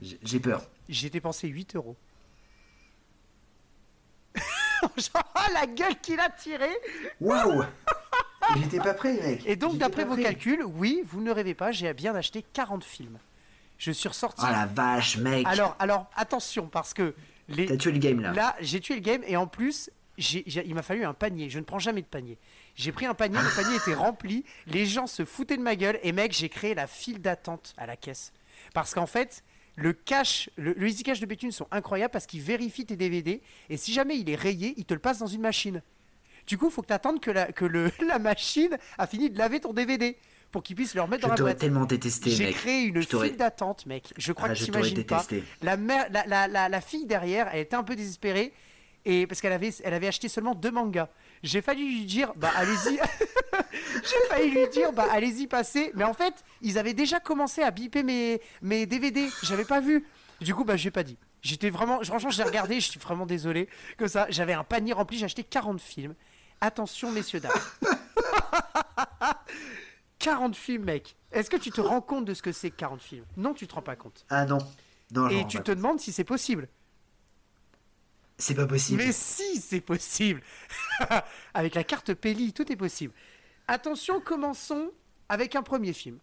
J'ai 0.00 0.40
peur. 0.40 0.66
J'ai 0.88 1.10
dépensé 1.10 1.46
8 1.46 1.76
euros. 1.76 1.94
Genre, 4.96 5.32
ah, 5.34 5.48
la 5.52 5.66
gueule 5.66 6.00
qu'il 6.00 6.18
a 6.20 6.30
tirée 6.30 6.74
Waouh 7.20 7.64
J'étais 8.56 8.78
pas 8.78 8.94
prêt, 8.94 9.12
mec. 9.12 9.42
Et 9.44 9.56
donc, 9.56 9.76
d'après 9.76 10.06
vos 10.06 10.14
prêt. 10.14 10.22
calculs, 10.22 10.64
oui, 10.64 11.02
vous 11.04 11.20
ne 11.20 11.30
rêvez 11.30 11.54
pas, 11.54 11.70
j'ai 11.70 11.92
bien 11.92 12.14
acheté 12.14 12.42
40 12.54 12.84
films. 12.84 13.18
Je 13.76 13.92
suis 13.92 14.08
ressorti. 14.08 14.42
Oh 14.42 14.50
la 14.50 14.64
vache, 14.64 15.18
mec. 15.18 15.46
alors, 15.46 15.76
alors, 15.78 16.06
attention, 16.16 16.66
parce 16.66 16.94
que 16.94 17.14
les... 17.48 17.66
T'as 17.66 17.76
tué 17.76 17.92
le 17.92 17.98
game 17.98 18.22
là. 18.22 18.32
là, 18.32 18.56
j'ai 18.60 18.80
tué 18.80 18.94
le 18.94 19.02
game 19.02 19.22
et 19.26 19.36
en 19.36 19.46
plus, 19.46 19.90
il 20.18 20.74
m'a 20.74 20.82
fallu 20.82 21.04
un 21.04 21.14
panier. 21.14 21.50
Je 21.50 21.58
ne 21.58 21.64
prends 21.64 21.78
jamais 21.78 22.00
de 22.00 22.06
panier. 22.06 22.38
J'ai 22.78 22.92
pris 22.92 23.06
un 23.06 23.14
panier, 23.14 23.38
le 23.42 23.54
panier 23.62 23.76
était 23.76 23.94
rempli. 23.94 24.44
Les 24.66 24.86
gens 24.86 25.06
se 25.06 25.24
foutaient 25.24 25.56
de 25.56 25.62
ma 25.62 25.74
gueule. 25.76 25.98
Et 26.02 26.12
mec, 26.12 26.32
j'ai 26.32 26.48
créé 26.48 26.74
la 26.74 26.86
file 26.86 27.20
d'attente 27.20 27.74
à 27.76 27.86
la 27.86 27.96
caisse. 27.96 28.32
Parce 28.72 28.94
qu'en 28.94 29.06
fait, 29.06 29.42
le 29.76 29.92
cache, 29.92 30.48
le, 30.56 30.72
le 30.74 30.88
Easy 30.88 31.02
Cache 31.02 31.20
de 31.20 31.26
Béthune 31.26 31.50
sont 31.52 31.66
incroyables 31.72 32.12
parce 32.12 32.26
qu'ils 32.26 32.40
vérifient 32.42 32.86
tes 32.86 32.96
DVD. 32.96 33.42
Et 33.68 33.76
si 33.76 33.92
jamais 33.92 34.16
il 34.16 34.30
est 34.30 34.36
rayé, 34.36 34.74
il 34.76 34.84
te 34.84 34.94
le 34.94 35.00
passe 35.00 35.18
dans 35.18 35.26
une 35.26 35.40
machine. 35.40 35.82
Du 36.46 36.56
coup, 36.56 36.66
il 36.68 36.72
faut 36.72 36.82
que 36.82 36.86
tu 36.86 36.92
attendes 36.92 37.20
que, 37.20 37.30
la, 37.32 37.50
que 37.52 37.64
le, 37.64 37.90
la 38.06 38.18
machine 38.20 38.78
a 38.96 39.06
fini 39.08 39.28
de 39.28 39.36
laver 39.38 39.60
ton 39.60 39.72
DVD 39.72 40.16
pour 40.52 40.62
qu'il 40.62 40.76
puisse 40.76 40.94
le 40.94 41.02
remettre 41.02 41.22
Je 41.24 41.28
dans 41.28 41.34
la 41.34 41.40
boîte. 41.42 41.58
tellement 41.58 41.84
détesté, 41.84 42.30
J'ai 42.30 42.52
créé 42.52 42.84
une 42.84 43.02
file 43.02 43.36
d'attente, 43.36 43.86
mec. 43.86 44.14
Je 44.16 44.32
crois 44.32 44.48
Ah, 44.50 44.54
que 44.54 44.58
tu 44.58 44.66
t'aurais 44.70 44.88
n'imagines 44.90 45.04
pas. 45.04 45.26
La, 45.62 45.76
mère, 45.76 46.06
la, 46.10 46.24
la, 46.26 46.48
la, 46.48 46.68
la 46.68 46.80
fille 46.80 47.06
derrière, 47.06 47.48
elle 47.52 47.60
était 47.60 47.76
un 47.76 47.82
peu 47.84 47.96
désespérée. 47.96 48.52
Et 49.04 49.26
parce 49.26 49.40
qu'elle 49.40 49.52
avait, 49.52 49.72
elle 49.84 49.94
avait 49.94 50.06
acheté 50.08 50.28
seulement 50.28 50.54
deux 50.54 50.70
mangas. 50.70 51.08
J'ai 51.42 51.62
failli 51.62 51.84
lui 51.86 52.04
dire, 52.04 52.32
bah 52.36 52.50
allez-y. 52.56 52.98
J'ai 53.94 54.28
failli 54.28 54.50
lui 54.50 54.68
dire, 54.68 54.92
bah 54.92 55.06
allez-y, 55.10 55.46
passez. 55.46 55.92
Mais 55.94 56.04
en 56.04 56.14
fait, 56.14 56.34
ils 56.62 56.78
avaient 56.78 56.94
déjà 56.94 57.20
commencé 57.20 57.62
à 57.62 57.70
biper 57.70 58.02
mes, 58.02 58.40
mes 58.62 58.86
DVD. 58.86 59.28
J'avais 59.42 59.64
pas 59.64 59.80
vu. 59.80 60.06
Du 60.40 60.54
coup, 60.54 60.64
bah 60.64 60.76
j'ai 60.76 60.90
pas 60.90 61.02
dit. 61.02 61.18
J'étais 61.42 61.70
vraiment, 61.70 62.02
franchement, 62.02 62.30
j'ai 62.30 62.42
regardé, 62.42 62.80
je 62.80 62.90
suis 62.90 63.00
vraiment 63.00 63.26
désolé. 63.26 63.68
Comme 63.96 64.08
ça, 64.08 64.26
j'avais 64.28 64.52
un 64.52 64.64
panier 64.64 64.92
rempli, 64.92 65.18
j'ai 65.18 65.24
acheté 65.24 65.44
40 65.44 65.80
films. 65.80 66.14
Attention, 66.60 67.12
messieurs, 67.12 67.40
dames. 67.40 67.52
40 70.18 70.56
films, 70.56 70.84
mec. 70.84 71.16
Est-ce 71.30 71.48
que 71.50 71.56
tu 71.56 71.70
te 71.70 71.80
rends 71.80 72.00
compte 72.00 72.24
de 72.24 72.34
ce 72.34 72.42
que 72.42 72.52
c'est 72.52 72.70
que 72.70 72.76
40 72.76 73.00
films? 73.00 73.24
Non, 73.36 73.54
tu 73.54 73.66
te 73.68 73.74
rends 73.74 73.82
pas 73.82 73.96
compte. 73.96 74.24
Ah 74.30 74.44
non. 74.44 74.58
Non, 75.12 75.28
Et 75.28 75.46
tu 75.46 75.60
te 75.60 75.70
demandes 75.70 76.00
si 76.00 76.12
c'est 76.12 76.24
possible. 76.24 76.68
C'est 78.38 78.54
pas 78.54 78.66
possible. 78.66 79.02
Mais 79.04 79.12
si, 79.12 79.60
c'est 79.60 79.80
possible. 79.80 80.42
avec 81.54 81.74
la 81.74 81.84
carte 81.84 82.14
Peli, 82.14 82.52
tout 82.52 82.70
est 82.70 82.76
possible. 82.76 83.12
Attention, 83.66 84.20
commençons 84.20 84.90
avec 85.28 85.56
un 85.56 85.62
premier 85.62 85.92
film. 85.92 86.18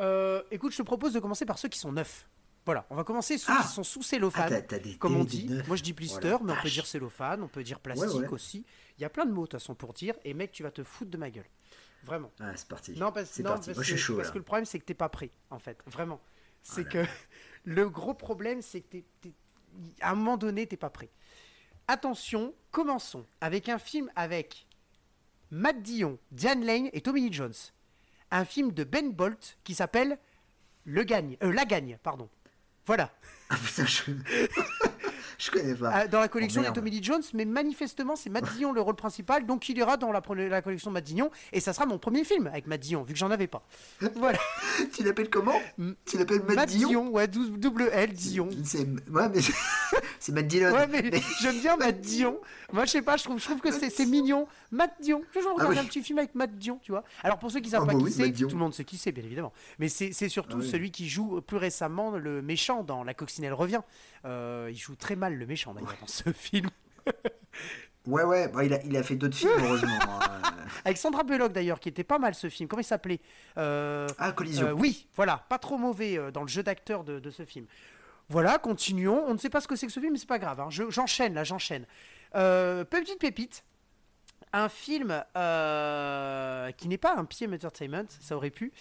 Euh, 0.00 0.42
écoute, 0.50 0.72
je 0.72 0.78
te 0.78 0.82
propose 0.82 1.12
de 1.12 1.20
commencer 1.20 1.46
par 1.46 1.58
ceux 1.58 1.68
qui 1.68 1.78
sont 1.78 1.92
neufs. 1.92 2.26
Voilà, 2.64 2.86
on 2.90 2.94
va 2.94 3.02
commencer 3.04 3.38
ceux 3.38 3.52
Ah. 3.56 3.62
qui 3.62 3.68
sont 3.72 3.82
sous 3.82 4.02
cellophane, 4.02 4.64
Ah, 4.70 4.76
comme 4.98 5.16
on 5.16 5.24
dit. 5.24 5.48
Moi, 5.66 5.76
je 5.76 5.82
dis 5.82 5.92
blister, 5.92 6.36
Oh 6.40 6.44
mais 6.44 6.52
on 6.52 6.62
peut 6.62 6.68
dire 6.70 6.86
cellophane, 6.86 7.42
on 7.42 7.48
peut 7.48 7.62
dire 7.64 7.80
plastique 7.80 8.08
Ouais, 8.10 8.20
ouais. 8.20 8.28
aussi. 8.28 8.64
Il 8.98 9.02
y 9.02 9.04
a 9.04 9.10
plein 9.10 9.26
de 9.26 9.32
mots, 9.32 9.42
de 9.42 9.46
toute 9.48 9.60
façon, 9.60 9.74
pour 9.74 9.92
dire. 9.92 10.14
Et 10.24 10.32
mec, 10.32 10.52
tu 10.52 10.62
vas 10.62 10.70
te 10.70 10.82
foutre 10.84 11.10
de 11.10 11.16
ma 11.16 11.30
gueule. 11.30 11.48
Vraiment. 12.04 12.30
Ah, 12.40 12.52
c'est 12.56 12.68
parti. 12.68 12.92
Non, 12.92 13.10
parce, 13.12 13.36
non, 13.40 13.50
parti. 13.50 13.66
parce 13.66 13.76
Moi, 13.76 13.84
je 13.84 13.90
suis 13.94 13.98
chaud, 13.98 14.16
parce 14.16 14.30
que 14.30 14.38
le 14.38 14.44
problème, 14.44 14.64
c'est 14.64 14.78
que 14.78 14.84
t'es 14.84 14.94
pas 14.94 15.08
prêt, 15.08 15.30
en 15.50 15.58
fait. 15.58 15.78
Vraiment. 15.86 16.20
C'est 16.62 16.84
là 16.84 16.90
que 16.90 17.04
le 17.64 17.88
gros 17.90 18.14
problème, 18.14 18.62
c'est 18.62 18.80
que 18.80 18.98
t'es- 18.98 19.04
à 20.00 20.10
un 20.10 20.14
moment 20.14 20.36
donné, 20.36 20.66
t'es 20.66 20.76
pas 20.76 20.90
prêt. 20.90 21.10
Attention, 21.88 22.54
commençons 22.70 23.26
avec 23.40 23.68
un 23.68 23.78
film 23.78 24.10
avec 24.16 24.66
Matt 25.50 25.82
Dillon, 25.82 26.18
Diane 26.30 26.64
Lane 26.64 26.88
et 26.92 27.00
Tommy 27.00 27.22
Lee 27.22 27.32
Jones. 27.32 27.54
Un 28.30 28.44
film 28.44 28.72
de 28.72 28.84
Ben 28.84 29.12
Bolt 29.12 29.58
qui 29.64 29.74
s'appelle 29.74 30.18
Le 30.84 31.04
Gagne, 31.04 31.36
euh, 31.42 31.52
La 31.52 31.64
Gagne, 31.64 31.98
pardon. 32.02 32.28
Voilà. 32.86 33.10
Ah 33.50 33.56
putain, 33.56 33.86
je... 33.86 34.12
je 35.38 35.50
connais 35.50 35.74
pas. 35.74 35.90
Ah, 35.92 36.06
dans 36.08 36.20
la 36.20 36.28
collection 36.28 36.62
Oh, 36.64 36.68
des. 36.68 36.72
Tommy 36.72 36.90
Lee 36.90 37.02
Jones, 37.02 37.22
mais 37.34 37.44
manifestement, 37.44 38.16
c'est 38.16 38.30
Matt 38.30 38.44
Dillon 38.54 38.72
le 38.72 38.80
rôle 38.80 38.96
principal, 38.96 39.46
donc 39.46 39.68
il 39.68 39.78
ira 39.78 39.96
dans 39.96 40.12
la, 40.12 40.20
collection 40.20 40.90
de 40.90 40.94
Matt 40.94 41.04
Dillon, 41.04 41.30
et 41.52 41.60
ça 41.60 41.72
sera 41.72 41.86
mon 41.86 41.98
premier 41.98 42.24
film 42.24 42.46
avec 42.46 42.66
Matt 42.66 42.80
Dillon, 42.80 43.02
vu 43.02 43.12
que 43.12 43.18
j'en 43.18 43.30
avais 43.30 43.46
pas. 43.46 43.66
Voilà. 44.16 44.38
Tu 44.92 45.02
l'appelles 45.04 45.30
comment? 45.30 45.60
Tu 46.06 46.18
l'appelles 46.18 46.42
Matt, 46.42 46.56
Matt 46.56 46.68
Dillon 46.68 46.88
Dillon, 46.88 47.08
ouais, 47.10 47.28
dou- 47.28 47.56
double 47.56 47.88
L 47.92 48.12
Dillon. 48.12 48.48
C'est 48.64 48.86
ouais, 49.10 49.28
mais 49.34 49.40
c'est 50.22 50.32
Matt 50.32 50.46
Dillon. 50.46 50.72
Ouais, 50.72 50.86
mais 50.86 51.10
j'aime 51.40 51.58
bien 51.60 51.76
Matt 51.78 52.00
Dion. 52.00 52.40
Moi, 52.72 52.84
je 52.84 52.90
sais 52.92 53.02
pas, 53.02 53.16
je 53.16 53.24
trouve, 53.24 53.38
je 53.38 53.44
trouve 53.44 53.60
que 53.60 53.70
c'est 53.72 54.06
mignon. 54.06 54.46
Matt 54.70 54.94
Dion. 55.00 55.22
Je 55.34 55.40
vais 55.40 55.46
regarder 55.46 55.74
oui. 55.74 55.78
un 55.80 55.84
petit 55.84 56.02
film 56.02 56.18
avec 56.18 56.34
Matt 56.34 56.56
Dion, 56.56 56.78
tu 56.82 56.92
vois. 56.92 57.02
Alors, 57.22 57.38
pour 57.38 57.50
ceux 57.50 57.60
qui 57.60 57.70
savent 57.70 57.82
Ah 57.82 57.86
pas 57.86 57.92
bah 57.92 57.98
qui 57.98 58.04
oui, 58.04 58.12
c'est, 58.12 58.32
tout 58.32 58.48
le 58.48 58.54
monde 58.56 58.72
sait 58.74 58.84
qui 58.84 58.96
c'est, 58.96 59.12
bien 59.12 59.24
évidemment. 59.24 59.52
Mais 59.78 59.88
c'est 59.88 60.12
surtout 60.28 60.58
Ah 60.60 60.62
oui. 60.62 60.70
celui 60.70 60.90
qui 60.90 61.08
joue 61.08 61.40
plus 61.40 61.56
récemment 61.56 62.12
le 62.16 62.40
méchant 62.42 62.82
dans 62.84 63.02
La 63.04 63.14
Coccinelle 63.14 63.52
revient. 63.52 63.80
Euh, 64.24 64.68
il 64.70 64.76
joue 64.78 64.94
très 64.96 65.16
mal 65.16 65.34
le 65.34 65.46
méchant, 65.46 65.74
d'ailleurs, 65.74 65.96
dans 66.00 66.06
ce 66.06 66.30
film. 66.32 66.68
Ouais, 68.06 68.24
ouais, 68.24 68.48
bah, 68.48 68.64
il, 68.64 68.74
a, 68.74 68.82
il 68.84 68.96
a 68.96 69.02
fait 69.04 69.14
d'autres 69.14 69.36
films, 69.36 69.52
heureusement. 69.60 69.96
hein. 70.00 70.42
Avec 70.84 70.98
Sandra 70.98 71.22
Bullock, 71.22 71.52
d'ailleurs, 71.52 71.78
qui 71.78 71.88
était 71.88 72.02
pas 72.02 72.18
mal 72.18 72.34
ce 72.34 72.48
film. 72.48 72.68
Comment 72.68 72.80
il 72.80 72.84
s'appelait? 72.84 73.20
Euh, 73.58 74.08
Ah, 74.18 74.32
Collision. 74.32 74.66
Euh, 74.68 74.72
oui, 74.72 75.06
voilà, 75.14 75.44
pas 75.48 75.58
trop 75.58 75.78
mauvais 75.78 76.18
euh, 76.18 76.32
dans 76.32 76.42
le 76.42 76.48
jeu 76.48 76.64
d'acteur 76.64 77.04
de, 77.04 77.20
de 77.20 77.30
ce 77.30 77.44
film. 77.44 77.66
Voilà, 78.28 78.58
continuons. 78.58 79.24
On 79.26 79.34
ne 79.34 79.38
sait 79.38 79.50
pas 79.50 79.60
ce 79.60 79.68
que 79.68 79.76
c'est 79.76 79.86
que 79.86 79.92
ce 79.92 80.00
film, 80.00 80.12
mais 80.12 80.18
c'est 80.18 80.26
pas 80.28 80.38
grave. 80.38 80.60
hein. 80.60 80.68
Je- 80.70 80.90
J'enchaîne 80.90 81.34
là, 81.34 81.44
j'enchaîne. 81.44 81.86
Euh, 82.34 82.84
petite 82.84 83.18
pépite, 83.18 83.62
un 84.52 84.68
film 84.68 85.22
euh, 85.36 86.70
qui 86.72 86.88
n'est 86.88 86.98
pas 86.98 87.14
un 87.16 87.24
PM 87.24 87.52
Entertainment, 87.54 88.06
ça 88.20 88.36
aurait 88.36 88.50
pu, 88.50 88.72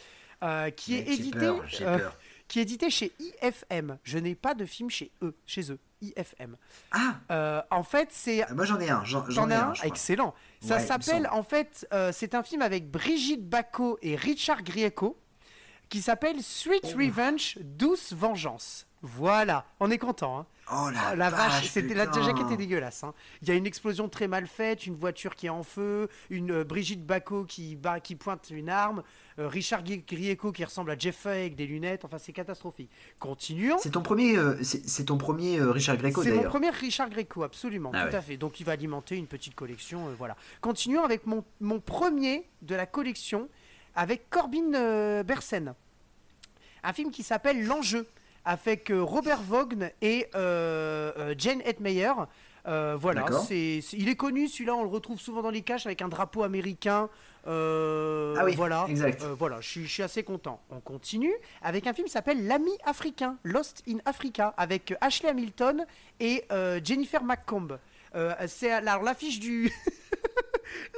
euh, 0.44 0.70
qui 0.70 0.96
est 0.96 1.08
édité, 1.08 1.40
peur, 1.40 1.64
euh, 1.82 1.98
peur. 1.98 2.18
qui 2.48 2.60
est 2.60 2.64
édité 2.64 2.90
chez 2.90 3.12
IFM. 3.20 3.98
Je 4.04 4.18
n'ai 4.18 4.36
pas 4.36 4.54
de 4.54 4.66
film 4.66 4.90
chez 4.90 5.12
eux, 5.22 5.36
chez 5.46 5.72
eux, 5.72 5.80
IFM. 6.02 6.56
Ah, 6.92 7.66
en 7.72 7.84
fait, 7.84 8.10
c'est 8.12 8.50
moi 8.54 8.66
j'en 8.66 8.80
ai 8.80 8.90
un. 8.90 9.04
J'en 9.06 9.50
ai 9.50 9.54
un. 9.56 9.74
Excellent. 9.84 10.34
Ça 10.62 10.80
s'appelle, 10.88 11.28
en 11.32 11.44
fait, 11.44 11.88
c'est 12.14 12.36
un 12.36 12.44
film 12.44 12.62
avec 12.62 12.90
Brigitte 12.90 13.48
Bacot 13.50 13.98
et 14.02 14.16
Richard 14.16 14.64
Grieco 14.64 15.18
qui 15.90 16.02
s'appelle 16.02 16.42
Sweet 16.42 16.86
Oh. 16.94 16.98
Revenge, 16.98 17.58
Douce 17.62 18.14
Vengeance. 18.14 18.88
Voilà, 19.04 19.66
on 19.80 19.90
est 19.90 19.98
content. 19.98 20.40
Hein. 20.40 20.46
Oh 20.72 20.90
la, 20.94 21.00
Ah, 21.08 21.16
la 21.16 21.30
vache, 21.32 21.52
vache, 21.54 21.70
c'était 21.70 21.96
la 21.96 22.10
jaquette 22.12 22.52
est 22.52 22.56
dégueulasse. 22.58 23.04
hein. 23.04 23.14
Il 23.42 23.48
y 23.50 23.52
a 23.52 23.56
une 23.56 23.66
explosion 23.66 24.08
très 24.08 24.28
mal 24.28 24.46
faite, 24.46 24.86
une 24.86 24.96
voiture 24.96 25.36
qui 25.36 25.48
est 25.48 25.50
en 25.50 25.64
feu, 25.64 26.08
une 26.30 26.52
euh, 26.52 26.64
Brigitte 26.64 27.04
Bacot 27.06 27.46
qui, 27.46 27.76
pointe 28.20 28.52
une 28.52 28.70
arme, 28.70 29.02
euh, 29.40 29.48
Richard 29.48 29.84
Gri- 29.84 30.04
Grieco 30.08 30.52
qui 30.52 30.64
ressemble 30.64 30.92
à 30.92 30.98
Jeff 30.98 31.16
Fay 31.18 31.40
avec 31.42 31.56
des 31.56 31.66
lunettes. 31.66 32.06
Enfin, 32.06 32.20
c'est 32.20 32.32
catastrophique. 32.32 32.92
Continuons. 33.20 33.78
C'est 33.82 33.90
ton 33.90 34.04
premier, 34.04 34.38
euh, 34.38 34.62
c'est 34.62 35.06
ton 35.06 35.18
premier 35.18 35.60
Richard 35.62 35.98
Greco 35.98 36.22
C'est 36.22 36.30
mon 36.30 36.36
d'ailleurs. 36.38 36.52
premier 36.52 36.70
Richard 36.70 37.10
Greco, 37.10 37.42
absolument, 37.44 37.90
Ah 37.96 38.04
tout 38.06 38.10
ouais. 38.12 38.16
à 38.16 38.22
fait. 38.22 38.38
Donc 38.38 38.60
il 38.60 38.66
va 38.66 38.74
alimenter 38.74 39.18
une 39.18 39.28
petite 39.28 39.56
collection, 39.56 40.14
voilà. 40.18 40.38
Continuons 40.62 41.04
avec 41.04 41.26
mon, 41.26 41.44
mon 41.60 41.80
premier 41.80 42.48
de 42.62 42.76
la 42.76 42.86
collection, 42.86 43.50
avec 43.96 44.30
Corbin 44.30 45.24
Bersen. 45.24 45.74
Un 46.84 46.94
film 46.94 47.12
qui 47.12 47.24
s'appelle 47.24 47.66
L'Enjeu, 47.66 48.08
avec 48.46 48.90
euh, 48.90 49.02
Robert 49.04 49.42
Vaughn 49.42 49.90
et 50.02 50.28
euh, 50.36 51.12
euh, 51.18 51.36
Jane 51.38 51.62
Hetmeyer. 51.66 52.12
Voilà, 52.66 53.26
c'est, 53.48 53.80
il 53.94 54.08
est 54.10 54.16
connu, 54.16 54.48
celui-là, 54.48 54.76
on 54.76 54.84
le 54.84 54.90
retrouve 54.90 55.20
souvent 55.20 55.42
dans 55.42 55.50
les 55.50 55.62
caches 55.64 55.86
avec 55.86 56.02
un 56.02 56.08
drapeau 56.10 56.44
américain. 56.44 57.10
Ah 57.48 58.44
oui, 58.46 58.54
voilà. 58.56 58.86
exact. 58.88 59.24
Voilà, 59.24 59.60
je 59.62 59.86
suis, 59.88 60.04
assez 60.04 60.24
content. 60.24 60.62
On 60.70 60.80
continue 60.80 61.34
avec 61.64 61.88
un 61.88 61.94
film 61.94 62.06
qui 62.06 62.14
s'appelle 62.14 62.46
L'ami 62.46 62.72
africain, 62.86 63.38
Lost 63.44 63.84
in 63.90 63.98
Africa, 64.06 64.54
avec 64.58 64.94
Ashley 65.02 65.30
Hamilton 65.30 65.86
et 66.20 66.44
Jennifer 66.84 67.24
McComb. 67.24 67.78
Euh, 68.16 68.34
c'est 68.48 68.72
alors 68.72 69.04
l'affiche 69.04 69.40
du 69.40 69.64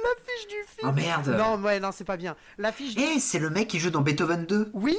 l'affiche 0.02 0.48
du 0.48 0.56
film. 0.76 0.88
Oh 0.88 0.92
merde. 0.92 1.28
Non, 1.28 1.62
ouais, 1.62 1.78
non, 1.78 1.90
c'est 1.92 2.04
pas 2.04 2.16
bien. 2.16 2.36
L'affiche. 2.58 2.94
du- 2.94 3.02
Eh, 3.02 3.20
c'est 3.20 3.38
le 3.38 3.50
mec 3.50 3.68
qui 3.68 3.78
joue 3.78 3.90
dans 3.90 4.00
Beethoven 4.00 4.46
2. 4.46 4.70
Oui. 4.74 4.96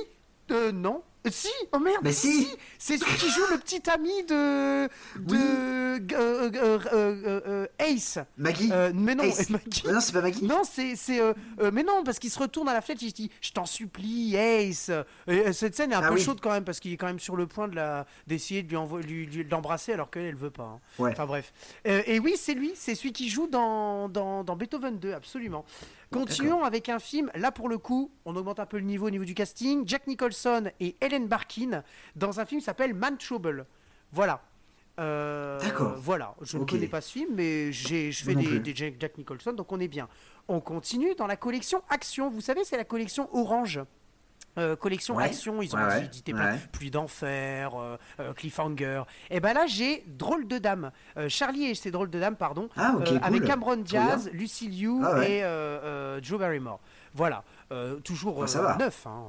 Euh, 0.52 0.72
non. 0.72 1.04
Si, 1.32 1.50
oh 1.72 1.80
merde, 1.80 1.98
Mais 2.04 2.12
si. 2.12 2.48
c'est 2.78 2.98
celui 2.98 3.16
qui 3.18 3.30
joue 3.30 3.46
le 3.52 3.58
petit 3.58 3.82
ami 3.90 4.24
de 4.26 4.88
de 5.20 5.36
euh, 5.36 6.00
euh, 6.14 6.52
euh, 6.54 6.80
euh, 6.94 7.42
euh, 7.48 7.68
Ace. 7.80 8.20
Maggie. 8.38 8.72
Mais 8.94 9.16
non, 9.16 9.24
Ace. 9.24 9.50
Maggie. 9.50 9.84
Non, 9.88 10.00
c'est 10.00 10.12
pas 10.14 10.22
Maggie. 10.22 10.44
Non, 10.46 10.62
c'est. 10.64 10.96
c'est 10.96 11.20
euh, 11.20 11.34
euh, 11.62 11.72
mais 11.74 11.84
non, 11.84 12.04
parce 12.04 12.20
qu'il 12.20 12.30
se 12.30 12.40
retourne 12.40 12.70
à 12.70 12.74
la 12.74 12.82
flèche, 12.82 13.00
il 13.02 13.10
se 13.10 13.16
dit 13.16 13.32
Je 13.42 13.52
t'en 13.52 13.66
supplie, 13.66 14.36
Ace. 14.36 14.90
Et, 15.28 15.32
euh, 15.48 15.54
cette 15.54 15.76
scène 15.76 15.92
est 15.92 15.96
un 15.96 16.02
Ah 16.04 16.10
peu 16.10 16.16
oui. 16.16 16.22
chaude 16.22 16.40
quand 16.42 16.52
même, 16.52 16.64
parce 16.64 16.80
qu'il 16.80 16.92
est 16.94 16.98
quand 16.98 17.08
même 17.08 17.20
sur 17.20 17.36
le 17.36 17.48
point 17.48 17.68
de 17.68 17.76
la 17.76 18.06
d'essayer 18.28 18.62
de 18.64 18.70
lui 18.70 18.76
envo- 18.78 19.02
lui- 19.02 19.26
lui- 19.26 19.46
de 19.46 19.52
l'embrasser 19.52 19.94
alors 19.94 20.10
qu'elle, 20.12 20.26
elle 20.26 20.36
veut 20.36 20.50
pas. 20.52 20.64
hein. 20.64 20.80
Ouais. 21.00 21.12
Enfin 21.12 21.26
bref. 21.26 21.54
Et 21.86 22.20
oui, 22.20 22.36
c'est 22.38 22.54
lui, 22.54 22.72
c'est 22.76 22.96
celui 22.96 23.14
qui 23.14 23.30
joue 23.30 23.48
dans, 23.48 24.10
dans, 24.10 24.44
dans 24.44 24.56
Beethoven 24.56 25.00
2, 25.00 25.14
absolument. 25.14 25.66
Continuons 26.20 26.64
avec 26.64 26.90
un 26.90 27.00
film, 27.00 27.30
là 27.36 27.52
pour 27.52 27.70
le 27.70 27.78
coup, 27.78 28.12
on 28.26 28.36
augmente 28.36 28.60
un 28.60 28.66
peu 28.66 28.78
le 28.78 28.84
niveau 28.84 29.08
au 29.08 29.10
niveau 29.10 29.26
du 29.26 29.34
casting. 29.34 29.84
Jack 29.86 30.08
Nicholson 30.08 30.72
et 30.80 30.96
Helen 31.02 31.28
Barkin 31.28 31.84
dans 32.16 32.40
un 32.40 32.46
film 32.46 32.60
qui 32.62 32.66
s'appelle 32.66 32.94
Man 32.94 33.18
Trouble. 33.18 33.66
Voilà. 34.12 34.42
Euh, 34.98 35.60
D'accord. 35.60 35.96
Voilà, 35.98 36.36
je 36.42 36.58
ne 36.58 36.64
connais 36.64 36.88
pas 36.88 37.02
ce 37.02 37.12
film, 37.12 37.32
mais 37.36 37.72
j'ai, 37.74 38.14
je 38.14 38.24
fais 38.24 38.34
des, 38.34 38.60
des 38.60 38.74
Jack, 38.74 38.96
Jack 38.98 39.18
Nicholson, 39.18 39.52
donc 39.52 39.72
on 39.72 39.80
est 39.80 39.90
bien. 39.90 40.08
On 40.48 40.62
continue 40.62 41.16
dans 41.16 41.28
la 41.28 41.36
collection 41.36 41.82
Action. 41.90 42.30
Vous 42.30 42.42
savez, 42.42 42.64
c'est 42.64 42.78
la 42.78 42.86
collection 42.86 43.28
Orange. 43.36 43.82
Euh, 44.58 44.76
collection 44.78 45.16
Ouais. 45.16 45.26
Action, 45.26 45.62
ils 45.62 45.76
ont 45.76 45.80
Ouais, 45.80 45.86
ouais. 45.86 46.06
édité 46.06 46.32
plein. 46.34 46.58
Pluie 46.72 46.90
d'enfer, 46.92 47.72
euh, 47.78 47.98
euh, 48.22 48.34
Cliffhanger. 48.34 49.04
Et 49.30 49.40
ben 49.42 49.54
là, 49.54 49.66
j'ai 49.68 50.04
Drôle 50.08 50.48
de 50.48 50.58
Dame. 50.58 50.92
Euh, 51.18 51.28
Charlie 51.28 51.66
et 51.66 51.76
ses 51.76 51.92
Drôles 51.92 52.10
de 52.10 52.20
Dame, 52.20 52.36
pardon. 52.38 52.70
Ah, 52.78 52.94
ok, 52.96 53.02
euh, 53.02 53.06
cool. 53.12 53.20
Avec 53.22 53.44
Cameron 53.44 53.76
Diaz. 53.78 54.30
Lucy 54.32 54.70
Liu 54.70 55.02
Ah 55.04 55.28
et 55.28 56.22
Joe 56.24 56.40
Barrymore. 56.40 56.80
Voilà. 57.14 57.44
Toujours 58.04 58.44
euh, 58.44 58.48
ça 58.48 58.62
va. 58.62 58.78
neuf. 58.78 59.06
hein. 59.08 59.24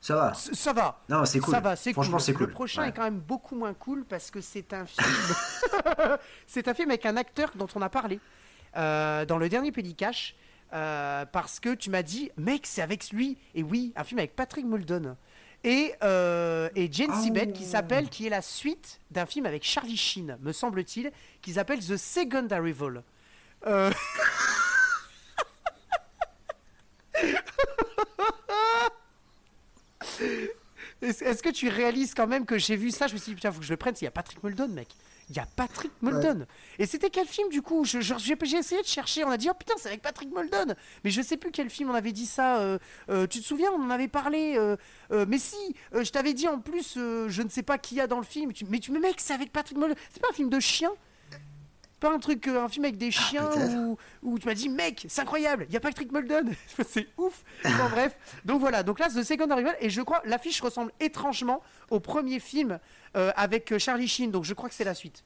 Ça 0.00 0.14
va. 0.14 0.34
C- 0.34 0.54
Ça 0.54 0.72
va. 0.72 1.00
Non, 1.08 1.24
c'est 1.24 1.40
cool. 1.40 1.54
Ça 1.54 1.60
va, 1.60 1.74
c'est 1.76 1.92
Franchement, 1.92 2.18
cool. 2.18 2.20
c'est 2.24 2.32
cool. 2.34 2.46
Le 2.46 2.52
prochain 2.52 2.82
Ouais. 2.82 2.88
est 2.88 2.92
quand 2.92 3.02
même 3.02 3.18
beaucoup 3.18 3.56
moins 3.56 3.74
cool 3.74 4.04
parce 4.04 4.30
que 4.30 4.40
c'est 4.40 4.72
un 4.72 4.84
film. 4.86 5.06
c'est 6.46 6.68
un 6.68 6.74
film 6.74 6.90
avec 6.90 7.06
un 7.06 7.16
acteur 7.16 7.50
dont 7.56 7.66
on 7.74 7.82
a 7.82 7.88
parlé 7.88 8.20
euh, 8.76 9.24
dans 9.24 9.38
le 9.38 9.48
dernier 9.48 9.72
Pédicache. 9.72 10.36
Euh, 10.76 11.24
parce 11.24 11.58
que 11.58 11.74
tu 11.74 11.88
m'as 11.88 12.02
dit, 12.02 12.30
mec, 12.36 12.66
c'est 12.66 12.82
avec 12.82 13.08
lui. 13.10 13.38
Et 13.54 13.62
oui, 13.62 13.94
un 13.96 14.04
film 14.04 14.18
avec 14.18 14.36
Patrick 14.36 14.66
Muldoon. 14.66 15.16
Et, 15.64 15.94
euh, 16.04 16.68
et 16.76 16.92
Jane 16.92 17.10
Oh. 17.10 17.52
Qui 17.52 17.64
s'appelle, 17.64 18.10
qui 18.10 18.26
est 18.26 18.30
la 18.30 18.42
suite 18.42 19.00
d'un 19.10 19.24
film 19.24 19.46
avec 19.46 19.64
Charlie 19.64 19.96
Sheen, 19.96 20.36
me 20.42 20.52
semble-t-il, 20.52 21.10
qui 21.40 21.54
s'appelle 21.54 21.80
The 21.80 21.96
Second 21.96 22.48
Arrival. 22.50 23.02
Euh, 23.66 23.90
Est-ce 31.00 31.42
que 31.42 31.50
tu 31.50 31.68
réalises 31.68 32.12
quand 32.14 32.26
même 32.26 32.44
que 32.44 32.58
j'ai 32.58 32.76
vu 32.76 32.90
ça? 32.90 33.06
Je 33.06 33.14
me 33.14 33.18
suis 33.18 33.30
dit, 33.30 33.36
putain, 33.36 33.50
faut 33.50 33.60
que 33.60 33.64
je 33.64 33.72
le 33.72 33.78
prenne. 33.78 33.94
Il 34.00 34.04
y 34.04 34.08
a 34.08 34.10
Patrick 34.10 34.42
Muldoon, 34.42 34.68
mec. 34.68 34.88
Il 35.28 35.36
y 35.36 35.40
a 35.40 35.46
Patrick 35.56 35.90
Muldoon. 36.02 36.46
Et 36.78 36.86
c'était 36.86 37.10
quel 37.10 37.26
film 37.26 37.48
du 37.48 37.60
coup? 37.60 37.84
Je- 37.84 38.00
je- 38.00 38.14
J'ai 38.18 38.56
essayé 38.56 38.80
de 38.80 38.86
chercher. 38.86 39.24
On 39.24 39.30
a 39.30 39.36
dit, 39.36 39.48
oh 39.50 39.54
putain, 39.58 39.74
c'est 39.76 39.88
avec 39.88 40.00
Patrick 40.02 40.30
Muldoon. 40.32 40.74
Mais 41.02 41.10
je 41.10 41.20
sais 41.20 41.36
plus 41.36 41.50
quel 41.50 41.68
film 41.68 41.90
on 41.90 41.94
avait 41.94 42.12
dit 42.12 42.26
ça. 42.26 42.58
euh, 42.58 42.78
euh, 43.10 43.26
tu 43.26 43.40
te 43.40 43.44
souviens? 43.44 43.70
On 43.72 43.82
en 43.82 43.90
avait 43.90 44.06
parlé. 44.08 44.54
euh, 44.56 44.76
mais 45.26 45.38
si, 45.38 45.56
je 45.92 46.08
t'avais 46.10 46.32
dit 46.32 46.46
en 46.46 46.60
plus, 46.60 46.94
je 46.94 47.42
ne 47.42 47.48
sais 47.48 47.62
pas 47.64 47.76
qui 47.76 47.96
y 47.96 48.00
a 48.00 48.06
dans 48.06 48.18
le 48.18 48.24
film. 48.24 48.52
Tu- 48.52 48.66
mais 48.66 48.78
tu 48.78 48.92
me 48.92 49.00
mec, 49.00 49.16
c'est 49.18 49.34
avec 49.34 49.52
Patrick 49.52 49.76
Muldoon. 49.78 49.96
C'est 50.12 50.20
pas 50.22 50.28
un 50.30 50.34
film 50.34 50.48
de 50.48 50.60
chien? 50.60 50.90
Pas 52.00 52.12
un 52.12 52.18
truc, 52.18 52.46
euh, 52.48 52.62
un 52.62 52.68
film 52.68 52.84
avec 52.84 52.98
des 52.98 53.10
chiens 53.10 53.48
peut-être. 53.48 53.74
où, 53.74 53.98
où 54.22 54.38
tu 54.38 54.46
m'as 54.46 54.54
dit, 54.54 54.68
mec, 54.68 55.06
c'est 55.08 55.22
incroyable, 55.22 55.66
il 55.68 55.74
y 55.74 55.76
a 55.76 55.80
Patrick 55.80 56.12
Muldoon, 56.12 56.52
c'est 56.88 57.08
ouf. 57.16 57.42
Bon, 57.64 57.70
bref, 57.90 58.16
donc 58.44 58.60
voilà, 58.60 58.82
donc 58.82 58.98
là, 58.98 59.08
The 59.08 59.22
Second 59.22 59.50
Arrival, 59.50 59.76
et 59.80 59.90
je 59.90 60.02
crois, 60.02 60.20
l'affiche 60.24 60.60
ressemble 60.60 60.92
étrangement 61.00 61.62
au 61.90 62.00
premier 62.00 62.38
film 62.38 62.78
euh, 63.16 63.32
avec 63.36 63.72
euh, 63.72 63.78
Charlie 63.78 64.08
Sheen, 64.08 64.30
donc 64.30 64.44
je 64.44 64.54
crois 64.54 64.68
que 64.68 64.74
c'est 64.74 64.84
la 64.84 64.94
suite. 64.94 65.24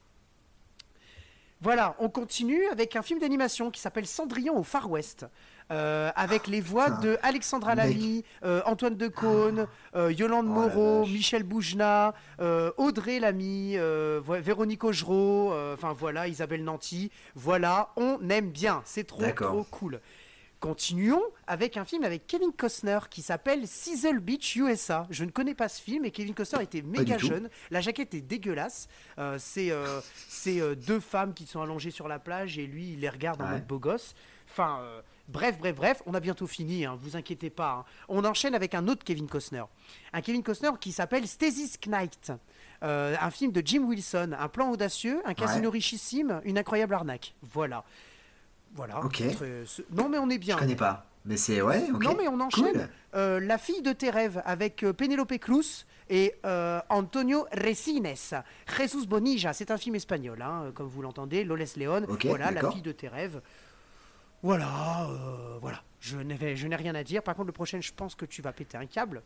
Voilà, 1.59 1.95
on 1.99 2.09
continue 2.09 2.65
avec 2.69 2.95
un 2.95 3.03
film 3.03 3.19
d'animation 3.19 3.69
qui 3.69 3.79
s'appelle 3.79 4.07
Cendrillon 4.07 4.57
au 4.57 4.63
Far 4.63 4.89
West, 4.89 5.27
euh, 5.71 6.11
avec 6.15 6.47
les 6.47 6.61
voix 6.61 6.85
Putain, 6.85 7.01
de 7.01 7.17
Alexandra. 7.23 7.75
Lamy, 7.75 8.23
euh, 8.43 8.61
Antoine 8.65 8.95
Decaune, 8.95 9.67
euh, 9.95 10.11
Yolande 10.11 10.47
Oh 10.49 10.53
Moreau. 10.53 11.05
Michel 11.05 11.43
Boujna, 11.43 12.13
Audrey 12.77 13.19
Lamy, 13.19 13.77
Véronique 14.27 14.83
Augereau, 14.83 15.53
enfin 15.73 15.93
voilà, 15.93 16.27
Isabelle 16.27 16.63
Nanty. 16.63 17.11
Voilà, 17.35 17.89
on 17.95 18.19
aime 18.29 18.51
bien, 18.51 18.81
c'est 18.85 19.05
trop 19.05 19.23
trop 19.31 19.65
cool. 19.71 19.99
Continuons 20.61 21.23
avec 21.47 21.75
un 21.75 21.85
film 21.85 22.03
avec 22.03 22.27
Kevin 22.27 22.51
Costner 22.53 22.99
qui 23.09 23.23
s'appelle 23.23 23.67
Sizzle 23.67 24.19
Beach 24.19 24.55
USA. 24.55 25.07
Je 25.09 25.25
ne 25.25 25.31
connais 25.31 25.55
pas 25.55 25.67
ce 25.67 25.81
film 25.81 26.05
et 26.05 26.11
Kevin 26.11 26.35
Costner 26.35 26.61
était 26.61 26.83
méga 26.83 27.17
jeune. 27.17 27.49
La 27.71 27.81
jaquette 27.81 28.13
est 28.13 28.21
dégueulasse. 28.21 28.87
Euh, 29.17 29.37
c'est 29.39 29.71
euh, 29.71 30.01
euh, 30.45 30.75
deux 30.75 30.99
femmes 30.99 31.33
qui 31.33 31.47
sont 31.47 31.63
allongées 31.63 31.89
sur 31.89 32.07
la 32.07 32.19
plage 32.19 32.59
et 32.59 32.67
lui 32.67 32.93
il 32.93 32.99
les 32.99 33.09
regarde 33.09 33.41
en 33.41 33.47
mode 33.47 33.65
beau 33.65 33.79
gosse. 33.79 34.13
Enfin, 34.51 34.81
bref, 35.27 35.57
bref, 35.59 35.75
bref, 35.75 36.01
on 36.05 36.13
a 36.13 36.19
bientôt 36.19 36.47
fini, 36.47 36.85
hein, 36.85 36.97
vous 37.01 37.15
inquiétez 37.15 37.49
pas. 37.49 37.71
hein. 37.71 37.85
On 38.07 38.23
enchaîne 38.25 38.55
avec 38.55 38.73
un 38.73 38.87
autre 38.87 39.03
Kevin 39.03 39.27
Costner. 39.27 39.63
Un 40.13 40.21
Kevin 40.21 40.43
Costner 40.43 40.71
qui 40.79 40.91
s'appelle 40.91 41.27
Stasis 41.27 41.77
Knight. 41.87 42.31
Euh, 42.83 43.15
un 43.21 43.29
film 43.29 43.51
de 43.51 43.61
Jim 43.63 43.83
Wilson, 43.83 44.31
un 44.37 44.47
plan 44.47 44.71
audacieux, 44.71 45.21
un 45.25 45.33
casino 45.35 45.69
richissime, 45.69 46.41
une 46.45 46.57
incroyable 46.57 46.93
arnaque. 46.95 47.35
Voilà. 47.41 47.83
Voilà. 48.73 49.03
Ok. 49.03 49.21
Non 49.91 50.09
mais 50.09 50.17
on 50.17 50.29
est 50.29 50.37
bien. 50.37 50.55
Je 50.55 50.61
connais 50.61 50.75
pas. 50.75 51.05
Mais 51.25 51.37
c'est 51.37 51.61
ouais. 51.61 51.87
Non 52.01 52.15
mais 52.17 52.27
on 52.27 52.39
enchaîne. 52.39 52.71
Cool. 52.71 52.89
Euh, 53.13 53.39
la 53.39 53.57
fille 53.59 53.81
de 53.83 53.91
tes 53.93 54.09
rêves 54.09 54.41
avec 54.45 54.81
euh, 54.83 54.93
Penelope 54.93 55.37
Cruz 55.37 55.85
et 56.09 56.33
euh, 56.45 56.79
Antonio 56.89 57.45
Resines. 57.51 58.15
Jesus 58.77 59.05
Bonilla, 59.05 59.53
c'est 59.53 59.69
un 59.69 59.77
film 59.77 59.95
espagnol, 59.95 60.41
hein, 60.41 60.71
comme 60.73 60.87
vous 60.87 61.01
l'entendez. 61.03 61.43
Loles 61.43 61.65
Leon, 61.77 62.05
Ok, 62.07 62.25
voilà, 62.25 62.49
la 62.49 62.71
fille 62.71 62.81
de 62.81 62.91
tes 62.91 63.07
rêves. 63.09 63.41
Voilà, 64.43 65.07
euh, 65.09 65.57
voilà. 65.61 65.83
Je 65.99 66.17
n'ai 66.17 66.55
je 66.55 66.67
n'ai 66.67 66.75
rien 66.75 66.95
à 66.95 67.03
dire. 67.03 67.21
Par 67.21 67.35
contre, 67.35 67.47
le 67.47 67.51
prochain, 67.53 67.79
je 67.81 67.91
pense 67.95 68.15
que 68.15 68.25
tu 68.25 68.41
vas 68.41 68.51
péter 68.53 68.77
un 68.77 68.85
câble. 68.87 69.21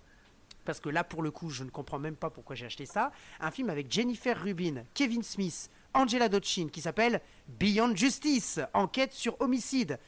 Parce 0.66 0.80
que 0.80 0.90
là, 0.90 1.04
pour 1.04 1.22
le 1.22 1.32
coup, 1.32 1.50
je 1.50 1.64
ne 1.64 1.70
comprends 1.70 2.00
même 2.00 2.16
pas 2.16 2.30
pourquoi 2.30 2.56
j'ai 2.56 2.66
acheté 2.66 2.86
ça. 2.86 3.12
Un 3.40 3.52
film 3.52 3.70
avec 3.70 3.92
Jennifer 3.92 4.38
Rubin, 4.42 4.84
Kevin 4.94 5.24
Smith, 5.24 5.70
Angela 5.94 6.28
Dochin, 6.28 6.68
qui 6.72 6.82
s'appelle 6.82 7.22
Beyond 7.60 7.96
Justice, 7.96 8.60
enquête 8.74 9.14
sur 9.14 9.40
homicide, 9.40 10.00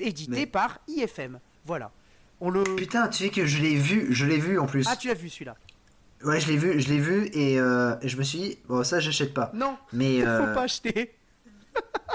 édité 0.00 0.32
Mais- 0.32 0.46
par 0.46 0.78
IFM. 0.88 1.38
Voilà. 1.64 1.90
On 2.40 2.50
le. 2.50 2.64
Putain, 2.64 3.08
tu 3.08 3.24
sais 3.24 3.30
que 3.30 3.46
je 3.46 3.62
l'ai 3.62 3.76
vu, 3.76 4.12
je 4.12 4.26
l'ai 4.26 4.38
vu 4.38 4.58
en 4.58 4.66
plus. 4.66 4.84
Ah, 4.88 4.96
tu 4.96 5.08
l'as 5.08 5.14
vu 5.14 5.30
celui-là 5.30 5.56
Ouais, 6.24 6.40
je 6.40 6.48
l'ai 6.48 6.56
vu, 6.56 6.80
je 6.80 6.88
l'ai 6.88 6.98
vu 6.98 7.26
et 7.32 7.58
euh, 7.60 7.94
je 8.02 8.16
me 8.16 8.22
suis 8.22 8.38
dit 8.38 8.58
bon 8.66 8.82
ça 8.82 8.98
j'achète 8.98 9.32
pas. 9.34 9.50
Non, 9.54 9.76
Mais 9.92 10.20
faut 10.22 10.26
euh, 10.26 10.54
pas 10.54 10.62
acheter. 10.62 11.14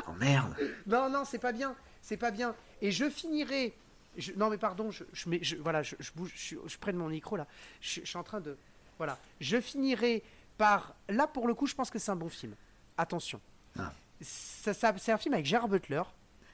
oh 0.07 0.11
merde. 0.19 0.53
Non, 0.88 1.09
non, 1.09 1.23
c'est 1.25 1.38
pas 1.39 1.51
bien. 1.51 1.75
C'est 2.10 2.18
pas 2.18 2.32
bien. 2.32 2.55
Et 2.82 2.89
je 2.91 3.07
finirai. 3.07 3.72
je- 4.18 4.32
Non, 4.34 4.49
mais 4.49 4.57
pardon, 4.57 4.89
je, 4.89 5.03
je, 5.14 5.30
mets- 5.30 5.43
je- 5.43 5.57
voilà, 5.57 5.84
je, 5.84 5.95
je 5.99 6.12
bouge, 6.16 6.34
je, 6.36 6.78
prenne 6.80 6.95
mon 6.95 7.07
micro 7.07 7.36
là. 7.36 7.45
Je, 7.82 8.01
suis 8.03 8.18
en 8.18 8.24
train 8.24 8.41
de. 8.41 8.57
Voilà. 8.97 9.20
Je 9.39 9.62
finirai 9.62 10.24
par. 10.57 10.95
Là, 11.07 11.28
pour 11.28 11.47
le 11.47 11.53
coup, 11.53 11.68
je 11.68 11.76
pense 11.76 11.91
que 11.91 11.99
c'est 11.99 12.10
un 12.10 12.16
bon 12.16 12.28
film. 12.30 12.55
Attention. 12.97 13.39
Ah. 13.78 13.93
Ça, 14.22 14.74
ça- 14.74 14.95
c'est 14.97 15.12
un 15.12 15.20
film 15.20 15.36
avec 15.36 15.45
Gérard 15.45 15.68
Butler, 15.68 16.01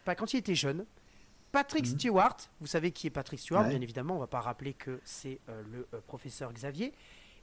pas 0.03 0.14
quand 0.14 0.34
il 0.34 0.38
était 0.38 0.56
jeune. 0.56 0.86
Patrick 1.53 1.88
Stewart, 1.88 2.36
vous 2.60 2.68
savez 2.68 2.91
qui 2.91 3.08
est 3.08 3.10
Patrick 3.10 3.39
Stewart, 3.39 3.62
Ouais. 3.64 3.70
bien 3.70 3.80
évidemment, 3.80 4.18
on 4.18 4.20
va 4.20 4.28
pas 4.28 4.41
rappeler 4.41 4.74
que 4.74 4.99
c'est 5.06 5.39
euh, 5.47 5.64
le 5.72 5.88
euh, 5.93 6.01
professeur 6.06 6.51
Xavier. 6.51 6.91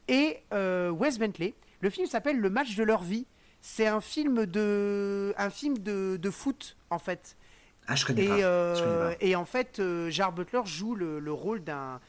Et 0.09 0.43
euh, 0.53 0.91
Wes 0.91 1.19
Bentley. 1.19 1.55
Le 1.81 1.89
film 1.89 2.07
s'appelle 2.07 2.39
Le 2.39 2.51
match 2.51 2.77
de 2.77 2.83
leur 2.83 3.03
vie. 3.03 3.25
C'est 3.63 3.87
un 3.87 4.03
film 4.03 4.45
de, 4.45 5.33
un 5.39 5.49
film 5.49 5.79
de, 5.79 6.19
de 6.21 6.31
foot 6.31 6.77
en 6.91 6.99
fait. 6.99 7.39
Ah 7.89 7.95
je 7.97 8.05
connais 8.07 8.24
Et, 8.24 8.28
pas. 8.28 8.35
euh, 8.35 8.74
Je 8.76 8.83
connais 8.83 9.16
pas. 9.16 9.24
et 9.24 9.37
en 9.37 9.45
fait, 9.45 9.78
euh, 9.78 10.09
Gérard 10.11 10.33
Butler 10.33 10.61
joue 10.64 10.95
le, 10.95 11.18
le 11.18 11.33
rôle 11.33 11.62
d'un 11.64 12.01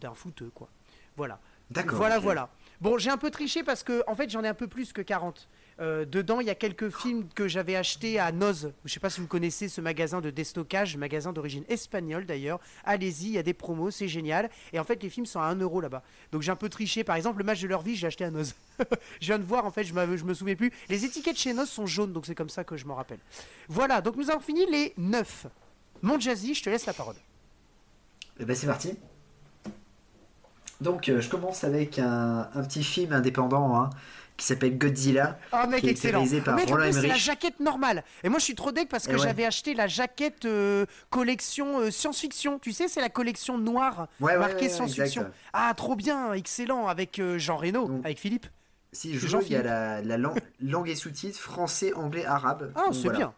d'un 0.00 0.14
footeux 0.14 0.50
quoi. 0.54 0.68
Voilà. 1.16 1.38
D'accord. 1.70 1.96
Voilà, 1.98 2.18
voilà. 2.18 2.48
Bon, 2.80 2.96
j'ai 2.98 3.10
un 3.10 3.16
peu 3.18 3.30
triché 3.30 3.62
parce 3.62 3.82
que 3.82 4.02
en 4.06 4.14
fait, 4.14 4.30
j'en 4.30 4.42
ai 4.44 4.48
un 4.48 4.54
peu 4.54 4.66
plus 4.66 4.92
que 4.92 5.02
40. 5.02 5.48
Euh, 5.80 6.04
dedans, 6.04 6.40
il 6.40 6.46
y 6.46 6.50
a 6.50 6.54
quelques 6.54 6.90
films 6.90 7.26
que 7.34 7.48
j'avais 7.48 7.76
achetés 7.76 8.18
à 8.18 8.30
Noz. 8.32 8.72
Je 8.84 8.92
sais 8.92 9.00
pas 9.00 9.10
si 9.10 9.20
vous 9.20 9.26
connaissez 9.26 9.68
ce 9.68 9.80
magasin 9.80 10.20
de 10.20 10.30
déstockage, 10.30 10.96
magasin 10.96 11.32
d'origine 11.32 11.64
espagnole 11.68 12.26
d'ailleurs. 12.26 12.60
Allez-y, 12.84 13.26
il 13.26 13.32
y 13.32 13.38
a 13.38 13.42
des 13.42 13.54
promos, 13.54 13.90
c'est 13.90 14.08
génial. 14.08 14.50
Et 14.72 14.78
en 14.78 14.84
fait, 14.84 15.02
les 15.02 15.10
films 15.10 15.26
sont 15.26 15.40
à 15.40 15.46
1 15.46 15.56
euro 15.56 15.80
là-bas. 15.80 16.02
Donc 16.32 16.42
j'ai 16.42 16.52
un 16.52 16.56
peu 16.56 16.68
triché. 16.68 17.02
Par 17.02 17.16
exemple, 17.16 17.38
le 17.38 17.44
match 17.44 17.60
de 17.60 17.68
leur 17.68 17.82
vie, 17.82 17.96
j'ai 17.96 18.06
acheté 18.06 18.24
à 18.24 18.30
Noz. 18.30 18.54
je 19.20 19.26
viens 19.26 19.38
de 19.38 19.44
voir, 19.44 19.64
en 19.64 19.70
fait, 19.70 19.84
je, 19.84 19.92
je 19.92 20.24
me 20.24 20.34
souviens 20.34 20.54
plus. 20.54 20.72
Les 20.88 21.04
étiquettes 21.04 21.38
chez 21.38 21.52
Noz 21.52 21.68
sont 21.68 21.86
jaunes, 21.86 22.12
donc 22.12 22.26
c'est 22.26 22.34
comme 22.34 22.50
ça 22.50 22.64
que 22.64 22.76
je 22.76 22.86
m'en 22.86 22.94
rappelle. 22.94 23.20
Voilà, 23.68 24.00
donc 24.00 24.16
nous 24.16 24.30
avons 24.30 24.40
fini 24.40 24.66
les 24.70 24.94
9. 24.96 25.46
Mon 26.02 26.20
Jazzy, 26.20 26.54
je 26.54 26.62
te 26.62 26.70
laisse 26.70 26.86
la 26.86 26.92
parole. 26.92 27.16
Eh 28.38 28.44
ben 28.44 28.54
c'est 28.54 28.66
parti. 28.66 28.96
Donc 30.80 31.08
euh, 31.08 31.20
je 31.20 31.28
commence 31.28 31.64
avec 31.64 31.98
un, 31.98 32.48
un 32.52 32.62
petit 32.64 32.82
film 32.82 33.12
indépendant 33.12 33.76
hein, 33.76 33.90
qui 34.36 34.46
s'appelle 34.46 34.76
Godzilla. 34.78 35.38
Ah 35.52 35.66
mec 35.66 35.80
qui 35.82 35.88
excellent. 35.90 36.18
réalisé 36.18 36.40
par 36.40 36.56
mec, 36.56 36.68
Roland 36.68 36.84
plus, 36.84 36.92
c'est 36.92 36.98
la 37.00 37.04
Emmerich. 37.06 37.22
jaquette 37.22 37.60
normale. 37.60 38.02
Et 38.24 38.28
moi 38.28 38.38
je 38.38 38.44
suis 38.44 38.54
trop 38.54 38.72
deck 38.72 38.88
parce 38.88 39.06
que 39.06 39.12
ouais. 39.12 39.18
j'avais 39.18 39.44
acheté 39.44 39.74
la 39.74 39.86
jaquette 39.86 40.44
euh, 40.44 40.86
collection 41.10 41.78
euh, 41.80 41.90
science-fiction. 41.90 42.58
Tu 42.58 42.72
sais, 42.72 42.88
c'est 42.88 43.00
la 43.00 43.08
collection 43.10 43.58
noire 43.58 44.08
Ouais, 44.20 44.36
marquée 44.36 44.62
ouais, 44.64 44.68
science-fiction. 44.68 45.30
Ah 45.52 45.72
trop 45.76 45.94
bien, 45.96 46.32
excellent 46.32 46.88
avec 46.88 47.18
euh, 47.18 47.38
Jean 47.38 47.56
Reno, 47.56 47.86
Donc, 47.86 48.04
avec 48.04 48.18
Philippe. 48.18 48.46
Si 48.92 49.14
je 49.18 49.26
veux, 49.26 49.42
il 49.42 49.52
y 49.52 49.56
a 49.56 49.62
la, 49.62 50.00
la 50.02 50.16
lang- 50.18 50.38
langue 50.60 50.88
et 50.88 50.94
sous-titres 50.94 51.38
français, 51.38 51.92
anglais, 51.94 52.24
arabe. 52.24 52.72
Ah 52.76 52.86
c'est 52.92 53.02
voilà. 53.02 53.18
bien. 53.18 53.34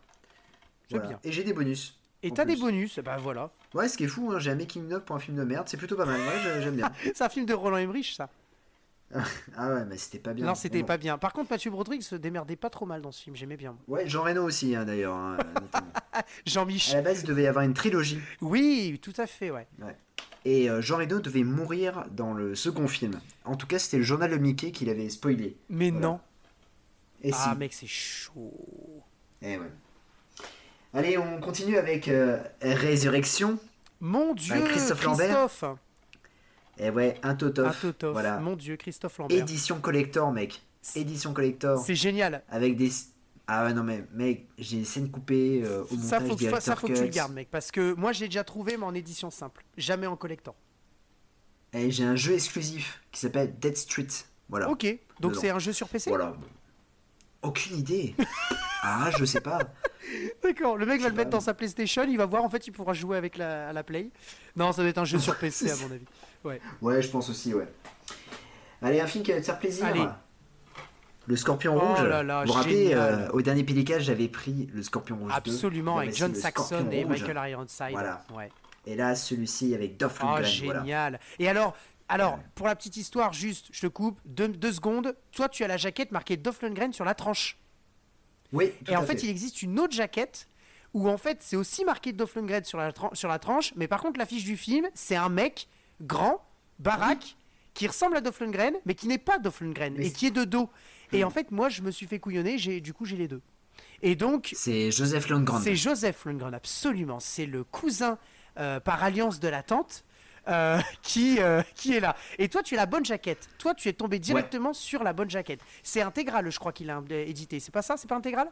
C'est 0.89 0.97
Voilà. 0.97 1.09
bien. 1.11 1.19
Et 1.25 1.33
j'ai 1.33 1.45
des 1.45 1.53
bonus. 1.53 1.99
Et 2.23 2.31
t'as 2.31 2.45
des 2.45 2.57
bonus, 2.57 2.99
bah 3.01 3.17
voilà. 3.19 3.51
Ouais, 3.75 3.89
ce 3.89 3.97
qui 3.97 4.05
est 4.05 4.09
fou, 4.09 4.33
hein, 4.33 4.39
j'ai 4.39 4.51
un 4.51 4.55
making 4.55 4.93
of 4.93 5.05
pour 5.05 5.17
un 5.17 5.19
film 5.19 5.37
de 5.37 5.45
merde, 5.45 5.67
c'est 5.69 5.77
plutôt 5.77 5.97
pas 5.97 6.05
mal. 6.07 6.19
Ouais, 6.21 6.27
j'ai- 6.43 6.63
j'aime 6.63 6.77
bien. 6.77 6.91
C'est 7.15 7.23
un 7.23 7.29
film 7.29 7.47
de 7.47 7.55
Roland 7.55 7.77
Emmerich 7.77 8.15
ça. 8.17 8.29
Ah 9.57 9.73
ouais, 9.73 9.85
mais 9.87 9.97
c'était 9.97 10.19
pas 10.19 10.35
bien. 10.35 10.45
non, 10.47 10.55
c'était 10.55 10.81
Bon. 10.81 10.87
pas 10.87 10.97
bien. 10.97 11.17
Par 11.17 11.33
contre, 11.33 11.51
Mathieu 11.51 11.71
Broderick 11.71 12.03
se 12.03 12.17
démerdait 12.17 12.57
pas 12.57 12.71
trop 12.71 12.87
mal 12.87 13.01
dans 13.03 13.13
ce 13.13 13.23
film, 13.23 13.37
j'aimais 13.37 13.57
bien. 13.57 13.77
Ouais, 13.87 14.09
Jean 14.09 14.25
Reno 14.25 14.43
aussi, 14.45 14.75
hein, 14.75 14.85
d'ailleurs. 14.85 15.15
hein, 15.15 15.39
à 16.13 16.25
Jean-Michel. 16.45 16.97
la 16.97 17.03
base, 17.03 17.21
il 17.23 17.27
devait 17.27 17.45
y 17.45 17.47
avoir 17.47 17.65
une 17.65 17.75
trilogie. 17.75 18.21
Oui, 18.41 18.99
tout 19.01 19.13
à 19.19 19.27
fait, 19.27 19.51
ouais. 19.51 19.69
Et 20.45 20.69
euh, 20.69 20.81
Jean 20.81 20.99
Reno 20.99 21.21
devait 21.21 21.45
mourir 21.45 22.05
dans 22.11 22.33
le 22.35 22.55
second 22.55 22.89
film. 22.89 23.21
En 23.45 23.57
tout 23.57 23.67
cas, 23.67 23.79
c'était 23.79 23.99
le 23.99 24.03
journal 24.03 24.31
de 24.31 24.37
Mickey 24.37 24.71
qui 24.73 24.85
l'avait 24.85 25.09
spoilé. 25.09 25.57
Mais 25.69 25.91
Voilà. 25.91 26.07
non. 26.07 26.21
Et 27.23 27.31
ah 27.33 27.51
si. 27.53 27.59
mec, 27.59 27.73
c'est 27.73 27.87
chaud. 27.87 29.03
Eh 29.43 29.57
ouais. 29.57 29.71
Allez, 30.95 31.17
on 31.19 31.41
continue 31.41 31.77
avec 31.79 32.09
euh, 32.09 32.39
Résurrection. 32.63 33.59
Mon 34.01 34.35
Dieu, 34.35 34.55
Avec 34.55 34.69
Christophe 34.69 35.03
Lambert. 35.05 35.49
Et 36.79 36.91
ouais, 36.91 37.19
un 37.23 37.31
Un 37.31 37.35
Totof. 37.35 37.81
Totof. 37.81 38.13
Voilà. 38.13 38.39
Mon 38.39 38.57
Dieu, 38.57 38.77
Christophe 38.77 39.19
Lambert. 39.19 39.39
Édition 39.39 39.81
collector, 39.81 40.31
mec. 40.33 40.63
Édition 40.95 41.33
collector. 41.33 41.79
C'est 41.85 41.95
génial. 41.95 42.43
Avec 42.49 42.77
des. 42.77 42.91
Ah 43.49 43.65
ouais, 43.65 43.73
non, 43.73 43.85
mais 43.85 44.05
mec, 44.13 44.49
j'ai 44.59 44.79
des 44.79 44.85
scènes 44.85 45.11
coupées 45.11 45.63
euh, 45.65 45.85
au 45.85 45.97
Ça 45.97 46.19
montage 46.19 46.29
faut, 46.29 46.37
que, 46.37 46.61
ça 46.61 46.77
faut 46.77 46.89
que 46.89 46.93
tu 46.95 47.03
le 47.03 47.09
gardes, 47.09 47.33
mec. 47.33 47.49
Parce 47.51 47.71
que 47.71 47.95
moi, 47.95 48.13
je 48.13 48.21
l'ai 48.21 48.27
déjà 48.27 48.43
trouvé, 48.45 48.77
mais 48.77 48.85
en 48.85 48.95
édition 48.95 49.31
simple. 49.31 49.65
Jamais 49.77 50.07
en 50.07 50.17
collector. 50.17 50.55
Et 51.73 51.91
j'ai 51.91 52.05
un 52.05 52.17
jeu 52.17 52.35
exclusif 52.35 53.03
qui 53.13 53.21
s'appelle 53.21 53.57
Dead 53.59 53.77
Street. 53.77 54.07
Voilà. 54.49 54.71
Ok, 54.71 54.87
donc 55.21 55.37
c'est 55.37 55.51
un 55.51 55.59
jeu 55.59 55.73
sur 55.73 55.89
PC 55.89 56.11
Voilà. 56.11 56.35
Aucune 57.43 57.79
idée. 57.79 58.15
ah, 58.83 59.11
je 59.17 59.25
sais 59.25 59.41
pas. 59.41 59.59
D'accord, 60.43 60.77
le 60.77 60.87
mec 60.87 61.01
va 61.01 61.09
le 61.09 61.15
mettre 61.15 61.31
dans 61.31 61.41
sa 61.41 61.55
PlayStation, 61.55 62.05
il 62.05 62.17
va 62.17 62.27
voir, 62.27 62.45
en 62.45 62.49
fait, 62.49 62.67
il 62.67 62.73
pourra 62.73 62.93
jouer 62.93 63.17
avec 63.17 63.37
la, 63.37 63.69
à 63.69 63.73
la 63.73 63.83
Play. 63.83 64.11
Non, 64.55 64.73
ça 64.73 64.83
doit 64.83 64.91
être 64.91 64.99
un 64.99 65.05
jeu 65.05 65.19
sur 65.21 65.37
PC, 65.37 65.71
à 65.71 65.77
mon 65.77 65.87
avis. 65.93 66.05
Ouais. 66.45 66.61
Ouais, 66.83 67.03
je 67.03 67.09
pense 67.09 67.29
aussi, 67.31 67.53
ouais. 67.55 67.67
Allez, 68.83 69.01
un 69.01 69.07
film 69.07 69.25
qui 69.25 69.33
va 69.33 69.41
te 69.41 69.45
faire 69.45 69.59
plaisir. 69.59 69.87
Allez. 69.87 70.05
Le 71.29 71.35
Scorpion 71.35 71.75
Oh 71.77 71.81
Rouge. 71.81 72.03
là 72.07 72.23
là, 72.23 72.43
vous 72.43 72.47
vous 72.47 72.53
rappelez, 72.53 72.95
euh, 72.95 73.29
au 73.33 73.43
dernier 73.43 73.65
Pélican, 73.65 73.97
j'avais 73.99 74.29
pris 74.29 74.69
le 74.73 74.83
Scorpion 74.83 75.17
Rouge 75.17 75.33
2. 75.33 75.37
Absolument, 75.37 75.99
avec 75.99 76.15
John 76.15 76.35
Saxon 76.35 76.89
et 76.93 77.03
Rouge. 77.03 77.23
Michael 77.23 77.51
Ironside. 77.51 77.91
Voilà. 77.91 78.25
Ouais. 78.33 78.51
Et 78.87 78.95
là, 78.95 79.17
celui-ci 79.17 79.75
avec 79.75 79.97
Dolph 79.97 80.19
Oh, 80.23 80.27
Lundgren. 80.27 80.65
voilà. 80.65 80.81
génial. 80.81 81.21
Et 81.41 81.49
alors, 81.49 81.75
alors, 82.09 82.39
pour 82.55 82.69
la 82.69 82.77
petite 82.77 82.97
histoire, 82.97 83.33
juste, 83.33 83.67
je 83.73 83.81
te 83.81 83.87
coupe, 83.89 84.21
deux, 84.25 84.47
deux 84.47 84.71
secondes. 84.73 85.17
Toi, 85.33 85.49
tu 85.49 85.65
as 85.65 85.67
la 85.69 85.77
jaquette 85.77 86.13
marquée 86.13 86.37
Dolph 86.37 86.63
Lundgren 86.63 86.93
sur 86.93 87.05
la 87.05 87.15
tranche. 87.17 87.59
Oui, 88.53 88.71
tout 88.85 88.93
Et 88.93 88.97
en 88.97 89.03
fait, 89.03 89.25
il 89.25 89.29
existe 89.31 89.63
une 89.63 89.81
autre 89.81 89.95
jaquette 89.95 90.47
où 90.95 91.09
en 91.11 91.19
fait 91.19 91.39
c'est 91.41 91.57
aussi 91.57 91.85
marqué 91.85 92.13
Dolph 92.13 92.37
Lundgren 92.37 92.63
sur 92.63 92.79
la, 92.79 92.93
sur 93.13 93.29
la 93.29 93.41
tranche, 93.41 93.73
mais 93.75 93.89
par 93.89 94.01
contre 94.01 94.19
l'affiche 94.21 94.45
du 94.45 94.57
film 94.57 94.87
c'est 94.95 95.17
un 95.17 95.29
mec 95.29 95.69
grand, 96.01 96.45
baraque, 96.79 97.37
qui 97.75 97.87
ressemble 97.87 98.17
à 98.17 98.21
Dolph 98.21 98.41
Lundgren, 98.41 98.75
mais 98.87 98.95
qui 98.95 99.07
n'est 99.07 99.19
pas 99.19 99.39
Dolph 99.39 99.61
Lundgren 99.61 99.95
Mais 99.97 100.07
et 100.07 100.13
qui 100.13 100.27
est 100.27 100.31
de 100.31 100.45
dos. 100.45 100.71
Et 101.13 101.25
en 101.25 101.31
fait, 101.31 101.51
moi 101.51 101.69
je 101.69 101.83
me 101.83 101.91
suis 101.91 102.07
fait 102.07 102.19
couillonner, 102.19 102.59
j'ai 102.59 102.81
du 102.81 102.93
coup 102.93 103.05
j'ai 103.05 103.17
les 103.17 103.29
deux. 103.29 103.43
Et 104.03 104.15
donc 104.17 104.51
C'est 104.55 104.91
Joseph 104.91 105.29
Lundgren. 105.29 105.61
c'est 105.63 105.77
Joseph 105.77 106.25
Lundgren, 106.25 106.55
absolument. 106.55 107.21
C'est 107.21 107.47
le 107.47 107.65
cousin 107.65 108.19
euh, 108.59 108.81
par 108.81 109.03
alliance 109.05 109.41
de 109.41 109.49
la 109.49 109.63
tante. 109.63 110.05
euh, 110.49 110.81
qui, 111.03 111.41
euh, 111.41 111.63
qui 111.75 111.95
est 111.95 112.01
là. 112.01 112.17
Et 112.39 112.49
toi, 112.49 112.63
tu 112.63 112.75
as 112.75 112.79
la 112.79 112.87
bonne 112.87 113.05
jaquette. 113.05 113.49
Toi, 113.59 113.75
tu 113.75 113.89
es 113.89 113.93
tombé 113.93 114.19
directement 114.19 114.73
sur 114.73 115.03
la 115.03 115.13
bonne 115.13 115.29
jaquette. 115.29 115.61
C'est 115.83 116.03
intégral, 116.03 116.49
je 116.51 116.59
crois 116.59 116.73
qu'il 116.73 116.89
a 116.91 117.03
édité. 117.11 117.59
C'est 117.61 117.73
pas 117.73 117.83
ça? 117.83 117.97
C'est 117.97 118.09
pas 118.09 118.17
intégral? 118.17 118.49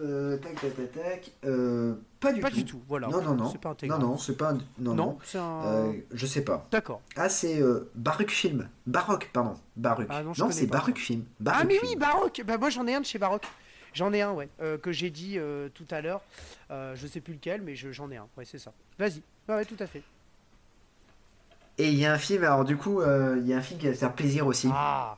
Euh, 0.00 0.36
tac, 0.38 0.54
tac, 0.60 0.76
tac, 0.76 0.92
tac. 0.92 1.30
Euh, 1.44 1.94
pas 2.20 2.32
du 2.32 2.40
Pas 2.40 2.50
tout. 2.50 2.56
du 2.56 2.64
tout, 2.64 2.80
voilà. 2.88 3.08
Non, 3.08 3.20
non, 3.22 3.34
non. 3.34 3.50
C'est 3.50 3.60
pas 3.60 3.74
Non, 3.86 3.98
non, 3.98 4.16
c'est 4.18 4.36
pas. 4.36 4.50
un- 4.52 4.58
Non, 4.78 4.94
non. 4.94 5.18
c'est 5.24 5.38
un. 5.38 5.62
Euh, 5.64 5.92
je 6.12 6.26
sais 6.26 6.42
pas. 6.42 6.66
D'accord. 6.70 7.00
Ah, 7.16 7.28
c'est 7.28 7.60
euh, 7.60 7.90
Baruch 7.94 8.30
Film. 8.30 8.68
Baroque, 8.86 9.30
pardon. 9.32 9.54
Baruch. 9.76 10.06
Ah 10.10 10.22
non, 10.22 10.32
non, 10.38 10.50
c'est. 10.50 10.66
Baruch 10.66 10.98
Film. 10.98 11.24
Ah, 11.46 11.64
mais 11.64 11.74
Film. 11.78 11.86
oui, 11.90 11.96
Baroque 11.96 12.42
Bah, 12.46 12.58
moi, 12.58 12.70
j'en 12.70 12.86
ai 12.86 12.94
un 12.94 13.00
de 13.00 13.06
chez 13.06 13.18
Baroque. 13.18 13.46
J'en 13.94 14.12
ai 14.12 14.20
un, 14.22 14.32
ouais, 14.32 14.48
que 14.82 14.92
j'ai 14.92 15.10
dit 15.10 15.38
tout 15.74 15.86
à 15.90 16.00
l'heure. 16.00 16.20
Je 16.70 17.06
sais 17.06 17.20
plus 17.20 17.34
lequel, 17.34 17.62
mais 17.62 17.74
je- 17.74 17.90
j'en 17.92 18.10
ai 18.10 18.16
un. 18.16 18.26
Ouais, 18.36 18.44
c'est 18.44 18.58
ça. 18.58 18.72
Vas-y. 18.98 19.22
Ouais, 19.48 19.54
ouais, 19.56 19.64
tout 19.64 19.76
à 19.80 19.86
fait. 19.86 20.02
Et 21.78 21.88
il 21.88 21.98
y 21.98 22.04
a 22.06 22.12
un 22.12 22.18
film, 22.18 22.42
alors 22.44 22.64
du 22.64 22.76
coup, 22.76 23.00
il 23.02 23.46
y 23.46 23.52
a 23.52 23.56
un 23.58 23.62
film 23.62 23.78
qui 23.80 23.86
va 23.88 23.94
faire 23.94 24.12
plaisir 24.12 24.46
aussi. 24.46 24.68
Ah 24.72 25.16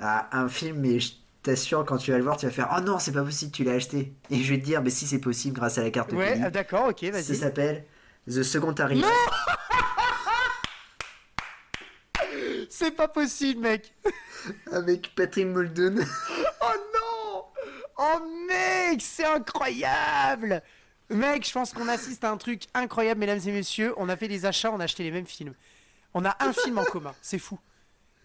Ah, 0.00 0.28
un 0.32 0.48
film, 0.48 0.80
mais 0.80 0.98
je 0.98 1.12
t'assure, 1.44 1.84
quand 1.84 1.98
tu 1.98 2.10
vas 2.10 2.18
le 2.18 2.24
voir, 2.24 2.36
tu 2.36 2.46
vas 2.46 2.52
faire 2.52 2.74
Oh 2.76 2.80
non, 2.80 2.98
c'est 2.98 3.12
pas 3.12 3.22
possible, 3.22 3.52
tu 3.52 3.64
l'as 3.64 3.74
acheté. 3.74 4.12
Et 4.30 4.42
je 4.42 4.52
vais 4.52 4.58
te 4.58 4.64
dire, 4.64 4.82
mais 4.82 4.90
si 4.90 5.06
c'est 5.06 5.18
possible 5.20 5.54
grâce 5.56 5.78
à 5.78 5.82
la 5.82 5.90
carte 5.90 6.12
Ouais, 6.12 6.40
ah, 6.42 6.50
d'accord, 6.50 6.88
ok, 6.88 6.98
Ça 7.00 7.10
vas-y. 7.10 7.36
s'appelle 7.36 7.84
The 8.26 8.42
Second 8.42 8.72
Tarif. 8.74 9.04
C'est 12.70 12.90
pas 12.90 13.06
possible, 13.08 13.60
mec 13.60 13.94
Avec 14.72 15.14
Patrick 15.14 15.46
Muldoon. 15.46 15.96
Oh 16.60 16.64
non 16.94 17.44
Oh 17.96 18.46
mec, 18.48 19.00
c'est 19.00 19.24
incroyable 19.24 20.60
Mec, 21.10 21.46
je 21.46 21.52
pense 21.52 21.72
qu'on 21.72 21.86
assiste 21.86 22.24
à 22.24 22.30
un 22.30 22.36
truc 22.36 22.64
incroyable, 22.74 23.20
mesdames 23.20 23.40
et 23.46 23.52
messieurs. 23.52 23.94
On 23.96 24.08
a 24.08 24.16
fait 24.16 24.26
des 24.26 24.46
achats, 24.46 24.72
on 24.72 24.80
a 24.80 24.84
acheté 24.84 25.04
les 25.04 25.10
mêmes 25.12 25.26
films. 25.26 25.54
On 26.14 26.24
a 26.24 26.34
un 26.40 26.52
film 26.52 26.78
en 26.78 26.84
commun, 26.84 27.14
c'est 27.22 27.38
fou. 27.38 27.58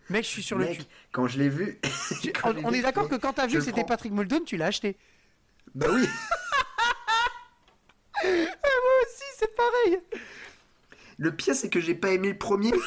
Mec, 0.09 0.23
je 0.23 0.29
suis 0.29 0.43
sur 0.43 0.57
le 0.57 0.65
cul. 0.67 0.81
Quand 1.11 1.27
je 1.27 1.37
l'ai 1.37 1.49
vu. 1.49 1.79
Tu- 2.21 2.33
on, 2.43 2.71
vu, 2.71 2.79
est 2.79 2.81
d'accord 2.81 3.07
que 3.07 3.15
quand 3.15 3.33
t'as 3.33 3.45
vu 3.47 3.59
que 3.59 3.63
c'était. 3.63 3.83
Patrick 3.83 4.11
Muldoon, 4.11 4.43
tu 4.45 4.57
l'as 4.57 4.67
acheté. 4.67 4.97
Bah 5.75 5.87
oui 5.91 6.01
Moi 8.23 8.31
aussi, 9.03 9.23
c'est 9.37 9.55
pareil. 9.55 9.99
Le 11.17 11.35
pire, 11.35 11.55
c'est 11.55 11.69
que 11.69 11.79
j'ai 11.79 11.95
pas 11.95 12.09
aimé 12.11 12.29
le 12.29 12.37
premier. 12.37 12.71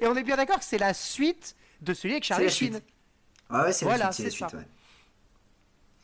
Et 0.00 0.06
on 0.06 0.16
est 0.16 0.22
bien 0.24 0.36
d'accord 0.36 0.58
que 0.58 0.64
c'est 0.64 0.78
la 0.78 0.94
suite 0.94 1.54
de 1.80 1.94
celui 1.94 2.14
avec 2.14 2.24
Charlie 2.24 2.50
Sheen. 2.50 2.80
Ah 3.48 3.64
ouais, 3.64 3.72
c'est 3.72 3.84
Voilà, 3.84 4.06
la 4.06 4.12
suite, 4.12 4.30
c'est 4.30 4.36
c'est 4.38 4.44
la 4.44 4.48
ça. 4.48 4.56
suite, 4.58 4.66
ouais. 4.66 4.72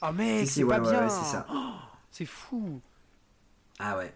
Oh 0.02 0.12
mec, 0.12 0.40
Si, 0.40 0.46
si, 0.46 0.52
c'est 0.60 0.64
ouais, 0.64 0.76
pas 0.76 0.82
ouais, 0.84 0.90
bien. 0.90 1.08
c'est 1.08 1.24
ça. 1.24 1.46
C'est 2.10 2.26
fou. 2.26 2.80
Ah 3.80 3.96
ouais. 3.96 4.14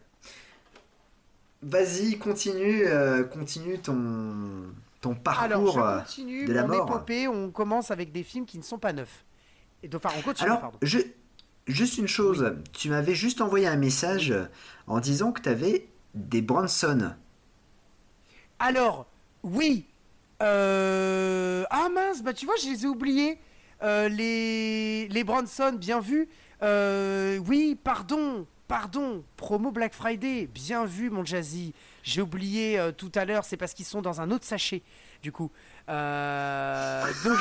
Vas-y, 1.62 2.18
continue, 2.18 2.86
euh, 2.86 3.22
continue 3.24 3.78
ton, 3.78 4.72
ton 5.00 5.16
Alors, 5.24 5.74
parcours. 5.74 5.78
euh, 5.78 5.98
je 6.00 6.04
continue 6.04 6.44
de 6.46 6.52
la 6.52 6.62
mon 6.66 6.76
mort. 6.76 6.88
épopée. 6.88 7.28
On 7.28 7.50
commence 7.50 7.90
avec 7.90 8.10
des 8.12 8.22
films 8.24 8.46
qui 8.46 8.58
ne 8.58 8.62
sont 8.64 8.78
pas 8.78 8.92
neufs. 8.92 9.24
Et 9.82 9.88
donc, 9.88 10.04
enfin, 10.04 10.14
on 10.18 10.22
continue, 10.22 10.48
Alors, 10.48 10.60
pardon. 10.60 10.78
je, 10.82 10.98
juste 11.68 11.98
une 11.98 12.08
chose, 12.08 12.54
tu 12.72 12.88
m'avais 12.90 13.14
juste 13.14 13.40
envoyé 13.40 13.66
un 13.68 13.76
message 13.76 14.34
en 14.88 14.98
disant 15.00 15.30
que 15.32 15.40
tu 15.40 15.48
avais 15.48 15.88
des 16.14 16.42
Bronson. 16.42 17.12
Alors, 18.58 19.06
oui. 19.44 19.86
Euh... 20.42 21.64
Ah 21.70 21.88
mince, 21.94 22.22
bah 22.22 22.32
tu 22.32 22.46
vois, 22.46 22.56
je 22.62 22.68
les 22.68 22.84
ai 22.84 22.88
oubliés. 22.88 23.38
Euh, 23.82 24.08
les... 24.08 25.08
les 25.08 25.24
Bronson, 25.24 25.72
bien 25.76 26.00
vu. 26.00 26.28
Euh, 26.62 27.38
Oui, 27.38 27.76
pardon, 27.82 28.46
pardon. 28.72 29.22
Promo 29.36 29.70
Black 29.70 29.92
Friday, 29.92 30.46
bien 30.46 30.86
vu, 30.86 31.10
mon 31.10 31.26
Jazzy. 31.26 31.74
J'ai 32.02 32.22
oublié 32.22 32.78
euh, 32.78 32.90
tout 32.90 33.12
à 33.14 33.26
l'heure, 33.26 33.44
c'est 33.44 33.58
parce 33.58 33.74
qu'ils 33.74 33.84
sont 33.84 34.00
dans 34.00 34.22
un 34.22 34.30
autre 34.30 34.46
sachet, 34.46 34.80
du 35.22 35.30
coup. 35.30 35.50
Euh, 35.90 37.04
Donc... 37.22 37.36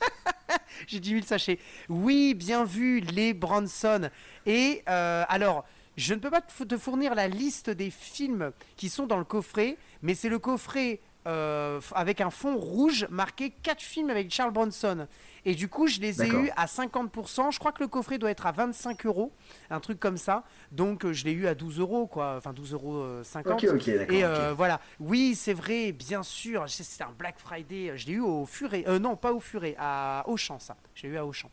J'ai 0.86 0.98
10 0.98 1.10
000 1.10 1.22
sachets. 1.26 1.58
Oui, 1.90 2.32
bien 2.32 2.64
vu, 2.64 3.00
les 3.00 3.34
Bronson. 3.34 4.08
Et 4.46 4.82
euh, 4.88 5.24
alors, 5.28 5.66
je 5.98 6.14
ne 6.14 6.18
peux 6.18 6.30
pas 6.30 6.40
te 6.40 6.78
fournir 6.78 7.14
la 7.14 7.28
liste 7.28 7.68
des 7.68 7.90
films 7.90 8.52
qui 8.76 8.88
sont 8.88 9.06
dans 9.06 9.18
le 9.18 9.24
coffret, 9.24 9.76
mais 10.00 10.14
c'est 10.14 10.30
le 10.30 10.38
coffret 10.38 11.00
euh, 11.26 11.82
avec 11.94 12.22
un 12.22 12.30
fond 12.30 12.56
rouge 12.56 13.06
marqué 13.10 13.50
4 13.62 13.82
films 13.82 14.08
avec 14.08 14.32
Charles 14.32 14.52
Bronson. 14.52 15.06
Et 15.44 15.54
du 15.54 15.68
coup, 15.68 15.86
je 15.86 16.00
les 16.00 16.22
ai 16.22 16.28
eus 16.46 16.50
à 16.56 16.66
50%. 16.66 17.50
Je 17.52 17.58
crois 17.58 17.72
que 17.72 17.82
le 17.82 17.88
coffret 17.88 18.18
doit 18.18 18.30
être 18.30 18.46
à 18.46 18.52
25 18.52 19.06
euros, 19.06 19.32
un 19.70 19.80
truc 19.80 19.98
comme 19.98 20.16
ça. 20.16 20.44
Donc, 20.72 21.04
euh, 21.04 21.12
je 21.12 21.24
l'ai 21.24 21.32
eu 21.32 21.46
à 21.46 21.54
12 21.54 21.78
euros, 21.78 22.06
quoi. 22.06 22.34
Enfin, 22.36 22.52
12 22.52 22.72
euros 22.74 22.96
euh, 22.96 23.24
50. 23.24 23.62
Ok, 23.64 23.70
ok, 23.74 23.86
d'accord. 23.98 24.14
Et 24.16 24.24
euh, 24.24 24.52
voilà, 24.54 24.80
oui, 24.98 25.34
c'est 25.34 25.54
vrai, 25.54 25.92
bien 25.92 26.22
sûr, 26.22 26.64
c'est- 26.68 26.82
c'était 26.84 27.04
un 27.04 27.14
Black 27.18 27.38
Friday, 27.38 27.92
je 27.96 28.06
l'ai 28.06 28.12
eu 28.14 28.20
au 28.20 28.44
Furet, 28.46 28.84
euh, 28.86 28.98
non, 28.98 29.16
pas 29.16 29.32
au 29.32 29.40
Furet, 29.40 29.74
à 29.78 30.24
Auchan, 30.26 30.58
ça, 30.58 30.76
je 30.94 31.02
l'ai 31.06 31.14
eu 31.14 31.16
à 31.16 31.24
Auchan. 31.24 31.50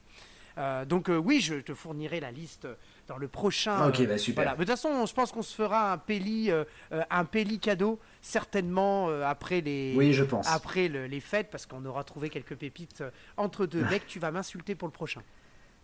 Euh, 0.58 0.86
donc 0.86 1.08
euh, 1.10 1.18
oui, 1.18 1.40
je 1.40 1.54
te 1.56 1.76
fournirai 1.76 2.20
la 2.20 2.32
liste 2.32 2.68
dans 3.08 3.18
le 3.18 3.28
prochain. 3.28 3.88
Ok, 3.88 4.02
euh, 4.02 4.06
bah, 4.08 4.18
super. 4.18 4.44
Voilà. 4.44 4.52
Mais 4.58 4.66
de 4.66 4.72
toute 4.72 4.82
façon, 4.82 5.06
je 5.06 5.14
pense 5.14 5.32
qu'on 5.32 5.42
se 5.42 5.56
fera 5.56 5.94
un 5.94 5.98
péli, 5.98 6.52
euh, 6.52 6.66
euh, 6.92 7.04
un 7.10 7.24
péli 7.26 7.60
cadeau 7.60 8.00
certainement 8.22 9.10
après 9.22 9.62
les, 9.62 9.94
Oui, 9.96 10.12
je 10.14 10.24
pense. 10.24 10.48
après 10.52 10.88
le- 10.90 11.08
les 11.08 11.20
fêtes, 11.22 11.50
parce 11.50 11.66
qu'on 11.66 11.86
aura 11.86 12.04
trouvé 12.04 12.30
quelques 12.30 12.56
pépites 12.56 13.04
entre 13.38 13.66
deux. 13.66 13.84
Mec, 13.86 14.06
tu 14.08 14.20
vas 14.20 14.32
m'insulter 14.32 14.76
pour 14.76 14.88
le 14.88 14.92
prochain. 14.94 15.22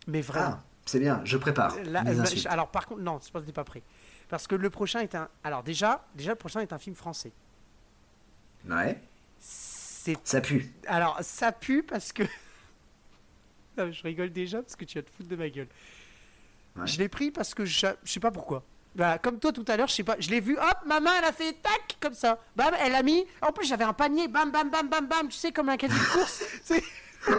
Mais 0.06 0.20
vraiment. 0.20 0.56
Ah, 0.58 0.62
c'est 0.84 1.00
bien, 1.00 1.22
je 1.24 1.38
prépare. 1.38 1.74
Là, 1.84 2.02
mes 2.04 2.20
insultes. 2.20 2.46
alors 2.46 2.68
par 2.68 2.86
contre, 2.86 3.00
non, 3.00 3.18
c'est 3.22 3.32
pas 3.32 3.40
que 3.40 3.50
pas 3.50 3.64
prêt. 3.64 3.82
Parce 4.28 4.46
que 4.46 4.54
le 4.54 4.68
prochain 4.68 5.00
est 5.00 5.14
un. 5.14 5.28
Alors 5.42 5.62
déjà, 5.62 6.04
déjà 6.14 6.32
le 6.32 6.36
prochain 6.36 6.60
est 6.60 6.72
un 6.74 6.78
film 6.78 6.94
français. 6.94 7.32
Ouais, 8.68 9.00
C'est. 9.38 10.16
ça 10.24 10.40
pue. 10.42 10.72
Alors 10.86 11.18
ça 11.22 11.52
pue 11.52 11.82
parce 11.82 12.12
que. 12.12 12.22
Non, 13.76 13.90
je 13.90 14.02
rigole 14.04 14.30
déjà 14.30 14.62
parce 14.62 14.76
que 14.76 14.84
tu 14.84 14.98
vas 14.98 15.02
te 15.02 15.10
foutre 15.10 15.28
de 15.28 15.34
ma 15.36 15.48
gueule. 15.48 15.66
Ouais. 16.76 16.86
Je 16.86 16.98
l'ai 16.98 17.08
pris 17.08 17.30
parce 17.30 17.54
que 17.54 17.64
je, 17.64 17.86
je 18.02 18.12
sais 18.12 18.20
pas 18.20 18.30
pourquoi. 18.30 18.64
Voilà, 18.96 19.18
comme 19.18 19.40
toi 19.40 19.52
tout 19.52 19.64
à 19.66 19.76
l'heure, 19.76 19.88
je 19.88 19.94
sais 19.94 20.04
pas, 20.04 20.14
je 20.20 20.30
l'ai 20.30 20.40
vu, 20.40 20.56
hop, 20.56 20.78
ma 20.86 21.00
main 21.00 21.10
elle 21.18 21.24
a 21.24 21.32
fait 21.32 21.52
tac 21.54 21.96
comme 22.00 22.14
ça, 22.14 22.38
bam, 22.54 22.72
elle 22.80 22.94
a 22.94 23.02
mis. 23.02 23.26
En 23.42 23.50
plus 23.50 23.66
j'avais 23.66 23.84
un 23.84 23.92
panier, 23.92 24.28
bam, 24.28 24.52
bam, 24.52 24.70
bam, 24.70 24.88
bam, 24.88 25.06
bam, 25.06 25.28
tu 25.28 25.36
sais 25.36 25.50
comme 25.50 25.68
un 25.68 25.76
caddie 25.76 25.94
de 25.94 26.12
course. 26.12 26.44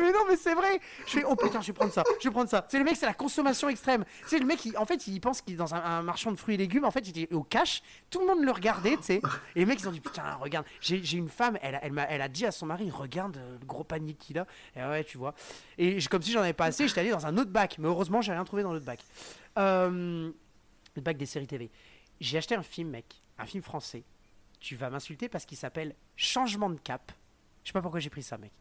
Mais 0.00 0.12
non, 0.12 0.20
mais 0.28 0.36
c'est 0.36 0.54
vrai. 0.54 0.80
Je 1.06 1.12
fais 1.12 1.24
oh 1.24 1.34
putain, 1.34 1.60
je 1.60 1.68
vais 1.68 1.72
prendre 1.72 1.92
ça, 1.92 2.04
je 2.20 2.28
vais 2.28 2.32
prendre 2.32 2.48
ça. 2.48 2.64
C'est 2.68 2.78
le 2.78 2.84
mec, 2.84 2.94
c'est 2.96 3.06
la 3.06 3.14
consommation 3.14 3.68
extrême. 3.68 4.04
C'est 4.26 4.38
le 4.38 4.44
mec, 4.46 4.64
il- 4.64 4.76
en 4.78 4.84
fait, 4.86 5.06
il 5.06 5.18
pense 5.20 5.40
qu'il 5.40 5.54
est 5.54 5.56
dans 5.56 5.74
un, 5.74 6.02
marchand 6.02 6.30
de 6.30 6.36
fruits 6.36 6.54
et 6.54 6.58
légumes. 6.58 6.84
En 6.84 6.90
fait, 6.90 7.00
il 7.08 7.18
était 7.18 7.34
au 7.34 7.42
cash. 7.42 7.82
Tout 8.10 8.20
le 8.20 8.26
monde 8.26 8.44
le 8.44 8.50
regardait, 8.52 8.96
tu 8.98 9.02
sais. 9.02 9.22
Et 9.56 9.60
les 9.60 9.66
mecs, 9.66 9.80
ils 9.80 9.88
ont 9.88 9.92
dit 9.92 10.00
putain, 10.00 10.34
regarde. 10.34 10.66
J'ai 10.80 11.16
une 11.16 11.28
femme, 11.28 11.58
elle, 11.62 11.74
a- 11.76 11.84
elle, 11.84 11.92
m'a- 11.92 12.04
elle 12.04 12.20
a 12.22 12.28
dit 12.28 12.44
à 12.46 12.52
son 12.52 12.66
mari, 12.66 12.90
regarde 12.90 13.36
euh, 13.38 13.56
le 13.60 13.66
gros 13.66 13.82
panier 13.84 14.14
qu'il 14.14 14.38
a. 14.38 14.46
Et 14.76 14.80
ouais, 14.82 15.04
tu 15.04 15.18
vois. 15.18 15.34
Et 15.78 15.98
comme 16.10 16.22
si 16.22 16.30
j'en 16.32 16.40
avais 16.40 16.52
pas 16.52 16.66
assez, 16.66 16.86
j'étais 16.86 17.00
allé 17.00 17.10
dans 17.10 17.26
un 17.26 17.36
autre 17.38 17.50
bac. 17.50 17.76
Mais 17.78 17.88
heureusement, 17.88 18.20
j'ai 18.20 18.32
rien 18.32 18.44
trouvé 18.44 18.62
dans 18.62 18.72
l'autre 18.72 18.84
bac. 18.86 19.00
Euh, 19.58 20.30
le 20.94 21.02
bac 21.02 21.16
des 21.16 21.26
séries 21.26 21.46
TV. 21.46 21.70
J'ai 22.20 22.38
acheté 22.38 22.54
un 22.54 22.62
film, 22.62 22.90
mec, 22.90 23.06
un 23.38 23.46
film 23.46 23.62
français. 23.62 24.04
Tu 24.60 24.76
vas 24.76 24.88
m'insulter 24.90 25.28
parce 25.28 25.44
qu'il 25.46 25.58
s'appelle 25.58 25.94
Changement 26.16 26.70
de 26.70 26.78
cap. 26.78 27.10
Je 27.64 27.70
sais 27.70 27.72
pas 27.72 27.82
pourquoi 27.82 28.00
j'ai 28.00 28.10
pris 28.10 28.22
ça, 28.22 28.38
mec. 28.38 28.52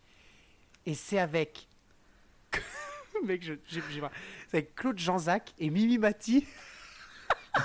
Et 0.85 0.93
c'est 0.93 1.19
avec. 1.19 1.67
C'est 3.25 4.57
avec 4.57 4.75
Claude 4.75 4.99
Jeanzac 4.99 5.53
et 5.59 5.69
Mimi 5.69 5.97
Mati. 5.97 6.45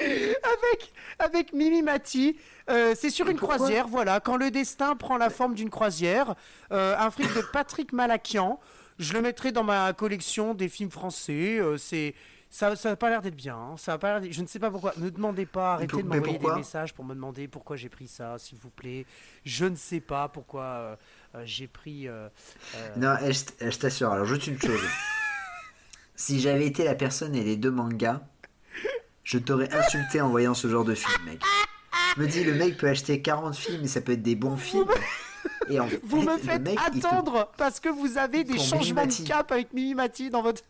avec, 0.00 0.92
avec 1.18 1.52
Mimi 1.52 1.82
Mati, 1.82 2.36
euh, 2.68 2.94
c'est 2.96 3.10
sur 3.10 3.28
une 3.28 3.38
croisière, 3.38 3.88
voilà. 3.88 4.20
Quand 4.20 4.36
le 4.36 4.50
destin 4.50 4.96
prend 4.96 5.16
la 5.16 5.30
forme 5.30 5.54
d'une 5.54 5.70
croisière, 5.70 6.34
euh, 6.72 6.96
un 6.98 7.10
film 7.10 7.28
de 7.34 7.42
Patrick 7.52 7.92
Malakian. 7.92 8.60
Je 8.98 9.14
le 9.14 9.22
mettrai 9.22 9.50
dans 9.50 9.64
ma 9.64 9.94
collection 9.94 10.52
des 10.52 10.68
films 10.68 10.90
français. 10.90 11.58
Euh, 11.58 11.78
c'est 11.78 12.14
ça 12.52 12.74
n'a 12.84 12.96
pas 12.96 13.10
l'air 13.10 13.22
d'être 13.22 13.36
bien. 13.36 13.54
hein. 13.56 13.76
Ça 13.76 13.92
a 13.92 13.98
pas 13.98 14.18
l'air 14.18 14.32
Je 14.32 14.42
ne 14.42 14.46
sais 14.48 14.58
pas 14.58 14.70
pourquoi. 14.72 14.92
Ne 14.96 15.08
demandez 15.08 15.46
pas. 15.46 15.74
Arrêtez 15.74 15.86
pour- 15.92 16.02
de 16.02 16.08
m'envoyer 16.08 16.38
des 16.38 16.52
messages 16.56 16.92
pour 16.92 17.04
me 17.04 17.14
demander 17.14 17.46
pourquoi 17.46 17.76
j'ai 17.76 17.88
pris 17.88 18.08
ça, 18.08 18.38
s'il 18.38 18.58
vous 18.58 18.70
plaît. 18.70 19.06
Je 19.44 19.66
ne 19.66 19.76
sais 19.76 20.00
pas 20.00 20.28
pourquoi 20.28 20.62
euh, 20.64 20.96
euh, 21.36 21.42
j'ai 21.44 21.68
pris. 21.68 22.08
euh, 22.08 22.28
Non, 22.96 23.14
je 23.22 23.78
t'assure, 23.78 24.10
alors 24.10 24.26
juste 24.26 24.48
une 24.48 24.60
chose. 24.60 24.80
si 26.16 26.40
j'avais 26.40 26.66
été 26.66 26.84
la 26.84 26.94
personne 26.94 27.34
et 27.34 27.44
les 27.44 27.56
deux 27.56 27.70
mangas, 27.70 28.20
je 29.24 29.38
t'aurais 29.38 29.72
insulté 29.72 30.20
en 30.20 30.28
voyant 30.28 30.54
ce 30.54 30.68
genre 30.68 30.84
de 30.84 30.94
film, 30.94 31.24
mec. 31.26 31.40
Je 32.16 32.20
me 32.22 32.26
dis, 32.26 32.42
le 32.42 32.54
mec 32.54 32.76
peut 32.78 32.88
acheter 32.88 33.22
40 33.22 33.54
films 33.54 33.84
et 33.84 33.88
ça 33.88 34.00
peut 34.00 34.12
être 34.12 34.22
des 34.22 34.34
bons 34.34 34.56
films. 34.56 34.88
Et 35.68 35.78
en 35.78 35.86
fait, 35.88 36.00
Vous 36.02 36.22
me 36.22 36.32
le 36.32 36.38
faites 36.38 36.62
mec, 36.62 36.78
il 36.94 37.00
te- 37.00 37.06
attendre 37.06 37.52
parce 37.56 37.78
que 37.78 37.88
vous 37.88 38.18
avez 38.18 38.42
des 38.42 38.58
changements 38.58 39.02
Mimimati. 39.02 39.22
de 39.22 39.28
cap 39.28 39.52
avec 39.52 39.72
Mimimati 39.72 40.30
dans 40.30 40.42
votre. 40.42 40.62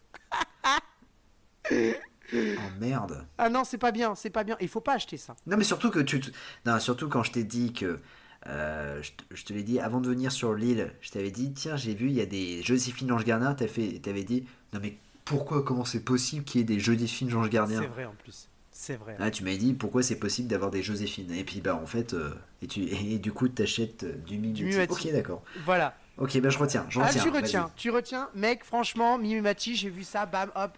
Oh 2.32 2.70
merde. 2.80 3.26
Ah 3.38 3.48
non, 3.48 3.64
c'est 3.64 3.78
pas 3.78 3.92
bien, 3.92 4.14
c'est 4.14 4.30
pas 4.30 4.44
bien. 4.44 4.56
Il 4.60 4.68
faut 4.68 4.80
pas 4.80 4.94
acheter 4.94 5.16
ça. 5.16 5.34
Non, 5.46 5.56
mais 5.56 5.64
surtout 5.64 5.90
que 5.90 5.98
tu. 6.00 6.20
te- 6.20 6.30
Non, 6.66 6.78
surtout 6.78 7.08
quand 7.08 7.22
je 7.22 7.32
t'ai 7.32 7.44
dit 7.44 7.72
que. 7.72 7.98
euh, 8.46 9.02
je, 9.02 9.10
te- 9.12 9.24
je 9.36 9.44
te 9.44 9.52
l'ai 9.52 9.62
dit 9.62 9.80
avant 9.80 10.00
de 10.00 10.08
venir 10.08 10.30
sur 10.32 10.54
l'île, 10.54 10.92
je 11.00 11.10
t'avais 11.10 11.30
dit 11.30 11.52
tiens, 11.52 11.76
j'ai 11.76 11.94
vu, 11.94 12.06
il 12.06 12.14
y 12.14 12.20
a 12.20 12.26
des 12.26 12.62
Joséphine 12.62 13.10
Ange 13.12 13.24
Gardien. 13.24 13.54
T'as 13.54 13.66
fait, 13.68 13.98
t'avais 14.00 14.24
dit 14.24 14.46
non, 14.72 14.80
mais 14.82 14.96
pourquoi, 15.24 15.62
comment 15.62 15.84
c'est 15.84 16.04
possible 16.04 16.44
qu'il 16.44 16.60
y 16.60 16.62
ait 16.62 16.66
des 16.66 16.80
Joséphine 16.80 17.34
Ange 17.34 17.50
Gardien? 17.50 17.80
C'est 17.80 17.88
vrai 17.88 18.04
en 18.04 18.14
plus. 18.14 18.48
C'est 18.72 18.96
vrai. 18.96 19.16
Ah, 19.18 19.30
tu 19.30 19.44
m'as 19.44 19.56
dit 19.56 19.74
pourquoi 19.74 20.02
c'est 20.02 20.16
possible 20.16 20.48
d'avoir 20.48 20.70
des 20.70 20.82
Joséphine. 20.82 21.30
Et 21.32 21.44
puis 21.44 21.60
bah 21.60 21.74
en 21.74 21.86
fait, 21.86 22.14
euh, 22.14 22.30
et, 22.62 22.66
tu, 22.66 22.82
et, 22.84 23.18
du 23.18 23.32
coup 23.32 23.48
t'achètes 23.48 24.04
euh, 24.04 24.14
du. 24.26 24.38
Mimimati. 24.38 24.90
Ok, 24.90 25.12
d'accord. 25.12 25.42
Voilà. 25.64 25.94
Ok, 26.20 26.38
bah 26.40 26.50
je 26.50 26.58
retiens. 26.58 26.84
Je 26.90 27.00
Ah, 27.00 27.08
tu 27.10 27.30
retiens, 27.30 27.70
tu 27.76 27.90
retiens. 27.90 28.28
Mec, 28.34 28.62
franchement, 28.62 29.16
Mimimati, 29.16 29.74
j'ai 29.74 29.88
vu 29.88 30.04
ça, 30.04 30.26
bam, 30.26 30.50
hop, 30.54 30.76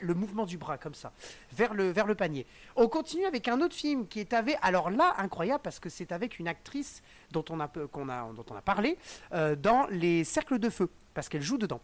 le 0.00 0.14
mouvement 0.14 0.46
du 0.46 0.56
bras 0.56 0.78
comme 0.78 0.94
ça, 0.94 1.10
vers 1.52 1.74
le, 1.74 1.90
vers 1.90 2.06
le 2.06 2.14
panier. 2.14 2.46
On 2.76 2.86
continue 2.88 3.24
avec 3.26 3.48
un 3.48 3.60
autre 3.60 3.74
film 3.74 4.06
qui 4.06 4.20
est 4.20 4.32
avec, 4.32 4.56
alors 4.62 4.90
là, 4.90 5.14
incroyable 5.18 5.60
parce 5.64 5.80
que 5.80 5.88
c'est 5.88 6.12
avec 6.12 6.38
une 6.38 6.46
actrice 6.46 7.02
dont 7.32 7.44
on 7.50 7.58
a, 7.58 7.66
qu'on 7.66 8.08
a, 8.08 8.32
dont 8.32 8.44
on 8.48 8.54
a 8.56 8.62
parlé 8.62 8.96
euh, 9.32 9.56
dans 9.56 9.88
Les 9.88 10.22
Cercles 10.22 10.60
de 10.60 10.70
Feu, 10.70 10.88
parce 11.12 11.28
qu'elle 11.28 11.42
joue 11.42 11.58
dedans. 11.58 11.80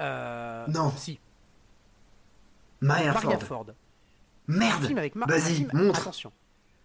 Euh, 0.00 0.66
Non. 0.66 0.90
Si, 0.96 1.20
Maria 2.80 3.12
Maria 3.12 3.38
Ford. 3.38 3.42
Ford. 3.42 3.66
Un 4.48 4.52
Merde. 4.58 4.86
film 4.86 4.98
avec 4.98 5.16
Vas-y, 5.16 5.66
montre. 5.72 6.00
Attention. 6.00 6.32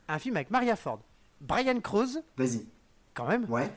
Un 0.08 0.20
film 0.20 0.36
avec 0.36 0.52
Maria 0.52 0.76
Ford, 0.76 1.00
Brian 1.42 1.80
Krause, 1.82 2.22
Vas-y. 2.38 2.66
quand 3.16 3.26
même, 3.26 3.50
Ouais. 3.50 3.70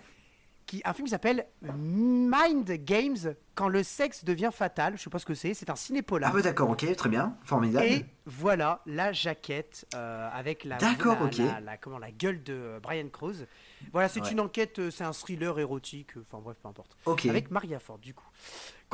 Qui, 0.66 0.80
un 0.84 0.92
film 0.92 1.06
qui 1.06 1.10
s'appelle 1.10 1.46
Mind 1.62 2.70
Games, 2.84 3.34
quand 3.54 3.68
le 3.68 3.82
sexe 3.82 4.24
devient 4.24 4.50
fatal. 4.52 4.96
Je 4.96 5.02
sais 5.02 5.10
pas 5.10 5.18
ce 5.18 5.26
que 5.26 5.34
c'est, 5.34 5.54
c'est 5.54 5.70
un 5.70 5.76
cinépolar. 5.76 6.30
Ah 6.32 6.36
bah 6.36 6.42
d'accord, 6.42 6.70
ok, 6.70 6.94
très 6.96 7.08
bien, 7.08 7.36
formidable. 7.44 7.86
Et 7.86 8.06
voilà 8.26 8.80
la 8.86 9.12
jaquette 9.12 9.86
euh, 9.94 10.28
avec 10.32 10.64
la, 10.64 10.78
D'accord, 10.78 11.18
la, 11.20 11.26
ok. 11.26 11.36
la- 11.38 11.60
la- 11.60 11.76
comment, 11.76 11.98
la 11.98 12.10
gueule 12.10 12.42
de 12.42 12.54
euh, 12.54 12.80
Brian 12.80 13.08
Krause. 13.10 13.46
Voilà, 13.92 14.08
c'est 14.08 14.20
Ouais. 14.22 14.32
une 14.32 14.40
enquête, 14.40 14.78
euh, 14.78 14.90
c'est 14.90 15.04
un 15.04 15.12
thriller 15.12 15.58
érotique, 15.58 16.12
enfin 16.16 16.40
bref, 16.42 16.56
peu 16.62 16.68
importe. 16.68 16.96
Ok. 17.04 17.26
Avec 17.26 17.50
Maria 17.50 17.78
Ford, 17.78 17.98
du 17.98 18.14
coup. 18.14 18.26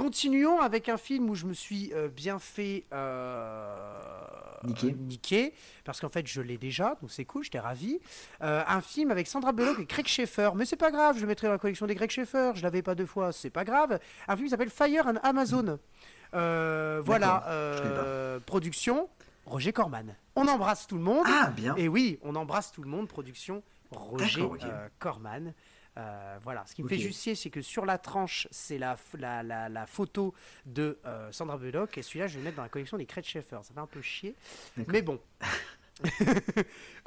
Continuons 0.00 0.60
avec 0.60 0.88
un 0.88 0.96
film 0.96 1.28
où 1.28 1.34
je 1.34 1.44
me 1.44 1.52
suis 1.52 1.92
euh, 1.92 2.08
bien 2.08 2.38
fait 2.38 2.86
euh, 2.92 3.84
Niquer. 4.64 4.92
niquer, 4.92 5.54
parce 5.84 6.00
qu'en 6.00 6.08
fait 6.08 6.26
je 6.26 6.40
l'ai 6.40 6.56
déjà, 6.56 6.96
donc 7.02 7.10
c'est 7.10 7.26
cool, 7.26 7.44
j'étais 7.44 7.58
ravi. 7.58 7.98
Euh, 8.42 8.62
un 8.66 8.80
film 8.80 9.10
avec 9.10 9.26
Sandra 9.26 9.52
Bullock 9.52 9.78
et 9.78 9.86
Craig 9.86 10.06
Schaeffer, 10.06 10.50
mais 10.54 10.64
c'est 10.64 10.76
pas 10.76 10.90
grave, 10.90 11.16
je 11.16 11.20
le 11.20 11.26
mettrai 11.26 11.48
dans 11.48 11.52
la 11.52 11.58
collection 11.58 11.86
des 11.86 11.94
Craig 11.94 12.10
Schaeffer, 12.10 12.52
je 12.54 12.62
l'avais 12.62 12.80
pas 12.80 12.94
deux 12.94 13.04
fois, 13.04 13.30
c'est 13.32 13.50
pas 13.50 13.64
grave. 13.64 13.98
Un 14.26 14.36
film 14.36 14.46
qui 14.46 14.50
s'appelle 14.50 14.70
Fire 14.70 15.06
and 15.06 15.18
Amazon. 15.22 15.78
Euh, 16.34 17.02
voilà, 17.04 17.44
euh, 17.48 18.40
production 18.40 19.08
Roger 19.44 19.72
Corman. 19.72 20.14
On 20.36 20.48
embrasse 20.48 20.86
tout 20.86 20.96
le 20.96 21.02
monde. 21.02 21.26
Ah 21.26 21.50
bien. 21.54 21.74
Et 21.76 21.88
oui, 21.88 22.18
on 22.22 22.36
embrasse 22.36 22.72
tout 22.72 22.82
le 22.82 22.88
monde, 22.88 23.08
production 23.08 23.62
Roger 23.90 24.48
euh, 24.64 24.88
Corman. 24.98 25.52
Euh, 25.98 26.38
voilà, 26.42 26.64
ce 26.66 26.74
qui 26.74 26.82
me 26.82 26.88
fait 26.88 26.98
juste 26.98 27.20
chier, 27.20 27.34
c'est 27.34 27.50
que 27.50 27.60
sur 27.62 27.84
la 27.84 27.98
tranche, 27.98 28.46
c'est 28.50 28.78
la, 28.78 28.96
la, 29.18 29.42
la, 29.42 29.68
la 29.68 29.86
photo 29.86 30.34
de 30.64 30.98
euh, 31.04 31.30
Sandra 31.32 31.58
Bullock, 31.58 31.98
et 31.98 32.02
celui-là, 32.02 32.26
je 32.28 32.34
vais 32.34 32.38
le 32.38 32.44
mettre 32.44 32.56
dans 32.56 32.62
la 32.62 32.68
collection 32.68 32.96
des 32.96 33.06
Craig 33.06 33.24
Schaeffer. 33.24 33.58
Ça 33.62 33.74
fait 33.74 33.80
un 33.80 33.86
peu 33.86 34.00
chier, 34.00 34.34
mais 34.88 35.02
bon. 35.02 35.20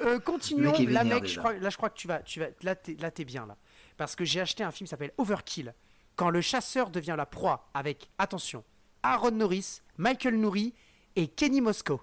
Euh, 0.02 0.20
continuons, 0.20 0.78
mec 0.78 0.90
là, 0.90 1.04
mec, 1.04 1.24
je 1.24 1.30
déjà. 1.30 1.40
crois, 1.42 1.54
là, 1.54 1.70
je 1.72 1.78
crois 1.78 1.90
que 1.90 1.98
tu 1.98 2.08
vas, 2.08 2.20
tu 2.20 2.40
vas, 2.40 2.48
là, 2.62 2.76
t'es, 2.76 2.94
là, 3.00 3.10
t'es 3.10 3.26
bien 3.26 3.48
là, 3.48 3.58
parce 3.98 4.16
que 4.16 4.24
j'ai 4.24 4.40
acheté 4.40 4.64
un 4.64 4.70
film 4.72 4.86
qui 4.86 4.92
s'appelle 4.92 5.14
Overkill. 5.18 5.74
Quand 6.16 6.30
le 6.30 6.42
chasseur 6.42 6.92
devient 6.92 7.16
la 7.18 7.26
proie, 7.26 7.70
avec 7.74 8.12
attention, 8.20 8.64
Aaron 9.02 9.32
Norris, 9.32 9.82
Michael 9.98 10.36
Nouri 10.36 10.76
et 11.16 11.28
Kenny 11.28 11.60
Moscow. 11.60 12.02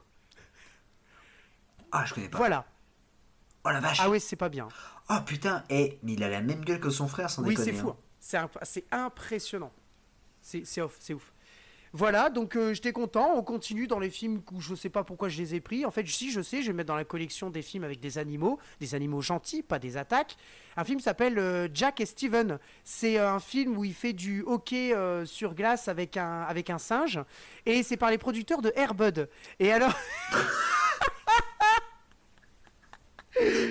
Ah 1.93 2.05
je 2.07 2.15
connais 2.15 2.29
pas. 2.29 2.39
Voilà. 2.39 2.65
Oh 3.65 3.71
la 3.71 3.81
vache. 3.81 3.99
Ah 4.01 4.11
oui, 4.11 4.19
c'est 4.21 4.35
pas 4.37 4.49
bien. 4.49 4.67
Oh 5.11 5.21
putain, 5.27 5.65
eh, 5.71 5.99
mais 6.03 6.13
il 6.13 6.23
a 6.23 6.29
la 6.29 6.41
même 6.41 6.65
gueule 6.65 6.81
que 6.81 6.91
son 6.91 7.09
frère 7.09 7.29
sans 7.31 7.43
Oui, 7.43 7.51
déconner. 7.51 7.73
c'est 7.73 7.77
fou. 7.79 7.89
hein. 7.89 7.97
hein. 7.99 8.05
C'est 8.21 8.37
imp- 8.37 8.59
c'est 8.63 8.85
impressionnant. 8.93 9.73
C'est 10.43 10.83
ouf, 10.83 10.97
c'est 11.01 11.15
ouf. 11.15 11.33
Voilà, 11.93 12.31
donc 12.31 12.55
euh, 12.55 12.73
j'étais 12.73 12.93
content. 12.93 13.33
On 13.35 13.43
continue 13.43 13.89
dans 13.89 13.99
les 13.99 14.11
films 14.11 14.41
où 14.53 14.61
je 14.61 14.77
sais 14.77 14.89
pas 14.91 15.03
pourquoi 15.03 15.29
je 15.29 15.39
les 15.43 15.57
ai 15.57 15.61
pris. 15.61 15.85
En 15.85 15.91
fait, 15.91 16.07
si 16.07 16.31
je 16.31 16.41
sais, 16.41 16.63
je 16.63 16.69
vais 16.69 16.73
mettre 16.73 16.87
dans 16.87 16.95
la 16.95 17.05
collection 17.05 17.51
des 17.51 17.63
films 17.63 17.83
avec 17.83 17.99
des 17.99 18.17
animaux, 18.19 18.61
des 18.79 18.95
animaux 18.95 19.21
gentils, 19.23 19.63
pas 19.65 19.81
des 19.81 19.97
attaques. 19.97 20.37
Un 20.77 20.85
film 20.85 21.01
s'appelle 21.01 21.37
euh, 21.41 21.67
Jack 21.75 22.01
et 22.01 22.07
Steven. 22.07 22.61
C'est 22.85 23.19
euh, 23.19 23.33
un 23.33 23.41
film 23.41 23.77
où 23.77 23.85
il 23.85 23.93
fait 23.95 24.13
du 24.13 24.43
hockey 24.47 24.95
euh, 24.95 25.25
sur 25.27 25.55
glace 25.57 25.89
avec 25.89 26.17
un, 26.17 26.43
avec 26.43 26.71
un 26.71 26.79
singe. 26.79 27.19
Et 27.67 27.83
c'est 27.83 27.97
par 27.97 28.11
les 28.13 28.19
producteurs 28.19 28.63
de 28.63 28.73
Airbud. 28.77 29.29
Et 29.59 29.73
alors. 29.73 29.93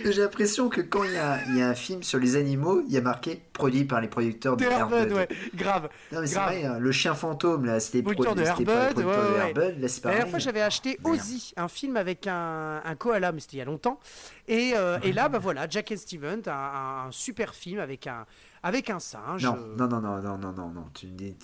J'ai 0.05 0.21
l'impression 0.21 0.69
que 0.69 0.81
quand 0.81 1.03
il 1.03 1.13
y, 1.13 1.17
a, 1.17 1.39
il 1.49 1.57
y 1.57 1.61
a 1.61 1.69
un 1.69 1.75
film 1.75 2.03
sur 2.03 2.19
les 2.19 2.35
animaux, 2.35 2.81
il 2.87 2.93
y 2.93 2.97
a 2.97 3.01
marqué 3.01 3.41
produit 3.53 3.83
par 3.85 4.01
les 4.01 4.07
producteurs 4.07 4.55
de 4.57 4.65
de 4.65 4.69
Airbud, 4.69 4.97
Airbud. 4.97 5.13
ouais, 5.13 5.27
grave. 5.55 5.89
Non 6.11 6.21
mais 6.21 6.27
c'est 6.27 6.35
grave. 6.35 6.49
vrai, 6.55 6.65
hein, 6.65 6.77
le 6.79 6.91
chien 6.91 7.13
fantôme 7.15 7.65
là, 7.65 7.79
c'était 7.79 8.01
pro- 8.01 8.13
Producteur 8.13 8.35
de 8.35 8.43
c'était 8.45 8.63
par 8.65 8.75
les 8.75 8.81
Airbud, 8.81 8.93
producteurs 9.03 9.23
ouais, 9.23 9.53
de 9.53 9.59
ouais. 9.59 9.65
Airbud, 9.67 9.81
là 9.81 9.87
c'est 9.87 10.05
La 10.05 10.11
dernière 10.11 10.29
fois, 10.29 10.39
j'avais 10.39 10.61
acheté. 10.61 10.97
Ozzy, 11.03 11.53
un 11.57 11.67
film 11.67 11.97
avec 11.97 12.27
un, 12.27 12.81
un 12.83 12.95
koala, 12.95 13.31
mais 13.31 13.39
c'était 13.39 13.57
il 13.57 13.59
y 13.59 13.61
a 13.61 13.65
longtemps. 13.65 13.99
Et, 14.47 14.71
euh, 14.75 14.97
et 15.03 15.11
là, 15.13 15.29
bah 15.29 15.37
voilà, 15.39 15.67
Jack 15.69 15.91
and 15.91 15.97
Steven, 15.97 16.41
un 16.47 17.07
super 17.11 17.53
film 17.53 17.79
avec 17.79 18.07
un, 18.07 18.25
avec 18.63 18.89
un 18.89 18.99
singe. 18.99 19.43
Non, 19.43 19.55
euh, 19.57 19.75
non, 19.75 19.87
non, 19.87 20.01
non, 20.01 20.21
non, 20.21 20.37
non, 20.37 20.51
non, 20.51 20.69
non, 20.69 20.85
tu 20.93 21.07
dis... 21.07 21.35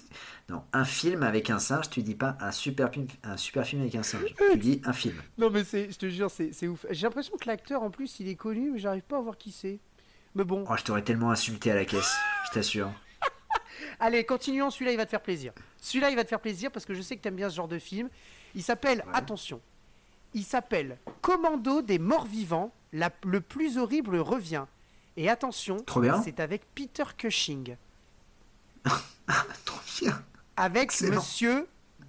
non, 0.50 0.64
un 0.74 0.86
film 0.86 1.24
avec 1.24 1.50
un 1.50 1.60
singe, 1.60 1.90
tu 1.90 2.02
dis 2.04 2.16
pas 2.16 2.38
un 2.42 2.52
super 2.52 2.92
film, 2.92 3.08
un 3.24 3.38
super 3.38 3.66
film 3.66 3.82
avec 3.82 3.96
un 3.96 4.04
singe, 4.04 4.34
tu 4.52 4.58
dis 4.58 4.82
un 4.86 4.94
film. 4.94 5.16
Non, 5.38 5.50
mais 5.50 5.64
c'est, 5.64 5.92
je 5.92 5.98
te 5.98 6.10
jure, 6.10 6.30
c'est, 6.32 6.52
c'est 6.54 6.68
ouf. 6.68 6.86
J'ai 6.90 7.08
l'impression 7.08 7.36
que 7.38 7.48
l'acteur, 7.48 7.84
en 7.84 7.90
plus, 7.90 8.20
il 8.20 8.28
est 8.28 8.36
connu, 8.36 8.72
mais 8.72 8.80
j'arrive 8.80 9.04
pas 9.04 9.18
à 9.18 9.22
voir 9.22 9.38
qui 9.38 9.52
c'est. 9.52 9.80
Mais 10.36 10.44
bon, 10.44 10.66
Oh, 10.70 10.76
je 10.78 10.84
t'aurais 10.84 11.04
tellement 11.04 11.32
insulté 11.32 11.72
à 11.72 11.76
la 11.76 11.86
caisse, 11.86 12.14
je 12.48 12.52
t'assure. 12.52 12.92
allez, 14.00 14.26
continuons. 14.26 14.70
Celui-là, 14.70 14.92
il 14.92 14.98
va 14.98 15.06
te 15.06 15.12
faire 15.12 15.22
plaisir. 15.22 15.54
Celui-là, 15.82 16.10
il 16.10 16.16
va 16.16 16.24
te 16.24 16.30
faire 16.30 16.42
plaisir 16.42 16.72
parce 16.72 16.86
que 16.86 16.94
je 16.94 17.02
sais 17.02 17.16
que 17.16 17.22
t'aimes 17.22 17.36
bien 17.38 17.50
ce 17.50 17.56
genre 17.56 17.68
de 17.70 17.80
film. 17.80 18.10
Il 18.54 18.64
s'appelle, 18.64 19.00
Ouais. 19.08 19.14
attention, 19.14 19.62
il 20.34 20.44
s'appelle 20.44 20.98
Commando 21.22 21.82
des 21.82 22.00
morts 22.00 22.26
vivants. 22.26 22.74
La, 22.92 23.10
le 23.26 23.42
plus 23.42 23.78
horrible 23.78 24.18
revient. 24.18 24.66
Et 25.18 25.30
attention, 25.30 25.78
c'est 26.24 26.40
avec 26.40 26.64
Peter 26.76 27.04
Cushing. 27.18 27.76
Trop 29.66 29.80
bien. 30.02 30.22
avec 30.58 30.84
Excellent. 30.84 31.16
monsieur 31.16 31.68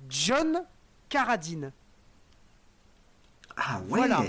John 0.09 0.63
Carradine. 1.09 1.73
Ah 3.57 3.79
ouais. 3.81 3.87
Voilà. 3.89 4.23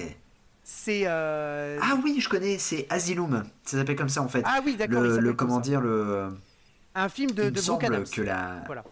C'est. 0.63 1.03
euh, 1.05 1.79
Ah 1.81 1.97
oui, 2.03 2.19
je 2.21 2.29
connais, 2.29 2.57
c'est 2.57 2.85
Asylum. 2.89 3.43
Ça 3.63 3.77
s'appelle 3.77 3.95
comme 3.95 4.09
ça 4.09 4.21
en 4.21 4.27
fait. 4.27 4.43
Ah 4.45 4.61
oui, 4.63 4.75
d'accord. 4.75 5.01
le, 5.01 5.33
comment 5.33 5.59
dire 5.59 5.81
le. 5.81 6.29
Un 6.95 7.09
film 7.09 7.31
de, 7.31 7.43
il 7.43 7.49
me 7.49 7.51
de 7.55 7.59
semble 7.59 8.03
que 8.09 8.21
la. 8.21 8.63
Voilà. 8.65 8.83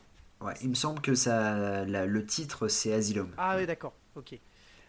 Ouais, 0.41 0.53
il 0.61 0.69
me 0.69 0.75
semble 0.75 1.01
que 1.01 1.15
ça, 1.15 1.85
la- 1.85 2.05
le 2.05 2.25
titre 2.25 2.67
c'est 2.67 2.93
Asylum. 2.93 3.31
Ah 3.37 3.55
oui, 3.57 3.65
d'accord. 3.65 3.93
Ok. 4.15 4.37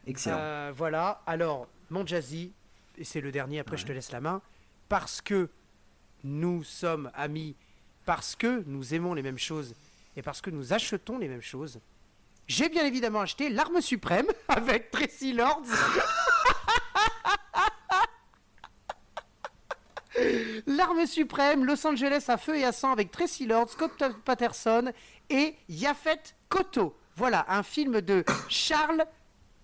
Excellent. 0.06 0.36
Euh, 0.38 0.72
voilà. 0.76 1.22
Alors, 1.26 1.66
mon 1.90 2.04
Jazzy, 2.06 2.52
et 2.98 3.04
c'est 3.04 3.20
le 3.20 3.30
dernier, 3.32 3.60
après 3.60 3.76
je 3.76 3.86
te 3.86 3.92
laisse 3.92 4.10
la 4.12 4.20
main. 4.20 4.40
Parce 4.88 5.20
que 5.20 5.48
nous 6.24 6.64
sommes 6.64 7.10
amis, 7.14 7.56
parce 8.04 8.36
que 8.36 8.62
nous 8.66 8.94
aimons 8.94 9.14
les 9.14 9.22
mêmes 9.22 9.38
choses, 9.38 9.74
et 10.16 10.22
parce 10.22 10.40
que 10.40 10.50
nous 10.50 10.72
achetons 10.72 11.18
les 11.18 11.28
mêmes 11.28 11.42
choses, 11.42 11.80
j'ai 12.48 12.68
bien 12.68 12.86
évidemment 12.86 13.20
acheté 13.20 13.50
L'Arme 13.50 13.80
Suprême 13.80 14.26
avec 14.48 14.90
Tracy 14.90 15.32
Lords. 15.32 15.66
L'arme 20.66 21.06
suprême, 21.06 21.64
Los 21.64 21.86
Angeles 21.86 22.24
à 22.28 22.38
feu 22.38 22.56
et 22.56 22.64
à 22.64 22.72
sang 22.72 22.90
avec 22.90 23.10
Tracy 23.10 23.46
Lords, 23.46 23.70
Scott 23.70 23.92
Patterson 24.24 24.92
et 25.28 25.54
Yafet 25.68 26.22
Koto. 26.48 26.96
Voilà, 27.16 27.44
un 27.48 27.62
film 27.62 28.00
de 28.00 28.24
Charles 28.48 29.04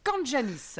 Kanjanis. 0.04 0.76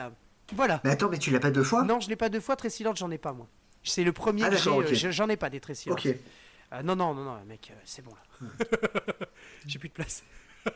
Voilà. 0.55 0.81
Mais 0.85 0.91
attends, 0.91 1.09
mais 1.09 1.19
tu 1.19 1.31
l'as 1.31 1.41
pas 1.41 1.51
deux 1.51 1.63
fois? 1.63 1.85
Non, 1.85 2.01
je 2.01 2.09
l'ai 2.09 2.17
pas 2.17 2.29
deux 2.29 2.41
fois. 2.41 2.57
Tracy 2.57 2.83
Lords, 2.83 2.97
j'en 2.97 3.11
ai 3.11 3.19
pas 3.19 3.33
moi. 3.33 3.49
C'est 3.85 4.05
le 4.05 4.13
premier 4.13 4.45
Ah, 4.45 4.51
que 4.51 4.57
j'ai. 4.57 4.71
d'accord, 4.71 4.81
euh, 4.81 5.11
J'en 5.11 5.29
ai 5.29 5.37
pas 5.37 5.51
des. 5.51 5.61
Ok. 5.89 6.07
Euh, 6.07 6.83
non, 6.83 6.97
non, 6.97 7.13
non, 7.15 7.25
non, 7.25 7.45
mec, 7.47 7.71
euh, 7.71 7.75
c'est 7.85 8.03
bon 8.03 8.13
là. 8.15 8.49
j'ai 9.67 9.79
plus 9.79 9.89
de 9.89 9.95
place. 9.95 10.23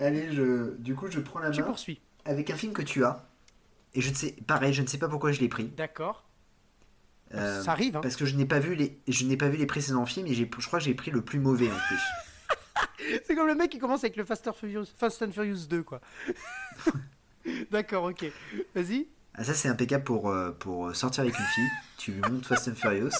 Allez, 0.00 0.32
je... 0.32 0.76
du 0.76 0.94
coup, 0.94 1.06
je 1.10 1.20
prends 1.20 1.38
la 1.40 1.50
Tu 1.50 1.60
main 1.60 1.66
poursuis. 1.66 2.00
avec 2.24 2.50
un 2.50 2.56
film 2.56 2.72
que 2.72 2.82
tu 2.82 3.04
as. 3.04 3.24
Et 3.94 4.00
je 4.00 4.10
ne 4.10 4.14
sais, 4.14 4.34
pareil, 4.46 4.72
je 4.72 4.82
ne 4.82 4.86
sais 4.86 4.98
pas 4.98 5.08
pourquoi 5.08 5.32
je 5.32 5.40
l'ai 5.40 5.48
pris. 5.48 5.66
D'accord. 5.68 6.24
Euh, 7.34 7.62
Ça 7.62 7.72
arrive, 7.72 7.96
hein. 7.96 8.00
Parce 8.00 8.16
que 8.16 8.26
je 8.26 8.34
n'ai 8.36 8.44
pas 8.46 8.58
vu 8.58 8.74
les, 8.74 8.98
je 9.08 9.24
n'ai 9.24 9.36
pas 9.36 9.48
vu 9.48 9.56
les 9.56 9.66
précédents 9.66 10.04
films 10.06 10.26
et 10.26 10.34
je 10.34 10.44
crois 10.44 10.78
que 10.78 10.84
j'ai 10.84 10.94
pris 10.94 11.10
le 11.10 11.22
plus 11.22 11.38
mauvais 11.38 11.70
en 11.70 11.76
plus. 11.88 13.18
C'est 13.26 13.34
comme 13.34 13.46
le 13.46 13.54
mec 13.54 13.70
qui 13.70 13.78
commence 13.78 14.04
avec 14.04 14.16
le 14.16 14.24
Fast, 14.24 14.46
and 14.48 14.52
Furious, 14.54 14.86
Fast 14.96 15.22
and 15.22 15.32
Furious 15.32 15.66
2, 15.68 15.82
quoi. 15.82 16.00
D'accord, 17.70 18.04
ok. 18.04 18.26
Vas-y. 18.74 19.08
Ah, 19.34 19.44
ça 19.44 19.54
c'est 19.54 19.68
impeccable 19.68 20.04
pour, 20.04 20.28
euh, 20.30 20.50
pour 20.52 20.94
sortir 20.94 21.22
avec 21.22 21.38
une 21.38 21.44
fille. 21.44 21.68
Tu 21.98 22.12
lui 22.12 22.20
montres 22.30 22.48
Fast 22.48 22.68
and 22.68 22.74
Furious. 22.74 23.10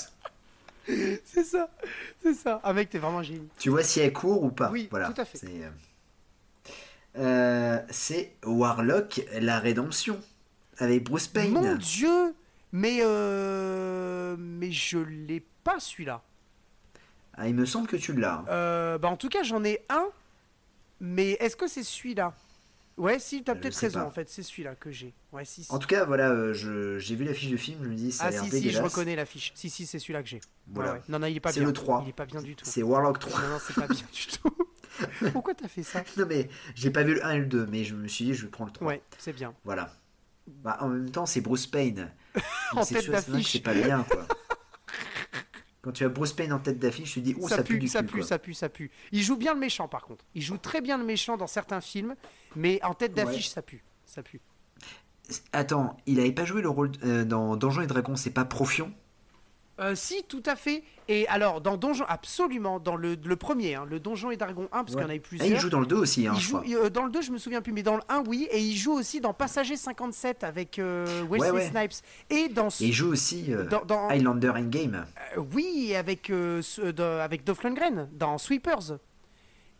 C'est 0.86 1.44
ça. 1.44 1.70
C'est 2.22 2.34
ça. 2.34 2.60
Ah, 2.64 2.72
mec, 2.72 2.90
t'es 2.90 2.98
vraiment 2.98 3.22
génie. 3.22 3.48
Tu 3.58 3.70
vois 3.70 3.82
si 3.82 4.00
elle 4.00 4.12
court 4.12 4.42
ou 4.42 4.50
pas. 4.50 4.70
Oui, 4.70 4.88
voilà. 4.90 5.10
tout 5.12 5.20
à 5.20 5.24
fait. 5.24 5.38
C'est, 5.38 5.62
euh, 7.18 7.78
euh, 7.78 8.24
Warlock, 8.44 9.22
la 9.40 9.58
rédemption. 9.58 10.20
Avec 10.78 11.04
Bruce 11.04 11.28
Payne. 11.28 11.52
Mon 11.52 11.74
dieu 11.76 12.34
Mais 12.72 12.98
euh... 13.02 14.34
Mais 14.38 14.72
je 14.72 14.98
l'ai 14.98 15.44
pas 15.62 15.78
celui-là. 15.78 16.22
Ah, 17.34 17.46
il 17.48 17.54
me 17.54 17.64
semble 17.64 17.86
que 17.86 17.96
tu 17.96 18.12
l'as. 18.14 18.34
hein. 18.34 18.44
Euh, 18.48 18.98
bah 18.98 19.08
en 19.08 19.16
tout 19.16 19.28
cas 19.28 19.42
j'en 19.42 19.62
ai 19.64 19.84
un. 19.88 20.06
Mais 21.00 21.32
est-ce 21.32 21.56
que 21.56 21.66
c'est 21.66 21.82
celui-là? 21.82 22.34
Ouais, 22.98 23.18
si, 23.18 23.42
t'as 23.42 23.54
peut-être 23.54 23.74
raison 23.76 24.00
pas. 24.00 24.06
en 24.06 24.10
fait, 24.10 24.28
c'est 24.28 24.42
celui-là 24.42 24.74
que 24.74 24.90
j'ai. 24.90 25.14
Ouais, 25.32 25.44
si, 25.44 25.64
si. 25.64 25.72
En 25.72 25.78
tout 25.78 25.86
cas, 25.88 26.04
voilà, 26.04 26.30
euh, 26.30 26.52
je, 26.52 26.98
j'ai 26.98 27.16
vu 27.16 27.24
la 27.24 27.32
fiche 27.34 27.50
de 27.50 27.56
film, 27.56 27.78
je 27.82 27.88
me 27.88 27.94
dis, 27.94 28.12
ça 28.12 28.24
a 28.24 28.26
Ah 28.26 28.30
l'air 28.30 28.44
si, 28.44 28.50
si, 28.50 28.56
je 28.58 28.62
dégueulasse. 28.68 28.82
reconnais 28.92 29.16
l'affiche. 29.16 29.52
Si, 29.54 29.70
si, 29.70 29.86
c'est 29.86 29.98
celui-là 29.98 30.22
que 30.22 30.28
j'ai. 30.28 30.40
Voilà. 30.68 30.92
ouais. 30.94 31.00
Non, 31.08 31.18
non, 31.18 31.26
il 31.26 31.36
est 31.36 31.40
pas 31.40 31.52
C'est 31.52 31.60
bien. 31.60 31.68
le 31.68 31.72
3. 31.72 32.02
Il 32.04 32.10
est 32.10 32.12
pas 32.12 32.26
bien 32.26 32.42
du 32.42 32.54
tout. 32.54 32.64
C'est 32.68 32.82
Warlock 32.82 33.18
3. 33.18 33.40
Non, 33.40 33.48
non, 33.48 33.58
c'est 33.66 33.74
pas 33.74 33.86
bien 33.88 34.04
du 34.12 34.26
tout. 34.26 35.30
Pourquoi 35.32 35.54
t'as 35.54 35.68
fait 35.68 35.82
ça 35.82 36.04
Non, 36.18 36.26
mais 36.28 36.48
j'ai 36.74 36.90
pas 36.90 37.02
vu 37.02 37.14
le 37.14 37.24
1 37.24 37.30
et 37.30 37.38
le 37.38 37.46
2, 37.46 37.66
mais 37.66 37.82
je 37.84 37.94
me 37.94 38.06
suis 38.08 38.26
dit, 38.26 38.34
je 38.34 38.42
vais 38.44 38.50
prendre 38.50 38.68
le 38.70 38.74
3. 38.74 38.86
Ouais, 38.88 39.02
c'est 39.18 39.32
bien. 39.32 39.54
Voilà. 39.64 39.90
Bah, 40.46 40.76
en 40.80 40.88
même 40.88 41.10
temps, 41.10 41.24
c'est 41.26 41.40
Bruce 41.40 41.66
Payne. 41.66 42.10
En 42.74 42.84
c'est 42.84 42.94
tête 42.94 43.04
c'est 43.04 43.10
d'affiche. 43.10 43.52
C'est 43.52 43.60
pas 43.60 43.74
bien, 43.74 44.04
quoi. 44.10 44.26
Quand 45.82 45.90
tu 45.92 46.04
as 46.04 46.08
Bruce 46.08 46.32
Payne 46.32 46.52
en 46.52 46.60
tête 46.60 46.78
d'affiche, 46.78 47.12
tu 47.12 47.20
te 47.20 47.24
dis, 47.24 47.34
ouh, 47.34 47.48
ça, 47.48 47.56
ça, 47.56 47.62
pue, 47.64 47.78
du 47.78 47.88
ça 47.88 48.02
cul, 48.02 48.06
pue, 48.06 48.22
ça 48.22 48.38
pue, 48.38 48.54
ça 48.54 48.68
pue. 48.68 48.90
Il 49.10 49.22
joue 49.22 49.36
bien 49.36 49.52
le 49.52 49.60
méchant 49.60 49.88
par 49.88 50.02
contre. 50.04 50.24
Il 50.34 50.42
joue 50.42 50.56
très 50.56 50.80
bien 50.80 50.96
le 50.96 51.04
méchant 51.04 51.36
dans 51.36 51.48
certains 51.48 51.80
films, 51.80 52.14
mais 52.54 52.80
en 52.84 52.94
tête 52.94 53.14
d'affiche, 53.14 53.48
ça 53.48 53.62
pue. 53.62 53.82
Ça 54.06 54.22
pue. 54.22 54.40
Attends, 55.52 55.96
il 56.06 56.20
avait 56.20 56.32
pas 56.32 56.44
joué 56.44 56.62
le 56.62 56.68
rôle 56.68 56.92
euh, 57.04 57.24
dans 57.24 57.56
Donjons 57.56 57.80
et 57.82 57.86
Dragons, 57.86 58.16
c'est 58.16 58.30
pas 58.30 58.44
Profion? 58.44 58.92
Euh, 59.82 59.94
si, 59.94 60.22
tout 60.24 60.42
à 60.46 60.56
fait. 60.56 60.82
Et 61.08 61.26
alors, 61.28 61.60
dans 61.60 61.76
Donjon, 61.76 62.04
absolument, 62.08 62.78
dans 62.78 62.94
le, 62.96 63.16
le 63.22 63.36
premier, 63.36 63.74
hein, 63.74 63.84
le 63.90 63.98
Donjon 64.00 64.30
et 64.30 64.36
Dragon 64.36 64.68
1, 64.72 64.84
parce 64.84 64.92
qu'il 64.94 65.02
y 65.02 65.04
en 65.04 65.08
a 65.10 65.14
eu 65.14 65.20
Ah, 65.22 65.26
plusieurs. 65.28 65.48
il 65.48 65.58
joue 65.58 65.68
dans 65.68 65.80
le 65.80 65.86
2 65.86 65.96
aussi, 65.96 66.26
hein, 66.28 66.32
Il 66.36 66.40
joue- 66.40 66.58
euh, 66.58 66.88
dans 66.90 67.04
le 67.04 67.10
2, 67.10 67.20
je 67.22 67.32
me 67.32 67.38
souviens 67.38 67.60
plus, 67.60 67.72
mais 67.72 67.82
dans 67.82 67.96
le 67.96 68.02
1, 68.08 68.22
oui. 68.26 68.46
Et 68.52 68.60
il 68.60 68.76
joue 68.76 68.92
aussi 68.92 69.20
dans 69.20 69.34
Passager 69.34 69.76
57 69.76 70.44
avec 70.44 70.78
euh, 70.78 71.22
Wesley 71.28 71.50
Ouais, 71.50 71.56
ouais. 71.62 71.68
Snipes. 71.70 71.92
Et 72.30 72.48
dans. 72.48 72.68
Et 72.68 72.84
il 72.86 72.92
joue 72.92 73.08
aussi 73.10 73.50
dans, 73.70 73.84
dans- 73.84 74.08
Highlander 74.08 74.50
Endgame. 74.50 75.04
oui, 75.52 75.94
avec, 75.96 76.30
de- 76.30 77.20
avec 77.20 77.44
Dolph 77.44 77.62
Lundgren 77.64 78.08
dans 78.12 78.38
Sweepers. 78.38 78.98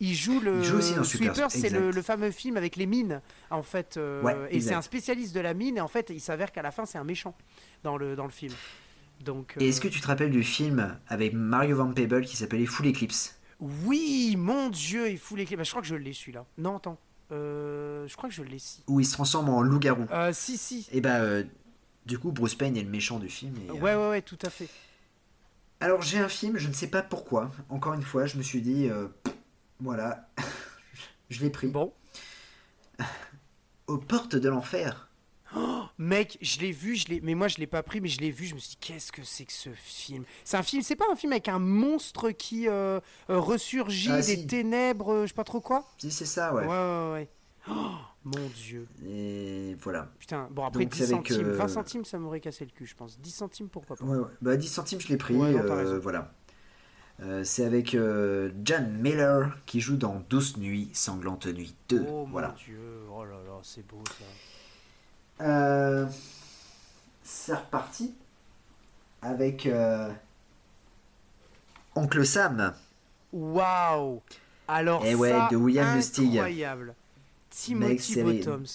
Il 0.01 0.15
joue 0.17 0.41
le. 0.41 0.59
Il 0.59 0.65
joue 0.65 0.79
aussi 0.79 0.95
dans 0.97 1.05
Sweepers, 1.05 1.51
c'est 1.53 1.69
le, 1.71 1.93
le 1.93 2.03
fameux 2.03 2.33
film 2.33 2.57
avec 2.57 2.75
les 2.75 2.87
mines, 2.87 3.21
en 3.51 3.63
fait. 3.63 3.97
euh, 3.97 4.21
Ouais, 4.23 4.35
et 4.51 4.61
c'est 4.61 4.75
un 4.75 4.83
spécialiste 4.83 5.33
de 5.33 5.39
la 5.41 5.55
mine, 5.55 5.77
et 5.77 5.81
en 5.81 5.87
fait, 5.87 6.11
il 6.11 6.21
s'avère 6.21 6.51
qu'à 6.51 6.63
la 6.63 6.73
fin, 6.73 6.85
c'est 6.87 6.99
un 6.99 7.05
méchant 7.05 7.37
dans 7.85 7.97
le, 7.97 8.17
dans 8.17 8.25
le 8.25 8.31
film. 8.33 8.53
Donc, 9.23 9.55
Et 9.59 9.65
euh, 9.65 9.69
est-ce 9.69 9.81
que 9.81 9.89
tu 9.89 10.01
te 10.01 10.07
rappelles 10.07 10.31
du 10.31 10.43
film 10.43 10.99
avec 11.09 11.33
Mario 11.33 11.77
Van 11.77 11.93
Peebles 11.93 12.25
qui 12.25 12.37
s'appelait 12.37 12.67
Full 12.67 12.89
Eclipse? 12.89 13.39
Oui, 13.61 14.35
mon 14.37 14.69
Dieu, 14.69 15.17
fout 15.17 15.39
les 15.39 15.45
clés. 15.47 15.57
Bah, 15.57 15.63
je 15.63 15.71
crois 15.71 15.83
que 15.83 15.89
je 15.89 15.95
l'ai 15.95 16.13
celui-là. 16.13 16.45
Non, 16.59 16.77
attends. 16.79 16.99
Euh, 17.31 18.07
je 18.09 18.17
crois 18.17 18.29
que 18.29 18.35
je 18.35 18.43
l'ai 18.43 18.59
si. 18.59 18.83
Où 18.89 18.99
il 19.01 19.07
se 19.07 19.13
transforme 19.13 19.49
en 19.49 19.63
loup-garou. 19.63 20.07
Euh, 20.11 20.33
si, 20.33 20.59
si. 20.59 20.89
Et 20.93 21.01
bah, 21.01 21.21
euh, 21.21 21.45
du 22.05 22.19
coup, 22.19 22.33
Bruce 22.33 22.57
Payne 22.57 22.77
est 22.77 22.83
le 22.83 22.91
méchant 22.91 23.19
du 23.21 23.29
film. 23.29 23.55
et, 23.57 23.71
euh, 23.71 23.75
Ouais, 23.75 23.95
ouais, 23.95 24.09
ouais, 24.09 24.23
tout 24.23 24.39
à 24.43 24.51
fait. 24.51 24.69
Alors 25.81 26.01
j'ai 26.03 26.19
un 26.19 26.29
film, 26.29 26.59
je 26.59 26.69
ne 26.69 26.73
sais 26.73 26.87
pas 26.89 27.03
pourquoi. 27.03 27.51
Encore 27.69 27.95
une 27.95 28.03
fois, 28.03 28.27
je 28.27 28.37
me 28.37 28.43
suis 28.43 28.61
dit, 28.61 28.89
euh, 28.89 29.09
voilà, 29.81 30.29
je 31.31 31.41
l'ai 31.41 31.51
pris. 31.51 31.69
Bon. 31.69 31.93
Aux 33.89 33.99
portes 33.99 34.37
de 34.37 34.49
l'enfer. 34.49 35.09
Mec, 35.99 36.39
je 36.41 36.61
l'ai 36.61 36.73
vu, 36.73 36.97
je 36.97 37.09
l'ai... 37.09 37.21
mais 37.21 37.35
moi 37.35 37.49
je 37.49 37.59
l'ai 37.59 37.67
pas 37.67 37.83
pris, 37.83 38.01
mais 38.01 38.09
je 38.09 38.21
l'ai 38.21 38.31
vu, 38.31 38.47
je 38.47 38.55
me 38.55 38.59
suis 38.59 38.71
dit, 38.71 38.77
qu'est-ce 38.81 39.13
que 39.13 39.23
c'est 39.23 39.45
que 39.45 39.53
ce 39.53 39.71
film? 39.75 40.25
C'est 40.45 40.57
un 40.57 40.63
film, 40.63 40.83
c'est 40.83 40.97
pas 40.97 41.05
un 41.11 41.17
film 41.17 41.33
avec 41.33 41.49
un 41.49 41.59
monstre 41.59 42.31
qui 42.31 42.69
euh, 42.69 43.01
euh, 43.31 43.39
ressurgit 43.39 44.11
Ah, 44.11 44.17
des 44.17 44.37
si. 44.37 44.47
ténèbres, 44.47 45.13
euh, 45.13 45.23
je 45.23 45.29
sais 45.29 45.35
pas 45.35 45.45
trop 45.45 45.61
quoi? 45.61 45.85
Si 45.99 46.11
c'est 46.11 46.27
ça, 46.27 46.55
ouais. 46.55 46.63
Ouais, 46.63 46.69
ouais, 46.69 47.13
ouais. 47.13 47.29
Oh, 47.71 47.75
mon 48.25 48.49
dieu. 48.57 48.89
Et 49.07 49.77
voilà. 49.81 50.09
Putain, 50.19 50.49
bon 50.51 50.65
après 50.65 50.85
Donc, 50.85 50.93
10 50.95 50.99
c'est 50.99 51.15
avec, 51.15 51.29
centimes, 51.29 51.47
euh, 51.47 51.57
20 51.57 51.69
centimes 51.69 52.05
ça 52.05 52.19
m'aurait 52.19 52.41
cassé 52.41 52.65
le 52.65 52.71
cul, 52.73 52.87
je 52.87 52.95
pense. 52.97 53.21
10 53.21 53.31
centimes 53.31 53.69
pourquoi 53.69 53.97
pas? 53.97 54.05
Ouais, 54.05 54.19
ouais. 54.19 54.31
Bah 54.41 54.57
10 54.57 54.67
centimes, 54.67 55.01
je 55.01 55.09
l'ai 55.09 55.17
pris. 55.17 55.37
Ouais, 55.37 55.53
non, 55.53 55.61
euh, 55.71 55.99
voilà. 56.01 56.33
Euh, 57.21 57.45
c'est 57.45 57.65
avec 57.65 57.95
euh, 57.95 58.51
John 58.65 58.91
Miller 59.01 59.57
qui 59.67 59.81
joue 59.81 59.97
dans 59.97 60.23
Douce 60.29 60.57
Nuit, 60.57 60.91
Sanglante 60.93 61.47
Nuit 61.47 61.77
2. 61.89 62.05
Oh 62.09 62.27
voilà. 62.31 62.49
mon 62.49 62.55
dieu, 62.55 62.81
oh 63.13 63.25
là 63.25 63.37
là, 63.47 63.61
c'est 63.63 63.87
beau 63.87 64.03
ça. 64.19 64.25
Euh, 65.41 66.07
c'est 67.23 67.55
reparti 67.55 68.15
avec 69.23 69.67
euh, 69.67 70.11
Oncle 71.95 72.25
Sam. 72.25 72.73
Waouh 73.33 74.21
Alors 74.69 75.03
Eh 75.07 75.15
ouais, 75.15 75.31
ça, 75.31 75.49
de 75.51 75.57
William 75.57 75.97
Lustig. 75.97 76.37
incroyable. 76.37 76.95
Timothy 77.51 77.89
Mec, 77.93 78.01
c'est- 78.01 78.23
Bottoms. 78.23 78.67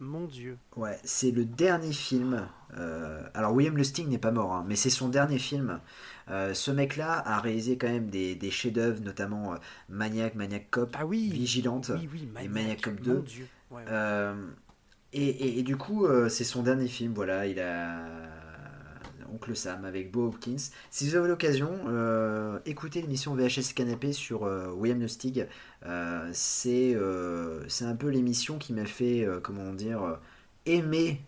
Mon 0.00 0.26
dieu. 0.26 0.56
Ouais, 0.76 0.96
c'est 1.02 1.32
le 1.32 1.44
dernier 1.44 1.92
film. 1.92 2.46
euh, 2.76 3.20
alors 3.34 3.52
William 3.52 3.76
Lustig 3.76 4.06
n'est 4.08 4.18
pas 4.18 4.30
mort, 4.30 4.52
hein, 4.52 4.64
mais 4.68 4.76
c'est 4.76 4.90
son 4.90 5.08
dernier 5.08 5.38
film. 5.40 5.80
Euh, 6.30 6.54
ce 6.54 6.70
mec-là 6.70 7.20
a 7.26 7.40
réalisé 7.40 7.76
quand 7.78 7.88
même 7.88 8.08
des, 8.08 8.36
des 8.36 8.50
chefs-d'œuvre, 8.52 9.00
notamment 9.00 9.54
euh, 9.54 9.56
Maniac, 9.88 10.36
Maniac 10.36 10.70
Cop, 10.70 10.94
Ah 10.96 11.04
oui. 11.04 11.28
Vigilante. 11.30 11.90
Oui, 11.94 12.08
oui, 12.12 12.28
Maniac, 12.32 12.52
Maniac 12.52 12.80
Cop 12.82 12.94
mon 12.98 13.14
2. 13.14 13.20
Dieu. 13.22 13.48
Ouais, 13.72 13.82
ouais. 13.82 14.32
Et, 15.12 15.62
du 15.62 15.76
coup, 15.76 16.04
euh, 16.04 16.28
c'est 16.28 16.44
son 16.44 16.62
dernier 16.62 16.86
film. 16.86 17.12
Voilà, 17.14 17.46
il 17.46 17.58
a 17.60 18.04
Oncle 19.32 19.56
Sam 19.56 19.84
avec 19.84 20.10
Bo 20.10 20.26
Hopkins. 20.26 20.56
Si 20.90 21.08
vous 21.08 21.16
avez 21.16 21.28
l'occasion, 21.28 21.70
euh, 21.88 22.58
écoutez 22.66 23.00
l'émission 23.00 23.34
VHS 23.34 23.72
Canapé 23.74 24.12
sur 24.12 24.44
euh, 24.44 24.68
William 24.70 25.00
Lustig. 25.00 25.46
C'est 26.32 26.96
c'est 27.68 27.84
un 27.84 27.94
peu 27.94 28.08
l'émission 28.08 28.58
qui 28.58 28.72
m'a 28.72 28.84
fait, 28.84 29.26
comment 29.42 29.72
dire, 29.72 30.18
aimer. 30.66 31.20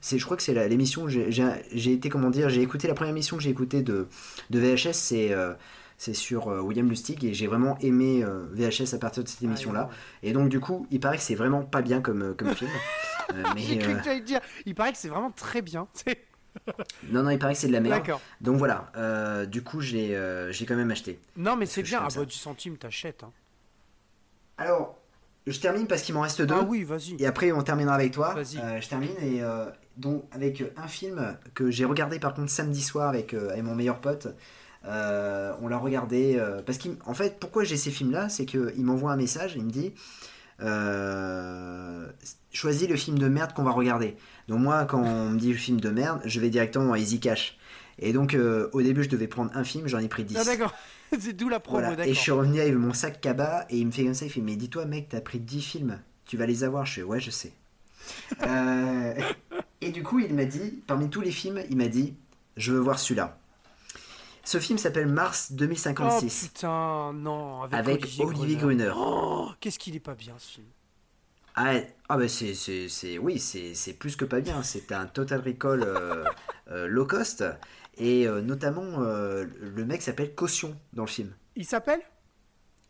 c'est, 0.00 0.18
je 0.18 0.24
crois 0.24 0.36
que 0.36 0.42
c'est 0.42 0.68
l'émission 0.68 1.08
j'ai, 1.08 1.92
été, 1.92 2.08
comment 2.08 2.30
dire, 2.30 2.48
j'ai 2.50 2.62
écouté 2.62 2.86
la 2.86 2.94
première 2.94 3.12
émission 3.12 3.36
que 3.36 3.42
j'ai 3.42 3.50
écoutée 3.50 3.82
de, 3.82 4.06
de 4.50 4.58
VHS, 4.60 4.92
c'est, 4.92 5.34
c'est 5.98 6.14
sur 6.14 6.48
euh, 6.48 6.60
William 6.60 6.88
Lustig 6.88 7.24
et 7.24 7.34
j'ai 7.34 7.46
vraiment 7.46 7.78
aimé 7.80 8.22
euh, 8.22 8.46
VHS 8.52 8.94
à 8.94 8.98
partir 8.98 9.24
de 9.24 9.28
cette 9.28 9.42
émission-là. 9.42 9.88
Ah, 9.90 9.94
Et 10.22 10.32
donc 10.32 10.48
du 10.48 10.60
coup, 10.60 10.86
il 10.90 11.00
paraît 11.00 11.16
que 11.16 11.22
c'est 11.22 11.34
vraiment 11.34 11.62
pas 11.62 11.82
bien 11.82 12.00
comme, 12.00 12.22
euh, 12.22 12.34
comme 12.34 12.54
film. 12.54 12.70
J'ai 13.56 13.76
mais 13.76 13.78
cru 13.78 13.94
que 13.96 14.20
dire. 14.20 14.40
Il 14.66 14.74
paraît 14.74 14.92
que 14.92 14.98
c'est 14.98 15.08
vraiment 15.08 15.30
très 15.30 15.62
bien. 15.62 15.88
non, 17.10 17.22
non, 17.22 17.30
il 17.30 17.38
paraît 17.38 17.54
que 17.54 17.58
c'est 17.58 17.68
de 17.68 17.72
la 17.72 17.80
merde. 17.80 18.00
D'accord. 18.00 18.20
Donc 18.40 18.56
voilà, 18.56 18.90
euh, 18.96 19.46
du 19.46 19.62
coup, 19.62 19.80
j'ai 19.80 20.16
euh, 20.16 20.52
quand 20.66 20.76
même 20.76 20.90
acheté. 20.90 21.18
Non, 21.36 21.56
mais 21.56 21.66
c'est 21.66 21.82
bien. 21.82 21.98
À 21.98 22.02
comme 22.02 22.10
ça. 22.10 22.20
bout 22.20 22.26
du 22.26 22.34
centime, 22.34 22.76
t'achètes. 22.76 23.24
Hein. 23.24 23.32
Alors, 24.58 24.98
je 25.46 25.58
termine 25.58 25.86
parce 25.86 26.02
qu'il 26.02 26.14
m'en 26.14 26.22
reste 26.22 26.42
deux. 26.42 26.54
Ah 26.56 26.62
oui, 26.62 26.84
vas-y. 26.84 27.16
Et 27.18 27.26
après, 27.26 27.52
on 27.52 27.62
terminera 27.62 27.94
avec 27.94 28.12
toi. 28.12 28.34
Vas-y. 28.34 28.58
Euh, 28.58 28.80
je 28.80 28.88
termine 28.88 29.16
et 29.22 29.42
donc 29.96 30.24
avec 30.32 30.62
un 30.76 30.88
film 30.88 31.38
que 31.54 31.70
j'ai 31.70 31.86
regardé 31.86 32.18
par 32.18 32.34
contre 32.34 32.50
samedi 32.50 32.82
soir 32.82 33.08
avec, 33.08 33.32
avec 33.32 33.62
mon 33.62 33.74
meilleur 33.74 34.00
pote. 34.00 34.28
Euh, 34.86 35.52
on 35.60 35.68
l'a 35.68 35.78
regardé 35.78 36.36
euh, 36.38 36.62
parce 36.62 36.78
qu'en 36.78 37.14
fait, 37.14 37.38
pourquoi 37.40 37.64
j'ai 37.64 37.76
ces 37.76 37.90
films-là, 37.90 38.28
c'est 38.28 38.46
qu'il 38.46 38.84
m'envoie 38.84 39.12
un 39.12 39.16
message, 39.16 39.54
il 39.56 39.64
me 39.64 39.70
dit 39.70 39.92
euh, 40.62 42.06
choisis 42.52 42.88
le 42.88 42.96
film 42.96 43.18
de 43.18 43.28
merde 43.28 43.52
qu'on 43.52 43.64
va 43.64 43.72
regarder. 43.72 44.16
Donc 44.48 44.60
moi, 44.60 44.84
quand 44.84 45.02
on 45.02 45.30
me 45.30 45.38
dit 45.38 45.52
le 45.52 45.58
film 45.58 45.80
de 45.80 45.90
merde, 45.90 46.20
je 46.24 46.40
vais 46.40 46.50
directement 46.50 46.92
à 46.92 46.98
Easy 46.98 47.18
Cash. 47.20 47.58
Et 47.98 48.12
donc 48.12 48.36
au 48.72 48.82
début, 48.82 49.02
je 49.02 49.08
devais 49.08 49.26
prendre 49.26 49.50
un 49.54 49.64
film, 49.64 49.88
j'en 49.88 49.98
ai 49.98 50.08
pris 50.08 50.24
10. 50.24 50.36
Ah 50.38 50.44
d'accord. 50.44 50.74
c'est 51.18 51.32
d'où 51.32 51.48
la 51.48 51.60
promo, 51.60 51.84
Voilà. 51.86 52.06
Et 52.06 52.14
je 52.14 52.18
suis 52.18 52.32
revenu 52.32 52.60
avec 52.60 52.74
mon 52.74 52.92
sac 52.92 53.20
cabas 53.20 53.64
et 53.70 53.78
il 53.78 53.86
me 53.86 53.92
fait 53.92 54.04
comme 54.04 54.14
ça, 54.14 54.26
il 54.26 54.30
fait 54.30 54.40
mais 54.40 54.56
dis-toi 54.56 54.84
mec, 54.84 55.08
t'as 55.08 55.20
pris 55.20 55.40
10 55.40 55.62
films, 55.62 55.98
tu 56.26 56.36
vas 56.36 56.46
les 56.46 56.62
avoir. 56.62 56.84
Je 56.84 56.94
fais 56.94 57.02
ouais 57.02 57.20
je 57.20 57.30
sais. 57.30 57.52
Et 59.82 59.90
du 59.90 60.02
coup 60.02 60.20
il 60.20 60.32
m'a 60.34 60.44
dit, 60.44 60.82
parmi 60.86 61.10
tous 61.10 61.20
les 61.20 61.30
films, 61.30 61.60
il 61.70 61.76
m'a 61.76 61.88
dit 61.88 62.14
je 62.56 62.72
veux 62.72 62.78
voir 62.78 62.98
celui-là. 62.98 63.38
Ce 64.46 64.60
film 64.60 64.78
s'appelle 64.78 65.08
Mars 65.08 65.48
Oh 65.50 65.54
2056 65.56 66.48
putain, 66.48 67.12
non. 67.12 67.62
Avec, 67.62 67.74
avec 67.74 68.20
Olivier, 68.20 68.56
Gruner. 68.56 68.92
Oh, 68.96 69.50
qu'est-ce 69.60 69.78
qu'il 69.78 69.96
est 69.96 70.00
pas 70.00 70.14
bien 70.14 70.34
ce 70.38 70.52
film. 70.52 70.66
Ah, 71.56 71.74
ah 72.08 72.16
bah 72.16 72.28
c'est, 72.28 72.54
c'est, 72.54 72.88
c'est- 72.88 73.18
oui, 73.18 73.38
c'est, 73.40 73.74
c'est 73.74 73.94
plus 73.94 74.14
que 74.14 74.24
pas 74.24 74.40
bien. 74.40 74.62
C'est 74.62 74.92
un 74.92 75.06
Total 75.06 75.40
Recall 75.40 75.82
euh, 75.82 76.24
euh, 76.70 76.86
low 76.86 77.06
cost. 77.06 77.44
Et 77.98 78.28
euh, 78.28 78.40
notamment, 78.40 78.98
le 79.00 79.84
mec 79.84 80.02
s'appelle 80.02 80.34
Caution 80.34 80.78
dans 80.92 81.04
le 81.04 81.08
film. 81.08 81.34
Il 81.56 81.64
s'appelle? 81.64 82.00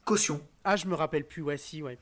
Caution. 0.05 0.41
Ah, 0.65 0.77
je 0.77 0.87
me 0.87 0.95
rappelle 0.95 1.27
plus. 1.27 1.43
Ouais, 1.43 1.57
si, 1.57 1.83
ouais. 1.83 1.99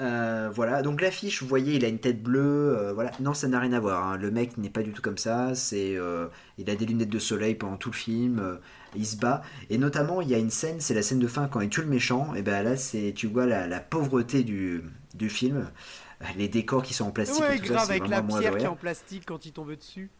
Euh, 0.00 0.50
voilà, 0.52 0.82
donc 0.82 1.00
l'affiche, 1.00 1.40
vous 1.40 1.46
voyez, 1.48 1.74
il 1.74 1.84
a 1.84 1.88
une 1.88 2.00
tête 2.00 2.20
bleue. 2.20 2.76
euh, 2.76 2.92
voilà, 2.92 3.12
non, 3.20 3.32
ça 3.32 3.46
n'a 3.46 3.60
rien 3.60 3.72
à 3.72 3.78
voir. 3.80 4.04
hein. 4.04 4.16
Le 4.16 4.30
mec 4.32 4.58
n'est 4.58 4.70
pas 4.70 4.82
du 4.82 4.92
tout 4.92 5.02
comme 5.02 5.18
ça. 5.18 5.54
C'est, 5.54 5.96
euh, 5.96 6.26
il 6.58 6.68
a 6.68 6.74
des 6.74 6.84
lunettes 6.84 7.10
de 7.10 7.18
soleil 7.20 7.54
pendant 7.54 7.76
tout 7.76 7.90
le 7.90 7.96
film. 7.96 8.58
il 8.96 9.06
se 9.06 9.16
bat. 9.16 9.42
Et 9.70 9.78
notamment, 9.78 10.20
il 10.20 10.28
y 10.28 10.34
a 10.34 10.38
une 10.38 10.50
scène, 10.50 10.80
c'est 10.80 10.94
la 10.94 11.02
scène 11.02 11.20
de 11.20 11.28
fin 11.28 11.46
quand 11.46 11.60
il 11.60 11.68
tue 11.68 11.82
le 11.82 11.86
méchant. 11.86 12.34
Et 12.34 12.42
ben 12.42 12.62
là, 12.64 12.76
c'est, 12.76 13.12
tu 13.14 13.28
vois 13.28 13.46
la, 13.46 13.66
la 13.68 13.80
pauvreté 13.80 14.42
du, 14.42 14.82
du 15.14 15.28
film. 15.30 15.70
Les 16.36 16.48
décors 16.48 16.82
qui 16.82 16.94
sont 16.94 17.04
en 17.06 17.10
plastique. 17.10 17.42
Ouais, 17.42 17.56
et 17.56 17.60
tout 17.60 17.66
ça, 17.66 17.74
grave, 17.74 17.90
avec 17.90 18.08
la 18.08 18.22
pierre 18.22 18.56
qui 18.56 18.64
est 18.64 18.68
en 18.68 18.76
plastique 18.76 19.24
quand 19.26 19.46
il 19.46 19.52
tombe 19.52 19.74
dessus. 19.74 20.10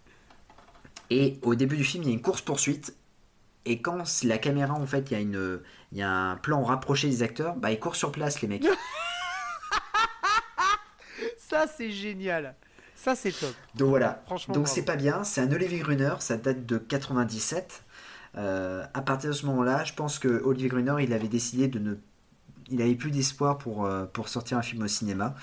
Et 1.10 1.38
au 1.42 1.54
début 1.54 1.76
du 1.76 1.84
film, 1.84 2.02
il 2.04 2.08
y 2.08 2.12
a 2.12 2.14
une 2.14 2.22
course 2.22 2.42
poursuite. 2.42 2.94
Et 3.64 3.80
quand 3.80 4.04
la 4.24 4.38
caméra, 4.38 4.74
en 4.74 4.86
fait, 4.86 5.10
il 5.10 5.14
y 5.14 5.16
a 5.16 5.20
une, 5.20 5.60
il 5.92 5.98
y 5.98 6.02
a 6.02 6.10
un 6.10 6.36
plan 6.36 6.62
rapproché 6.62 7.08
des 7.08 7.22
acteurs, 7.22 7.56
bah 7.56 7.72
ils 7.72 7.80
courent 7.80 7.96
sur 7.96 8.12
place, 8.12 8.40
les 8.42 8.48
mecs. 8.48 8.66
Ça, 11.48 11.66
c'est 11.66 11.90
génial. 11.90 12.54
Ça, 12.94 13.14
c'est 13.14 13.32
top. 13.32 13.54
Donc 13.74 13.88
voilà. 13.88 14.22
Franchement, 14.26 14.54
Donc 14.54 14.68
c'est 14.68 14.84
pas 14.84 14.96
bien. 14.96 15.24
C'est 15.24 15.40
un 15.40 15.52
Olivier 15.52 15.78
Gruner. 15.78 16.14
Ça 16.20 16.36
date 16.36 16.64
de 16.64 16.78
97. 16.78 17.82
Euh, 18.36 18.84
à 18.94 19.02
partir 19.02 19.30
de 19.30 19.34
ce 19.34 19.46
moment-là, 19.46 19.84
je 19.84 19.92
pense 19.92 20.18
que 20.18 20.42
Olivier 20.44 20.68
Gruner, 20.68 20.96
il 21.00 21.12
avait 21.12 21.28
décidé 21.28 21.68
de 21.68 21.78
ne, 21.78 21.94
il 22.70 22.80
avait 22.82 22.94
plus 22.94 23.10
d'espoir 23.10 23.58
pour 23.58 23.84
euh, 23.84 24.06
pour 24.06 24.28
sortir 24.28 24.58
un 24.58 24.62
film 24.62 24.82
au 24.82 24.88
cinéma. 24.88 25.34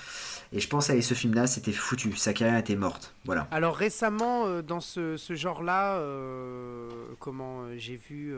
Et 0.52 0.60
je 0.60 0.68
pense 0.68 0.88
qu'avec 0.88 1.02
ce 1.04 1.14
film-là, 1.14 1.46
c'était 1.46 1.72
foutu. 1.72 2.14
Sa 2.16 2.32
carrière 2.34 2.58
était 2.58 2.76
morte. 2.76 3.14
Voilà. 3.24 3.46
Alors 3.50 3.76
récemment, 3.76 4.46
euh, 4.46 4.60
dans 4.60 4.80
ce, 4.80 5.16
ce 5.16 5.34
genre-là, 5.34 5.96
euh, 5.96 6.90
comment 7.18 7.64
j'ai 7.76 7.96
vu 7.96 8.34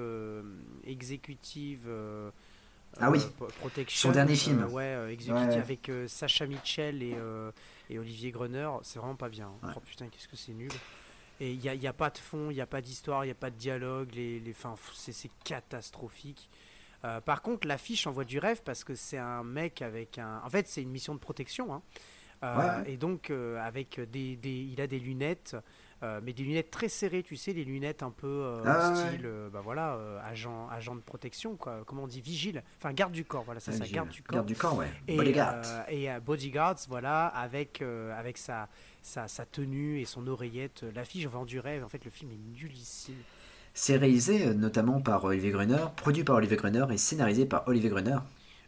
Executive 0.85 1.85
euh, 1.89 2.31
Ah 3.01 3.11
oui. 3.11 3.19
euh, 3.21 3.29
Pro- 3.37 3.47
Protection. 3.61 4.09
Son 4.09 4.13
dernier 4.13 4.37
film. 4.37 4.63
euh, 4.63 4.69
ouais, 4.69 4.83
euh, 4.85 5.17
Ouais, 5.29 5.57
avec 5.57 5.89
euh, 5.89 6.07
Sacha 6.09 6.47
Mitchell 6.47 7.03
et, 7.03 7.15
euh, 7.17 7.51
et 7.91 7.99
Olivier 7.99 8.31
Gruner. 8.31 8.69
C'est 8.83 8.99
vraiment 8.99 9.17
pas 9.17 9.29
bien. 9.29 9.51
hein. 9.63 9.73
Oh 9.77 9.81
putain, 9.81 10.09
qu'est-ce 10.09 10.29
que 10.29 10.37
c'est 10.37 10.53
nul. 10.53 10.71
Et 11.41 11.53
il 11.53 11.59
n'y 11.59 11.69
a, 11.69 11.75
y 11.75 11.87
a 11.89 11.93
pas 11.93 12.11
de 12.11 12.19
fond, 12.19 12.51
il 12.51 12.55
n'y 12.55 12.61
a 12.61 12.67
pas 12.67 12.81
d'histoire, 12.81 13.25
il 13.25 13.29
n'y 13.29 13.33
a 13.33 13.37
pas 13.37 13.51
de 13.51 13.57
dialogue. 13.57 14.11
Les, 14.15 14.39
les, 14.39 14.55
c'est 14.95 15.13
c'est 15.13 15.31
catastrophique. 15.45 16.49
Euh, 17.05 17.21
par 17.21 17.43
contre, 17.43 17.67
l'affiche 17.67 18.07
envoie 18.07 18.25
du 18.25 18.39
rêve 18.39 18.63
parce 18.65 18.85
que 18.85 18.95
c'est 18.95 19.19
un 19.19 19.43
mec 19.43 19.83
avec 19.83 20.19
un. 20.19 20.41
En 20.45 20.49
fait, 20.51 20.69
c'est 20.69 20.81
une 20.83 20.91
mission 20.91 21.15
de 21.15 21.19
protection. 21.21 21.75
hein. 21.75 21.83
Euh, 22.45 22.83
ouais. 22.83 22.93
Et 22.93 22.97
donc, 22.97 23.31
euh, 23.31 23.59
avec 23.61 24.01
des, 24.11 24.37
des- 24.37 24.69
il 24.73 24.81
a 24.81 24.87
des 24.87 24.99
lunettes, 25.01 25.57
euh, 26.05 26.21
mais 26.23 26.33
des 26.33 26.43
lunettes 26.45 26.71
très 26.71 26.89
serrées, 26.89 27.23
tu 27.23 27.37
sais, 27.37 27.53
les 27.53 27.65
lunettes 27.65 28.03
un 28.03 28.11
peu 28.11 28.27
euh, 28.29 28.63
Ah, 28.65 28.95
style, 28.95 29.23
euh, 29.25 29.49
bah 29.51 29.61
voilà, 29.65 29.95
euh, 29.95 30.21
agent, 30.25 30.69
agent 30.69 30.95
de 30.95 31.01
protection, 31.01 31.57
quoi. 31.57 31.83
Comment 31.87 32.05
on 32.05 32.07
dit, 32.07 32.21
vigile, 32.21 32.63
enfin 32.79 32.93
garde 32.93 33.13
du 33.13 33.25
corps, 33.25 33.43
voilà, 33.45 33.59
c'est 33.61 33.73
ça, 33.73 33.85
J'ai- 33.85 33.95
garde 33.95 34.11
du 34.11 34.23
corps. 34.23 34.35
Garde 34.37 34.47
du 34.47 34.55
corps, 34.55 34.77
ouais. 34.77 34.89
Et, 35.09 35.17
Bodyguard. 35.17 35.63
et 35.89 36.09
bodyguards, 36.25 36.77
voilà, 36.89 37.27
avec, 37.27 37.83
avec 37.83 38.39
sa, 38.39 38.69
sa, 39.03 39.27
sa 39.29 39.45
tenue 39.47 40.01
et 40.01 40.05
son 40.05 40.27
oreillette. 40.29 40.85
L'affiche 40.95 41.27
vend 41.27 41.45
du 41.45 41.59
rêve. 41.59 41.83
En 41.85 41.89
fait, 41.89 42.05
le 42.05 42.11
film 42.11 42.31
est 42.33 42.61
nullissime. 42.63 43.15
C'est 43.73 43.97
réalisé 43.97 44.55
notamment 44.55 45.01
par 45.01 45.25
Olivier 45.25 45.51
Gruner, 45.51 45.85
produit 45.97 46.23
par 46.23 46.37
Olivier 46.37 46.57
Gruner 46.57 46.85
et 46.93 46.97
scénarisé 46.97 47.45
par 47.47 47.67
Olivier 47.67 47.91
Gruner. 47.91 48.19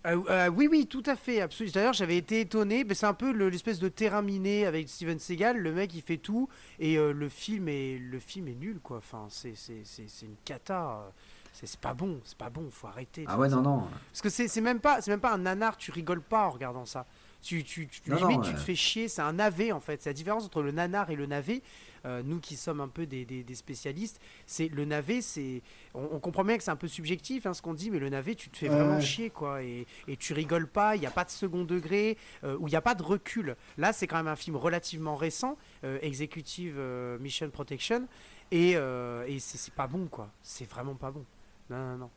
Euh, 0.06 0.20
euh, 0.30 0.48
oui, 0.48 0.68
oui, 0.70 0.86
tout 0.86 1.02
à 1.06 1.16
fait, 1.16 1.40
absolument. 1.40 1.72
D'ailleurs, 1.74 1.92
j'avais 1.92 2.16
été 2.16 2.40
étonné, 2.40 2.84
mais 2.84 2.94
c'est 2.94 3.06
un 3.06 3.14
peu 3.14 3.32
le- 3.32 3.48
l'espèce 3.48 3.78
de 3.80 3.88
terrain 3.88 4.22
miné 4.22 4.64
avec 4.64 4.88
Steven 4.88 5.18
Seagal. 5.18 5.58
Le 5.58 5.72
mec, 5.72 5.92
il 5.94 6.02
fait 6.02 6.16
tout, 6.18 6.48
et 6.78 6.96
euh, 6.96 7.12
le 7.12 7.28
film 7.28 7.68
est, 7.68 7.98
le 7.98 8.18
film 8.20 8.48
est 8.48 8.54
nul, 8.54 8.78
quoi. 8.82 8.98
Enfin, 8.98 9.26
c'est, 9.30 9.54
c'est, 9.56 9.82
c'est, 9.84 10.04
c'est 10.08 10.26
une 10.26 10.36
cata. 10.44 11.10
C'est, 11.52 11.74
pas 11.80 11.94
bon, 11.94 12.20
c'est 12.24 12.36
pas 12.36 12.50
bon. 12.50 12.68
Faut 12.70 12.86
arrêter. 12.86 13.24
Ah 13.26 13.38
ouais, 13.38 13.48
ça. 13.48 13.56
non, 13.56 13.62
non. 13.62 13.82
Parce 14.12 14.20
que 14.22 14.28
c'est, 14.28 14.60
même 14.60 14.78
pas, 14.78 15.00
c'est 15.00 15.10
même 15.10 15.20
pas 15.20 15.32
un 15.32 15.38
nanar. 15.38 15.76
Tu 15.78 15.90
rigoles 15.90 16.20
pas 16.20 16.46
en 16.46 16.50
regardant 16.50 16.84
ça. 16.84 17.06
Tu, 17.42 17.64
tu, 17.64 17.88
tu, 17.88 18.10
Non, 18.10 18.16
limite, 18.28 18.42
tu 18.42 18.52
te 18.52 18.58
fais 18.58 18.74
chier. 18.74 19.08
C'est 19.08 19.22
un 19.22 19.32
navet 19.34 19.72
en 19.72 19.80
fait. 19.80 20.02
C'est 20.02 20.10
la 20.10 20.14
différence 20.14 20.44
entre 20.44 20.62
le 20.62 20.70
nanar 20.72 21.10
et 21.10 21.16
le 21.16 21.26
navet. 21.26 21.62
Euh, 22.06 22.22
nous 22.24 22.38
qui 22.40 22.56
sommes 22.56 22.80
un 22.80 22.88
peu 22.88 23.04
des, 23.04 23.24
des- 23.24 23.42
des 23.42 23.54
spécialistes, 23.54 24.20
c'est 24.46 24.68
le 24.68 24.84
navet. 24.84 25.20
C'est, 25.20 25.60
on, 25.92 26.08
on 26.12 26.20
comprend 26.20 26.44
bien 26.44 26.56
que 26.56 26.62
c'est 26.62 26.70
un 26.70 26.76
peu 26.76 26.88
subjectif 26.88 27.44
hein, 27.46 27.52
ce 27.52 27.60
qu'on 27.60 27.74
dit, 27.74 27.90
mais 27.90 27.98
le 27.98 28.08
navet, 28.08 28.34
tu 28.36 28.48
te 28.48 28.56
fais 28.56 28.68
vraiment 28.68 28.94
ouais. 28.96 29.02
chier 29.02 29.28
quoi. 29.30 29.62
Et, 29.62 29.86
et 30.06 30.16
tu 30.16 30.32
rigoles 30.32 30.68
pas. 30.68 30.94
Il 30.96 31.00
n'y 31.00 31.06
a 31.06 31.10
pas 31.10 31.24
de 31.24 31.30
second 31.30 31.64
degré 31.64 32.16
euh, 32.44 32.56
où 32.60 32.68
il 32.68 32.70
n'y 32.70 32.76
a 32.76 32.80
pas 32.80 32.94
de 32.94 33.02
recul. 33.02 33.56
Là, 33.76 33.92
c'est 33.92 34.06
quand 34.06 34.16
même 34.16 34.28
un 34.28 34.36
film 34.36 34.54
relativement 34.56 35.16
récent, 35.16 35.58
euh, 35.84 35.98
Executive 36.00 36.76
euh, 36.78 37.18
Mission 37.18 37.50
Protection, 37.50 38.06
et, 38.52 38.74
euh, 38.76 39.24
et 39.26 39.38
c'est, 39.40 39.72
pas 39.74 39.86
bon 39.88 40.06
quoi. 40.06 40.30
C'est 40.42 40.68
vraiment 40.70 40.94
pas 40.94 41.10
bon. 41.10 41.24
Non, 41.70 41.76
non, 41.76 41.96
non. 41.98 42.10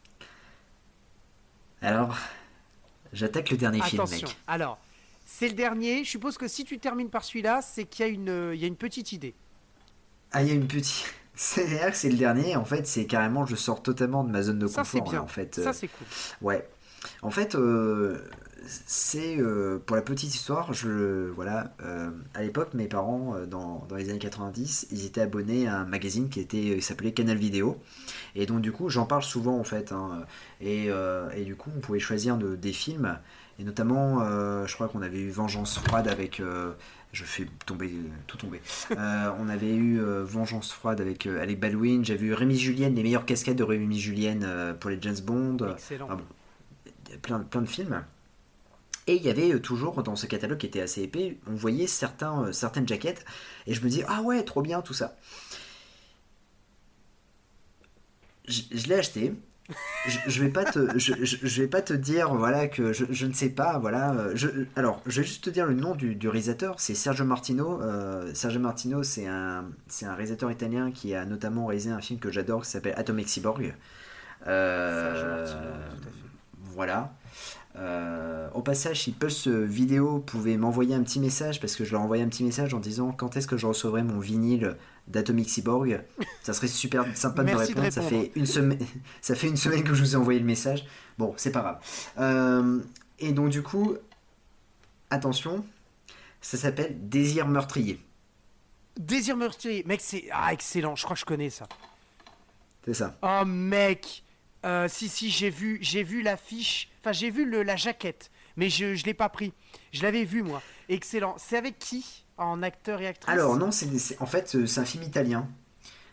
Alors, 1.81 2.15
j'attaque 3.13 3.49
le 3.49 3.57
dernier 3.57 3.81
film, 3.81 4.01
Attention. 4.01 4.27
mec. 4.27 4.37
Alors, 4.47 4.77
c'est 5.25 5.47
le 5.47 5.55
dernier. 5.55 6.03
Je 6.03 6.09
suppose 6.09 6.37
que 6.37 6.47
si 6.47 6.63
tu 6.65 6.77
termines 6.79 7.09
par 7.09 7.23
celui-là, 7.23 7.61
c'est 7.61 7.85
qu'il 7.85 8.05
y 8.05 8.09
a 8.09 8.11
une, 8.11 8.51
il 8.53 8.59
y 8.59 8.63
a 8.63 8.67
une 8.67 8.75
petite 8.75 9.11
idée. 9.13 9.33
Ah, 10.31 10.41
il 10.43 10.49
y 10.49 10.51
a 10.51 10.53
une 10.55 10.67
petite. 10.67 11.05
C'est-à-dire 11.35 11.91
que 11.91 11.95
c'est 11.97 12.09
le 12.09 12.17
dernier, 12.17 12.55
en 12.57 12.65
fait, 12.65 12.85
c'est 12.85 13.05
carrément, 13.05 13.45
je 13.45 13.55
sors 13.55 13.81
totalement 13.81 14.23
de 14.25 14.31
ma 14.31 14.41
zone 14.41 14.59
de 14.59 14.67
Ça, 14.67 14.83
c'est 14.83 14.99
confort, 14.99 15.09
bien. 15.11 15.19
là, 15.19 15.23
en 15.23 15.27
fait. 15.27 15.55
Ça, 15.55 15.69
Euh, 15.69 15.73
c'est 15.73 15.87
cool. 15.87 16.07
Ouais. 16.41 16.67
En 17.21 17.29
fait, 17.31 17.55
euh, 17.55 18.17
c'est 18.65 19.37
euh, 19.37 19.79
pour 19.85 19.95
la 19.95 20.01
petite 20.01 20.33
histoire, 20.33 20.73
je 20.73 21.29
voilà, 21.29 21.73
euh, 21.83 22.09
à 22.33 22.41
l'époque, 22.43 22.73
mes 22.73 22.87
parents, 22.87 23.35
euh, 23.35 23.45
dans, 23.45 23.85
dans 23.89 23.95
les 23.95 24.09
années 24.09 24.19
90, 24.19 24.87
ils 24.91 25.05
étaient 25.05 25.21
abonnés 25.21 25.67
à 25.67 25.79
un 25.79 25.85
magazine 25.85 26.29
qui 26.29 26.39
était, 26.39 26.75
qui 26.75 26.81
s'appelait 26.81 27.11
Canal 27.11 27.37
Vidéo, 27.37 27.77
et 28.35 28.45
donc 28.45 28.61
du 28.61 28.71
coup, 28.71 28.89
j'en 28.89 29.05
parle 29.05 29.23
souvent 29.23 29.57
en 29.59 29.63
fait, 29.63 29.91
hein, 29.91 30.23
et, 30.61 30.85
euh, 30.89 31.29
et 31.31 31.43
du 31.45 31.55
coup, 31.55 31.69
on 31.75 31.79
pouvait 31.79 31.99
choisir 31.99 32.37
de- 32.37 32.55
des 32.55 32.73
films, 32.73 33.17
et 33.59 33.63
notamment, 33.63 34.19
je 34.65 34.73
crois 34.73 34.87
qu'on 34.87 35.01
avait 35.01 35.19
eu 35.19 35.29
Vengeance 35.31 35.79
froide 35.79 36.07
avec, 36.07 36.41
je 37.11 37.23
fais 37.25 37.45
tomber 37.65 37.91
tout 38.25 38.37
tomber. 38.37 38.61
On 38.91 39.49
avait 39.49 39.75
eu 39.75 39.99
Vengeance 39.99 40.71
froide 40.71 41.01
avec 41.01 41.25
Alec 41.27 41.59
Baldwin, 41.59 42.05
j'avais 42.05 42.27
eu 42.27 42.33
Rémi 42.33 42.57
Julienne, 42.57 42.95
les 42.95 43.03
meilleures 43.03 43.25
cascades 43.25 43.57
de 43.57 43.63
Rémi 43.63 43.99
Julienne 43.99 44.47
pour 44.79 44.89
les 44.89 44.97
James 45.01 45.19
Bond. 45.25 45.57
Excellent. 45.73 46.07
ah 46.09 46.15
bon. 46.15 46.23
Plein, 47.21 47.39
plein 47.39 47.61
de 47.61 47.67
films. 47.67 48.01
Et 49.09 49.15
il 49.15 49.23
y 49.23 49.29
avait 49.29 49.51
euh, 49.53 49.59
toujours 49.59 50.03
dans 50.03 50.15
ce 50.15 50.27
catalogue 50.27 50.59
qui 50.59 50.67
était 50.67 50.81
assez 50.81 51.01
épais, 51.03 51.37
on 51.47 51.55
voyait 51.55 51.87
certains, 51.87 52.43
euh, 52.43 52.51
certaines 52.51 52.87
jaquettes, 52.87 53.25
et 53.67 53.73
je 53.73 53.83
me 53.83 53.89
dis, 53.89 54.03
ah 54.07 54.21
ouais, 54.21 54.43
trop 54.43 54.61
bien 54.61 54.81
tout 54.81 54.93
ça. 54.93 55.17
Je, 58.47 58.61
je 58.71 58.87
l'ai 58.87 58.95
acheté. 58.95 59.33
Je, 60.07 60.17
je 60.27 60.43
vais 60.43 60.49
pas 60.49 60.65
te, 60.65 60.97
je, 60.97 61.61
vais 61.61 61.67
pas 61.67 61.81
te 61.83 61.93
dire 61.93 62.33
voilà 62.33 62.67
que 62.67 62.93
je, 62.93 63.05
je 63.11 63.25
ne 63.27 63.33
sais 63.33 63.49
pas 63.49 63.77
voilà. 63.79 64.13
euh, 64.13 64.31
Je, 64.35 64.47
alors 64.75 65.01
je 65.05 65.21
vais 65.21 65.27
juste 65.27 65.43
te 65.43 65.51
dire 65.51 65.67
le 65.67 65.75
nom 65.75 65.95
du, 65.95 66.15
du 66.15 66.27
réalisateur, 66.29 66.79
c'est 66.79 66.95
Sergio 66.95 67.25
Martino. 67.25 67.81
Euh, 67.81 68.33
Sergio 68.33 68.59
Martino, 68.59 69.03
c'est 69.03 69.27
un, 69.27 69.65
c'est 69.87 70.05
un 70.07 70.15
réalisateur 70.15 70.51
italien 70.51 70.91
qui 70.91 71.15
a 71.15 71.25
notamment 71.25 71.67
réalisé 71.67 71.91
un 71.91 72.01
film 72.01 72.19
que 72.19 72.31
j'adore 72.31 72.63
qui 72.63 72.69
s'appelle 72.71 72.95
Atomic 72.97 73.29
Cyborg. 73.29 73.75
Euh, 74.47 75.13
Sergio 75.13 75.27
Martino, 75.29 75.61
tout 76.01 76.07
à 76.07 76.11
fait. 76.11 76.19
Voilà. 76.57 77.13
Euh, 77.79 78.49
au 78.53 78.61
passage, 78.61 79.03
si 79.03 79.11
Pulse 79.11 79.47
Vidéo 79.47 80.19
pouvait 80.19 80.57
m'envoyer 80.57 80.95
un 80.95 81.01
petit 81.01 81.19
message, 81.19 81.61
parce 81.61 81.75
que 81.75 81.85
je 81.85 81.93
leur 81.93 82.01
envoyé 82.01 82.23
un 82.23 82.27
petit 82.27 82.43
message 82.43 82.73
en 82.73 82.79
disant 82.79 83.11
quand 83.11 83.37
est-ce 83.37 83.47
que 83.47 83.57
je 83.57 83.65
recevrai 83.65 84.03
mon 84.03 84.19
vinyle 84.19 84.75
d'Atomic 85.07 85.49
Cyborg, 85.49 86.03
ça 86.43 86.53
serait 86.53 86.67
super 86.67 87.05
sympa 87.15 87.43
de 87.43 87.49
me 87.49 87.53
de 87.53 87.57
répondre. 87.57 87.89
ça, 87.89 88.01
fait 88.01 88.31
une 88.35 88.45
semaine, 88.45 88.79
ça 89.21 89.35
fait 89.35 89.47
une 89.47 89.57
semaine 89.57 89.83
que 89.83 89.93
je 89.93 90.03
vous 90.03 90.13
ai 90.13 90.17
envoyé 90.17 90.39
le 90.39 90.45
message. 90.45 90.85
Bon, 91.17 91.33
c'est 91.37 91.51
pas 91.51 91.61
grave. 91.61 91.79
Euh, 92.19 92.79
et 93.19 93.31
donc, 93.31 93.49
du 93.49 93.63
coup, 93.63 93.95
attention, 95.09 95.65
ça 96.41 96.57
s'appelle 96.57 96.97
Désir 97.09 97.47
meurtrier. 97.47 97.99
Désir 98.97 99.37
meurtrier, 99.37 99.83
mec, 99.87 100.01
c'est 100.01 100.25
ah 100.31 100.51
excellent. 100.51 100.95
Je 100.95 101.03
crois 101.03 101.15
que 101.15 101.21
je 101.21 101.25
connais 101.25 101.49
ça. 101.49 101.67
C'est 102.85 102.93
ça. 102.93 103.17
Oh 103.21 103.45
mec, 103.45 104.23
Euh, 104.65 104.87
si 104.89 105.07
si, 105.09 105.29
j'ai 105.29 105.49
vu, 105.49 105.77
j'ai 105.81 106.03
vu 106.03 106.21
l'affiche. 106.21 106.89
Enfin, 107.01 107.11
j'ai 107.13 107.29
vu 107.29 107.45
le, 107.45 107.63
la 107.63 107.75
jaquette, 107.77 108.29
mais 108.57 108.69
je 108.69 108.95
je 108.95 109.05
l'ai 109.05 109.13
pas 109.13 109.29
pris. 109.29 109.53
Je 109.93 110.03
l'avais 110.03 110.25
vu 110.25 110.43
moi. 110.43 110.61
Excellent. 110.89 111.35
C'est 111.37 111.57
avec 111.57 111.79
qui 111.79 112.25
en 112.37 112.61
acteur 112.61 112.99
et 113.01 113.07
actrice? 113.07 113.33
Alors 113.33 113.55
non, 113.57 113.71
c'est 113.71 113.97
c'est- 113.97 114.21
en 114.21 114.25
fait 114.25 114.53
euh, 114.55 114.65
c'est 114.65 114.81
un 114.81 114.85
film 114.85 115.03
italien. 115.03 115.47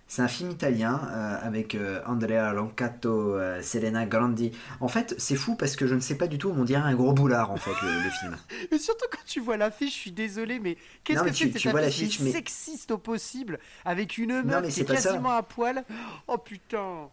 C'est 0.08 0.22
un 0.22 0.28
film 0.28 0.52
italien 0.52 1.00
euh, 1.10 1.36
avec 1.42 1.74
euh, 1.74 2.00
Andrea 2.06 2.52
Lancato, 2.52 3.34
euh, 3.34 3.60
Selena 3.60 4.06
Grandi. 4.06 4.52
En 4.78 4.86
fait, 4.86 5.16
c'est 5.18 5.34
fou 5.34 5.56
parce 5.56 5.74
que 5.74 5.88
je 5.88 5.96
ne 5.96 6.00
sais 6.00 6.14
pas 6.14 6.28
du 6.28 6.38
tout, 6.38 6.54
on 6.56 6.62
dirait 6.62 6.80
un 6.82 6.94
gros 6.94 7.12
boulard 7.12 7.50
en 7.50 7.56
fait 7.56 7.72
le, 7.82 8.04
le 8.04 8.10
film. 8.10 8.36
Mais 8.70 8.78
surtout 8.78 9.06
quand 9.10 9.24
tu 9.26 9.40
vois 9.40 9.56
l'affiche, 9.56 9.92
je 9.94 9.98
suis 9.98 10.12
désolé, 10.12 10.60
mais 10.60 10.76
qu'est-ce 11.02 11.18
Non, 11.18 11.24
que 11.24 11.30
c'est 11.32 11.36
tu- 11.46 11.48
que 11.48 11.54
tu 11.58 11.62
cette 11.64 11.72
vois 11.72 11.80
affiche 11.80 12.20
mais- 12.20 12.30
sexiste 12.30 12.92
au 12.92 12.98
possible 12.98 13.58
avec 13.84 14.16
une 14.18 14.42
meuf 14.44 14.62
qui 14.72 14.80
est 14.82 14.86
ça. 14.86 14.94
quasiment 14.94 15.30
à 15.32 15.42
poil? 15.42 15.84
Oh 16.28 16.38
putain 16.38 17.08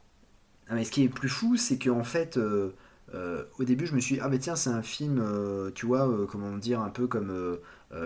Ah, 0.74 0.76
mais 0.76 0.84
ce 0.86 0.92
qui 0.92 1.04
est 1.04 1.08
plus 1.10 1.30
fou, 1.30 1.56
c'est 1.56 1.78
qu'en 1.78 2.04
fait, 2.04 2.38
euh, 2.38 2.74
euh, 3.14 3.44
au 3.60 3.64
début, 3.64 3.86
je 3.86 3.94
me 3.94 4.00
suis 4.00 4.16
dit, 4.16 4.22
ah 4.24 4.28
mais 4.28 4.40
tiens, 4.40 4.56
c'est 4.56 4.72
un 4.72 4.82
film, 4.82 5.20
euh, 5.22 5.70
tu 5.76 5.86
vois, 5.86 6.10
comment 6.28 6.58
dire, 6.58 6.80
un 6.82 6.90
peu 6.90 7.06
comme 7.06 7.32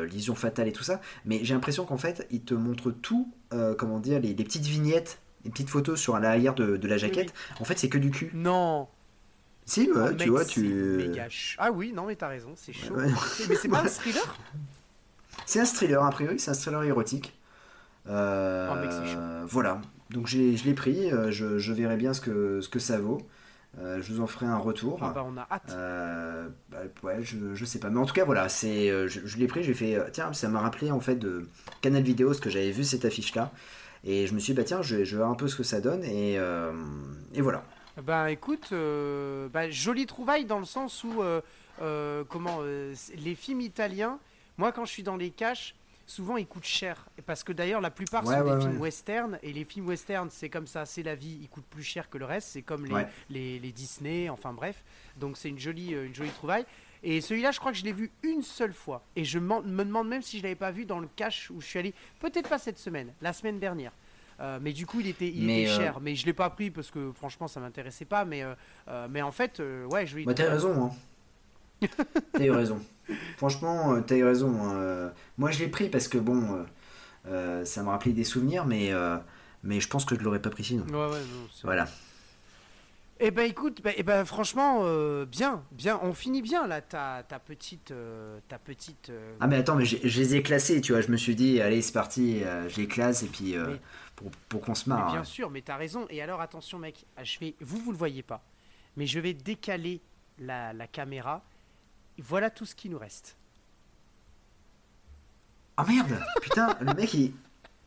Lision 0.10 0.36
fatale 0.36 0.68
et 0.68 0.74
tout 0.74 0.84
ça. 0.84 1.00
Mais 1.26 1.40
j'ai 1.44 1.54
l'impression 1.54 1.86
qu'en 1.86 1.98
fait, 1.98 2.28
il 2.30 2.42
te 2.42 2.54
montre 2.54 2.92
tout, 2.92 3.32
comment 3.78 4.00
dire, 4.00 4.20
les, 4.20 4.34
les 4.34 4.44
petites 4.44 4.66
vignettes, 4.66 5.20
les 5.46 5.50
petites 5.52 5.70
photos 5.70 5.98
sur 5.98 6.20
l'arrière 6.20 6.56
de, 6.56 6.76
de 6.76 6.88
la 6.90 6.98
jaquette. 6.98 7.34
En 7.62 7.64
fait, 7.64 7.80
c'est 7.80 7.88
que 7.88 7.98
du 7.98 8.12
cul. 8.12 8.32
Non. 8.34 8.90
Si, 9.66 9.90
Oh, 9.96 10.08
tu 10.10 10.16
mec, 10.16 10.28
vois, 10.30 10.44
tu. 10.46 11.10
ch- 11.16 11.56
Ah 11.60 11.72
oui, 11.72 11.94
non, 11.94 12.06
mais 12.06 12.16
t'as 12.18 12.28
raison, 12.28 12.52
c'est 12.56 12.74
chaud. 12.74 12.96
Ouais, 12.96 13.08
Mais 13.50 13.56
c'est 13.56 13.70
pas 13.70 13.82
un 13.82 13.86
thriller? 13.88 14.36
C'est 15.46 15.60
un 15.62 15.66
thriller, 15.66 16.04
a 16.04 16.10
priori, 16.10 16.38
c'est 16.40 16.52
un 16.52 16.54
thriller 16.54 16.84
érotique. 16.84 17.34
Euh, 18.10 18.70
Oh, 18.72 18.76
mec, 18.76 18.92
chaud. 18.92 19.20
Voilà, 19.48 19.82
donc 20.10 20.28
je 20.28 20.38
l'ai 20.38 20.74
pris, 20.74 21.12
euh, 21.12 21.32
je, 21.32 21.58
je 21.60 21.74
verrai 21.74 21.98
bien 21.98 22.14
ce 22.14 22.22
que, 22.22 22.62
ce 22.62 22.70
que 22.70 22.80
ça 22.80 23.00
vaut. 23.00 23.22
Euh, 23.80 24.02
je 24.02 24.12
vous 24.12 24.22
en 24.22 24.28
ferai 24.28 24.46
un 24.48 24.58
retour. 24.58 24.98
Ah 25.04 25.12
bah 25.14 25.26
on 25.28 25.38
a 25.38 25.46
hâte. 25.52 25.72
Euh, 25.72 26.50
bah, 26.70 26.80
ouais, 27.04 27.22
je, 27.22 27.54
je 27.54 27.66
sais 27.66 27.80
pas. 27.80 27.90
Mais 27.90 28.00
en 28.00 28.06
tout 28.06 28.14
cas, 28.14 28.26
voilà, 28.26 28.50
c'est, 28.50 28.88
je, 29.08 29.20
je 29.26 29.38
l'ai 29.38 29.46
pris, 29.46 29.64
j'ai 29.64 29.74
fait, 29.74 30.00
tiens, 30.14 30.34
ça 30.34 30.48
m'a 30.50 30.62
rappelé 30.62 30.90
en 30.90 31.00
fait 31.00 31.16
de 31.16 31.48
Canal 31.82 32.02
Vidéo, 32.02 32.34
ce 32.34 32.42
que 32.42 32.50
j'avais 32.50 32.72
vu 32.72 32.84
cette 32.84 33.06
affiche-là. 33.06 33.52
Et 34.04 34.26
je 34.26 34.34
me 34.34 34.40
suis 34.40 34.54
dit, 34.54 34.58
bah 34.58 34.64
tiens, 34.64 34.82
je, 34.82 35.04
je 35.04 35.12
vais 35.12 35.18
voir 35.18 35.30
un 35.30 35.36
peu 35.36 35.48
ce 35.48 35.56
que 35.56 35.64
ça 35.64 35.82
donne. 35.82 36.04
Et, 36.04 36.40
euh, 36.40 36.72
et 37.34 37.42
voilà. 37.42 37.64
Ben 38.04 38.28
écoute, 38.28 38.74
bah, 39.52 39.70
jolie 39.70 40.06
trouvaille 40.06 40.46
dans 40.46 40.60
le 40.60 40.66
sens 40.66 41.04
où, 41.04 41.22
comment, 42.30 42.62
les 43.18 43.36
films 43.36 43.62
italiens, 43.62 44.18
moi 44.58 44.72
quand 44.72 44.86
je 44.86 44.92
suis 44.92 45.04
dans 45.04 45.18
les 45.18 45.30
caches, 45.30 45.76
souvent 46.08 46.38
ils 46.38 46.48
coûtent 46.48 46.64
cher. 46.66 47.06
Parce 47.28 47.44
que 47.44 47.52
d'ailleurs 47.52 47.82
la 47.82 47.92
plupart 47.92 48.26
Ouais, 48.26 48.36
sont 48.36 48.42
ouais, 48.42 48.56
des 48.56 48.62
films 48.62 48.82
western, 48.82 49.40
et 49.44 49.54
les 49.54 49.64
films 49.64 49.88
western 49.88 50.30
c'est 50.32 50.50
comme 50.50 50.66
ça, 50.66 50.86
c'est 50.86 51.04
la 51.04 51.14
vie, 51.14 51.38
ils 51.42 51.50
coûtent 51.50 51.68
plus 51.70 51.84
cher 51.84 52.10
que 52.10 52.18
le 52.18 52.26
reste, 52.26 52.48
c'est 52.48 52.64
comme 52.64 52.86
les, 52.86 53.06
les, 53.30 53.60
les 53.60 53.72
Disney, 53.72 54.30
enfin 54.30 54.54
bref. 54.54 54.84
Donc 55.18 55.38
c'est 55.38 55.50
une 55.50 55.60
jolie, 55.60 55.94
euh, 55.94 56.08
une 56.08 56.16
jolie 56.16 56.32
trouvaille. 56.32 56.66
Et 57.04 57.22
celui-là, 57.22 57.52
je 57.52 57.60
crois 57.60 57.72
que 57.72 57.78
je 57.78 57.84
l'ai 57.84 57.94
vu 57.94 58.10
une 58.24 58.42
seule 58.42 58.74
fois. 58.74 59.04
Et 59.16 59.24
je 59.24 59.38
me 59.38 59.84
demande 59.84 60.08
même 60.08 60.24
si 60.24 60.40
je 60.40 60.44
l'avais 60.44 60.56
pas 60.56 60.72
vu 60.72 60.86
dans 60.86 61.00
le 61.00 61.08
cache 61.16 61.52
où 61.52 61.62
je 61.62 61.68
suis 61.68 61.78
allé. 61.78 61.94
Peut-être 62.20 62.50
pas 62.50 62.58
cette 62.58 62.80
semaine, 62.80 63.14
la 63.22 63.34
semaine 63.34 63.60
dernière. 63.60 63.92
Euh, 64.40 64.60
mais 64.62 64.74
du 64.74 64.86
coup, 64.86 65.00
il 65.00 65.08
était, 65.08 65.28
il 65.28 65.46
Mais, 65.46 65.64
était 65.64 65.72
euh, 65.72 65.78
cher. 65.78 66.00
Mais 66.02 66.16
je 66.16 66.26
l'ai 66.26 66.34
pas 66.34 66.50
pris 66.50 66.70
parce 66.70 66.92
que 66.92 67.12
franchement, 67.12 67.48
ça 67.48 67.60
m'intéressait 67.60 68.06
pas. 68.06 68.26
Mais, 68.26 68.44
euh, 68.44 69.08
mais 69.10 69.22
en 69.22 69.32
fait, 69.32 69.62
ouais, 69.90 70.06
je 70.06 70.16
lui. 70.16 70.26
Bah, 70.26 70.34
t'as 70.34 70.50
raison, 70.50 70.86
hein. 70.86 70.92
T'as 72.34 72.46
eu 72.46 72.52
raison. 72.52 72.80
Franchement, 73.38 73.94
euh, 73.94 74.02
t'as 74.02 74.16
eu 74.18 74.24
raison. 74.24 74.62
hein. 74.64 74.74
Euh, 74.76 75.10
Moi, 75.38 75.52
je 75.52 75.60
l'ai 75.60 75.68
pris 75.70 75.90
parce 75.90 76.08
que 76.08 76.18
bon, 76.18 76.56
euh, 76.56 76.64
euh, 77.28 77.66
ça 77.66 77.84
m'a 77.84 77.92
rappelé 77.92 78.14
des 78.14 78.24
souvenirs, 78.24 78.66
mais, 78.66 78.92
euh, 78.92 79.18
mais 79.64 79.80
je 79.80 79.88
pense 79.88 80.06
que 80.06 80.16
je 80.16 80.22
l'aurais 80.22 80.42
pas 80.42 80.50
pris 80.50 80.64
sinon. 80.64 80.86
Ouais, 80.86 81.12
ouais, 81.14 81.20
non, 81.22 81.48
Voilà. 81.64 81.88
Eh 83.20 83.32
ben 83.32 83.50
écoute, 83.50 83.82
bah, 83.84 83.90
eh 83.98 84.04
ben, 84.04 84.26
franchement, 84.26 84.82
euh, 84.84 85.26
bien, 85.26 85.64
bien. 85.72 86.00
On 86.04 86.14
finit 86.14 86.44
bien 86.44 86.68
là, 86.68 86.82
ta, 86.82 87.24
ta 87.28 87.40
petite, 87.40 87.90
euh, 87.90 88.38
ta 88.48 88.60
petite. 88.60 89.10
euh, 89.10 89.34
Ah, 89.40 89.48
mais 89.48 89.56
attends, 89.56 89.76
mais 89.76 89.86
je, 89.86 89.98
je 90.04 90.20
les 90.20 90.36
ai 90.36 90.44
classés, 90.44 90.82
tu 90.82 90.92
vois. 90.92 91.02
Je 91.02 91.10
me 91.12 91.18
suis 91.18 91.34
dit, 91.34 91.60
allez, 91.60 91.82
c'est 91.82 91.94
parti, 91.94 92.44
euh, 92.44 92.70
je 92.70 92.78
les 92.78 92.86
classe 92.88 93.24
et 93.24 93.28
puis 93.28 93.56
euh, 93.58 93.66
Mais- 93.70 93.82
pour, 94.16 94.30
pour 94.50 94.62
qu'on 94.62 94.76
se 94.76 94.88
mais 94.88 94.96
marre. 94.96 95.12
bien 95.14 95.22
hein. 95.22 95.24
sûr, 95.24 95.50
mais 95.50 95.62
t'as 95.64 95.78
raison. 95.78 96.06
Et 96.12 96.22
alors 96.22 96.42
attention, 96.42 96.78
mec, 96.78 97.06
ah, 97.18 97.24
je 97.24 97.40
vais, 97.40 97.56
vous 97.60 97.78
vous 97.80 97.92
le 97.92 97.98
voyez 97.98 98.22
pas, 98.22 98.44
mais 98.98 99.08
je 99.08 99.20
vais 99.20 99.34
décaler 99.34 100.00
la, 100.38 100.74
la 100.74 100.86
caméra. 100.86 101.44
Voilà 102.20 102.50
tout 102.50 102.66
ce 102.66 102.76
qui 102.76 102.90
nous 102.90 102.98
reste. 102.98 103.36
Oh 105.78 105.84
merde 105.88 106.20
Putain, 106.42 106.76
le 106.82 106.94
mec, 106.94 107.14
il. 107.14 107.34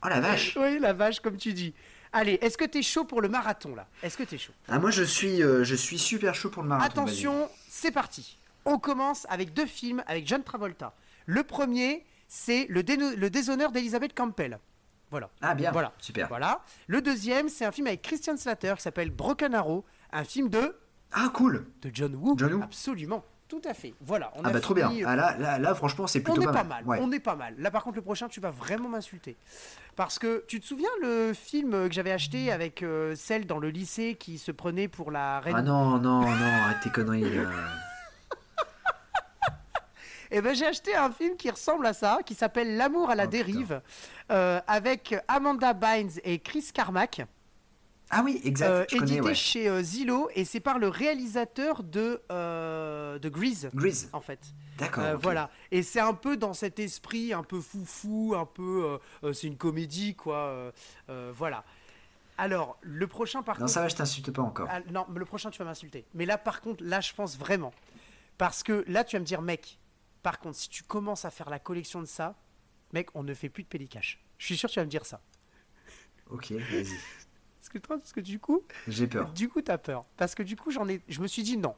Oh 0.05 0.09
la 0.09 0.21
vache 0.21 0.57
Oui, 0.61 0.79
la 0.79 0.93
vache, 0.93 1.21
comme 1.21 1.37
tu 1.37 1.53
dis. 1.53 1.75
Allez, 2.13 2.39
est-ce 2.41 2.57
que 2.57 2.65
t'es 2.65 2.83
chaud 2.83 3.05
pour 3.05 3.21
le 3.21 3.29
marathon 3.29 3.75
là? 3.75 3.87
Est-ce 4.03 4.17
que 4.17 4.23
t'es 4.23 4.39
chaud? 4.39 4.53
Ah, 4.69 4.79
moi, 4.79 4.91
je 4.91 5.03
suis, 5.03 5.43
euh, 5.43 5.63
je 5.65 5.75
suis 5.75 5.99
super 5.99 6.35
chaud 6.35 6.51
pour 6.51 6.63
le 6.63 6.69
marathon. 6.69 7.03
Attention, 7.03 7.49
c'est 7.69 7.91
parti. 7.93 8.37
On 8.65 8.79
commence 8.79 9.27
avec 9.29 9.53
deux 9.53 9.67
films 9.67 10.03
avec 10.07 10.27
John 10.27 10.43
Travolta. 10.43 10.95
Le 11.27 11.43
premier, 11.45 12.05
c'est 12.29 12.67
le, 12.69 12.83
déno- 12.83 13.15
le 13.15 13.31
déshonneur 13.31 13.73
d'Elizabeth 13.73 14.15
Campbell. 14.15 14.59
Voilà. 15.11 15.29
Ah, 15.41 15.55
bien. 15.55 15.71
Voilà. 15.73 15.93
Super. 15.99 16.29
Voilà. 16.29 16.63
Le 16.87 17.01
deuxième, 17.03 17.49
c'est 17.49 17.65
un 17.65 17.73
film 17.73 17.87
avec 17.89 18.03
Christian 18.03 18.37
Slater 18.37 18.75
qui 18.77 18.83
s'appelle 18.83 19.11
Broken 19.11 19.55
Arrow, 19.55 19.85
un 20.13 20.25
film 20.25 20.49
de, 20.49 20.77
Ah, 21.13 21.31
cool 21.35 21.67
de 21.83 21.91
John 21.93 22.15
Woo. 22.15 22.37
John 22.39 22.55
Woo. 22.55 22.63
Absolument. 22.63 23.25
Tout 23.51 23.61
à 23.69 23.75
fait. 23.75 23.93
Voilà. 24.01 24.33
On 24.37 24.43
Ah, 24.45 24.49
a 24.49 24.53
bah, 24.53 24.61
trop 24.61 24.73
bien. 24.75 24.91
Ah, 25.05 25.17
là, 25.17 25.37
là, 25.37 25.59
là, 25.59 25.75
franchement, 25.75 26.07
c'est 26.07 26.21
on 26.21 26.33
plutôt 26.33 26.43
est 26.43 26.45
pas, 26.47 26.53
pas 26.53 26.65
mal. 26.65 26.85
mal. 26.85 26.87
Ouais. 26.87 26.99
On 27.03 27.11
est 27.13 27.19
pas 27.21 27.35
mal. 27.35 27.55
Là, 27.59 27.71
par 27.73 27.83
contre, 27.83 27.97
le 27.97 28.03
prochain, 28.03 28.29
tu 28.29 28.41
vas 28.41 28.51
vraiment 28.53 28.89
m'insulter. 28.89 29.37
Parce 29.97 30.19
que 30.21 30.45
tu 30.47 30.61
te 30.61 30.65
souviens 30.67 30.89
le 31.03 31.33
film 31.35 31.89
que 31.89 31.93
j'avais 31.93 32.13
acheté 32.13 32.53
avec 32.53 32.83
euh, 32.83 33.15
celle 33.17 33.47
dans 33.47 33.59
le 33.59 33.69
lycée 33.71 34.15
qui 34.15 34.39
se 34.39 34.53
prenait 34.53 34.87
pour 34.89 35.11
la 35.11 35.41
reine? 35.41 35.57
Ah, 35.59 35.63
non, 35.63 35.99
non, 35.99 36.21
non, 36.21 36.27
arrête 36.63 36.79
tes 36.83 36.91
conneries. 36.91 37.23
là. 37.23 37.43
Eh 40.33 40.41
ben, 40.41 40.55
j'ai 40.55 40.67
acheté 40.67 40.95
un 40.95 41.11
film 41.11 41.37
qui 41.37 41.51
ressemble 41.51 41.85
à 41.87 41.93
ça, 41.93 42.21
qui 42.25 42.35
s'appelle 42.37 42.77
L'amour 42.77 43.11
à 43.11 43.17
la 43.17 43.25
Oh, 43.25 43.27
dérive, 43.27 43.81
euh, 44.31 44.61
avec 44.69 45.17
Amanda 45.27 45.73
Bynes 45.73 46.21
et 46.23 46.39
Chris 46.39 46.71
Carmack, 46.73 47.23
Ah, 48.11 48.23
oui, 48.25 48.41
exact. 48.45 48.69
euh, 48.69 48.85
connais, 48.91 49.03
édité 49.05 49.21
ouais. 49.21 49.35
chez 49.35 49.69
euh, 49.69 49.83
Zillow, 49.83 50.29
et 50.35 50.45
c'est 50.45 50.59
par 50.61 50.79
le 50.81 50.89
réalisateur 50.89 51.83
de, 51.85 52.21
euh, 52.33 53.19
de 53.21 53.29
Grease, 53.29 53.71
Grease. 53.75 54.09
en 54.13 54.21
fait. 54.21 54.41
D'accord. 54.79 55.05
Euh. 55.05 55.17
Voilà. 55.17 55.51
Et 55.71 55.83
c'est 55.85 56.01
un 56.01 56.15
peu 56.15 56.37
dans 56.37 56.53
cet 56.53 56.79
esprit 56.81 57.33
un 57.33 57.45
peu 57.45 57.61
foufou, 57.61 58.35
un 58.37 58.47
peu. 58.47 58.99
c'est 59.33 59.47
une 59.47 59.57
comédie, 59.57 60.15
quoi. 60.17 60.73
voilà. 61.35 61.65
Alors, 62.39 62.79
le 62.81 63.07
prochain, 63.07 63.43
par 63.43 63.57
Non, 63.57 63.61
contre. 63.67 63.73
ça 63.75 63.83
va, 63.83 63.89
je 63.89 63.97
t'insulte 63.97 64.31
pas 64.33 64.41
encore. 64.43 64.67
Ah, 64.71 64.81
non, 64.91 65.07
le 65.15 65.25
prochain, 65.27 65.51
tu 65.51 65.59
vas 65.59 65.67
m'insulter. 65.67 66.07
Mais 66.15 66.25
là, 66.25 66.39
par 66.39 66.63
contre, 66.63 66.83
là, 66.83 67.01
je 67.03 67.13
pense 67.13 67.37
vraiment. 67.39 67.73
Parce 68.39 68.63
que 68.63 68.83
là, 68.89 69.05
tu 69.05 69.17
vas 69.17 69.21
me 69.21 69.27
dire, 69.27 69.43
mec, 69.43 69.79
par 70.23 70.39
contre, 70.41 70.57
si 70.57 70.71
tu 70.71 70.83
commences 70.83 71.27
à 71.27 71.31
faire 71.31 71.51
la 71.51 71.59
collection 71.59 72.01
de 72.01 72.07
ça, 72.07 72.35
mec, 72.95 73.09
on 73.15 73.23
ne 73.23 73.35
fait 73.35 73.51
plus 73.51 73.63
de 73.63 73.69
pélicache. 73.69 74.25
Je 74.39 74.47
suis 74.47 74.57
sûr 74.57 74.71
que 74.71 74.73
tu 74.75 74.81
vas 74.81 74.87
me 74.87 74.91
dire 74.91 75.05
ça. 75.05 75.21
Ok, 76.31 76.51
vas-y. 76.53 76.87
Parce 77.71 77.83
que, 77.83 77.87
toi, 77.87 77.99
parce 77.99 78.13
que 78.13 78.21
du 78.21 78.41
coup, 78.41 78.63
J'ai 78.89 79.07
peur. 79.07 79.31
du 79.33 79.49
coup, 79.49 79.63
t'as 79.63 79.79
peur. 79.79 80.05
Parce 80.17 80.35
que 80.35 80.43
du 80.43 80.57
coup, 80.57 80.73
j'en 80.73 80.89
ai, 80.89 81.01
je 81.09 81.21
me 81.21 81.29
suis 81.29 81.45
dit 81.45 81.57
non. 81.57 81.77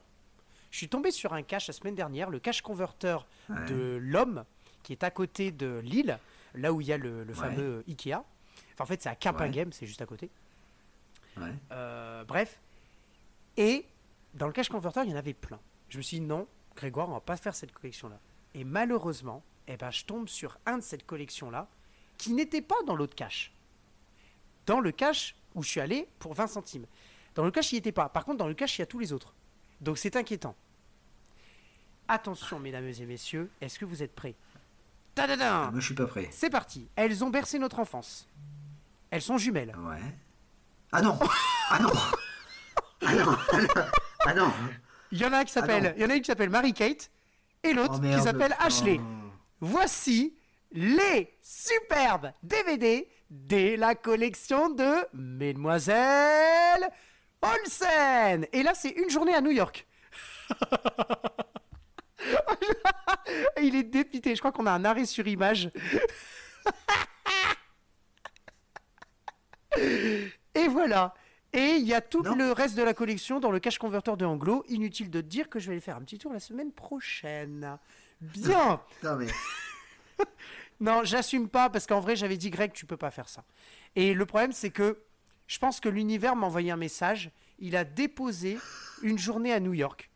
Je 0.70 0.78
suis 0.78 0.88
tombé 0.88 1.10
sur 1.10 1.34
un 1.34 1.42
cache 1.42 1.66
la 1.66 1.74
semaine 1.74 1.94
dernière, 1.94 2.30
le 2.30 2.38
cache 2.38 2.62
converteur 2.62 3.26
Ouais. 3.50 3.66
de 3.66 3.98
l'homme, 4.00 4.44
qui 4.82 4.92
est 4.92 5.04
à 5.04 5.10
côté 5.10 5.50
de 5.52 5.80
Lille, 5.84 6.18
là 6.54 6.72
où 6.72 6.80
il 6.80 6.86
y 6.86 6.92
a 6.94 6.96
le, 6.96 7.24
le 7.24 7.34
Ouais. 7.34 7.38
fameux 7.38 7.84
Ikea. 7.88 8.14
Enfin, 8.14 8.84
en 8.84 8.86
fait, 8.86 9.02
c'est 9.02 9.10
à 9.10 9.14
Capinghem, 9.16 9.68
Ouais. 9.68 9.74
c'est 9.74 9.84
juste 9.86 10.00
à 10.00 10.06
côté. 10.06 10.30
Euh, 11.72 12.24
bref. 12.24 12.58
Et 13.58 13.84
dans 14.32 14.46
le 14.46 14.52
cache 14.52 14.70
converteur, 14.70 15.04
il 15.04 15.10
y 15.10 15.14
en 15.14 15.18
avait 15.18 15.34
plein. 15.34 15.60
Je 15.90 15.98
me 15.98 16.02
suis 16.02 16.20
dit 16.20 16.26
non, 16.26 16.46
Grégoire, 16.74 17.08
on 17.10 17.12
va 17.12 17.20
pas 17.20 17.36
faire 17.36 17.54
cette 17.54 17.72
collection-là. 17.72 18.18
Et 18.54 18.64
malheureusement, 18.64 19.42
eh 19.68 19.76
ben, 19.76 19.90
je 19.90 20.04
tombe 20.06 20.26
sur 20.28 20.58
un 20.64 20.78
de 20.78 20.82
cette 20.82 21.04
collection-là 21.04 21.68
qui 22.16 22.32
n'était 22.32 22.62
pas 22.62 22.76
dans 22.86 22.96
l'autre 22.96 23.14
cache. 23.14 23.52
Dans 24.64 24.80
le 24.80 24.90
cache 24.90 25.34
où 25.54 25.62
je 25.62 25.68
suis 25.68 25.80
allé 25.80 26.08
pour 26.18 26.34
20 26.34 26.46
centimes. 26.46 26.86
Dans 27.34 27.44
le 27.44 27.50
cache, 27.50 27.72
il 27.72 27.76
n'y 27.76 27.78
était 27.80 27.92
pas. 27.92 28.08
Par 28.08 28.24
contre, 28.24 28.38
dans 28.38 28.48
le 28.48 28.54
cache, 28.54 28.78
il 28.78 28.82
y 28.82 28.84
a 28.84 28.86
tous 28.86 28.98
les 28.98 29.12
autres. 29.12 29.34
Donc 29.80 29.98
c'est 29.98 30.16
inquiétant. 30.16 30.54
Attention, 32.08 32.58
mesdames 32.58 32.88
et 32.88 33.06
messieurs, 33.06 33.50
est-ce 33.60 33.78
que 33.78 33.84
vous 33.84 34.02
êtes 34.02 34.14
prêts? 34.14 34.34
Tadadam 35.14 35.70
Moi, 35.72 35.80
je 35.80 35.86
suis 35.86 35.94
pas 35.94 36.06
prêt. 36.06 36.28
C'est 36.30 36.50
parti. 36.50 36.88
Elles 36.96 37.22
ont 37.24 37.30
bercé 37.30 37.58
notre 37.58 37.78
enfance. 37.78 38.28
Elles 39.10 39.22
sont 39.22 39.38
jumelles. 39.38 39.74
Ouais. 39.78 40.00
Ah 40.90 41.00
non 41.02 41.18
Ah 41.70 41.78
non 41.78 41.90
Ah 43.06 43.14
non 43.14 43.36
Ah 44.26 44.34
non 44.34 44.52
Il 45.10 45.18
y 45.18 45.24
en 45.24 45.32
a 45.32 45.38
un 45.38 45.44
qui 45.44 45.52
Ah 45.56 45.60
s'appelle, 45.60 45.84
non. 45.84 45.92
il 45.96 46.02
y 46.02 46.04
en 46.04 46.10
a 46.10 46.14
une 46.14 46.20
qui 46.22 46.26
s'appelle 46.26 46.50
Mary-Kate 46.50 47.10
et 47.62 47.72
l'autre 47.72 48.00
Oh, 48.02 48.16
qui 48.16 48.22
s'appelle 48.22 48.54
Ashley. 48.58 49.00
Oh. 49.00 49.30
Voici 49.60 50.34
les 50.72 51.32
superbes 51.42 52.32
DVD 52.42 53.08
de 53.30 53.76
la 53.76 53.94
collection 53.94 54.70
de 54.70 54.94
Mesdemoiselles 55.14 56.88
Olsen. 57.42 58.46
Et 58.52 58.62
là, 58.62 58.74
c'est 58.74 58.90
une 58.90 59.10
journée 59.10 59.34
à 59.34 59.40
New 59.40 59.50
York. 59.50 59.86
Il 63.60 63.74
est 63.76 63.82
dépité. 63.84 64.34
Je 64.34 64.40
crois 64.40 64.52
qu'on 64.52 64.66
a 64.66 64.72
un 64.72 64.84
arrêt 64.84 65.06
sur 65.06 65.26
image. 65.26 65.70
Et 70.54 70.68
voilà. 70.68 71.14
Et 71.54 71.76
il 71.76 71.86
y 71.86 71.92
a 71.94 72.00
tout 72.00 72.22
Non. 72.22 72.34
le 72.34 72.52
reste 72.52 72.76
de 72.76 72.82
la 72.82 72.94
collection 72.94 73.38
dans 73.40 73.50
le 73.50 73.58
cache 73.60 73.78
converteur 73.78 74.16
de 74.16 74.24
Anglo. 74.24 74.64
Inutile 74.68 75.10
de 75.10 75.20
te 75.20 75.26
dire 75.26 75.48
que 75.50 75.58
je 75.58 75.66
vais 75.66 75.72
aller 75.72 75.80
faire 75.80 75.96
un 75.96 76.02
petit 76.02 76.18
tour 76.18 76.32
la 76.32 76.40
semaine 76.40 76.72
prochaine. 76.72 77.78
Bien. 78.20 78.80
Putain, 79.00 79.16
mais. 79.16 79.26
Non, 80.82 81.04
j'assume 81.04 81.48
pas 81.48 81.70
parce 81.70 81.86
qu'en 81.86 82.00
vrai, 82.00 82.16
j'avais 82.16 82.36
dit 82.36 82.50
Greg, 82.50 82.72
tu 82.72 82.86
peux 82.86 82.96
pas 82.96 83.10
faire 83.10 83.28
ça. 83.28 83.44
Et 83.96 84.14
le 84.14 84.26
problème, 84.26 84.52
c'est 84.52 84.70
que 84.70 84.98
je 85.46 85.58
pense 85.58 85.78
que 85.80 85.88
l'univers 85.88 86.34
m'a 86.36 86.46
envoyé 86.46 86.70
un 86.72 86.76
message. 86.76 87.30
Il 87.60 87.76
a 87.76 87.84
déposé 87.84 88.58
une 89.02 89.18
journée 89.18 89.52
à 89.52 89.60
New 89.60 89.74
York 89.74 90.10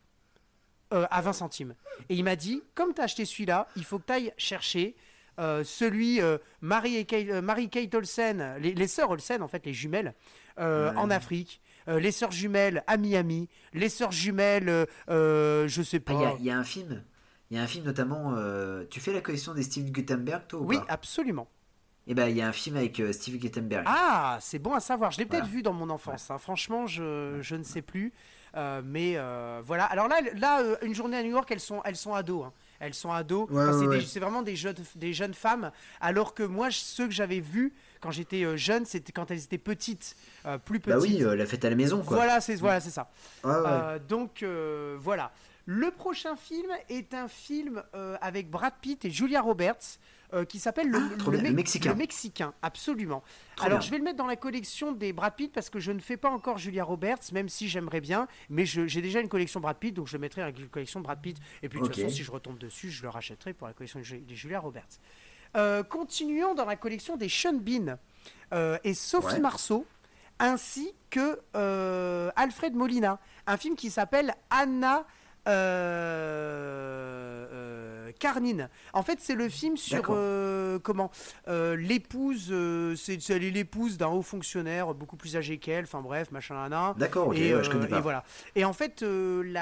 euh, 0.93 1.05
à 1.09 1.21
20 1.21 1.33
centimes. 1.33 1.73
Et 2.09 2.15
il 2.15 2.23
m'a 2.23 2.35
dit, 2.35 2.61
comme 2.75 2.93
tu 2.93 2.99
as 3.01 3.05
acheté 3.05 3.23
celui-là, 3.25 3.67
il 3.77 3.85
faut 3.85 3.97
que 3.99 4.05
tu 4.07 4.13
ailles 4.13 4.33
chercher 4.37 4.95
euh, 5.39 5.63
celui 5.63 6.19
euh, 6.21 6.37
Marie 6.61 6.97
et 6.97 7.41
Marie 7.41 7.69
Kate 7.69 7.93
Olsen, 7.95 8.55
les, 8.59 8.73
les 8.73 8.87
sœurs 8.87 9.11
Olsen, 9.11 9.41
en 9.41 9.47
fait, 9.47 9.65
les 9.65 9.73
jumelles, 9.73 10.13
Ouais. 10.59 10.89
en 10.95 11.11
Afrique. 11.11 11.61
les 11.85 12.11
sœurs 12.11 12.31
jumelles 12.31 12.83
à 12.87 12.97
Miami, 12.97 13.47
les 13.73 13.89
sœurs 13.89 14.11
jumelles, 14.11 14.87
je 15.07 15.81
sais 15.85 16.01
Ah, 16.07 16.13
il 16.13 16.19
y, 16.19 16.23
pas. 16.23 16.35
il 16.39 16.45
y 16.45 16.49
a 16.49 16.57
un 16.57 16.63
film. 16.63 17.03
Il 17.49 17.57
y 17.57 17.59
a 17.59 17.63
un 17.63 17.67
film 17.67 17.85
notamment. 17.85 18.33
euh, 18.35 18.83
tu 18.89 18.99
fais 18.99 19.13
la 19.13 19.21
collection 19.21 19.53
des 19.53 19.63
Steve 19.63 19.91
Gutenberg, 19.91 20.43
toi 20.47 20.59
ou 20.59 20.65
oui, 20.65 20.77
pas? 20.77 20.85
absolument. 20.89 21.47
Et 22.09 22.13
ben, 22.13 22.27
il 22.29 22.37
y 22.37 22.41
a 22.41 22.47
un 22.47 22.53
film 22.53 22.77
avec 22.77 22.99
euh, 23.01 23.11
Steve 23.11 23.37
Gutenberg. 23.37 23.83
Ah, 23.85 24.37
c'est 24.41 24.59
bon 24.59 24.73
à 24.73 24.79
savoir. 24.79 25.11
Je 25.11 25.17
l'ai 25.19 25.25
peut-être 25.25 25.47
vu 25.47 25.61
dans 25.61 25.73
mon 25.73 25.89
enfance. 25.89 26.31
hein. 26.31 26.37
Franchement, 26.37 26.87
je, 26.87 27.39
je 27.41 27.55
ne 27.55 27.63
sais 27.63 27.81
plus. 27.81 28.13
Euh, 28.55 28.81
mais 28.83 29.17
voilà. 29.65 29.83
Alors 29.85 30.07
là, 30.07 30.21
là 30.35 30.63
une 30.83 30.95
journée 30.95 31.17
à 31.17 31.23
New 31.23 31.31
York, 31.31 31.49
elles 31.51 31.59
sont, 31.59 31.81
elles 31.83 31.97
sont 31.97 32.13
ados. 32.13 32.45
hein. 32.45 32.53
Elles 32.79 32.93
sont 32.93 33.11
ados. 33.11 33.49
Ouais, 33.49 33.61
Enfin, 33.61 33.73
c'est, 33.73 33.87
ouais, 33.87 34.19
vraiment 34.21 34.41
des 34.41 34.55
jeunes, 34.55 34.75
des 34.95 35.11
jeunes 35.13 35.33
femmes. 35.33 35.69
Alors 35.99 36.33
que 36.33 36.43
moi, 36.43 36.69
ceux 36.71 37.07
que 37.07 37.13
j'avais 37.13 37.41
vus 37.41 37.73
quand 37.99 38.11
j'étais 38.11 38.57
jeune, 38.57 38.85
c'était 38.85 39.11
quand 39.11 39.29
elles 39.29 39.43
étaient 39.43 39.57
petites, 39.57 40.15
plus 40.63 40.79
petites. 40.79 40.95
bah 40.95 40.99
oui, 41.01 41.17
la 41.37 41.45
fête 41.45 41.65
à 41.65 41.69
la 41.69 41.75
maison, 41.75 42.03
quoi. 42.03 42.15
voilà, 42.17 42.39
c'est 42.39 42.55
voilà, 42.55 42.79
c'est 42.79 42.89
ça. 42.91 43.09
Donc 44.07 44.45
voilà. 44.99 45.31
Le 45.69 45.91
prochain 45.91 46.37
film 46.37 46.71
est 46.87 47.13
un 47.13 47.27
film 47.27 47.83
euh, 47.93 48.17
avec 48.21 48.49
Brad 48.49 48.73
Pitt 48.81 49.03
et 49.03 49.11
Julia 49.11 49.41
Roberts 49.41 49.99
euh, 50.33 50.45
qui 50.45 50.59
s'appelle 50.59 50.87
le, 50.89 50.97
Ah, 50.97 51.29
le 51.29 51.51
Mexicain. 51.51 51.89
Le 51.91 51.95
Mexicain, 51.97 52.53
absolument. 52.61 53.21
Trop 53.57 53.65
Alors 53.65 53.79
bien. 53.79 53.85
je 53.85 53.91
vais 53.91 53.97
le 53.97 54.03
mettre 54.05 54.15
dans 54.15 54.27
la 54.27 54.37
collection 54.37 54.93
des 54.93 55.11
Brad 55.11 55.35
Pitt 55.35 55.51
parce 55.51 55.69
que 55.69 55.79
je 55.79 55.91
ne 55.91 55.99
fais 55.99 56.15
pas 56.15 56.29
encore 56.29 56.57
Julia 56.57 56.85
Roberts, 56.85 57.19
même 57.33 57.49
si 57.49 57.67
j'aimerais 57.67 57.99
bien, 57.99 58.27
mais 58.49 58.65
j'ai 58.65 59.01
déjà 59.01 59.19
une 59.19 59.27
collection 59.27 59.59
Brad 59.59 59.75
Pitt, 59.77 59.93
donc 59.93 60.07
je 60.07 60.13
le 60.13 60.19
mettrai 60.21 60.39
dans 60.41 60.47
la 60.47 60.67
collection 60.67 61.01
Brad 61.01 61.19
Pitt. 61.21 61.37
Et 61.61 61.67
puis 61.67 61.81
de 61.81 61.85
toute 61.85 61.95
façon, 61.95 62.09
si 62.09 62.23
je 62.23 62.31
retombe 62.31 62.57
dessus, 62.57 62.89
je 62.89 63.03
le 63.03 63.09
rachèterai 63.09 63.51
pour 63.53 63.67
la 63.67 63.73
collection 63.73 63.99
de 63.99 64.05
Ju- 64.05 64.21
de 64.21 64.35
Julia 64.35 64.61
Roberts. 64.61 64.99
Euh, 65.57 65.83
continuons 65.83 66.55
dans 66.55 66.65
la 66.65 66.77
collection 66.77 67.17
des 67.17 67.27
Sean 67.29 67.53
Bean 67.53 67.97
et 68.85 68.93
Sophie 68.93 69.27
Ouais. 69.35 69.39
Marceau, 69.41 69.85
ainsi 70.39 70.93
que 71.09 71.41
euh, 71.57 72.31
Alfred 72.37 72.73
Molina, 72.73 73.19
un 73.47 73.57
film 73.57 73.75
qui 73.75 73.89
s'appelle 73.89 74.33
Anna 74.49 75.05
euh, 75.47 77.47
euh, 77.51 78.11
Karnine. 78.19 78.69
En 78.93 79.03
fait, 79.03 79.19
c'est 79.21 79.35
le 79.35 79.49
film 79.49 79.77
sur 79.77 80.05
euh, 80.09 80.79
comment 80.79 81.11
euh, 81.47 81.75
l'épouse, 81.75 82.47
euh, 82.51 82.95
c'est 82.95 83.19
c'est- 83.21 83.35
elle 83.35 83.43
est 83.43 83.51
l'épouse 83.51 83.97
d'un 83.97 84.07
haut 84.07 84.21
fonctionnaire 84.21 84.93
beaucoup 84.93 85.17
plus 85.17 85.35
âgé 85.35 85.57
qu'elle. 85.57 85.85
Enfin 85.85 86.01
bref, 86.01 86.31
machin, 86.31 86.55
nana. 86.55 86.95
D'accord, 86.97 87.29
ok, 87.29 87.37
et, 87.37 87.55
ouais, 87.55 87.63
je 87.63 87.69
connais 87.69 87.87
pas. 87.87 87.99
et 87.99 88.01
voilà. 88.01 88.23
Et 88.55 88.65
en 88.65 88.73
fait, 88.73 89.01
il 89.01 89.51
y 89.51 89.57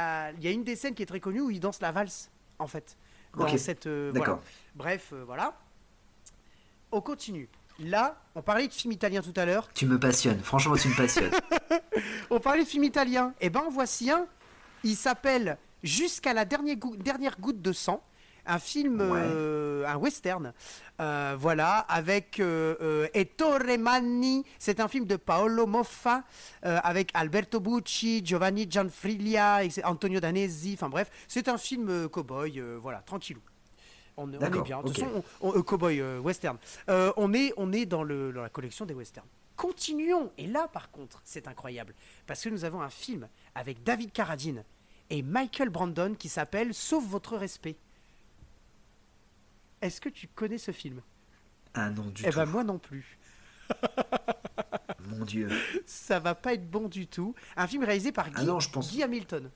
a 0.47 0.51
une 0.51 0.63
des 0.63 0.75
scènes 0.75 0.93
qui 0.93 1.03
est 1.03 1.07
très 1.07 1.19
connue 1.19 1.41
où 1.41 1.49
il 1.51 1.59
danse 1.59 1.81
la 1.81 1.91
valse, 1.91 2.29
en 2.59 2.67
fait. 2.67 2.97
Dans 3.37 3.47
cette, 3.57 3.87
voilà. 3.87 4.39
Bref, 4.75 5.13
voilà. 5.25 5.57
On 6.91 7.01
continue. 7.01 7.49
Là, 7.79 8.15
on 8.35 8.41
parlait 8.41 8.69
de 8.69 8.73
film 8.73 8.93
italien 8.93 9.21
tout 9.21 9.33
à 9.35 9.43
l'heure. 9.45 9.67
Tu 9.73 9.85
me 9.85 9.99
passionnes, 9.99 10.39
franchement, 10.39 10.75
tu 10.77 10.87
me 10.87 10.95
passionnes. 10.95 11.31
On 12.29 12.39
parlait 12.39 12.63
de 12.63 12.67
film 12.69 12.85
italien. 12.85 13.33
Et 13.41 13.49
ben, 13.49 13.63
en 13.67 13.69
voici 13.69 14.09
un. 14.09 14.25
Il 14.85 14.95
s'appelle 14.95 15.57
Jusqu'à 15.85 16.33
la 16.33 16.45
dernière, 16.45 16.75
gou- 16.77 16.97
dernière 16.97 17.39
goutte 17.39 17.61
de 17.61 17.71
sang. 17.71 18.03
Un 18.47 18.59
film, 18.59 19.01
Ouais. 19.01 19.19
euh, 19.23 19.85
un 19.87 19.95
western. 19.97 20.53
Euh, 21.01 21.35
voilà, 21.39 21.79
avec 21.79 22.39
euh, 22.39 23.07
Ettore 23.15 23.77
Manni. 23.79 24.43
C'est 24.59 24.79
un 24.79 24.87
film 24.87 25.05
de 25.05 25.15
Paolo 25.15 25.65
Moffa 25.65 26.23
avec 26.61 27.09
Alberto 27.15 27.59
Bucci, 27.59 28.21
Giovanni 28.23 28.67
Gianfriglia, 28.69 29.61
Antonio 29.83 30.19
Danesi. 30.19 30.73
Enfin 30.75 30.89
bref, 30.89 31.09
c'est 31.27 31.47
un 31.49 31.57
film 31.57 32.07
cow-boy. 32.09 32.59
voilà, 32.79 32.99
tranquillou. 32.99 33.41
On, 34.17 34.29
on 34.29 34.31
est 34.33 34.61
bien. 34.61 34.81
De 34.81 34.87
toute 34.87 34.97
façon, 34.99 35.23
on, 35.41 35.49
on- 35.57 35.61
cowboy 35.63 36.01
western. 36.19 36.57
On 36.87 37.33
est, 37.33 37.51
on 37.57 37.71
est 37.73 37.85
dans, 37.87 38.03
le, 38.03 38.31
dans 38.31 38.41
la 38.43 38.49
collection 38.49 38.85
des 38.85 38.93
westerns. 38.93 39.25
Continuons. 39.55 40.31
Et 40.37 40.45
là, 40.47 40.67
par 40.67 40.91
contre, 40.91 41.19
c'est 41.23 41.47
incroyable. 41.47 41.95
Parce 42.27 42.43
que 42.43 42.49
nous 42.49 42.63
avons 42.65 42.81
un 42.81 42.89
film 42.89 43.27
avec 43.55 43.83
David 43.83 44.11
Carradine 44.11 44.63
et 45.09 45.21
Michael 45.21 45.69
Brandon 45.69 46.15
qui 46.17 46.29
s'appelle 46.29 46.73
Sauf 46.73 47.05
votre 47.05 47.37
respect. 47.37 47.75
Est-ce 49.81 50.01
que 50.01 50.09
tu 50.09 50.27
connais 50.27 50.57
ce 50.57 50.71
film? 50.71 51.01
Ah 51.73 51.89
non, 51.89 52.05
du 52.07 52.23
Eh 52.25 52.29
tout. 52.29 52.35
ben 52.37 52.45
moi 52.45 52.63
non 52.63 52.79
plus. 52.79 53.17
Mon 55.07 55.23
dieu. 55.25 55.49
Ça 55.85 56.19
va 56.19 56.33
pas 56.35 56.53
être 56.53 56.69
bon 56.69 56.87
du 56.87 57.07
tout. 57.07 57.35
Un 57.57 57.67
film 57.67 57.83
réalisé 57.83 58.11
par 58.11 58.27
Ah 58.33 58.39
Guy, 58.39 58.45
non, 58.45 58.59
je 58.59 58.69
pense- 58.69 58.91
Guy 58.91 59.03
Hamilton. 59.03 59.49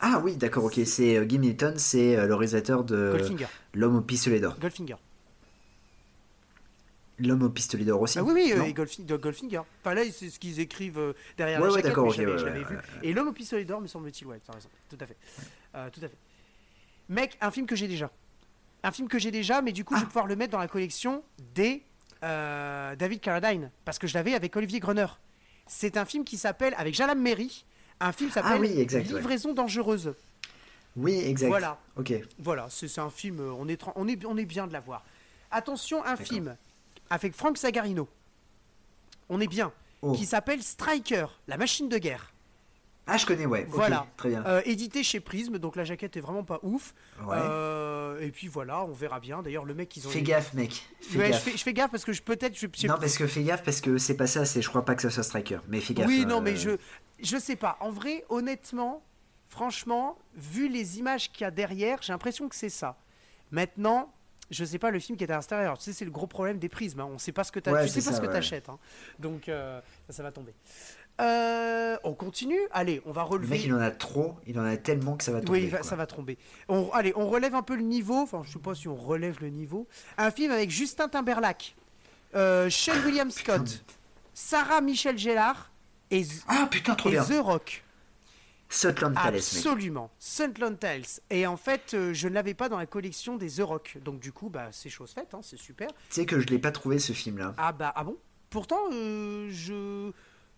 Ah 0.00 0.20
oui, 0.22 0.36
d'accord, 0.36 0.64
ok. 0.64 0.80
C'est 0.84 1.16
euh, 1.16 1.24
Guy 1.24 1.38
Milton, 1.38 1.78
c'est 1.78 2.16
euh, 2.16 2.26
le 2.26 2.34
réalisateur 2.34 2.84
de. 2.84 3.16
L'homme 3.72 3.96
au 3.96 4.00
pistolet 4.00 4.40
d'or. 4.40 4.58
Goldfinger. 4.58 4.96
L'homme 7.20 7.42
au 7.44 7.48
pistolet 7.50 7.84
d'or 7.84 8.00
aussi. 8.00 8.18
Ah 8.18 8.24
oui, 8.24 8.32
oui, 8.34 8.52
euh, 8.52 8.64
et 8.64 8.72
de 9.04 9.16
Goldfinger. 9.16 9.60
Enfin 9.80 9.94
là, 9.94 10.02
c'est 10.12 10.30
ce 10.30 10.38
qu'ils 10.38 10.58
écrivent 10.58 10.98
euh, 10.98 11.12
derrière 11.36 11.60
Ouais, 11.60 11.66
la 11.68 11.72
ouais, 11.72 11.78
jaquette, 11.78 11.90
d'accord, 11.92 12.12
mais 12.18 12.26
ouais, 12.26 12.64
vu. 12.64 12.76
Et 13.02 13.12
l'homme 13.12 13.28
au 13.28 13.32
pistolet 13.32 13.64
d'or, 13.64 13.80
me 13.80 13.86
semble-t-il, 13.86 14.26
ouais, 14.26 14.40
t'as 14.44 14.52
raison, 14.52 14.68
tout 14.90 14.96
à 15.00 15.06
fait. 15.06 15.16
Euh, 15.76 15.88
tout 15.90 16.00
à 16.04 16.08
fait. 16.08 16.16
Mec, 17.08 17.36
un 17.40 17.50
film 17.52 17.66
que 17.66 17.76
j'ai 17.76 17.86
déjà. 17.86 18.10
Un 18.82 18.90
film 18.90 19.08
que 19.08 19.18
j'ai 19.18 19.30
déjà, 19.30 19.62
mais 19.62 19.72
du 19.72 19.84
coup, 19.84 19.94
je 19.94 20.00
vais 20.00 20.04
Ah. 20.06 20.08
pouvoir 20.08 20.26
le 20.26 20.34
mettre 20.36 20.52
dans 20.52 20.58
la 20.58 20.68
collection 20.68 21.22
des 21.54 21.82
euh, 22.24 22.96
David 22.96 23.20
Carradine, 23.20 23.70
parce 23.84 23.98
que 23.98 24.06
je 24.06 24.14
l'avais 24.14 24.34
avec 24.34 24.56
Olivier 24.56 24.80
Gruner. 24.80 25.06
C'est 25.66 25.96
un 25.96 26.04
film 26.04 26.24
qui 26.24 26.36
s'appelle, 26.36 26.74
avec 26.76 26.94
Jalam 26.94 27.20
Merry, 27.20 27.64
un 28.00 28.12
film 28.12 28.28
qui 28.30 28.34
s'appelle 28.34 28.52
Ah 28.56 28.58
oui, 28.60 28.72
exact, 28.80 29.06
ouais. 29.10 29.16
Livraison 29.18 29.52
dangereuse. 29.54 30.14
Oui, 30.96 31.14
exact. 31.24 31.48
Voilà. 31.48 31.78
Ok. 31.96 32.12
Voilà, 32.38 32.66
c'est 32.70 32.98
un 32.98 33.10
film, 33.10 33.40
on 33.40 33.68
est, 33.68 33.80
on, 33.94 34.08
est, 34.08 34.24
on 34.26 34.36
est 34.36 34.44
bien 34.44 34.66
de 34.66 34.72
l'avoir. 34.72 35.04
Attention, 35.50 36.04
un 36.04 36.16
film 36.16 36.56
avec 37.10 37.34
Frank 37.34 37.56
Zagarino. 37.56 38.08
On 39.28 39.40
est 39.40 39.46
bien. 39.46 39.72
Oh. 40.02 40.12
Qui 40.12 40.26
s'appelle 40.26 40.62
Striker, 40.62 41.26
la 41.48 41.56
machine 41.56 41.88
de 41.88 41.96
guerre. 41.98 42.30
Ah, 43.06 43.18
je 43.18 43.26
connais, 43.26 43.44
ouais. 43.44 43.66
Voilà. 43.68 44.06
Très 44.16 44.30
bien. 44.30 44.42
Euh, 44.46 44.62
édité 44.64 45.02
chez 45.02 45.20
Prism, 45.20 45.58
donc 45.58 45.76
la 45.76 45.84
jaquette 45.84 46.16
est 46.16 46.20
vraiment 46.20 46.42
pas 46.44 46.58
ouf. 46.62 46.94
Ouais. 47.22 47.36
Euh, 47.38 48.18
et 48.20 48.30
puis 48.30 48.48
voilà, 48.48 48.82
on 48.84 48.92
verra 48.92 49.20
bien. 49.20 49.42
D'ailleurs, 49.42 49.66
le 49.66 49.74
mec, 49.74 49.94
ils 49.96 50.06
ont. 50.06 50.10
Fais 50.10 50.22
gaffe, 50.22 50.54
mec. 50.54 50.82
Fais 51.02 51.18
Ouais, 51.18 51.26
je, 51.26 51.30
gaffe. 51.32 51.42
fais, 51.42 51.50
je 51.52 51.62
fais 51.62 51.72
gaffe 51.74 51.90
parce 51.90 52.04
que 52.04 52.14
je 52.14 52.22
peut-être. 52.22 52.56
Je, 52.58 52.66
je- 52.74 52.86
Non, 52.86 52.96
parce 52.98 53.18
que 53.18 53.26
fais 53.26 53.42
gaffe, 53.42 53.62
parce 53.62 53.82
que 53.82 53.98
c'est 53.98 54.16
pas 54.16 54.26
ça, 54.26 54.46
c'est 54.46 54.62
je 54.62 54.68
crois 54.70 54.86
pas 54.86 54.94
que 54.94 55.02
ça 55.02 55.10
soit 55.10 55.22
Striker. 55.22 55.58
Mais 55.68 55.80
fais 55.80 55.92
gaffe. 55.92 56.06
oui, 56.06 56.22
euh, 56.22 56.28
non, 56.28 56.40
mais 56.40 56.56
je, 56.56 56.70
je 57.22 57.36
sais 57.36 57.56
pas. 57.56 57.76
En 57.80 57.90
vrai, 57.90 58.24
honnêtement, 58.30 59.02
franchement, 59.50 60.16
vu 60.34 60.68
les 60.68 60.98
images 60.98 61.30
qu'il 61.30 61.42
y 61.42 61.44
a 61.44 61.50
derrière, 61.50 61.98
j'ai 62.00 62.12
l'impression 62.14 62.48
que 62.48 62.56
c'est 62.56 62.70
ça. 62.70 62.96
Maintenant, 63.50 64.13
je 64.50 64.64
sais 64.64 64.78
pas 64.78 64.90
le 64.90 64.98
film 64.98 65.16
qui 65.18 65.24
est 65.24 65.30
à 65.30 65.36
l'extérieur. 65.36 65.78
Tu 65.78 65.84
sais, 65.84 65.92
c'est 65.92 66.04
le 66.04 66.10
gros 66.10 66.26
problème 66.26 66.58
des 66.58 66.68
prismes. 66.68 67.00
hein. 67.00 67.08
On 67.12 67.18
sait 67.18 67.32
pas 67.32 67.44
ce 67.44 67.52
que 67.52 67.60
tu 67.60 67.70
Ouais, 67.70 67.84
tu 67.84 67.88
sais 67.90 68.02
pas 68.08 68.14
ce 68.16 68.20
que 68.20 68.26
ouais. 68.26 68.32
t'achètes. 68.32 68.68
hein. 68.68 68.78
Donc, 69.18 69.48
euh, 69.48 69.80
ça, 70.08 70.12
ça 70.14 70.22
va 70.22 70.32
tomber. 70.32 70.54
Euh, 71.20 71.96
on 72.02 72.12
continue? 72.12 72.58
Allez, 72.72 73.00
on 73.06 73.12
va 73.12 73.22
Le 73.22 73.28
relever. 73.28 73.50
mec, 73.56 73.64
il 73.64 73.72
en 73.72 73.78
a 73.80 73.90
trop, 73.92 74.34
il 74.46 74.58
en 74.58 74.64
a 74.64 74.76
tellement 74.76 75.16
que 75.16 75.22
ça 75.22 75.30
va 75.30 75.40
tomber. 75.40 75.60
Oui, 75.62 75.68
va- 75.68 75.82
ça 75.84 75.94
va 75.94 76.06
tomber. 76.06 76.36
On, 76.68 76.90
allez, 76.92 77.12
on 77.14 77.28
relève 77.28 77.54
un 77.54 77.62
peu 77.62 77.76
le 77.76 77.82
niveau. 77.82 78.16
Enfin, 78.22 78.42
je 78.44 78.52
sais 78.52 78.58
pas 78.58 78.74
si 78.74 78.88
on 78.88 78.96
relève 78.96 79.36
le 79.40 79.48
niveau. 79.50 79.86
Un 80.18 80.32
film 80.32 80.50
avec 80.50 80.70
Justin 80.70 81.08
Timberlake, 81.08 81.76
euh, 82.34 82.68
Sean 82.68 82.96
William 83.06 83.30
Scott, 83.30 83.84
Sarah 84.34 84.80
Michelle 84.80 85.16
Gellar 85.16 85.70
et, 86.10 86.26
Ah 86.48 86.66
putain, 86.68 86.96
trop 86.96 87.10
et 87.10 87.12
bien. 87.12 87.24
The 87.24 87.38
Rock. 87.40 87.83
Sutland 88.74 89.14
Palace, 89.14 89.54
mec. 89.54 89.66
Absolument. 89.66 90.10
Sunland 90.18 90.78
Tales. 90.78 91.02
Et 91.30 91.46
en 91.46 91.56
fait, 91.56 91.94
euh, 91.94 92.12
je 92.12 92.28
ne 92.28 92.34
l'avais 92.34 92.54
pas 92.54 92.68
dans 92.68 92.78
la 92.78 92.86
collection 92.86 93.36
des 93.36 93.48
The 93.50 93.60
Rock. 93.60 93.98
Donc 94.04 94.20
du 94.20 94.32
coup, 94.32 94.48
bah, 94.50 94.68
c'est 94.72 94.88
chose 94.90 95.12
faite, 95.12 95.32
hein, 95.34 95.40
c'est 95.42 95.58
super. 95.58 95.88
Tu 95.88 95.94
sais 96.10 96.26
que 96.26 96.40
je 96.40 96.46
l'ai 96.48 96.58
pas 96.58 96.72
trouvé 96.72 96.98
ce 96.98 97.12
film-là. 97.12 97.54
Ah 97.56 97.72
bah, 97.72 97.92
ah 97.94 98.04
bon? 98.04 98.16
Pourtant, 98.50 98.80
euh, 98.92 99.48
je... 99.50 100.10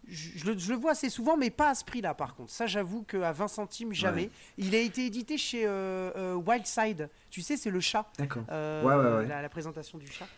Je, 0.09 0.39
je 0.39 0.45
le, 0.47 0.57
je 0.57 0.71
le 0.73 0.77
vois 0.79 0.93
assez 0.93 1.11
souvent, 1.11 1.37
mais 1.37 1.51
pas 1.51 1.71
à 1.71 1.75
ce 1.75 1.85
prix-là, 1.85 2.15
par 2.15 2.37
contre. 2.37 2.53
Ça, 2.53 2.69
j'avoue 2.69 3.03
qu'à 3.03 3.33
20 3.33 3.49
centimes, 3.49 3.93
jamais. 3.93 4.23
Ouais. 4.27 4.31
Il 4.57 4.77
a 4.77 4.79
été 4.79 5.05
édité 5.05 5.37
chez 5.37 5.67
euh, 5.67 6.13
euh, 6.15 6.35
Wildside. 6.35 7.09
Tu 7.29 7.43
sais, 7.43 7.57
c'est 7.57 7.71
le 7.71 7.81
chat. 7.81 8.07
D'accord. 8.17 8.45
Euh, 8.53 8.85
Ouais, 8.85 8.95
ouais, 8.95 9.17
ouais. 9.23 9.27
La, 9.27 9.43
la 9.43 9.49
présentation 9.49 9.99
du 9.99 10.07
chat. 10.07 10.29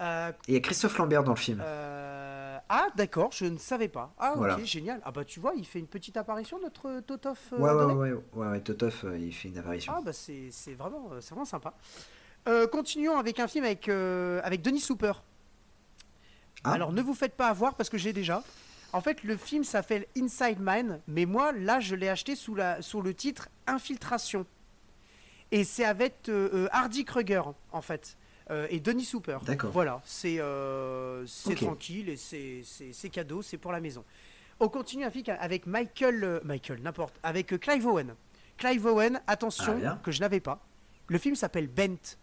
Euh, 0.00 0.30
Et 0.46 0.52
il 0.52 0.54
y 0.54 0.56
a 0.56 0.60
Christophe 0.60 0.98
Lambert 0.98 1.24
dans 1.24 1.32
le 1.32 1.38
film. 1.38 1.60
euh, 1.64 2.58
ah, 2.68 2.88
d'accord, 2.96 3.30
je 3.32 3.44
ne 3.46 3.56
savais 3.58 3.88
pas. 3.88 4.12
Ah, 4.18 4.32
ok, 4.32 4.38
Voilà. 4.38 4.62
génial. 4.64 5.00
Ah, 5.04 5.10
bah, 5.12 5.24
tu 5.24 5.38
vois, 5.40 5.52
il 5.56 5.64
fait 5.64 5.78
une 5.78 5.86
petite 5.86 6.16
apparition, 6.16 6.58
notre 6.60 7.00
Totof. 7.00 7.52
euh, 7.52 7.58
ouais, 7.58 7.70
ouais, 7.72 7.94
ouais, 7.94 8.12
ouais, 8.34 8.46
ouais, 8.48 8.60
Totof, 8.60 9.04
euh, 9.04 9.18
il 9.18 9.32
fait 9.32 9.48
une 9.48 9.58
apparition. 9.58 9.92
Ah 9.96 10.00
bah 10.04 10.12
c'est 10.12 10.50
vraiment, 10.76 11.08
euh, 11.12 11.20
c'est 11.20 11.30
vraiment 11.30 11.44
sympa. 11.44 11.74
Euh, 12.48 12.66
continuons 12.66 13.16
avec 13.18 13.40
un 13.40 13.46
film 13.48 13.64
avec, 13.64 13.88
euh, 13.88 14.40
avec 14.44 14.62
Denis 14.62 14.80
Souper. 14.80 15.12
Ah. 16.64 16.72
Alors 16.72 16.92
ne 16.92 17.02
vous 17.02 17.14
faites 17.14 17.34
pas 17.34 17.48
avoir 17.48 17.74
parce 17.74 17.88
que 17.88 17.98
j'ai 17.98 18.12
déjà. 18.12 18.42
En 18.92 19.00
fait 19.00 19.22
le 19.24 19.36
film 19.36 19.62
s'appelle 19.64 20.06
Inside 20.16 20.60
Man, 20.60 21.00
mais 21.06 21.24
moi 21.26 21.52
là 21.52 21.80
je 21.80 21.94
l'ai 21.94 22.08
acheté 22.08 22.34
sous, 22.36 22.54
la, 22.54 22.82
sous 22.82 23.02
le 23.02 23.14
titre 23.14 23.48
Infiltration. 23.66 24.46
Et 25.52 25.64
c'est 25.64 25.84
avec 25.84 26.28
euh, 26.28 26.48
euh, 26.52 26.68
Hardy 26.72 27.04
Kruger 27.04 27.42
en 27.72 27.82
fait. 27.82 28.16
Euh, 28.50 28.66
et 28.70 28.80
Denis 28.80 29.04
Souper. 29.04 29.38
D'accord. 29.44 29.70
Voilà, 29.70 30.00
c'est 30.04 30.38
euh, 30.40 31.24
c'est 31.26 31.52
Ok. 31.52 31.56
tranquille 31.60 32.08
et 32.08 32.16
c'est- 32.16 33.08
cadeau, 33.10 33.42
c'est 33.42 33.58
pour 33.58 33.72
la 33.72 33.80
maison. 33.80 34.04
On 34.60 34.68
continue 34.68 35.04
avec 35.04 35.66
Michael, 35.66 36.24
euh, 36.24 36.40
Michael, 36.44 36.80
n'importe, 36.82 37.14
avec 37.22 37.58
Clive 37.60 37.86
Owen. 37.86 38.14
Clive 38.56 38.86
Owen, 38.86 39.20
attention, 39.26 39.78
Ah, 39.84 39.98
que 40.02 40.10
je 40.10 40.20
n'avais 40.20 40.40
pas. 40.40 40.60
Le 41.08 41.18
film 41.18 41.34
s'appelle 41.36 41.66
Bent, 41.68 42.16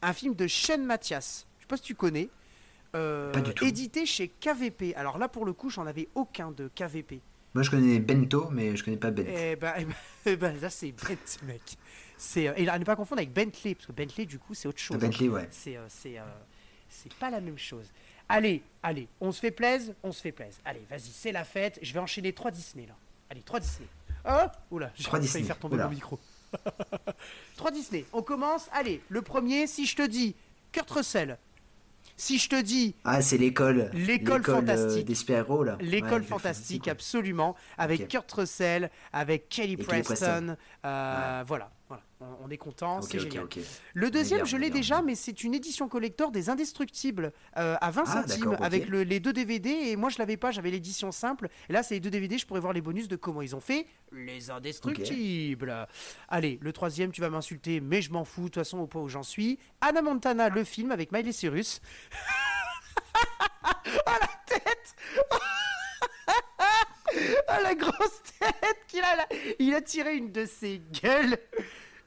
un 0.00 0.12
film 0.14 0.34
de 0.34 0.46
Shane 0.46 0.84
Mathias. 0.84 1.46
Je 1.58 1.64
sais 1.64 1.68
pas 1.68 1.76
si 1.76 1.82
tu 1.82 1.94
connais. 1.94 2.28
euh, 2.94 3.30
Pas 3.32 3.42
du 3.42 3.52
tout. 3.52 3.66
édité 3.66 4.06
chez 4.06 4.28
KVP. 4.28 4.94
Alors 4.94 5.18
là, 5.18 5.28
pour 5.28 5.44
le 5.44 5.52
coup, 5.52 5.68
j'en 5.68 5.86
avais 5.86 6.08
aucun 6.14 6.50
de 6.52 6.68
KVP. 6.74 7.20
Moi, 7.54 7.62
je 7.62 7.70
connais 7.70 7.98
Bento, 7.98 8.48
mais 8.50 8.74
je 8.76 8.82
connais 8.82 8.96
pas 8.96 9.10
Bent. 9.10 9.24
Eh 9.28 9.56
ben, 9.56 9.74
eh 9.76 9.84
ben, 9.84 9.94
eh 10.24 10.36
ben, 10.36 10.58
là, 10.60 10.70
c'est 10.70 10.92
Bentley, 10.92 11.18
mec. 11.46 11.76
C'est, 12.18 12.48
euh, 12.48 12.52
et 12.56 12.64
là, 12.64 12.74
à 12.74 12.78
ne 12.78 12.84
pas 12.84 12.96
confondre 12.96 13.20
avec 13.20 13.32
Bentley, 13.32 13.74
parce 13.74 13.86
que 13.86 13.92
Bentley, 13.92 14.26
du 14.26 14.38
coup, 14.38 14.52
c'est 14.54 14.68
autre 14.68 14.78
chose. 14.78 14.96
Ah, 15.00 15.06
Bentley, 15.06 15.28
ouais. 15.28 15.48
C'est, 15.50 15.76
euh, 15.76 15.86
c'est, 15.88 16.18
euh, 16.18 16.22
c'est 16.90 17.12
pas 17.14 17.30
la 17.30 17.40
même 17.40 17.58
chose. 17.58 17.86
Allez, 18.28 18.62
allez, 18.82 19.08
on 19.20 19.32
se 19.32 19.40
fait 19.40 19.50
plaise, 19.50 19.94
on 20.02 20.12
se 20.12 20.20
fait 20.20 20.32
plaise. 20.32 20.58
Allez, 20.64 20.84
vas-y, 20.90 21.10
c'est 21.12 21.32
la 21.32 21.44
fête. 21.44 21.78
Je 21.80 21.94
vais 21.94 22.00
enchaîner 22.00 22.32
trois 22.34 22.50
Disney 22.50 22.86
là. 22.86 22.94
Allez, 23.30 23.40
trois 23.42 23.60
Disney. 23.60 23.88
Oh, 24.28 24.46
oula, 24.72 24.90
j'ai 24.94 25.04
failli 25.04 25.26
faire 25.28 25.58
tomber 25.58 25.76
oula. 25.76 25.84
mon 25.84 25.90
micro. 25.90 26.18
trois 27.56 27.70
Disney. 27.70 28.04
On 28.12 28.22
commence. 28.22 28.68
Allez, 28.72 29.00
le 29.08 29.22
premier, 29.22 29.66
si 29.66 29.86
je 29.86 29.96
te 29.96 30.06
dis 30.06 30.34
Kurt 30.72 30.90
Russell. 30.90 31.38
Si 32.16 32.38
je 32.38 32.48
te 32.48 32.60
dis 32.60 32.94
Ah, 33.04 33.22
c'est 33.22 33.38
l'école. 33.38 33.90
L'école 33.94 34.40
euh, 34.40 34.54
fantastique. 34.56 35.06
des 35.06 35.14
super-héros, 35.14 35.62
là. 35.62 35.76
L'école 35.80 36.22
Ouais, 36.22 36.26
fantastique, 36.26 36.86
ouais. 36.86 36.90
absolument, 36.92 37.54
avec. 37.76 38.08
Kurt 38.08 38.30
Russell, 38.32 38.90
avec 39.12 39.48
Kelly 39.48 39.76
Preston. 39.76 40.02
Preston. 40.04 40.56
euh, 40.84 41.44
Voilà, 41.46 41.70
voilà. 41.88 42.02
On, 42.20 42.26
on 42.46 42.50
est 42.50 42.56
content, 42.58 43.00
c'est 43.02 43.18
génial. 43.18 43.46
Le 43.94 44.10
deuxième, 44.10 44.40
bien, 44.40 44.44
je 44.44 44.56
l'ai 44.56 44.70
déjà, 44.70 45.00
mais 45.02 45.14
c'est 45.14 45.42
une 45.42 45.54
édition 45.54 45.88
collector 45.88 46.30
des 46.30 46.50
Indestructibles 46.50 47.32
euh, 47.56 47.76
à 47.80 47.90
20 47.90 48.02
Ah, 48.06 48.22
centimes 48.22 48.56
avec 48.60 48.88
le- 48.88 49.02
les 49.04 49.20
deux 49.20 49.32
DVD. 49.32 49.70
Et 49.70 49.96
moi, 49.96 50.10
je 50.10 50.18
l'avais 50.18 50.36
pas, 50.36 50.50
j'avais 50.50 50.70
l'édition 50.70 51.10
simple. 51.12 51.48
Et 51.68 51.72
là, 51.72 51.82
c'est 51.82 51.94
les 51.94 52.00
deux 52.00 52.10
DVD, 52.10 52.36
je 52.38 52.46
pourrais 52.46 52.60
voir 52.60 52.72
les 52.72 52.80
bonus 52.82 53.08
de 53.08 53.16
comment 53.16 53.40
ils 53.42 53.56
ont 53.56 53.60
fait 53.60 53.86
les 54.12 54.50
Indestructibles. 54.50 55.86
Allez, 56.28 56.58
le 56.60 56.72
troisième, 56.72 57.10
tu 57.12 57.20
vas 57.20 57.30
m'insulter, 57.30 57.80
mais 57.80 58.02
je 58.02 58.12
m'en 58.12 58.24
fous, 58.24 58.42
de 58.42 58.46
toute 58.48 58.54
façon, 58.56 58.78
au 58.78 58.86
point 58.86 59.02
où 59.02 59.08
j'en 59.08 59.22
suis. 59.22 59.58
Anna 59.80 60.02
Montana, 60.02 60.48
le 60.50 60.64
film 60.64 60.90
avec 60.92 61.12
Miley 61.12 61.32
Cyrus. 61.32 61.80
ah, 63.62 64.18
la 64.20 64.28
tête 64.46 64.94
Ah, 67.48 67.60
la 67.60 67.74
grosse 67.74 68.22
tête 68.38 68.78
qu'il 68.88 69.00
a 69.02 69.16
là 69.16 69.26
Il 69.58 69.74
a 69.74 69.80
tiré 69.80 70.16
une 70.16 70.30
de 70.32 70.44
ses 70.46 70.80
gueules 71.02 71.36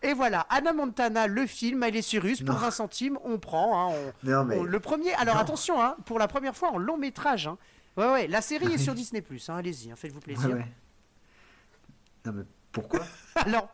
et 0.04 0.14
voilà, 0.14 0.48
Anna 0.50 0.74
Montana, 0.74 1.28
le 1.28 1.46
film, 1.46 1.84
Miley 1.86 2.02
Cyrus, 2.02 2.42
pour 2.42 2.56
Non. 2.56 2.62
20 2.62 2.72
centimes, 2.72 3.20
on 3.24 3.38
prend. 3.38 3.92
hein, 3.92 3.96
on- 4.24 4.28
Non, 4.30 4.44
mais. 4.46 4.58
on- 4.58 4.64
le 4.64 4.80
premier, 4.80 5.14
alors 5.14 5.36
Non. 5.36 5.42
attention, 5.42 5.80
hein, 5.82 5.96
pour 6.06 6.18
la 6.18 6.28
première 6.28 6.56
fois 6.56 6.72
en 6.72 6.80
long 6.80 6.98
métrage. 6.98 7.46
hein. 7.46 7.58
Ouais, 7.98 8.12
ouais, 8.12 8.28
la 8.28 8.42
série 8.42 8.74
est 8.74 8.78
sur 8.80 8.96
Disney, 8.96 9.24
hein, 9.48 9.56
allez-y, 9.56 9.92
hein, 9.92 9.96
faites-vous 9.96 10.18
Ouais, 10.18 10.24
plaisir. 10.24 10.50
ouais. 10.56 10.66
Non, 12.26 12.32
mais 12.34 12.44
pourquoi 12.72 13.02
Alors, 13.36 13.70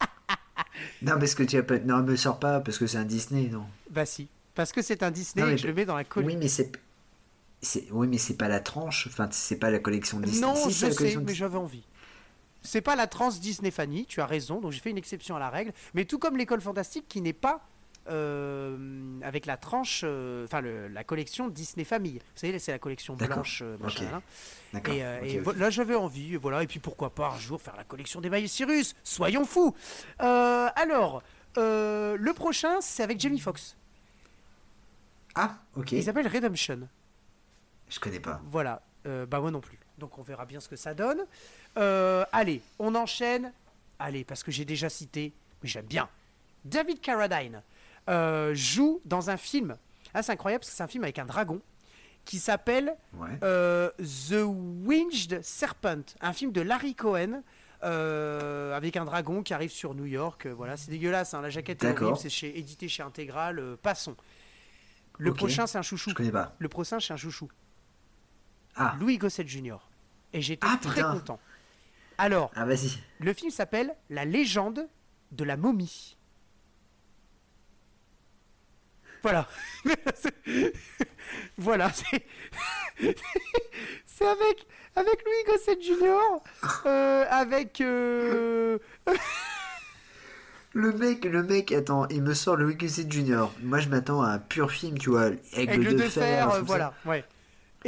Non, 1.02 1.18
parce 1.18 1.34
que 1.36 1.42
tu 1.44 1.56
as 1.58 1.62
pas. 1.62 1.78
Non, 1.78 1.98
me 2.02 2.16
sors 2.16 2.38
pas, 2.40 2.58
parce 2.60 2.78
que 2.78 2.86
c'est 2.88 2.98
un 2.98 3.04
Disney, 3.04 3.48
non. 3.48 3.64
bah 3.90 4.04
si, 4.06 4.28
parce 4.56 4.72
que 4.72 4.82
c'est 4.82 5.02
un 5.04 5.10
Disney 5.12 5.44
Non, 5.46 5.52
et 5.52 5.58
je 5.58 5.66
le 5.68 5.74
mets 5.74 5.84
dans 5.84 5.96
la 5.96 6.02
collection. 6.04 6.34
Oui, 6.36 6.42
mais 6.42 6.48
c'est. 6.48 6.72
Oui, 7.90 8.06
mais 8.06 8.18
c'est 8.18 8.36
pas 8.36 8.48
la 8.48 8.60
tranche. 8.60 9.06
Enfin, 9.08 9.28
c'est 9.30 9.56
pas 9.56 9.70
la 9.70 9.78
collection 9.78 10.20
Disney. 10.20 10.46
Non, 10.46 10.54
Si, 10.54 10.70
je 10.70 10.86
sais, 10.86 10.94
collection 10.94 11.22
mais 11.26 11.34
j'avais 11.34 11.58
envie. 11.58 11.84
C'est 12.62 12.80
pas 12.80 12.96
la 12.96 13.06
trans 13.06 13.30
Disney 13.30 13.70
Fanny, 13.70 14.04
tu 14.06 14.20
as 14.20 14.26
raison, 14.26 14.60
donc 14.60 14.72
j'ai 14.72 14.80
fait 14.80 14.90
une 14.90 14.98
exception 14.98 15.36
à 15.36 15.38
la 15.38 15.48
règle. 15.48 15.72
Mais 15.94 16.04
tout 16.04 16.18
comme 16.18 16.36
l'école 16.36 16.60
fantastique 16.60 17.06
qui 17.08 17.20
n'est 17.20 17.32
pas 17.32 17.66
euh, 18.10 18.76
avec 19.22 19.46
la 19.46 19.56
tranche, 19.56 20.02
euh, 20.04 20.44
enfin 20.44 20.60
la 20.60 21.04
collection 21.04 21.48
Disney 21.48 21.84
Famille. 21.84 22.18
Vous 22.18 22.40
savez, 22.40 22.58
c'est 22.58 22.72
la 22.72 22.78
collection 22.78 23.14
blanche, 23.14 23.62
euh, 23.62 23.76
machin. 23.78 24.22
D'accord. 24.72 24.94
Et, 24.94 25.04
euh, 25.04 25.20
et 25.22 25.40
là, 25.58 25.70
j'avais 25.70 25.94
envie, 25.94 26.36
voilà. 26.36 26.62
Et 26.62 26.66
puis 26.66 26.80
pourquoi 26.80 27.10
pas 27.10 27.28
un 27.30 27.38
jour 27.38 27.60
faire 27.60 27.76
la 27.76 27.84
collection 27.84 28.20
des 28.20 28.28
Miley 28.30 28.48
Cyrus 28.48 28.94
Soyons 29.04 29.44
fous 29.44 29.74
Alors, 30.18 31.22
le 31.56 32.32
prochain, 32.32 32.80
c'est 32.80 33.02
avec 33.02 33.20
Jamie 33.20 33.40
Foxx. 33.40 33.76
Ah, 35.34 35.58
ok. 35.76 35.92
Il 35.92 36.02
s'appelle 36.02 36.26
Redemption. 36.26 36.88
Je 37.88 37.98
connais 38.00 38.20
pas. 38.20 38.40
Voilà. 38.50 38.82
Euh, 39.06 39.26
bah 39.26 39.40
moi 39.40 39.50
non 39.50 39.60
plus. 39.60 39.78
Donc 39.98 40.18
on 40.18 40.22
verra 40.22 40.44
bien 40.46 40.60
ce 40.60 40.68
que 40.68 40.76
ça 40.76 40.94
donne. 40.94 41.20
Euh, 41.76 42.24
allez, 42.32 42.60
on 42.78 42.94
enchaîne. 42.94 43.52
Allez, 43.98 44.24
parce 44.24 44.42
que 44.42 44.50
j'ai 44.50 44.64
déjà 44.64 44.88
cité, 44.88 45.32
mais 45.62 45.68
j'aime 45.68 45.86
bien. 45.86 46.08
David 46.64 47.00
Carradine 47.00 47.62
euh, 48.08 48.54
joue 48.54 49.00
dans 49.04 49.30
un 49.30 49.36
film. 49.36 49.76
Ah, 50.14 50.22
c'est 50.22 50.32
incroyable 50.32 50.60
parce 50.60 50.70
que 50.70 50.76
c'est 50.76 50.82
un 50.82 50.88
film 50.88 51.04
avec 51.04 51.18
un 51.18 51.24
dragon 51.26 51.60
qui 52.24 52.38
s'appelle 52.38 52.94
Ouais. 53.14 53.38
euh, 53.42 53.90
The 54.28 54.42
Winged 54.44 55.42
Serpent, 55.42 56.02
un 56.20 56.32
film 56.32 56.52
de 56.52 56.60
Larry 56.60 56.94
Cohen. 56.94 57.42
euh, 57.84 58.74
avec 58.76 58.96
un 58.96 59.04
dragon 59.04 59.42
qui 59.42 59.54
arrive 59.54 59.70
sur 59.70 59.94
New 59.94 60.04
York, 60.06 60.46
euh, 60.46 60.52
voilà, 60.54 60.76
c'est 60.76 60.90
dégueulasse. 60.90 61.32
hein, 61.34 61.40
la 61.40 61.48
jaquette 61.50 61.82
est 61.84 61.86
horrible, 62.02 62.18
c'est 62.18 62.28
chez, 62.28 62.58
édité 62.58 62.88
chez 62.88 63.02
Intégral. 63.04 63.58
euh, 63.60 63.76
passons. 63.80 64.16
Le 65.18 65.32
prochain, 65.32 65.66
c'est 65.66 65.78
un 65.78 65.82
chouchou. 65.82 66.10
Je 66.10 66.14
connais 66.14 66.30
pas. 66.32 66.54
Le 66.58 66.68
prochain, 66.68 66.98
c'est 67.00 67.12
un 67.12 67.16
chouchou. 67.16 67.48
Ah, 68.78 68.96
Louis 69.00 69.18
Gossett 69.18 69.46
Jr. 69.48 69.76
Et 70.32 70.40
j'étais 70.42 70.66
Ah, 70.68 70.78
très 70.80 70.94
putain. 70.96 71.12
content. 71.12 71.40
Alors, 72.18 72.50
ah 72.56 72.64
le 73.20 73.32
film 73.32 73.50
s'appelle 73.50 73.94
La 74.10 74.24
légende 74.24 74.88
de 75.32 75.44
la 75.44 75.56
momie. 75.56 76.16
Voilà. 79.22 79.46
Voilà, 81.58 81.92
c'est 81.92 82.24
c'est 84.06 84.26
avec, 84.26 84.66
avec 84.96 85.24
Louis 85.24 85.44
Gossett 85.46 85.82
Jr. 85.82 86.40
euh, 86.86 87.24
avec. 87.28 87.80
euh, 87.82 88.78
Le 90.72 90.92
mec, 90.92 91.24
le 91.24 91.42
mec, 91.42 91.72
attends, 91.72 92.06
il 92.08 92.22
me 92.22 92.34
sort 92.34 92.56
le 92.56 92.66
Wicked 92.66 93.10
Junior. 93.12 93.52
Moi, 93.62 93.80
je 93.80 93.88
m'attends 93.88 94.22
à 94.22 94.28
un 94.28 94.38
pur 94.38 94.70
film, 94.70 94.96
tu 94.98 95.10
vois, 95.10 95.26
aigle, 95.26 95.72
Aigle 95.74 95.84
de, 95.84 95.98
de 95.98 96.02
fer, 96.08 96.50
euh, 96.50 96.62
voilà. 96.62 96.94
Ouais. 97.04 97.24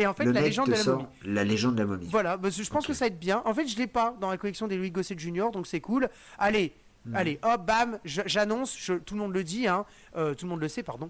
Et 0.00 0.06
en 0.06 0.14
fait, 0.14 0.24
le 0.24 0.32
la 0.32 0.40
légende 0.40 0.68
de 0.68 0.72
la 0.72 0.84
momie. 0.84 1.06
la 1.24 1.44
légende 1.44 1.74
de 1.74 1.80
la 1.80 1.86
momie. 1.86 2.06
Voilà, 2.10 2.36
bah, 2.36 2.48
je 2.50 2.70
pense 2.70 2.86
que 2.86 2.92
ça 2.94 3.04
va 3.04 3.08
être 3.08 3.18
bien. 3.20 3.42
En 3.44 3.52
fait, 3.54 3.66
je 3.66 3.76
l'ai 3.76 3.86
pas 3.86 4.16
dans 4.20 4.30
la 4.30 4.38
collection 4.38 4.66
des 4.66 4.76
Louis 4.76 4.90
Gossett 4.90 5.18
Jr., 5.18 5.50
donc 5.52 5.66
c'est 5.66 5.80
cool. 5.80 6.08
Allez, 6.38 6.72
Hmm. 7.06 7.16
allez, 7.16 7.38
hop, 7.42 7.64
bam, 7.64 7.98
j'annonce, 8.04 8.76
tout 9.06 9.14
le 9.14 9.20
monde 9.20 9.32
le 9.32 9.42
dit, 9.42 9.66
hein, 9.66 9.86
euh, 10.16 10.34
tout 10.34 10.44
le 10.44 10.50
monde 10.50 10.60
le 10.60 10.68
sait, 10.68 10.82
pardon. 10.82 11.08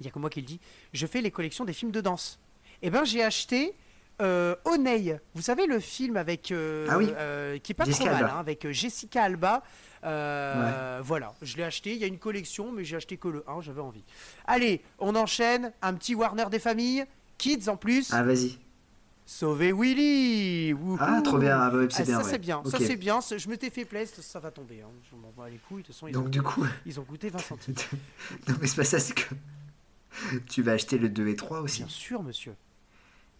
Il 0.00 0.06
y 0.06 0.08
a 0.08 0.12
que 0.12 0.18
moi 0.18 0.28
qui 0.30 0.40
le 0.40 0.46
dis. 0.46 0.58
Je 0.92 1.06
fais 1.06 1.20
les 1.20 1.30
collections 1.30 1.64
des 1.64 1.72
films 1.72 1.92
de 1.92 2.00
danse. 2.00 2.40
Eh 2.82 2.90
ben, 2.90 3.04
j'ai 3.04 3.22
acheté 3.22 3.74
euh, 4.20 4.56
Oneil. 4.64 5.16
Vous 5.34 5.42
savez 5.42 5.66
le 5.66 5.78
film 5.78 6.16
avec 6.16 6.50
euh, 6.50 6.88
Ah 6.90 6.98
oui. 6.98 7.08
euh, 7.16 7.56
qui 7.58 7.70
est 7.70 7.74
pas 7.76 7.84
Jessica 7.84 8.06
trop 8.06 8.14
mal, 8.14 8.24
Alba. 8.24 8.36
hein, 8.36 8.40
avec 8.40 8.68
Jessica 8.72 9.22
Alba. 9.22 9.62
Voilà, 11.02 11.34
je 11.42 11.56
l'ai 11.56 11.62
acheté. 11.62 11.92
Il 11.94 11.98
y 11.98 12.04
a 12.04 12.08
une 12.08 12.18
collection, 12.18 12.72
mais 12.72 12.84
j'ai 12.84 12.96
acheté 12.96 13.16
que 13.16 13.28
le 13.28 13.44
1. 13.46 13.60
J'avais 13.60 13.80
envie. 13.80 14.04
Allez, 14.46 14.82
on 14.98 15.14
enchaîne. 15.14 15.72
Un 15.82 15.94
petit 15.94 16.14
Warner 16.14 16.46
des 16.50 16.58
familles, 16.58 17.04
Kids 17.38 17.68
en 17.68 17.76
plus. 17.76 18.12
Ah, 18.12 18.22
vas-y. 18.22 18.58
Sauver 19.28 19.72
Willy 19.72 20.72
Wouhou. 20.72 20.98
Ah, 21.00 21.20
trop 21.22 21.38
bien. 21.38 21.58
Ah, 21.60 21.70
bah, 21.70 21.78
ouais, 21.78 21.88
c'est 21.90 22.02
Ah, 22.02 22.04
bien. 22.04 22.18
ça 22.18 22.24
ouais. 22.24 22.30
c'est 22.30 22.38
bien, 22.38 22.62
ça 22.64 22.76
Ok. 22.78 22.84
c'est 22.86 22.96
bien, 22.96 23.20
ça- 23.20 23.36
je 23.38 23.48
m'étais 23.48 23.70
fait 23.70 23.84
plaisir, 23.84 24.14
ça 24.22 24.38
va 24.38 24.52
tomber, 24.52 24.82
hein. 24.82 24.88
je 25.10 25.16
m'en 25.16 25.32
bats 25.36 25.48
les 25.48 25.56
couilles, 25.58 25.82
de 25.82 25.86
toute 25.86 25.94
façon 25.96 26.06
ils, 26.06 26.12
Donc, 26.12 26.26
ont, 26.26 26.28
du 26.28 26.42
coup, 26.42 26.64
ils 26.86 27.00
ont 27.00 27.04
coûté 27.04 27.28
20 27.28 27.38
centimes. 27.40 27.74
non, 28.48 28.54
mais 28.60 28.68
c'est 28.68 28.76
pas 28.76 28.84
ça, 28.84 29.00
c'est 29.00 29.14
que 29.14 29.34
tu 30.48 30.62
vas 30.62 30.72
acheter 30.72 30.96
le 30.96 31.08
2 31.08 31.26
et 31.28 31.34
3 31.34 31.60
aussi. 31.60 31.78
Bien 31.80 31.88
sûr 31.88 32.22
monsieur. 32.22 32.54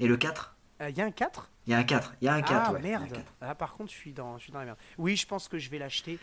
Et 0.01 0.09
le 0.09 0.17
4 0.17 0.57
Il 0.89 0.99
y 0.99 1.01
a 1.01 1.05
un 1.05 1.11
4 1.13 1.49
Il 1.69 1.71
y 1.71 1.75
a 1.75 1.79
un 1.79 1.85
4. 1.85 2.15
Il 2.21 2.25
y 2.25 2.29
a 2.29 2.35
un 2.35 2.43
4, 2.43 2.53
Ah 2.67 2.73
ouais. 2.73 2.79
A 2.79 2.81
un 2.81 2.83
merde, 2.83 3.13
4. 3.13 3.25
ah, 3.43 3.55
par 3.55 3.75
contre 3.75 3.93
je 3.93 3.97
suis, 3.97 4.13
dans, 4.13 4.39
je 4.39 4.43
suis 4.43 4.53
dans 4.53 4.59
la 4.59 4.65
merde. 4.65 4.79
Oui 4.99 5.15
je 5.15 5.27
pense 5.27 5.47
que 5.47 5.57
je 5.59 5.71
vais 5.71 5.79
l'acheter, 5.79 6.19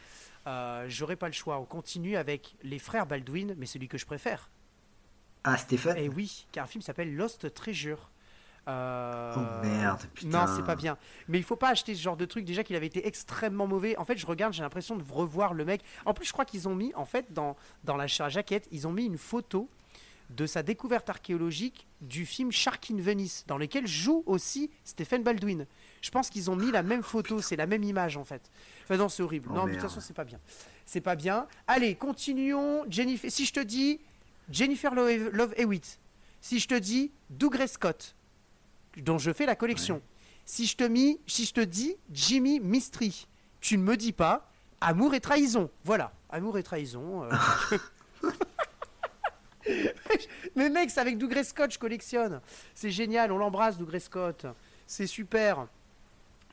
euh, 0.45 0.85
j'aurai 0.89 1.15
pas 1.15 1.27
le 1.27 1.33
choix, 1.33 1.57
on 1.57 1.63
continue 1.65 2.17
avec 2.17 2.57
les 2.63 2.79
frères 2.79 3.05
Baldwin, 3.05 3.55
mais 3.57 3.65
celui 3.65 3.87
que 3.87 3.97
je 3.97 4.05
préfère. 4.05 4.49
Ah, 5.43 5.57
Stéphane 5.57 5.97
Et 5.97 6.09
oui, 6.09 6.45
car 6.51 6.63
un 6.65 6.67
film 6.67 6.81
s'appelle 6.81 7.15
Lost 7.15 7.53
Treasure. 7.53 8.09
Euh, 8.67 9.33
Oh 9.35 9.65
merde, 9.65 10.01
putain. 10.13 10.45
Non, 10.45 10.55
c'est 10.55 10.63
pas 10.63 10.75
bien. 10.75 10.97
Mais 11.27 11.37
il 11.37 11.43
faut 11.43 11.57
pas 11.57 11.69
acheter 11.69 11.95
ce 11.95 12.01
genre 12.01 12.15
de 12.15 12.25
truc. 12.25 12.45
Déjà 12.45 12.63
qu'il 12.63 12.75
avait 12.77 12.85
été 12.87 13.05
extrêmement 13.05 13.67
mauvais. 13.67 13.97
En 13.97 14.05
fait, 14.05 14.17
je 14.17 14.25
regarde, 14.25 14.53
j'ai 14.53 14.63
l'impression 14.63 14.95
de 14.95 15.03
revoir 15.11 15.53
le 15.53 15.65
mec. 15.65 15.81
En 16.05 16.13
plus, 16.13 16.25
je 16.25 16.31
crois 16.31 16.45
qu'ils 16.45 16.69
ont 16.69 16.75
mis, 16.75 16.93
en 16.95 17.05
fait, 17.05 17.33
dans, 17.33 17.57
dans 17.83 17.97
la 17.97 18.07
jaquette, 18.07 18.67
ils 18.71 18.87
ont 18.87 18.93
mis 18.93 19.05
une 19.05 19.17
photo 19.17 19.69
de 20.29 20.45
sa 20.45 20.63
découverte 20.63 21.09
archéologique 21.09 21.85
du 22.01 22.25
film 22.25 22.51
Shark 22.51 22.89
in 22.89 22.99
Venice, 23.01 23.43
dans 23.47 23.57
lequel 23.57 23.85
joue 23.85 24.23
aussi 24.25 24.71
Stephen 24.85 25.21
Baldwin. 25.23 25.67
Je 26.01 26.09
pense 26.09 26.29
qu'ils 26.29 26.49
ont 26.49 26.55
mis 26.55 26.71
la 26.71 26.81
même 26.81 27.03
photo, 27.03 27.41
c'est 27.41 27.57
la 27.57 27.67
même 27.67 27.83
image 27.83 28.17
en 28.17 28.23
fait. 28.23 28.49
Enfin 28.83 28.97
non, 28.97 29.09
c'est 29.09 29.21
horrible. 29.21 29.49
Oh, 29.51 29.53
non, 29.55 29.65
mais 29.65 29.71
de 29.71 29.75
toute 29.75 29.83
merde. 29.83 29.89
façon, 29.93 30.01
c'est 30.01 30.13
pas 30.15 30.23
bien. 30.23 30.39
C'est 30.85 31.01
pas 31.01 31.15
bien. 31.15 31.47
Allez, 31.67 31.95
continuons. 31.95 32.85
Jennifer, 32.89 33.29
si 33.29 33.45
je 33.45 33.53
te 33.53 33.59
dis 33.59 33.99
Jennifer 34.49 34.93
Love, 34.93 35.53
Hewitt, 35.57 35.99
si 36.41 36.59
je 36.59 36.67
te 36.67 36.75
dis 36.75 37.11
Dougray 37.29 37.67
Scott, 37.67 38.15
dont 38.97 39.17
je 39.17 39.31
fais 39.31 39.45
la 39.45 39.55
collection, 39.55 40.01
si 40.45 40.65
je 40.65 40.75
te 40.75 40.83
mis, 40.83 41.19
si 41.27 41.45
je 41.45 41.53
te 41.53 41.61
dis 41.61 41.95
Jimmy 42.11 42.59
Mistry, 42.59 43.27
tu 43.61 43.77
ne 43.77 43.83
me 43.83 43.95
dis 43.97 44.11
pas 44.13 44.49
Amour 44.81 45.13
et 45.13 45.21
trahison. 45.21 45.69
Voilà, 45.85 46.11
Amour 46.29 46.57
et 46.57 46.63
trahison. 46.63 47.23
euh, 47.23 47.31
Mais 50.55 50.69
mec, 50.69 50.89
c'est 50.89 50.99
avec 50.99 51.17
Dougray 51.17 51.45
Scott, 51.45 51.71
je 51.71 51.79
collectionne. 51.79 52.41
C'est 52.75 52.91
génial, 52.91 53.31
on 53.31 53.37
l'embrasse, 53.37 53.77
Dougray 53.77 54.01
Scott. 54.01 54.45
C'est 54.85 55.07
super. 55.07 55.67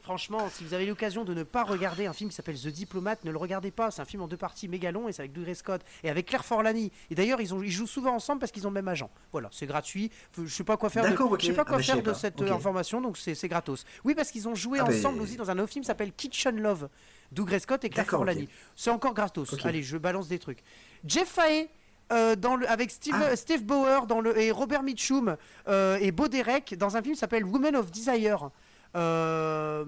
Franchement, 0.03 0.49
si 0.53 0.65
vous 0.65 0.73
avez 0.75 0.87
l'occasion 0.87 1.25
de 1.25 1.35
ne 1.35 1.43
pas 1.43 1.63
regarder 1.63 2.07
un 2.07 2.13
film 2.13 2.31
qui 2.31 2.37
s'appelle 2.37 2.59
The 2.59 2.69
Diplomate, 2.69 3.23
ne 3.25 3.31
le 3.31 3.37
regardez 3.37 3.71
pas. 3.71 3.91
C'est 3.91 4.01
un 4.01 4.07
film 4.07 4.23
en 4.23 4.29
deux 4.29 4.37
parties 4.37 4.67
méga 4.67 4.91
long 4.91 5.09
et 5.09 5.13
c'est 5.13 5.21
avec 5.23 5.33
Douglas 5.33 5.57
Scott 5.57 5.83
et 6.03 6.11
avec 6.11 6.27
Claire 6.27 6.45
Forlani. 6.45 6.91
Et 7.11 7.15
d'ailleurs, 7.15 7.41
ils, 7.41 7.53
ont- 7.55 7.63
ils 7.63 7.71
jouent 7.71 7.87
souvent 7.87 8.15
ensemble 8.15 8.41
parce 8.41 8.51
qu'ils 8.51 8.67
ont 8.67 8.71
le 8.71 8.75
même 8.75 8.89
agent. 8.89 9.11
Voilà, 9.31 9.49
c'est 9.53 9.67
gratuit. 9.67 10.11
Je 10.37 10.47
sais 10.49 10.65
pas 10.65 10.77
quoi 10.77 10.89
faire. 10.91 11.05
De. 11.05 11.09
Je 11.39 11.47
sais 11.47 11.53
pas 11.53 11.63
Ah 11.63 11.65
quoi 11.69 11.77
bah, 11.77 11.83
faire 11.83 11.97
de 11.97 12.01
pas. 12.03 12.15
cette 12.15 12.41
euh, 12.41 12.53
information, 12.53 13.01
donc 13.01 13.19
c'est 13.19 13.49
gratos. 13.49 13.85
Oui, 14.05 14.15
parce 14.15 14.31
qu'ils 14.31 14.49
ont 14.49 14.55
joué 14.55 14.79
Ah 14.81 14.87
ensemble 14.89 15.21
aussi 15.21 15.37
dans 15.37 15.51
un 15.51 15.59
autre 15.59 15.73
film 15.73 15.83
qui 15.83 15.89
s'appelle 15.89 16.13
Kitchen 16.13 16.61
Love. 16.61 16.89
Douglas 17.31 17.61
Scott 17.61 17.85
et 17.85 17.91
Claire. 17.91 18.07
Forlani. 18.07 18.49
C'est 18.75 18.91
encore 18.91 19.15
gratos. 19.15 19.55
Allez, 19.65 19.83
je 19.83 19.97
balance 19.99 20.29
des 20.29 20.39
trucs. 20.39 20.63
Jeff 21.05 21.29
Fahey. 21.29 21.69
euh, 22.13 22.35
dans 22.35 22.57
le, 22.57 22.69
avec 22.69 22.91
Steve, 22.91 23.15
Ah. 23.17 23.37
Steve 23.37 23.63
Bauer 23.65 24.07
dans 24.09 24.21
le, 24.21 24.37
et 24.37 24.51
Robert 24.51 24.83
Mitchum 24.83 25.37
euh, 25.69 25.97
et 26.01 26.11
Bo 26.11 26.27
Derek 26.27 26.75
dans 26.77 26.97
un 26.97 27.03
film 27.03 27.15
qui 27.15 27.21
s'appelle 27.21 27.45
Women 27.45 27.77
of 27.77 27.93
Desire. 27.93 28.51
Euh, 28.97 29.85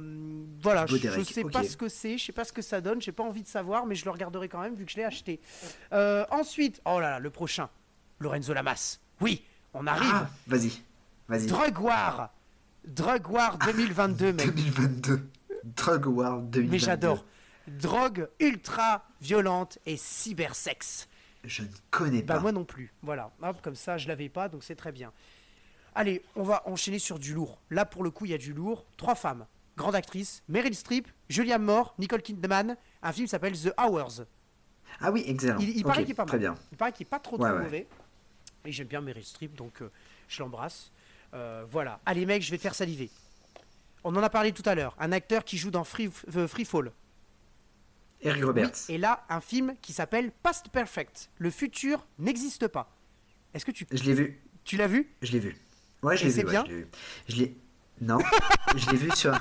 voilà, 0.61 0.87
je, 0.87 0.97
sais 1.24 1.45
pas 1.45 1.65
ce 1.65 1.77
que 1.77 1.89
c'est, 1.89 2.19
je 2.19 2.24
sais 2.27 2.33
pas 2.33 2.45
ce 2.45 2.53
que 2.53 2.62
ça 2.62 2.81
donne, 2.81 3.03
j'ai 3.03 3.11
pas 3.11 3.24
envie 3.24 3.43
de 3.43 3.49
savoir, 3.49 3.85
mais 3.85 3.95
je 3.97 4.05
le 4.05 4.12
regarderai 4.12 4.49
quand 4.49 4.61
même 4.61 4.74
vu 4.74 4.85
que 4.85 4.93
je 4.93 4.97
l'ai 4.97 5.05
acheté. 5.05 5.41
Euh, 5.93 6.24
ensuite, 6.31 6.81
oh 6.85 7.01
là 7.01 7.11
là, 7.11 7.19
le 7.19 7.31
prochain, 7.31 7.69
Lorenzo 8.20 8.53
Lamas. 8.53 9.01
Oui, 9.20 9.43
on 9.74 9.87
arrive. 9.87 10.11
Ah, 10.12 10.31
vas-y. 10.47 10.73
Vas-y. 11.29 11.47
Drug 11.47 11.81
War, 11.81 12.33
Drug 12.85 13.29
War 13.29 13.59
2022, 13.59 14.33
mec. 14.33 14.47
2022. 14.47 15.29
Drug 15.65 16.07
World 16.07 16.51
2022. 16.51 16.70
Mais 16.70 16.79
j'adore. 16.79 17.24
Drogue 17.69 18.29
ultra 18.41 19.05
violente 19.20 19.79
et 19.87 19.97
cybersexe. 19.97 21.09
Je 21.45 21.62
ne 21.62 21.69
connais 21.91 22.23
Bah 22.23 22.35
pas. 22.35 22.41
moi 22.41 22.53
non 22.53 22.65
plus. 22.65 22.93
Voilà. 23.03 23.31
Hop, 23.43 23.61
comme 23.62 23.74
ça, 23.74 23.99
je 23.99 24.09
l'avais 24.09 24.29
pas, 24.29 24.49
donc 24.49 24.65
c'est 24.65 24.74
très 24.74 24.93
bien. 24.93 25.12
Allez, 25.94 26.23
on 26.36 26.43
va 26.43 26.62
enchaîner 26.66 26.98
sur 26.98 27.19
du 27.19 27.35
lourd. 27.35 27.59
Là, 27.70 27.85
pour 27.85 28.02
le 28.02 28.10
coup, 28.10 28.24
il 28.24 28.31
y 28.31 28.35
a 28.35 28.39
du 28.39 28.52
lourd. 28.52 28.86
Trois 28.97 29.14
femmes. 29.14 29.47
Grande 29.77 29.94
actrice. 29.94 30.43
Meryl 30.48 30.74
Streep, 30.74 31.09
Julianne 31.28 31.62
Moore, 31.62 31.94
Nicole 31.98 32.23
Kidman. 32.23 32.77
Un 33.02 33.12
film 33.12 33.27
s'appelle 33.27 33.59
The 33.59 33.73
Hours. 33.78 34.23
Ah 35.01 35.10
oui, 35.10 35.24
excellent. 35.27 35.59
Il, 35.59 35.82
paraît 35.85 36.02
qu'il 36.02 36.12
est 36.12 36.14
pas 36.14 36.24
Très 36.24 36.39
mal. 36.39 36.52
bien. 36.52 36.62
Il 36.73 36.77
paraît 36.78 36.93
qu'il 36.93 37.06
est 37.06 37.10
pas 37.10 37.19
trop, 37.19 37.39
Ouais, 37.39 37.48
trop 37.48 37.59
ouais. 37.59 37.64
mauvais. 37.64 37.86
Et 38.64 38.73
j'aime 38.73 38.86
bien 38.86 39.01
Meryl 39.01 39.24
Streep, 39.24 39.55
donc 39.55 39.81
euh, 39.82 39.90
je 40.28 40.43
l'embrasse. 40.43 40.93
Euh, 41.35 41.64
voilà. 41.70 42.01
Allez, 42.06 42.27
mec, 42.27 42.43
je 42.43 42.51
vais 42.51 42.59
te 42.59 42.62
faire 42.62 42.74
saliver. 42.74 43.10
On 44.05 44.14
en 44.16 44.23
a 44.23 44.31
parlé 44.31 44.52
tout 44.52 44.62
à 44.66 44.74
l'heure. 44.74 44.94
Un 44.98 45.12
acteur 45.12 45.44
qui 45.44 45.56
joue 45.56 45.70
dans 45.70 45.85
Free, 45.85 46.10
euh, 46.36 46.47
Free 46.47 46.64
Fall. 46.64 46.93
Eric 48.20 48.39
Oui, 48.40 48.44
Roberts. 48.47 48.70
et 48.89 48.98
là, 48.98 49.24
un 49.28 49.40
film 49.40 49.74
qui 49.82 49.93
s'appelle 49.93 50.31
Past 50.43 50.69
Perfect. 50.69 51.31
Le 51.39 51.51
futur 51.51 52.06
n'existe 52.19 52.69
pas. 52.69 52.94
Est-ce 53.55 53.64
que 53.64 53.73
tu, 53.73 53.86
Je 53.90 54.05
l'ai 54.05 54.14
vu. 54.14 54.40
tu 54.64 54.77
l'as 54.77 54.86
vu? 54.86 55.10
Je 55.23 55.32
l'ai 55.32 55.40
vu. 55.40 55.56
Ouais, 56.03 56.16
je 56.16 56.24
l'ai 56.24 56.31
vu. 56.33 56.45
bien 56.45 56.65
je 56.66 56.70
l'ai 56.70 56.77
vu. 56.79 56.89
Je 57.29 57.37
l'ai. 57.37 57.57
Non. 58.01 58.19
je 58.77 58.91
l'ai 58.91 58.97
vu 58.97 59.11
sur. 59.15 59.39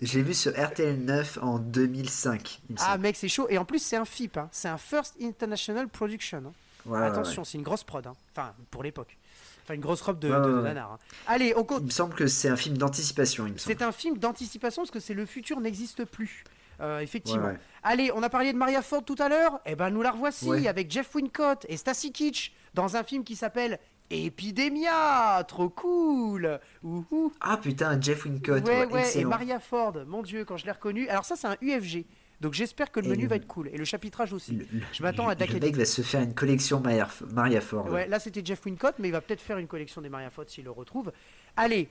Je 0.00 0.14
l'ai 0.18 0.22
vu 0.22 0.34
sur 0.34 0.52
RTL 0.52 0.98
9 1.04 1.38
en 1.40 1.58
2005. 1.58 2.60
Il 2.68 2.74
me 2.74 2.78
Ah 2.80 2.90
semble. 2.92 3.02
mec, 3.02 3.16
c'est 3.16 3.28
chaud. 3.28 3.46
Et 3.48 3.56
en 3.56 3.64
plus, 3.64 3.78
c'est 3.78 3.96
un 3.96 4.04
FIP. 4.04 4.36
hein. 4.36 4.48
C'est 4.52 4.68
un 4.68 4.76
First 4.78 5.14
International 5.22 5.88
Production. 5.88 6.38
hein. 6.46 6.52
Ouais, 6.84 7.00
Attention, 7.02 7.42
ouais. 7.42 7.48
c'est 7.50 7.56
une 7.58 7.64
grosse 7.64 7.82
prod. 7.82 8.06
hein. 8.06 8.12
Enfin, 8.32 8.52
pour 8.70 8.82
l'époque. 8.82 9.16
Enfin, 9.64 9.74
une 9.74 9.80
grosse 9.80 10.02
robe 10.02 10.18
de, 10.18 10.28
Ouais, 10.30 10.36
de- 10.40 10.52
de 10.56 10.60
nanar. 10.62 10.98
Allez, 11.26 11.54
on 11.56 11.60
Il 11.62 11.66
compte. 11.66 11.82
me 11.84 11.90
semble 11.90 12.14
que 12.14 12.26
c'est 12.26 12.48
un 12.48 12.56
film 12.56 12.76
d'anticipation. 12.78 13.46
Il. 13.46 13.54
C'est 13.58 13.82
un 13.82 13.90
film 13.90 14.18
d'anticipation 14.18 14.82
parce 14.82 14.90
que 14.92 15.00
c'est 15.00 15.14
le 15.14 15.24
futur 15.26 15.60
n'existe 15.60 16.04
plus. 16.04 16.44
Euh, 16.80 16.98
effectivement. 17.00 17.54
Allez, 17.82 18.12
on 18.14 18.22
a 18.22 18.28
parlé 18.28 18.52
de 18.52 18.58
Maria 18.58 18.82
Ford 18.82 19.02
tout 19.02 19.16
à 19.18 19.28
l'heure. 19.30 19.60
Eh 19.64 19.74
ben, 19.76 19.88
nous 19.90 20.02
la 20.02 20.10
revoici 20.10 20.68
avec 20.68 20.90
Jeff 20.90 21.14
Wincott 21.14 21.64
et 21.70 21.76
Stacy 21.78 22.12
Kitsch 22.12 22.52
dans 22.74 22.96
un 22.96 23.02
film 23.02 23.24
qui 23.24 23.34
s'appelle 23.34 23.78
Epidemia. 24.10 25.44
Trop 25.48 25.68
cool. 25.68 26.60
Ouhou. 26.82 27.32
Ah 27.40 27.56
putain, 27.56 28.00
Jeff 28.00 28.24
Wincott. 28.24 28.66
Ouais, 28.66 28.84
ouais, 28.86 28.92
ouais, 28.92 29.18
et. 29.18 29.24
Maria 29.24 29.60
Ford, 29.60 29.94
mon 30.06 30.22
dieu, 30.22 30.44
quand 30.44 30.56
je 30.56 30.64
l'ai 30.66 30.72
reconnu. 30.72 31.08
Alors, 31.08 31.24
ça, 31.24 31.36
c'est 31.36 31.46
un 31.46 31.56
UFG. 31.60 32.04
Donc, 32.40 32.52
j'espère 32.52 32.92
que 32.92 33.00
le 33.00 33.06
Et 33.06 33.10
menu 33.10 33.22
le- 33.22 33.28
va 33.28 33.36
être 33.36 33.46
cool. 33.46 33.68
Et 33.72 33.78
le 33.78 33.84
chapitrage 33.86 34.32
aussi. 34.34 34.52
Le- 34.56 34.66
Je 34.92 35.02
m'attends 35.02 35.26
à 35.28 35.34
la 35.34 35.46
Le 35.46 35.58
mec 35.58 35.74
va 35.74 35.84
se 35.86 36.02
faire 36.02 36.20
une 36.20 36.34
collection 36.34 36.80
Maria, 36.80 37.08
Maria 37.32 37.60
Ford. 37.62 37.86
Ouais, 37.90 38.06
là, 38.06 38.18
c'était 38.18 38.42
Jeff 38.44 38.64
Wincott, 38.66 38.96
mais 38.98 39.08
il 39.08 39.12
va 39.12 39.22
peut-être 39.22 39.40
faire 39.40 39.56
une 39.58 39.66
collection 39.66 40.02
des 40.02 40.10
Maria 40.10 40.28
Ford 40.30 40.44
s'il 40.46 40.64
le 40.64 40.70
retrouve. 40.70 41.12
Allez, 41.56 41.88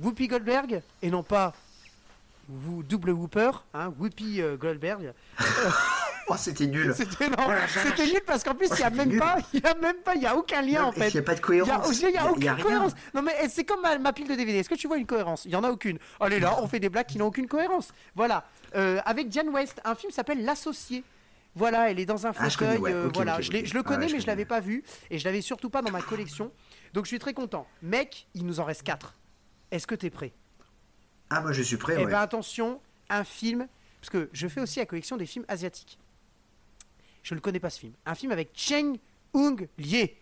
Whoopi 0.00 0.28
Goldberg, 0.28 0.82
et 1.02 1.10
non 1.10 1.24
pas 1.24 1.52
double 2.48 3.10
Whooper, 3.10 3.50
hein, 3.74 3.92
Whoopi 3.98 4.40
euh, 4.40 4.56
Goldberg. 4.56 5.12
Oh, 6.30 6.34
c'était 6.36 6.66
nul. 6.66 6.94
C'était 6.96 7.26
Oh 7.38 8.02
nul 8.02 8.20
parce 8.26 8.44
qu'en 8.44 8.54
plus, 8.54 8.68
Oh, 8.70 8.74
il 8.76 8.80
y 8.80 8.82
a 8.82 8.86
c'était 8.86 8.96
même 8.96 9.08
nul. 9.08 9.18
pas, 9.18 9.38
il 9.52 9.60
y 9.60 9.66
a 9.66 9.74
même 9.74 9.96
pas, 10.04 10.14
il 10.14 10.22
y 10.22 10.26
a 10.26 10.36
aucun 10.36 10.60
lien 10.62 10.82
en 10.82 10.86
Non, 10.86 10.92
Il 10.96 11.02
fait. 11.04 11.12
n'y 11.14 11.18
a 11.18 11.22
pas 11.22 11.34
de 11.34 11.38
a, 11.38 11.42
cohérence. 11.42 12.00
il 12.00 12.10
y 12.10 12.16
a 12.16 12.22
a 12.22 12.30
aucune 12.30 12.56
cohérence. 12.56 12.92
Non 13.14 13.22
mais 13.22 13.32
eh, 13.42 13.48
c'est 13.48 13.64
comme 13.64 13.80
ma, 13.80 13.96
ma 13.98 14.12
pile 14.12 14.28
de 14.28 14.34
DVD. 14.34 14.58
Est-ce 14.58 14.68
que 14.68 14.74
tu 14.74 14.86
vois 14.88 14.98
une 14.98 15.06
cohérence? 15.06 15.44
Il 15.46 15.50
y 15.52 15.56
en 15.56 15.64
a 15.64 15.70
aucune. 15.70 15.98
Allez 16.20 16.38
là, 16.40 16.56
on 16.62 16.68
fait 16.68 16.80
des 16.80 16.88
blagues 16.88 17.06
qui 17.06 17.18
n'ont 17.18 17.26
aucune 17.26 17.46
cohérence. 17.48 17.92
Voilà. 18.14 18.44
Euh, 18.74 19.00
avec 19.04 19.28
Diane 19.28 19.48
West, 19.48 19.80
un 19.84 19.94
film 19.94 20.12
s'appelle 20.12 20.44
L'associé. 20.44 21.02
Voilà, 21.54 21.90
elle 21.90 21.98
est 21.98 22.06
dans 22.06 22.26
un 22.26 22.32
Ah, 22.38 22.48
je 22.48 22.54
fauteuil. 22.56 22.68
connais, 22.76 22.78
ouais. 22.80 22.92
euh, 22.92 23.06
Ok, 23.08 23.14
voilà, 23.16 23.40
je, 23.40 23.50
je 23.50 23.74
le 23.74 23.80
Ah, 23.80 23.82
connais, 23.82 24.02
ouais, 24.04 24.08
je 24.08 24.14
mais 24.16 24.20
je 24.20 24.26
l'avais 24.26 24.44
pas 24.44 24.60
vu 24.60 24.84
et 25.10 25.18
je 25.18 25.24
l'avais 25.24 25.40
surtout 25.40 25.70
pas 25.70 25.82
dans 25.82 25.90
ma 25.90 26.02
collection. 26.02 26.52
Donc 26.92 27.04
je 27.06 27.08
suis 27.08 27.18
très 27.18 27.32
content. 27.34 27.66
Mec, 27.82 28.26
il 28.34 28.44
nous 28.46 28.60
en 28.60 28.64
reste 28.64 28.82
4 28.82 29.14
Est-ce 29.70 29.86
que 29.86 29.94
t'es 29.94 30.10
prêt? 30.10 30.32
Ah, 31.30 31.40
moi 31.40 31.52
je 31.52 31.62
suis 31.62 31.76
prêt. 31.76 31.94
Eh 31.98 32.04
ouais. 32.04 32.10
ben 32.12 32.20
attention, 32.20 32.80
un 33.10 33.24
film, 33.24 33.66
parce 34.00 34.10
que 34.10 34.28
je 34.32 34.46
fais 34.46 34.60
aussi 34.60 34.78
la 34.78 34.86
collection 34.86 35.16
des 35.16 35.26
films 35.26 35.44
asiatiques. 35.48 35.98
Je 37.28 37.34
ne 37.34 37.40
connais 37.40 37.60
pas 37.60 37.68
ce 37.68 37.78
film. 37.80 37.92
Un 38.06 38.14
film 38.14 38.32
avec 38.32 38.52
Cheng 38.54 38.96
Hung 39.34 39.68
Lie 39.76 40.12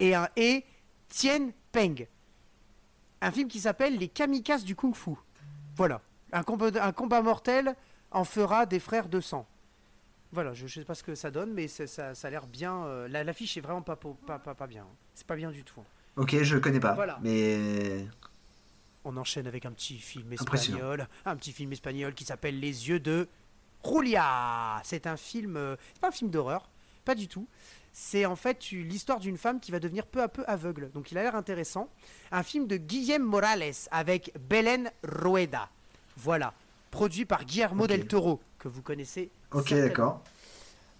et 0.00 0.12
un 0.16 0.28
et 0.34 0.64
Tien 1.08 1.50
Peng. 1.70 2.08
Un 3.20 3.30
film 3.30 3.46
qui 3.48 3.60
s'appelle 3.60 3.96
Les 3.96 4.08
Kamikazes 4.08 4.64
du 4.64 4.74
Kung 4.74 4.92
Fu. 4.96 5.12
Voilà. 5.76 6.00
Un 6.32 6.42
combat, 6.42 6.70
un 6.84 6.90
combat 6.90 7.22
mortel 7.22 7.76
en 8.10 8.24
fera 8.24 8.66
des 8.66 8.80
frères 8.80 9.08
de 9.08 9.20
sang. 9.20 9.46
Voilà, 10.32 10.52
je 10.52 10.64
ne 10.64 10.68
sais 10.68 10.84
pas 10.84 10.96
ce 10.96 11.04
que 11.04 11.14
ça 11.14 11.30
donne, 11.30 11.52
mais 11.52 11.68
ça, 11.68 11.86
ça 11.86 12.26
a 12.26 12.30
l'air 12.30 12.48
bien. 12.48 12.86
euh, 12.86 13.06
la- 13.06 13.22
L'affiche 13.22 13.56
est 13.56 13.60
vraiment 13.60 13.82
pas, 13.82 13.94
pas, 13.94 14.40
pas, 14.40 14.54
pas 14.56 14.66
bien. 14.66 14.84
C'est 15.14 15.26
pas 15.28 15.36
bien 15.36 15.52
du 15.52 15.62
tout. 15.62 15.78
hein. 15.78 15.84
Ok, 16.16 16.42
je 16.42 16.54
le 16.56 16.60
connais 16.60 16.80
pas. 16.80 16.94
Voilà. 16.94 17.20
Mais. 17.22 18.04
On 19.04 19.16
enchaîne 19.16 19.46
avec 19.46 19.64
un 19.64 19.70
petit 19.70 19.98
film 19.98 20.32
espagnol, 20.32 21.06
un 21.24 21.36
petit 21.36 21.52
film 21.52 21.70
espagnol 21.70 22.14
qui 22.14 22.24
s'appelle 22.24 22.58
Les 22.58 22.88
yeux 22.88 22.98
de 22.98 23.28
Julia. 23.84 24.80
C'est 24.84 25.06
un 25.06 25.16
film, 25.16 25.56
euh, 25.56 25.76
c'est 25.94 26.00
pas 26.00 26.08
un 26.08 26.12
film 26.12 26.30
d'horreur, 26.30 26.70
pas 27.04 27.14
du 27.14 27.28
tout. 27.28 27.46
C'est 27.92 28.24
en 28.24 28.36
fait 28.36 28.70
l'histoire 28.70 29.20
d'une 29.20 29.36
femme 29.36 29.60
qui 29.60 29.70
va 29.70 29.78
devenir 29.78 30.06
peu 30.06 30.22
à 30.22 30.28
peu 30.28 30.44
aveugle. 30.46 30.90
Donc 30.92 31.12
il 31.12 31.18
a 31.18 31.22
l'air 31.22 31.36
intéressant. 31.36 31.88
Un 32.30 32.42
film 32.42 32.66
de 32.66 32.76
Guillem 32.76 33.22
Morales 33.22 33.74
avec 33.90 34.32
Belen 34.48 34.90
Rueda. 35.02 35.68
Voilà, 36.16 36.54
produit 36.90 37.24
par 37.24 37.44
Guillermo 37.44 37.86
del 37.86 38.06
Toro 38.06 38.40
que 38.58 38.68
vous 38.68 38.82
connaissez. 38.82 39.30
Ok, 39.50 39.74
d'accord. 39.74 40.22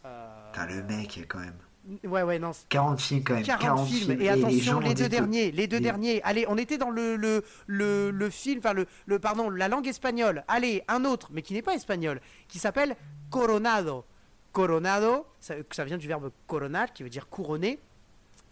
Euh, 0.04 0.50
Putain, 0.52 0.66
le 0.66 0.82
mec, 0.82 1.24
quand 1.28 1.38
même. 1.38 1.56
Ouais 2.04 2.22
ouais 2.22 2.38
non. 2.38 2.52
40 2.68 3.00
films, 3.00 3.24
quand 3.24 3.34
même. 3.34 3.42
40, 3.42 3.88
films. 3.88 4.20
Et, 4.22 4.28
attention, 4.28 4.78
les, 4.80 4.94
deux 4.94 5.08
derniers, 5.08 5.50
les 5.50 5.66
deux 5.66 5.78
les- 5.78 5.82
derniers. 5.82 6.22
Allez, 6.22 6.44
on 6.48 6.56
était 6.56 6.78
dans 6.78 6.90
le, 6.90 7.16
le, 7.16 7.42
le, 7.66 8.10
le 8.10 8.30
film, 8.30 8.58
enfin 8.60 8.72
le, 8.72 8.86
le, 9.06 9.18
pardon, 9.18 9.50
la 9.50 9.66
langue 9.68 9.88
espagnole. 9.88 10.44
Allez, 10.46 10.84
un 10.86 11.04
autre, 11.04 11.28
mais 11.32 11.42
qui 11.42 11.54
n'est 11.54 11.62
pas 11.62 11.74
espagnol, 11.74 12.20
qui 12.46 12.58
s'appelle 12.60 12.94
Coronado. 13.30 14.04
Coronado, 14.52 15.26
ça, 15.40 15.54
ça 15.70 15.84
vient 15.84 15.98
du 15.98 16.06
verbe 16.06 16.30
coronar, 16.46 16.92
qui 16.92 17.02
veut 17.02 17.08
dire 17.08 17.28
couronner. 17.28 17.78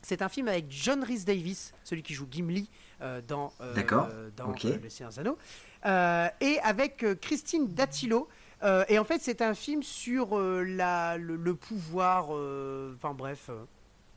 C'est 0.02 0.22
un 0.22 0.28
film 0.30 0.48
avec 0.48 0.64
John 0.70 1.04
Rhys 1.04 1.24
Davis, 1.24 1.72
celui 1.84 2.02
qui 2.02 2.14
joue 2.14 2.26
Gimli 2.30 2.68
euh, 3.02 3.20
dans, 3.28 3.52
euh, 3.60 4.30
dans 4.34 4.48
ok. 4.48 4.64
euh, 4.64 4.78
Le 4.82 4.88
Seigneur 4.88 5.12
Anneaux, 5.18 5.38
Euh, 5.86 6.28
et 6.40 6.58
avec 6.60 7.02
euh, 7.04 7.14
Christine 7.14 7.68
Dattilo. 7.68 8.28
Euh, 8.62 8.84
et 8.88 8.98
en 8.98 9.04
fait, 9.04 9.20
c'est 9.22 9.40
un 9.42 9.54
film 9.54 9.82
sur 9.82 10.38
euh, 10.38 10.62
la, 10.62 11.16
le, 11.16 11.36
le 11.36 11.54
pouvoir, 11.54 12.28
euh, 12.32 12.92
enfin 12.96 13.14
bref, 13.14 13.50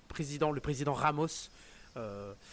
président, 0.08 0.52
le 0.52 0.60
président 0.60 0.94
Ramos. 0.94 1.50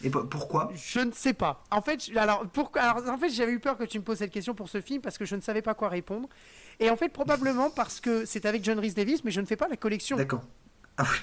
Et 0.03 0.09
po- 0.11 0.23
pourquoi? 0.25 0.71
je 0.75 0.99
ne 0.99 1.11
sais 1.11 1.33
pas. 1.33 1.63
En 1.71 1.81
fait, 1.81 2.11
alors 2.15 2.45
pourquoi 2.53 2.81
Alors 2.83 3.09
en 3.09 3.17
fait, 3.17 3.29
j'avais 3.29 3.51
eu 3.51 3.59
peur 3.59 3.75
que 3.75 3.83
tu 3.85 3.97
me 3.97 4.03
poses 4.03 4.19
cette 4.19 4.31
question 4.31 4.53
pour 4.53 4.69
ce 4.69 4.79
film 4.81 5.01
parce 5.01 5.17
que 5.17 5.25
je 5.25 5.35
ne 5.35 5.41
savais 5.41 5.63
pas 5.63 5.73
quoi 5.73 5.89
répondre. 5.89 6.29
Et 6.79 6.89
en 6.91 6.95
fait, 6.95 7.09
probablement 7.09 7.71
parce 7.71 7.99
que 7.99 8.23
c'est 8.25 8.45
avec 8.45 8.63
John 8.63 8.77
Rhys 8.79 8.93
Davis, 8.93 9.23
mais 9.23 9.31
je 9.31 9.41
ne 9.41 9.45
fais 9.47 9.55
pas 9.55 9.67
la 9.67 9.77
collection. 9.77 10.15
D'accord. 10.15 10.43
Ah 10.97 11.03
oui. 11.11 11.17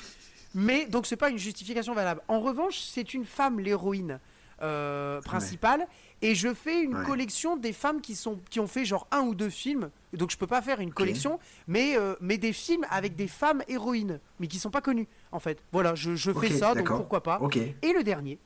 Mais 0.55 0.87
donc 0.87 1.07
c'est 1.07 1.17
pas 1.17 1.31
une 1.31 1.39
justification 1.39 1.95
valable. 1.95 2.21
En 2.27 2.41
revanche, 2.41 2.81
c'est 2.81 3.15
une 3.15 3.25
femme 3.25 3.61
l'héroïne 3.61 4.19
euh, 4.63 5.21
principale 5.21 5.87
et 6.23 6.35
je 6.35 6.53
fais 6.55 6.83
une 6.83 6.97
Ouais. 6.97 7.05
collection 7.05 7.57
des 7.57 7.73
femmes 7.73 8.01
qui 8.01 8.15
sont 8.17 8.39
qui 8.51 8.61
ont 8.61 8.67
fait 8.67 8.85
genre 8.85 9.07
un 9.11 9.21
ou 9.21 9.35
deux 9.35 9.51
films. 9.51 9.91
Donc 10.13 10.31
je 10.31 10.37
peux 10.39 10.47
pas 10.47 10.63
faire 10.63 10.81
une 10.81 10.93
collection, 10.93 11.39
mais 11.67 11.97
euh, 11.97 12.15
mais 12.21 12.39
des 12.39 12.53
films 12.53 12.85
avec 12.91 13.15
des 13.17 13.29
femmes 13.29 13.63
héroïnes, 13.69 14.21
mais 14.41 14.47
qui 14.47 14.59
sont 14.59 14.71
pas 14.71 14.81
connues 14.81 15.07
en 15.33 15.39
fait. 15.39 15.63
Voilà, 15.73 15.95
je, 15.95 16.15
je 16.17 16.33
fais 16.33 16.51
ça, 16.51 16.75
donc 16.75 16.89
pourquoi 16.89 17.23
pas. 17.23 17.39
Et 17.83 17.93
le 17.93 18.03
dernier 18.03 18.39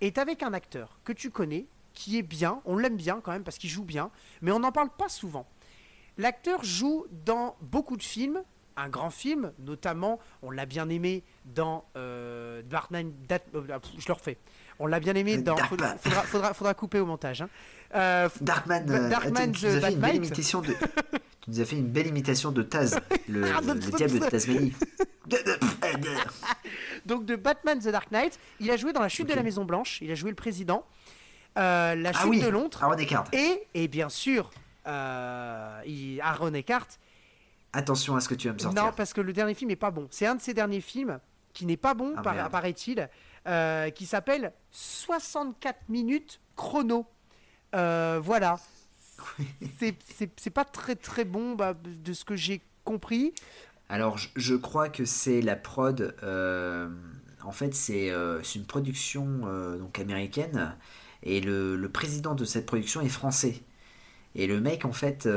est 0.00 0.18
avec 0.18 0.42
un 0.42 0.52
acteur 0.52 0.98
que 1.04 1.12
tu 1.12 1.30
connais, 1.30 1.66
qui 1.94 2.18
est 2.18 2.22
bien, 2.22 2.60
on 2.66 2.76
l'aime 2.76 2.96
bien 2.96 3.20
quand 3.22 3.32
même 3.32 3.44
parce 3.44 3.56
qu'il 3.58 3.70
joue 3.70 3.84
bien, 3.84 4.10
mais 4.42 4.52
on 4.52 4.58
n'en 4.60 4.72
parle 4.72 4.90
pas 4.90 5.08
souvent. 5.08 5.46
L'acteur 6.18 6.62
joue 6.64 7.06
dans 7.24 7.56
beaucoup 7.60 7.96
de 7.96 8.02
films 8.02 8.42
un 8.78 8.90
grand 8.90 9.08
film, 9.08 9.54
notamment, 9.58 10.18
on 10.42 10.50
l'a 10.50 10.66
bien 10.66 10.90
aimé 10.90 11.24
dans 11.46 11.86
euh, 11.96 12.60
Dark 12.62 12.90
Knight. 12.90 13.06
Euh, 13.54 13.78
je 13.96 14.06
le 14.06 14.12
refais. 14.12 14.36
On 14.78 14.86
l'a 14.86 15.00
bien 15.00 15.14
aimé 15.14 15.38
dans. 15.38 15.56
Faudra, 15.56 15.96
faudra, 15.96 16.54
faudra, 16.54 16.74
couper 16.74 17.00
au 17.00 17.06
montage. 17.06 17.42
Hein. 17.42 17.48
Euh, 17.94 18.28
Darkman, 18.40 18.84
Darkman 18.84 19.52
tu, 19.52 19.66
nous 19.66 19.76
as 19.76 19.80
fait 19.80 19.92
une 19.92 20.00
belle 20.00 20.16
imitation 20.16 20.60
de. 20.60 20.72
tu 21.40 21.50
nous 21.50 21.60
as 21.60 21.64
fait 21.64 21.76
une 21.76 21.88
belle 21.88 22.06
imitation 22.06 22.52
de 22.52 22.62
Taz, 22.62 23.00
le, 23.28 23.40
le 23.40 23.96
diable 23.96 24.18
de 24.18 24.26
Tasmanie. 24.26 24.74
Donc 27.06 27.24
de 27.24 27.36
Batman 27.36 27.78
The 27.78 27.88
Dark 27.88 28.10
Knight, 28.10 28.38
il 28.60 28.70
a 28.70 28.76
joué 28.76 28.92
dans 28.92 29.00
La 29.02 29.08
Chute 29.08 29.28
de 29.28 29.34
la 29.34 29.42
Maison 29.42 29.64
Blanche. 29.64 30.00
Il 30.02 30.10
a 30.10 30.14
joué 30.14 30.30
le 30.30 30.36
président. 30.36 30.84
la 31.56 31.92
ah 31.92 32.12
Chute 32.12 32.42
de 32.42 32.48
Londres. 32.48 32.82
Aaron 32.82 32.98
Eckhart. 32.98 33.26
Et, 33.32 33.66
et 33.74 33.88
bien 33.88 34.08
sûr, 34.08 34.50
euh, 34.86 36.18
Aaron 36.22 36.54
Eckhart 36.54 36.86
Attention 37.72 38.16
à 38.16 38.20
ce 38.20 38.28
que 38.28 38.34
tu 38.34 38.48
vas 38.48 38.54
me 38.54 38.58
sortir. 38.58 38.84
Non, 38.84 38.92
parce 38.96 39.12
que 39.12 39.20
le 39.20 39.32
dernier 39.32 39.54
film 39.54 39.68
n'est 39.68 39.76
pas 39.76 39.90
bon. 39.90 40.08
C'est 40.10 40.26
un 40.26 40.34
de 40.34 40.40
ses 40.40 40.54
derniers 40.54 40.80
films 40.80 41.18
qui 41.52 41.66
n'est 41.66 41.76
pas 41.76 41.94
bon, 41.94 42.14
ah, 42.16 42.48
paraît-il, 42.48 43.08
euh, 43.46 43.90
qui 43.90 44.06
s'appelle 44.06 44.52
64 44.72 45.88
minutes 45.88 46.40
chrono. 46.56 47.06
Euh, 47.76 48.18
voilà. 48.20 48.58
c'est 49.78 50.50
pas 50.50 50.64
très 50.64 50.96
très 50.96 51.24
bon 51.24 51.54
bah, 51.54 51.74
de 51.74 52.12
ce 52.12 52.24
que 52.24 52.34
j'ai 52.34 52.60
compris. 52.84 53.34
Alors, 53.88 54.18
je, 54.18 54.54
crois 54.56 54.88
que 54.88 55.04
c'est 55.04 55.42
la 55.42 55.54
prod. 55.54 56.16
Euh, 56.24 56.88
en 57.44 57.52
fait, 57.52 57.72
c'est 57.72 58.10
une 58.56 58.66
production 58.66 59.26
donc 59.78 60.00
américaine 60.00 60.74
et 61.22 61.40
le, 61.40 61.76
le, 61.76 61.88
président 61.88 62.34
de 62.34 62.44
cette 62.44 62.66
production 62.66 63.00
est 63.00 63.08
français. 63.08 63.62
Et 64.34 64.48
le 64.48 64.60
mec, 64.60 64.84
en 64.84 64.92
fait, 64.92 65.28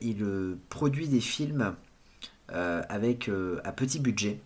il 0.00 0.56
produit 0.68 1.08
des 1.08 1.20
films 1.20 1.74
avec 2.48 3.28
à 3.64 3.72
petit 3.72 3.98
budget, 3.98 4.38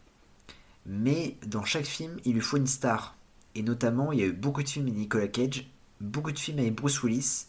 mais 0.88 1.36
dans 1.46 1.64
chaque 1.64 1.84
film, 1.84 2.16
il 2.24 2.34
lui 2.34 2.40
faut 2.40 2.56
une 2.56 2.66
star. 2.66 3.14
Et 3.54 3.62
notamment, 3.62 4.10
il 4.12 4.20
y 4.20 4.22
a 4.22 4.26
eu 4.26 4.32
beaucoup 4.32 4.62
de 4.62 4.68
films 4.68 4.86
avec 4.86 4.98
Nicolas 4.98 5.28
Cage, 5.28 5.68
beaucoup 6.00 6.32
de 6.32 6.38
films 6.38 6.58
avec 6.58 6.74
Bruce 6.74 7.02
Willis, 7.02 7.46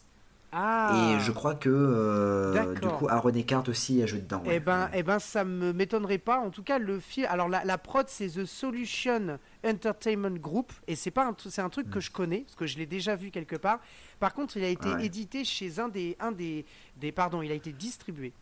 ah. 0.52 1.14
Et 1.16 1.20
je 1.20 1.30
crois 1.30 1.54
que 1.54 1.68
euh, 1.70 2.74
du 2.74 2.88
coup 2.88 3.06
Aaron 3.08 3.30
Eckhart 3.30 3.68
aussi 3.68 4.02
a 4.02 4.06
joué 4.06 4.20
dedans. 4.20 4.42
Eh 4.46 4.58
ben, 4.58 4.90
eh 4.92 5.04
ben, 5.04 5.20
ça 5.20 5.44
me 5.44 5.72
m'étonnerait 5.72 6.18
pas. 6.18 6.40
En 6.40 6.50
tout 6.50 6.64
cas, 6.64 6.78
le 6.78 6.98
film. 6.98 7.28
Alors 7.30 7.48
la, 7.48 7.64
la 7.64 7.78
prod, 7.78 8.08
c'est 8.08 8.26
The 8.26 8.44
Solution 8.44 9.38
Entertainment 9.64 10.38
Group, 10.38 10.72
et 10.88 10.96
c'est 10.96 11.12
pas, 11.12 11.32
c'est 11.48 11.62
un 11.62 11.68
truc 11.68 11.88
que 11.90 11.98
mm. 11.98 12.02
je 12.02 12.10
connais 12.10 12.38
parce 12.40 12.56
que 12.56 12.66
je 12.66 12.78
l'ai 12.78 12.86
déjà 12.86 13.14
vu 13.14 13.30
quelque 13.30 13.56
part. 13.56 13.78
Par 14.18 14.34
contre, 14.34 14.56
il 14.56 14.64
a 14.64 14.68
été 14.68 14.88
édité 15.02 15.44
chez 15.44 15.78
un 15.78 15.88
des, 15.88 16.16
un 16.18 16.32
des, 16.32 16.64
des, 16.96 17.12
pardon, 17.12 17.42
il 17.42 17.52
a 17.52 17.54
été 17.54 17.72
distribué. 17.72 18.32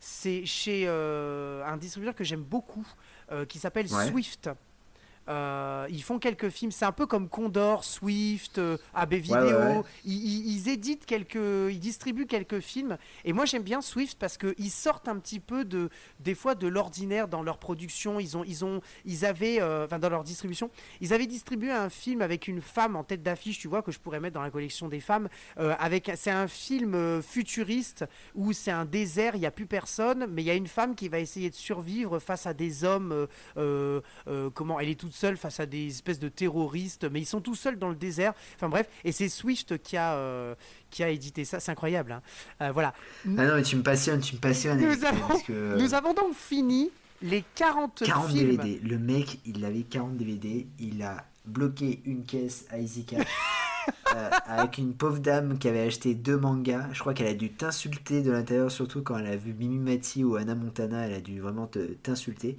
C'est 0.00 0.44
chez 0.44 0.84
euh, 0.86 1.64
un 1.64 1.78
distributeur 1.78 2.14
que 2.14 2.24
j'aime 2.24 2.42
beaucoup, 2.42 2.86
qui 3.48 3.58
s'appelle 3.58 3.88
Swift. 3.88 4.50
Euh, 5.28 5.86
ils 5.90 6.02
font 6.02 6.18
quelques 6.18 6.50
films, 6.50 6.70
c'est 6.70 6.84
un 6.84 6.92
peu 6.92 7.06
comme 7.06 7.28
Condor, 7.28 7.84
Swift, 7.84 8.58
euh, 8.58 8.76
AB 8.94 9.14
Vidéo. 9.14 9.84
Ils, 10.04 10.68
éditent 10.68 11.06
quelques, 11.06 11.34
ils 11.34 11.80
distribuent 11.80 12.26
quelques 12.26 12.60
films. 12.60 12.98
Et 13.24 13.32
moi 13.32 13.44
j'aime 13.44 13.62
bien 13.62 13.80
Swift 13.80 14.18
parce 14.18 14.36
qu'ils 14.36 14.70
sortent 14.70 15.08
un 15.08 15.18
petit 15.18 15.40
peu 15.40 15.64
de, 15.64 15.88
des 16.20 16.34
fois 16.34 16.54
de 16.54 16.66
l'ordinaire 16.66 17.28
dans 17.28 17.42
leur 17.42 17.58
production. 17.58 18.20
Ils 18.20 18.36
ont, 18.36 18.44
ils 18.44 18.64
ont, 18.64 18.80
ils 19.04 19.24
avaient, 19.24 19.60
euh, 19.60 19.86
enfin 19.86 19.98
dans 19.98 20.10
leur 20.10 20.24
distribution, 20.24 20.70
ils 21.00 21.12
avaient 21.12 21.26
distribué 21.26 21.70
un 21.70 21.88
film 21.88 22.22
avec 22.22 22.48
une 22.48 22.60
femme 22.60 22.96
en 22.96 23.04
tête 23.04 23.22
d'affiche, 23.22 23.58
tu 23.58 23.68
vois, 23.68 23.82
que 23.82 23.92
je 23.92 23.98
pourrais 23.98 24.20
mettre 24.20 24.34
dans 24.34 24.42
la 24.42 24.50
collection 24.50 24.88
des 24.88 25.00
femmes. 25.00 25.28
avec, 25.56 26.10
c'est 26.16 26.30
un 26.30 26.48
film 26.48 27.22
futuriste 27.22 28.04
où 28.34 28.52
c'est 28.52 28.70
un 28.70 28.84
désert, 28.84 29.34
il 29.34 29.40
n'y 29.40 29.46
a 29.46 29.50
plus 29.50 29.66
personne, 29.66 30.26
mais 30.30 30.42
il 30.42 30.46
y 30.46 30.50
a 30.50 30.54
une 30.54 30.66
femme 30.66 30.94
qui 30.94 31.08
va 31.08 31.18
essayer 31.18 31.50
de 31.50 31.54
survivre 31.54 32.18
face 32.18 32.46
à 32.46 32.54
des 32.54 32.84
hommes. 32.84 33.26
comment 34.54 34.80
Elle 34.80 34.88
est 34.88 35.00
toute 35.00 35.13
seul 35.14 35.36
face 35.36 35.60
à 35.60 35.66
des 35.66 35.88
espèces 35.88 36.18
de 36.18 36.28
terroristes, 36.28 37.06
mais 37.10 37.20
ils 37.20 37.26
sont 37.26 37.40
tout 37.40 37.54
seuls 37.54 37.78
dans 37.78 37.88
le 37.88 37.94
désert. 37.94 38.34
Enfin 38.56 38.68
bref, 38.68 38.88
et 39.04 39.12
c'est 39.12 39.28
Swift 39.28 39.78
qui 39.78 39.96
a, 39.96 40.14
euh, 40.14 40.54
qui 40.90 41.02
a 41.02 41.08
édité 41.08 41.44
ça, 41.44 41.60
c'est 41.60 41.72
incroyable. 41.72 42.12
Hein. 42.12 42.22
Euh, 42.62 42.72
voilà. 42.72 42.92
Ah 43.26 43.46
non, 43.46 43.56
mais 43.56 43.62
tu 43.62 43.76
me 43.76 43.82
passionnes, 43.82 44.20
tu 44.20 44.34
me 44.34 44.40
passionnes. 44.40 44.80
Nous, 44.80 45.04
avons, 45.04 45.40
euh, 45.50 45.76
nous 45.78 45.94
avons 45.94 46.14
donc 46.14 46.34
fini 46.34 46.90
les 47.22 47.44
40, 47.54 48.02
40 48.04 48.32
DVD. 48.32 48.80
Le 48.82 48.98
mec, 48.98 49.38
il 49.46 49.64
avait 49.64 49.82
40 49.82 50.16
DVD, 50.16 50.66
il 50.80 51.02
a 51.02 51.24
bloqué 51.44 52.00
une 52.04 52.24
caisse 52.24 52.66
à 52.70 52.78
Easy 52.80 53.06
avec 54.46 54.78
une 54.78 54.94
pauvre 54.94 55.18
dame 55.18 55.58
qui 55.58 55.68
avait 55.68 55.80
acheté 55.80 56.14
deux 56.14 56.36
mangas. 56.36 56.88
Je 56.92 57.00
crois 57.00 57.14
qu'elle 57.14 57.26
a 57.26 57.34
dû 57.34 57.50
t'insulter 57.50 58.22
de 58.22 58.30
l'intérieur, 58.30 58.70
surtout 58.70 59.02
quand 59.02 59.18
elle 59.18 59.26
a 59.26 59.36
vu 59.36 59.52
Mimi 59.52 59.78
Mati 59.78 60.24
ou 60.24 60.36
Anna 60.36 60.54
Montana. 60.54 61.06
Elle 61.06 61.14
a 61.14 61.20
dû 61.20 61.40
vraiment 61.40 61.68
t'insulter. 62.02 62.56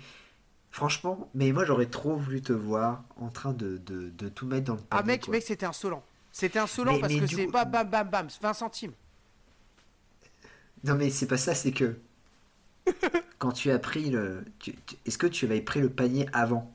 Franchement, 0.76 1.30
mais 1.34 1.54
moi 1.54 1.64
j'aurais 1.64 1.86
trop 1.86 2.18
voulu 2.18 2.42
te 2.42 2.52
voir 2.52 3.06
en 3.16 3.30
train 3.30 3.54
de, 3.54 3.78
de, 3.78 4.28
tout 4.28 4.46
mettre 4.46 4.66
dans 4.66 4.74
le 4.74 4.82
panier. 4.82 5.04
Ah 5.04 5.06
mec, 5.06 5.30
mec, 5.30 5.42
c'était 5.42 5.66
insolent. 5.66 6.04
C'était 6.34 6.60
insolent 6.60 7.00
parce 7.00 7.16
que 7.16 7.28
c'est 7.28 7.48
bam 7.48 7.72
bam 7.72 7.90
bam 7.90 8.10
bam, 8.10 8.28
20 8.42 8.54
centimes. 8.54 8.92
Non 10.84 10.96
mais 10.96 11.12
c'est 11.12 11.28
pas 11.28 11.38
ça, 11.38 11.56
c'est 11.56 11.72
que 11.72 11.96
quand 13.40 13.54
tu 13.54 13.72
as 13.72 13.80
pris 13.80 14.10
le, 14.10 14.44
est-ce 15.06 15.18
que 15.18 15.28
tu 15.28 15.46
avais 15.46 15.62
pris 15.62 15.80
le 15.80 15.90
panier 15.90 16.28
avant? 16.34 16.70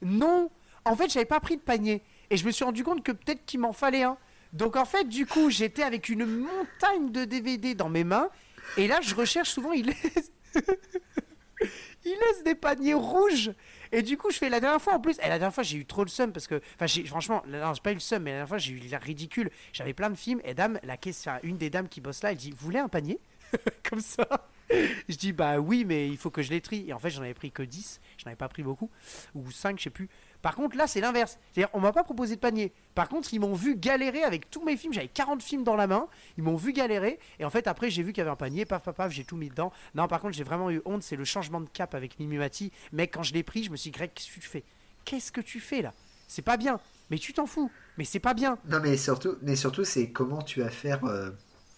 Non, 0.00 0.50
en 0.86 0.96
fait 0.96 1.12
j'avais 1.12 1.26
pas 1.26 1.40
pris 1.40 1.58
de 1.58 1.62
panier 1.62 2.00
et 2.30 2.38
je 2.38 2.46
me 2.46 2.50
suis 2.50 2.64
rendu 2.64 2.82
compte 2.82 3.04
que 3.04 3.12
peut-être 3.12 3.44
qu'il 3.44 3.60
m'en 3.60 3.74
fallait 3.74 4.04
un. 4.04 4.16
Donc 4.54 4.74
en 4.74 4.86
fait 4.86 5.04
du 5.04 5.26
coup 5.26 5.50
j'étais 5.50 5.82
avec 5.82 6.08
une 6.08 6.24
montagne 6.24 7.12
de 7.12 7.26
DVD 7.26 7.74
dans 7.74 7.90
mes 7.90 8.04
mains 8.04 8.30
et 8.78 8.88
là 8.88 9.02
je 9.02 9.14
recherche 9.14 9.50
souvent 9.50 9.72
il 9.72 9.90
est 9.90 10.32
il 12.04 12.10
laisse 12.10 12.44
des 12.44 12.54
paniers 12.54 12.94
rouges. 12.94 13.52
Et 13.92 14.02
du 14.02 14.16
coup, 14.16 14.30
je 14.30 14.38
fais 14.38 14.48
la 14.48 14.60
dernière 14.60 14.80
fois 14.80 14.94
en 14.94 15.00
plus. 15.00 15.18
Et 15.18 15.28
la 15.28 15.38
dernière 15.38 15.54
fois, 15.54 15.62
j'ai 15.62 15.78
eu 15.78 15.86
trop 15.86 16.02
le 16.02 16.10
seum 16.10 16.32
parce 16.32 16.46
que, 16.46 16.60
enfin, 16.80 16.86
franchement, 17.06 17.42
non, 17.46 17.72
j'ai 17.74 17.80
pas 17.80 17.92
eu 17.92 17.94
le 17.94 18.00
seum, 18.00 18.22
mais 18.22 18.30
la 18.30 18.36
dernière 18.38 18.48
fois, 18.48 18.58
j'ai 18.58 18.72
eu 18.72 18.78
l'air 18.78 19.00
ridicule. 19.00 19.50
J'avais 19.72 19.94
plein 19.94 20.10
de 20.10 20.16
films. 20.16 20.40
Et 20.44 20.54
dame, 20.54 20.78
la 20.82 20.96
caisse, 20.96 21.28
une 21.42 21.58
des 21.58 21.70
dames 21.70 21.88
qui 21.88 22.00
bosse 22.00 22.22
là, 22.22 22.32
elle 22.32 22.38
dit 22.38 22.50
Vous 22.50 22.64
voulez 22.64 22.78
un 22.80 22.88
panier? 22.88 23.20
Comme 23.88 24.00
ça. 24.00 24.26
Je 25.08 25.16
dis 25.16 25.32
Bah 25.32 25.58
oui, 25.58 25.84
mais 25.84 26.08
il 26.08 26.16
faut 26.16 26.30
que 26.30 26.42
je 26.42 26.50
les 26.50 26.60
trie. 26.60 26.84
Et 26.88 26.92
en 26.92 26.98
fait, 26.98 27.10
j'en 27.10 27.22
avais 27.22 27.34
pris 27.34 27.52
que 27.52 27.62
10. 27.62 28.00
J'en 28.18 28.26
avais 28.26 28.36
pas 28.36 28.48
pris 28.48 28.62
beaucoup. 28.62 28.90
Ou 29.34 29.50
5, 29.50 29.78
je 29.78 29.84
sais 29.84 29.90
plus. 29.90 30.08
Par 30.44 30.56
contre, 30.56 30.76
là, 30.76 30.86
c'est 30.86 31.00
l'inverse. 31.00 31.38
C'est-à-dire, 31.54 31.70
on 31.72 31.80
m'a 31.80 31.90
pas 31.90 32.04
proposé 32.04 32.34
de 32.34 32.40
panier. 32.40 32.70
Par 32.94 33.08
contre, 33.08 33.32
ils 33.32 33.40
m'ont 33.40 33.54
vu 33.54 33.76
galérer 33.76 34.24
avec 34.24 34.50
tous 34.50 34.62
mes 34.62 34.76
films. 34.76 34.92
J'avais 34.92 35.08
40 35.08 35.42
films 35.42 35.64
dans 35.64 35.74
la 35.74 35.86
main. 35.86 36.06
Ils 36.36 36.44
m'ont 36.44 36.54
vu 36.54 36.74
galérer. 36.74 37.18
Et 37.38 37.46
en 37.46 37.50
fait, 37.50 37.66
après, 37.66 37.88
j'ai 37.88 38.02
vu 38.02 38.12
qu'il 38.12 38.18
y 38.18 38.20
avait 38.20 38.30
un 38.30 38.36
panier. 38.36 38.66
Paf, 38.66 38.82
paf, 38.82 38.94
paf, 38.94 39.10
j'ai 39.10 39.24
tout 39.24 39.36
mis 39.36 39.48
dedans. 39.48 39.72
Non, 39.94 40.06
par 40.06 40.20
contre, 40.20 40.34
j'ai 40.34 40.44
vraiment 40.44 40.70
eu 40.70 40.82
honte. 40.84 41.02
C'est 41.02 41.16
le 41.16 41.24
changement 41.24 41.62
de 41.62 41.68
cap 41.70 41.94
avec 41.94 42.18
Mimimati. 42.18 42.72
Mais 42.92 43.08
quand 43.08 43.22
je 43.22 43.32
l'ai 43.32 43.42
pris, 43.42 43.64
je 43.64 43.70
me 43.70 43.76
suis 43.76 43.90
dit, 43.90 43.96
Greg, 43.96 44.10
qu'est-ce 44.12 44.34
que 44.34 44.40
tu 44.40 44.48
fais? 44.50 44.64
Qu'est-ce 45.06 45.32
que 45.32 45.40
tu 45.40 45.60
fais 45.60 45.80
là? 45.80 45.94
C'est 46.28 46.42
pas 46.42 46.58
bien. 46.58 46.78
Mais 47.08 47.16
tu 47.16 47.32
t'en 47.32 47.46
fous. 47.46 47.70
Mais 47.96 48.04
c'est 48.04 48.20
pas 48.20 48.34
bien. 48.34 48.58
Non, 48.68 48.80
mais 48.82 48.98
surtout, 48.98 49.36
mais 49.40 49.56
surtout 49.56 49.84
c'est 49.84 50.10
comment 50.10 50.42
tu 50.42 50.60
vas 50.60 50.68
faire. 50.68 51.06
Euh, 51.06 51.30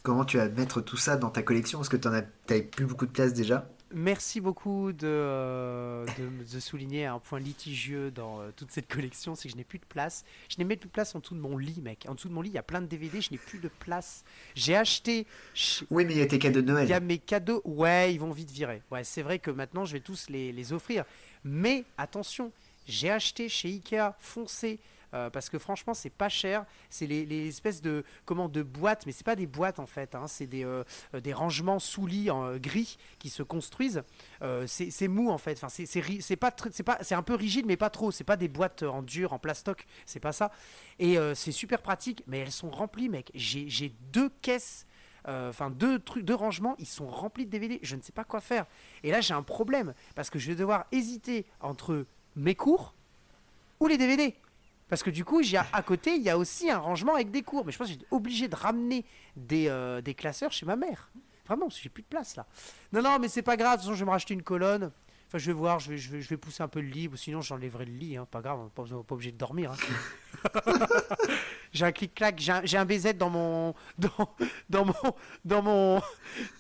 comment 0.03 0.25
tu 0.25 0.39
vas 0.39 0.49
mettre 0.49 0.81
tout 0.81 0.97
ça 0.97 1.17
dans 1.17 1.31
ta 1.31 1.43
collection? 1.43 1.79
Parce 1.79 1.89
que 1.89 1.97
tu 1.97 2.09
n'avais 2.09 2.63
plus 2.63 2.87
beaucoup 2.87 3.07
de 3.07 3.13
place 3.13 3.33
déjà. 3.33 3.69
Merci 3.95 4.41
beaucoup 4.41 4.93
de, 4.93 5.07
euh, 5.07 6.05
de, 6.53 6.61
souligner 6.61 7.07
un 7.07 7.21
point 7.21 7.39
litigieux 7.39 8.11
dans 8.11 8.41
euh, 8.41 8.51
toute 8.57 8.73
cette 8.73 8.89
collection, 8.89 9.37
c'est 9.37 9.47
que 9.49 9.53
je 9.53 9.57
n'ai 9.57 9.65
plus 9.65 9.79
de 9.79 9.85
place. 9.85 10.25
Je 10.49 10.57
n'ai 10.59 10.65
même 10.65 10.77
plus 10.77 10.89
de 10.89 10.93
place 10.93 11.15
en 11.15 11.21
dessous 11.21 11.37
de 11.37 11.41
mon 11.41 11.57
lit, 11.57 11.81
mec. 11.83 12.05
En 12.09 12.15
dessous 12.15 12.29
de 12.29 12.35
mon 12.35 12.41
lit, 12.41 12.51
il 12.51 12.55
y 12.55 12.59
a 12.59 12.65
plein 12.65 12.81
de 12.81 12.87
DVD, 12.87 13.21
je 13.21 13.31
n'ai 13.31 13.39
plus 13.39 13.61
de 13.61 13.69
place. 13.69 14.25
J'ai 14.57 14.75
acheté. 14.75 15.27
Oui, 15.91 16.05
mais 16.05 16.15
il 16.15 16.19
y 16.19 16.23
a 16.23 16.27
tes 16.27 16.41
cadeaux 16.41 16.63
de 16.63 16.67
Noël. 16.67 16.87
Il 16.87 16.91
y 16.91 16.95
a 16.95 17.01
mes 17.01 17.19
cadeaux. 17.19 17.63
Ouais, 17.65 18.13
ils 18.13 18.19
vont 18.19 18.33
vite 18.33 18.51
virer. 18.51 18.83
Ouais, 18.91 19.05
c'est 19.05 19.23
vrai 19.23 19.39
que 19.39 19.53
maintenant, 19.53 19.85
je 19.85 19.93
vais 19.93 20.01
tous 20.01 20.29
les, 20.31 20.53
les 20.53 20.73
offrir. 20.73 21.05
Mais 21.45 21.85
attention, 21.97 22.51
j'ai 22.87 23.11
acheté 23.11 23.49
chez 23.49 23.69
Ikea 23.69 24.17
foncé 24.19 24.81
euh, 25.15 25.31
parce 25.31 25.49
que 25.49 25.59
franchement 25.59 25.95
c'est 25.95 26.11
pas 26.11 26.29
cher 26.29 26.65
c'est 26.91 27.07
les, 27.07 27.47
espèces 27.47 27.81
de 27.81 28.05
comment 28.25 28.49
de 28.49 28.63
boîtes 28.63 29.07
mais 29.07 29.13
c'est 29.13 29.25
pas 29.25 29.37
des 29.37 29.47
boîtes 29.47 29.79
en 29.79 29.87
fait 29.87 30.17
hein. 30.17 30.27
c'est 30.27 30.49
des, 30.49 30.65
euh, 30.65 30.83
des 31.15 31.33
rangements 31.33 31.79
sous 31.79 32.07
lit 32.07 32.29
en 32.29 32.45
euh, 32.45 32.59
gris 32.59 32.97
qui 33.21 33.31
se 33.31 33.45
construisent 33.45 34.03
c'est 34.67 35.09
mou 35.09 35.31
en 35.31 35.39
fait 35.39 35.63
enfin 35.63 35.69
c'est 35.69 36.37
pas 36.37 36.51
c'est 36.73 36.83
pas 36.83 36.99
c'est 37.03 37.15
un 37.15 37.23
peu 37.23 37.35
rigide 37.35 37.67
mais 37.67 37.77
pas 37.77 37.91
trop 37.91 38.11
c'est 38.11 38.25
pas 38.25 38.37
des 38.37 38.49
boîtes 38.49 38.83
en 38.83 39.03
dur 39.03 39.33
en 39.33 39.39
plastoc 39.39 39.87
c'est 40.07 40.21
pas 40.21 40.33
ça 40.33 40.51
et 40.99 41.17
c'est 41.35 41.53
super 41.53 41.83
pratique 41.83 42.23
mais 42.27 42.39
elles 42.39 42.53
sont 42.53 42.71
remplies 42.71 43.09
mec 43.09 43.31
j'ai 43.35 43.93
deux 44.13 44.31
caisses 44.43 44.87
enfin 45.29 45.71
deux 45.71 45.99
trucs, 45.99 46.25
deux 46.25 46.35
rangements, 46.35 46.77
ils 46.79 46.87
sont 46.87 47.09
remplis 47.09 47.47
de 47.47 47.51
DVD. 47.51 47.81
Je 47.83 47.97
ne 47.97 48.03
sais 48.03 48.13
pas 48.13 48.23
quoi 48.25 48.41
faire. 48.41 48.65
Et 49.03 49.11
là, 49.11 49.21
j'ai 49.21 49.35
un 49.35 49.43
problème 49.43 49.93
parce 50.15 50.31
que 50.31 50.39
je 50.39 50.49
vais 50.49 50.55
devoir 50.55 50.87
hésiter 50.93 51.47
entre 51.61 52.07
mes 52.37 52.55
cours 52.55 52.95
ou 53.81 53.89
les 53.89 53.99
DVD. 53.99 54.37
Parce 54.89 55.03
que 55.03 55.11
du 55.11 55.25
coup, 55.25 55.43
j'ai 55.43 55.59
à 55.59 55.83
côté, 55.83 56.15
il 56.15 56.23
y 56.23 56.31
a 56.31 56.39
aussi 56.39 56.71
un 56.71 56.79
rangement 56.79 57.15
avec 57.15 57.31
des 57.31 57.43
cours. 57.43 57.65
Mais 57.65 57.73
je 57.73 57.79
pense 57.79 57.89
que 57.89 57.95
j'ai 57.95 58.07
obligé 58.11 58.49
de 58.49 58.55
ramener 58.55 59.05
des, 59.35 59.69
euh, 59.69 60.01
des 60.01 60.15
classeurs 60.15 60.53
chez 60.53 60.67
ma 60.67 60.77
mère. 60.77 61.11
Vraiment, 61.47 61.69
j'ai 61.69 61.89
plus 61.89 62.03
de 62.03 62.09
place 62.09 62.37
là. 62.37 62.47
Non, 62.93 63.03
non, 63.03 63.19
mais 63.19 63.29
c'est 63.29 63.43
pas 63.43 63.57
grave. 63.57 63.73
De 63.73 63.77
toute 63.77 63.85
façon, 63.85 63.95
je 63.95 64.01
vais 64.01 64.07
me 64.07 64.11
racheter 64.11 64.35
une 64.35 64.43
colonne. 64.43 64.91
Enfin, 65.29 65.39
je 65.39 65.47
vais 65.47 65.53
voir, 65.53 65.81
je 65.81 65.91
vais, 65.91 65.99
je 65.99 66.11
vais, 66.13 66.21
je 66.21 66.29
vais 66.29 66.37
pousser 66.37 66.63
un 66.63 66.69
peu 66.69 66.81
le 66.81 66.87
lit, 66.87 67.11
sinon 67.17 67.41
j'enlèverai 67.41 67.85
le 67.85 67.93
lit. 67.93 68.17
Hein. 68.17 68.29
Pas 68.31 68.41
grave, 68.41 68.69
pas, 68.75 68.85
pas 68.85 69.15
obligé 69.15 69.33
de 69.33 69.37
dormir. 69.37 69.73
Hein. 69.73 70.61
j'ai 71.73 71.85
un 71.85 71.91
clic-clac, 71.91 72.39
j'ai 72.39 72.53
un, 72.53 72.61
j'ai 72.65 72.79
un 72.79 72.85
BZ 72.85 73.15
dans 73.15 73.31
mon, 73.31 73.75
dans, 73.99 74.37
dans 74.71 74.85
mon, 74.85 74.95
dans 75.45 75.63
mon, 75.63 76.03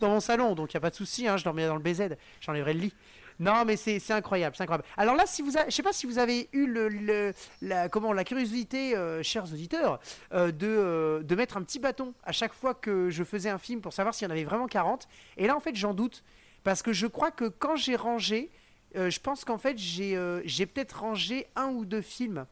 dans 0.01 0.09
mon 0.09 0.21
salon, 0.21 0.57
donc 0.57 0.75
il 0.75 0.77
n'y 0.77 0.79
a 0.79 0.81
pas 0.81 0.91
de 0.91 0.97
souci, 0.97 1.29
hein, 1.29 1.37
je 1.37 1.45
dormirai 1.45 1.69
dans 1.69 1.77
le 1.77 1.83
BZ, 1.83 2.17
j'enlèverai 2.41 2.75
le 2.75 2.81
lit. 2.81 2.95
Non, 3.39 3.65
mais 3.67 3.77
c'est 3.77 4.01
incroyable, 4.11 4.57
c'est 4.57 4.63
incroyable. 4.63 4.87
Alors 4.97 5.15
là, 5.15 5.25
si 5.27 5.43
vous, 5.43 5.51
je 5.51 5.71
sais 5.75 5.83
pas 5.83 5.93
si 5.93 6.07
vous 6.07 6.19
avez 6.19 6.49
eu 6.53 6.67
le, 6.67 6.89
le- 6.89 7.35
la, 7.61 7.89
comment, 7.91 8.13
la 8.15 8.25
curiosité, 8.25 8.97
euh, 8.97 9.23
chers 9.23 9.45
auditeurs, 9.45 10.01
euh, 10.33 10.51
de, 10.53 10.67
euh, 10.67 11.23
de 11.23 11.35
mettre 11.35 11.57
un 11.59 11.63
petit 11.63 11.79
bâton 11.79 12.15
à 12.25 12.33
chaque 12.33 12.55
fois 12.55 12.73
que 12.75 13.11
je 13.11 13.25
faisais 13.25 13.51
un 13.51 13.59
film 13.59 13.83
pour 13.83 13.93
savoir 13.93 14.15
s'il 14.15 14.27
y 14.27 14.29
en 14.29 14.33
avait 14.33 14.45
vraiment 14.45 14.67
40. 14.67 15.07
Et 15.37 15.47
là, 15.47 15.55
en 15.55 15.61
fait, 15.61 15.77
j'en 15.77 15.93
doute. 15.93 16.25
Parce 16.65 16.83
que 16.83 16.93
je 16.93 17.07
crois 17.07 17.31
que 17.31 17.45
quand 17.45 17.77
j'ai 17.77 17.95
rangé, 17.95 18.51
je 18.95 19.19
pense 19.21 19.45
qu'en 19.45 19.59
fait, 19.59 19.77
j'ai 19.79 20.19
j'ai 20.45 20.65
peut-être 20.67 21.01
rangé 21.01 21.47
un 21.55 21.69
ou 21.69 21.85
deux 21.85 22.01
films 22.01 22.47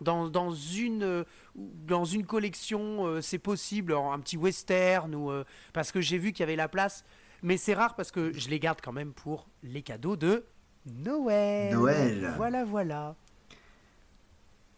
dans, 0.00 0.28
dans, 0.28 0.50
une, 0.52 1.24
dans 1.56 2.04
une 2.04 2.26
collection, 2.26 3.20
c'est 3.22 3.38
possible, 3.38 3.94
un 3.94 4.20
petit 4.20 4.36
western, 4.36 5.14
ou, 5.14 5.32
parce 5.72 5.90
que 5.90 6.00
j'ai 6.00 6.18
vu 6.18 6.32
qu'il 6.32 6.40
y 6.40 6.42
avait 6.44 6.56
la 6.56 6.68
place. 6.68 7.04
Mais 7.44 7.58
c'est 7.58 7.74
rare 7.74 7.94
parce 7.94 8.10
que 8.10 8.32
je 8.32 8.48
les 8.48 8.58
garde 8.58 8.78
quand 8.82 8.90
même 8.90 9.12
pour 9.12 9.46
les 9.62 9.82
cadeaux 9.82 10.16
de 10.16 10.46
Noël. 10.86 11.74
Noël. 11.74 12.32
Voilà, 12.38 12.64
voilà. 12.64 13.16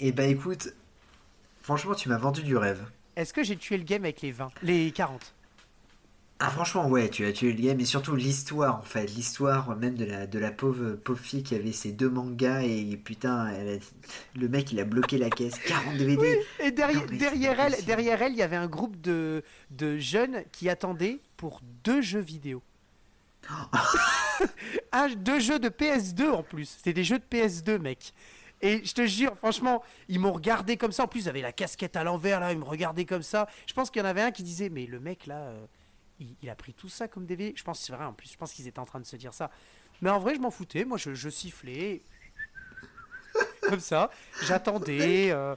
Et 0.00 0.10
bah 0.10 0.24
écoute, 0.24 0.74
franchement, 1.60 1.94
tu 1.94 2.08
m'as 2.08 2.18
vendu 2.18 2.42
du 2.42 2.56
rêve. 2.56 2.84
Est-ce 3.14 3.32
que 3.32 3.44
j'ai 3.44 3.56
tué 3.56 3.76
le 3.76 3.84
game 3.84 4.02
avec 4.02 4.20
les 4.20 4.32
20 4.32 4.50
Les 4.64 4.90
40 4.90 5.35
Ah 6.38 6.50
franchement 6.50 6.86
ouais 6.88 7.08
tu 7.08 7.24
as 7.24 7.32
tué 7.32 7.50
le 7.52 7.62
game 7.62 7.80
et 7.80 7.86
surtout 7.86 8.14
l'histoire 8.14 8.76
en 8.78 8.82
fait 8.82 9.06
l'histoire 9.06 9.74
même 9.74 9.94
de 9.94 10.04
la 10.04 10.26
de 10.26 10.38
la 10.38 10.50
pauvre 10.50 10.92
pauvre 10.92 11.18
fille 11.18 11.42
qui 11.42 11.54
avait 11.54 11.72
ses 11.72 11.92
deux 11.92 12.10
mangas 12.10 12.60
et 12.62 12.98
putain 13.02 13.48
elle 13.48 13.78
a- 13.78 14.38
le 14.38 14.48
mec 14.48 14.70
il 14.70 14.78
a 14.80 14.84
bloqué 14.84 15.16
la 15.16 15.30
caisse 15.30 15.58
40 15.66 15.96
DVD 15.96 16.38
Et 16.62 16.70
derrière, 16.72 17.00
Non, 17.00 17.06
elle, 17.08 17.70
possible. 17.70 17.86
derrière 17.86 18.20
elle, 18.22 18.32
il 18.32 18.38
y 18.38 18.42
avait 18.42 18.56
un 18.56 18.66
groupe 18.66 19.00
de, 19.00 19.42
de 19.70 19.96
jeunes 19.96 20.44
qui 20.52 20.68
attendaient 20.68 21.20
pour 21.38 21.60
deux 21.84 22.02
jeux 22.02 22.20
vidéo. 22.20 22.62
un, 24.92 25.08
deux 25.16 25.40
jeux 25.40 25.58
de 25.58 25.68
PS2 25.70 26.30
en 26.30 26.42
plus. 26.42 26.66
C'était 26.68 26.92
des 26.92 27.04
jeux 27.04 27.18
de 27.18 27.24
PS2, 27.30 27.78
mec. 27.78 28.12
Et 28.62 28.82
je 28.84 28.92
te 28.94 29.06
jure, 29.06 29.36
franchement, 29.38 29.82
ils 30.08 30.18
m'ont 30.18 30.32
regardé 30.32 30.76
comme 30.76 30.92
ça. 30.92 31.04
En 31.04 31.08
plus, 31.08 31.20
ils 31.24 31.28
avaient 31.28 31.42
la 31.42 31.52
casquette 31.52 31.94
à 31.96 32.04
l'envers, 32.04 32.40
là. 32.40 32.52
Ils 32.52 32.58
me 32.58 32.64
regardaient 32.64 33.04
comme 33.04 33.22
ça. 33.22 33.46
Je 33.66 33.72
pense 33.74 33.90
qu'il 33.90 34.00
y 34.00 34.04
en 34.04 34.08
avait 34.08 34.22
un 34.22 34.30
qui 34.32 34.42
disait 34.42 34.68
Mais 34.70 34.86
le 34.86 34.98
mec, 34.98 35.26
là, 35.26 35.36
euh, 35.36 35.66
il, 36.20 36.34
il 36.42 36.50
a 36.50 36.54
pris 36.54 36.72
tout 36.74 36.88
ça 36.88 37.08
comme 37.08 37.26
DVD. 37.26 37.52
Je 37.56 37.62
pense 37.64 37.80
que 37.80 37.86
c'est 37.86 37.92
vrai, 37.92 38.04
en 38.04 38.12
plus. 38.12 38.30
Je 38.32 38.36
pense 38.36 38.52
qu'ils 38.52 38.66
étaient 38.66 38.78
en 38.78 38.84
train 38.86 39.00
de 39.00 39.06
se 39.06 39.16
dire 39.16 39.34
ça. 39.34 39.50
Mais 40.02 40.10
en 40.10 40.18
vrai, 40.18 40.34
je 40.34 40.40
m'en 40.40 40.50
foutais. 40.50 40.84
Moi, 40.84 40.98
je, 40.98 41.14
je 41.14 41.28
sifflais. 41.28 42.02
comme 43.62 43.80
ça. 43.80 44.10
J'attendais. 44.42 45.30
euh, 45.30 45.54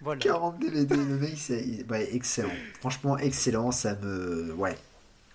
voilà. 0.00 0.20
40 0.20 0.58
DVD 0.58 0.96
le 0.96 1.04
mec 1.18 1.34
c'est 1.36 1.86
ouais, 1.88 2.12
excellent 2.14 2.50
franchement 2.80 3.16
excellent 3.18 3.70
ça 3.70 3.94
me 3.94 4.52
ouais 4.54 4.76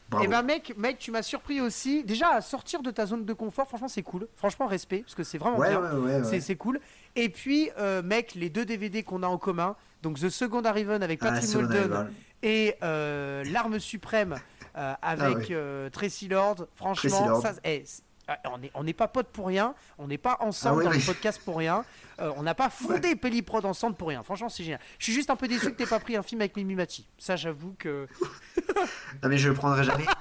bravo 0.10 0.26
Et 0.26 0.28
ben 0.28 0.42
mec, 0.42 0.74
mec, 0.78 1.00
tu 1.00 1.12
m'as 1.12 1.22
surpris 1.22 1.62
aussi. 1.62 2.04
Déjà 2.04 2.32
à 2.32 2.42
sortir 2.42 2.82
de 2.82 2.92
ta 2.92 3.06
zone 3.06 3.24
de 3.24 3.34
confort, 3.34 3.68
franchement 3.70 3.88
c'est 3.88 4.04
cool. 4.04 4.28
Franchement 4.36 4.68
respect 4.68 5.00
parce 5.00 5.16
que 5.16 5.24
c'est 5.24 5.38
vraiment 5.38 5.58
ouais, 5.58 5.70
bien. 5.70 6.22
ouais 6.22 6.42
C'est 6.42 6.58
cool. 6.58 6.82
Et 7.16 7.30
puis 7.30 7.70
euh, 7.78 8.02
mec, 8.02 8.36
les 8.36 8.50
deux 8.50 8.66
DVD 8.66 9.04
qu'on 9.04 9.24
a 9.24 9.28
en 9.28 9.38
commun, 9.38 9.76
donc 10.04 10.20
The 10.20 10.30
Second 10.30 10.64
Arrival 10.64 11.02
avec 11.02 11.20
Ah, 11.22 11.28
Patrick 11.32 11.50
Second 11.50 11.68
Muldoon. 11.70 12.08
Et 12.44 12.76
euh, 12.84 13.44
L'arme 13.52 13.80
suprême 13.80 14.36
euh, 14.76 14.94
avec 15.02 15.26
Ah 15.36 15.38
ouais. 15.38 15.48
euh, 15.52 15.90
Tracy 15.90 16.28
Lord. 16.28 16.68
Franchement, 16.76 17.10
Tracy 17.10 17.28
Lord. 17.28 17.42
ça, 17.42 17.54
eh, 17.64 17.84
ah, 18.30 18.38
on 18.52 18.58
n'est 18.58 18.72
on 18.74 18.84
pas 18.94 19.08
potes 19.08 19.30
pour 19.30 19.48
rien, 19.48 19.74
on 19.98 20.08
n'est 20.08 20.18
pas 20.18 20.38
ensemble 20.42 20.74
Ah 20.74 20.78
ouais, 20.80 20.84
dans 20.86 20.92
le 20.92 20.98
mais- 20.98 21.04
podcast 21.04 21.42
pour 21.46 21.58
rien, 21.58 21.86
euh, 22.20 22.32
on 22.36 22.44
n'a 22.44 22.54
pas 22.56 22.70
fondé 22.70 23.16
Pelliprod 23.16 23.64
ensemble 23.66 23.96
pour 23.96 24.10
rien. 24.10 24.22
Franchement, 24.22 24.50
c'est 24.50 24.64
génial. 24.64 24.82
Je 25.00 25.06
suis 25.06 25.14
juste 25.14 25.30
un 25.30 25.36
peu 25.38 25.48
déçu 25.48 25.68
que 25.72 25.76
t'aies 25.78 25.86
pas 25.86 26.00
pris 26.02 26.18
un 26.18 26.24
film 26.24 26.42
avec 26.42 26.56
Mimi 26.58 26.76
Mati. 26.76 27.08
Ça, 27.18 27.36
j'avoue 27.38 27.74
que. 27.80 28.08
non 29.24 29.30
mais 29.30 29.38
je 29.38 29.48
le 29.50 29.56
prendrai 29.56 29.84
jamais 29.84 30.06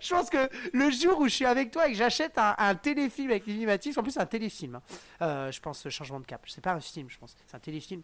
Je 0.00 0.10
pense 0.14 0.30
que 0.30 0.48
le 0.72 0.90
jour 0.90 1.18
où 1.20 1.24
je 1.28 1.34
suis 1.34 1.44
avec 1.44 1.70
toi 1.70 1.88
et 1.88 1.92
que 1.92 1.98
j'achète 1.98 2.38
un, 2.38 2.54
un 2.58 2.74
téléfilm 2.74 3.30
avec 3.30 3.46
Lily 3.46 3.66
Matisse, 3.66 3.98
en 3.98 4.02
plus 4.02 4.12
c'est 4.12 4.20
un 4.20 4.26
téléfilm, 4.26 4.76
hein. 4.76 4.82
Euh, 5.22 5.52
je 5.52 5.60
pense 5.60 5.88
Changement 5.88 6.20
de 6.20 6.26
cap, 6.26 6.40
c'est 6.46 6.62
pas 6.62 6.72
un 6.72 6.80
film, 6.80 7.08
je 7.10 7.18
pense, 7.18 7.34
c'est 7.46 7.56
un 7.56 7.60
téléfilm. 7.60 8.02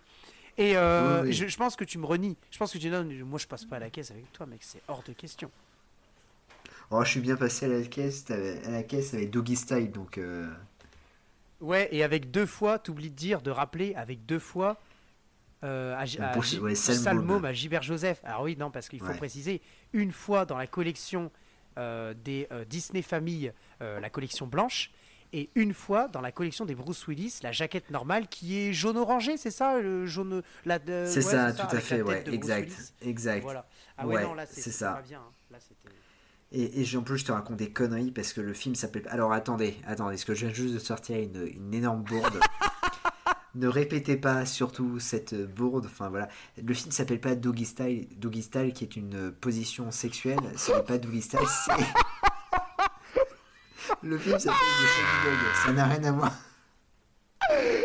Et 0.56 0.76
euh, 0.76 1.22
Oui, 1.22 1.28
oui. 1.28 1.32
Je, 1.34 1.46
je 1.48 1.56
pense 1.56 1.76
que 1.76 1.84
tu 1.84 1.98
me 1.98 2.06
renies. 2.06 2.36
Je 2.50 2.58
pense 2.58 2.72
que 2.72 2.78
tu 2.78 2.88
dis 2.88 2.90
non, 2.90 3.04
moi 3.26 3.38
je 3.38 3.46
passe 3.46 3.64
pas 3.64 3.76
à 3.76 3.80
la 3.80 3.90
caisse 3.90 4.10
avec 4.10 4.32
toi, 4.32 4.46
mec, 4.46 4.60
c'est 4.62 4.80
hors 4.88 5.02
de 5.02 5.12
question. 5.12 5.50
oh 6.90 7.02
je 7.04 7.10
suis 7.10 7.20
bien 7.20 7.36
passé 7.36 7.66
à 7.66 7.68
la 7.68 7.82
caisse 7.82 8.24
à 8.30 8.70
la 8.70 8.82
caisse 8.82 9.14
avec 9.14 9.30
Doggy 9.30 9.56
Style 9.56 9.90
donc 9.90 10.18
euh, 10.18 10.48
Ouais, 11.60 11.88
et 11.92 12.02
avec 12.02 12.30
deux 12.30 12.46
fois, 12.46 12.78
t'oublies 12.78 13.10
de 13.10 13.16
dire, 13.16 13.40
de 13.40 13.50
rappeler, 13.50 13.94
avec 13.94 14.26
deux 14.26 14.38
fois. 14.38 14.76
Euh, 15.62 15.94
à, 15.94 16.02
à 16.32 16.38
ouais. 16.60 16.74
Salmôme, 16.74 17.44
à 17.46 17.52
Gilbert 17.54 17.82
Joseph. 17.82 18.20
Alors 18.24 18.42
oui, 18.42 18.54
non, 18.58 18.70
parce 18.70 18.88
qu'il 18.88 19.00
faut 19.00 19.06
Ouais. 19.06 19.16
préciser, 19.16 19.62
une 19.94 20.12
fois 20.12 20.44
dans 20.44 20.58
la 20.58 20.66
collection 20.66 21.30
euh, 21.78 22.12
des 22.22 22.46
Disney 22.68 23.00
Family, 23.02 23.50
euh, 23.80 23.98
la 23.98 24.10
collection 24.10 24.46
blanche, 24.46 24.90
et 25.36 25.50
une 25.56 25.74
fois 25.74 26.06
dans 26.08 26.20
la 26.20 26.30
collection 26.30 26.64
des 26.64 26.74
Bruce 26.76 27.06
Willis, 27.08 27.40
la 27.42 27.50
jaquette 27.50 27.90
normale 27.90 28.28
qui 28.28 28.56
est 28.58 28.72
jaune-orangé, 28.72 29.36
c'est 29.36 29.50
ça 29.50 29.80
le 29.80 30.06
jaune 30.06 30.42
la, 30.64 30.78
c'est 30.78 31.16
ouais, 31.16 31.22
ça 31.22 31.52
tout 31.52 31.74
à 31.76 31.80
fait 31.80 32.02
ouais 32.02 32.22
exact 32.32 32.94
exact 33.02 33.42
Voilà. 33.42 33.66
Ah 33.98 34.06
ouais, 34.06 34.14
Ouais, 34.14 34.22
non, 34.22 34.34
là 34.34 34.46
c'est 34.46 34.70
ça. 34.70 34.92
pas 34.92 35.02
bien. 35.02 35.18
hein. 35.18 35.32
Là, 35.50 35.58
Et, 36.52 36.84
en 36.96 37.02
plus, 37.02 37.18
je 37.18 37.24
te 37.24 37.32
raconte 37.32 37.56
des 37.56 37.70
conneries 37.70 38.12
parce 38.12 38.32
que 38.32 38.40
le 38.40 38.52
film 38.52 38.76
s'appelle. 38.76 39.06
Alors 39.08 39.32
attendez, 39.32 39.76
attendez, 39.86 40.12
parce 40.14 40.24
que 40.24 40.34
je 40.34 40.46
viens 40.46 40.54
juste 40.54 40.74
de 40.74 40.78
sortir 40.78 41.16
une, 41.16 41.48
une 41.48 41.74
énorme 41.74 42.02
bourde. 42.04 42.38
ne 43.56 43.66
répétez 43.66 44.16
pas 44.16 44.46
surtout 44.46 44.98
cette 45.00 45.34
bourde. 45.34 45.86
Enfin 45.86 46.08
voilà, 46.10 46.28
le 46.62 46.74
film 46.74 46.92
s'appelle 46.92 47.20
pas 47.20 47.34
Doggy 47.34 47.64
Style, 47.64 48.08
Doggy 48.16 48.42
Style 48.42 48.72
qui 48.72 48.84
est 48.84 48.96
une 48.96 49.32
position 49.32 49.90
sexuelle. 49.90 50.38
Ce 50.56 50.72
n'est 50.72 50.82
pas 50.82 50.98
Doggy 50.98 51.22
Style, 51.22 51.40
c'est. 51.66 51.84
Le 54.02 54.18
film 54.18 54.38
s'appelle 54.38 54.58
The 54.58 54.86
Shaggy 54.86 55.24
Dog. 55.24 55.38
Ça 55.64 55.72
n'a 55.72 55.86
rien 55.86 56.04
à 56.04 56.12
voir. 56.12 56.32
Et 57.50 57.84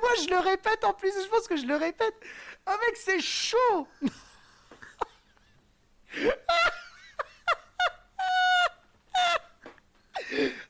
moi 0.00 0.10
je 0.22 0.28
le 0.30 0.38
répète 0.38 0.84
en 0.84 0.92
plus, 0.92 1.10
je 1.12 1.28
pense 1.28 1.48
que 1.48 1.56
je 1.56 1.66
le 1.66 1.76
répète. 1.76 2.14
Ah 2.66 2.76
mec, 2.86 2.96
c'est 2.96 3.20
chaud 3.20 3.88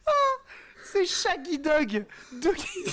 Ah, 0.07 0.11
C'est 0.85 1.07
Shaggy 1.07 1.59
Dog 1.59 2.07
Doggy. 2.33 2.85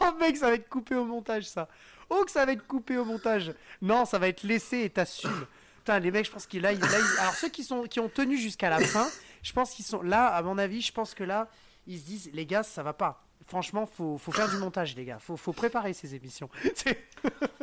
Oh 0.00 0.12
mec, 0.20 0.36
ça 0.36 0.48
va 0.50 0.54
être 0.54 0.68
coupé 0.68 0.94
au 0.94 1.04
montage 1.04 1.44
ça. 1.44 1.68
Oh 2.10 2.22
que 2.24 2.30
ça 2.30 2.44
va 2.46 2.52
être 2.52 2.66
coupé 2.66 2.96
au 2.98 3.04
montage. 3.04 3.52
Non, 3.82 4.04
ça 4.04 4.18
va 4.18 4.28
être 4.28 4.42
laissé 4.42 4.82
et 4.82 4.90
t'assumes. 4.90 5.46
Putain, 5.78 5.98
les 5.98 6.10
mecs, 6.10 6.26
je 6.26 6.30
pense 6.32 6.46
qu'ils 6.46 6.62
là, 6.62 6.72
ils- 6.72 6.80
là, 6.80 6.86
ils- 6.98 7.20
alors 7.20 7.34
ceux 7.34 7.48
qui 7.48 7.64
sont 7.64 7.82
qui 7.84 8.00
ont 8.00 8.08
tenu 8.08 8.36
jusqu'à 8.38 8.70
la 8.70 8.80
fin, 8.80 9.08
je 9.42 9.52
pense 9.52 9.70
qu'ils 9.72 9.84
sont 9.84 10.02
là. 10.02 10.26
À 10.26 10.42
mon 10.42 10.58
avis, 10.58 10.80
je 10.82 10.92
pense 10.92 11.14
que 11.14 11.24
là, 11.24 11.48
ils 11.86 11.98
se 11.98 12.04
disent, 12.04 12.30
les 12.32 12.46
gars, 12.46 12.62
ça 12.62 12.82
va 12.82 12.92
pas. 12.92 13.22
Franchement, 13.48 13.86
faut, 13.86 14.18
faut 14.18 14.32
faire 14.32 14.48
du 14.48 14.56
montage, 14.56 14.96
les 14.96 15.04
gars. 15.04 15.18
Faut, 15.20 15.36
faut 15.36 15.52
préparer 15.52 15.92
ces 15.92 16.14
émissions. 16.14 16.48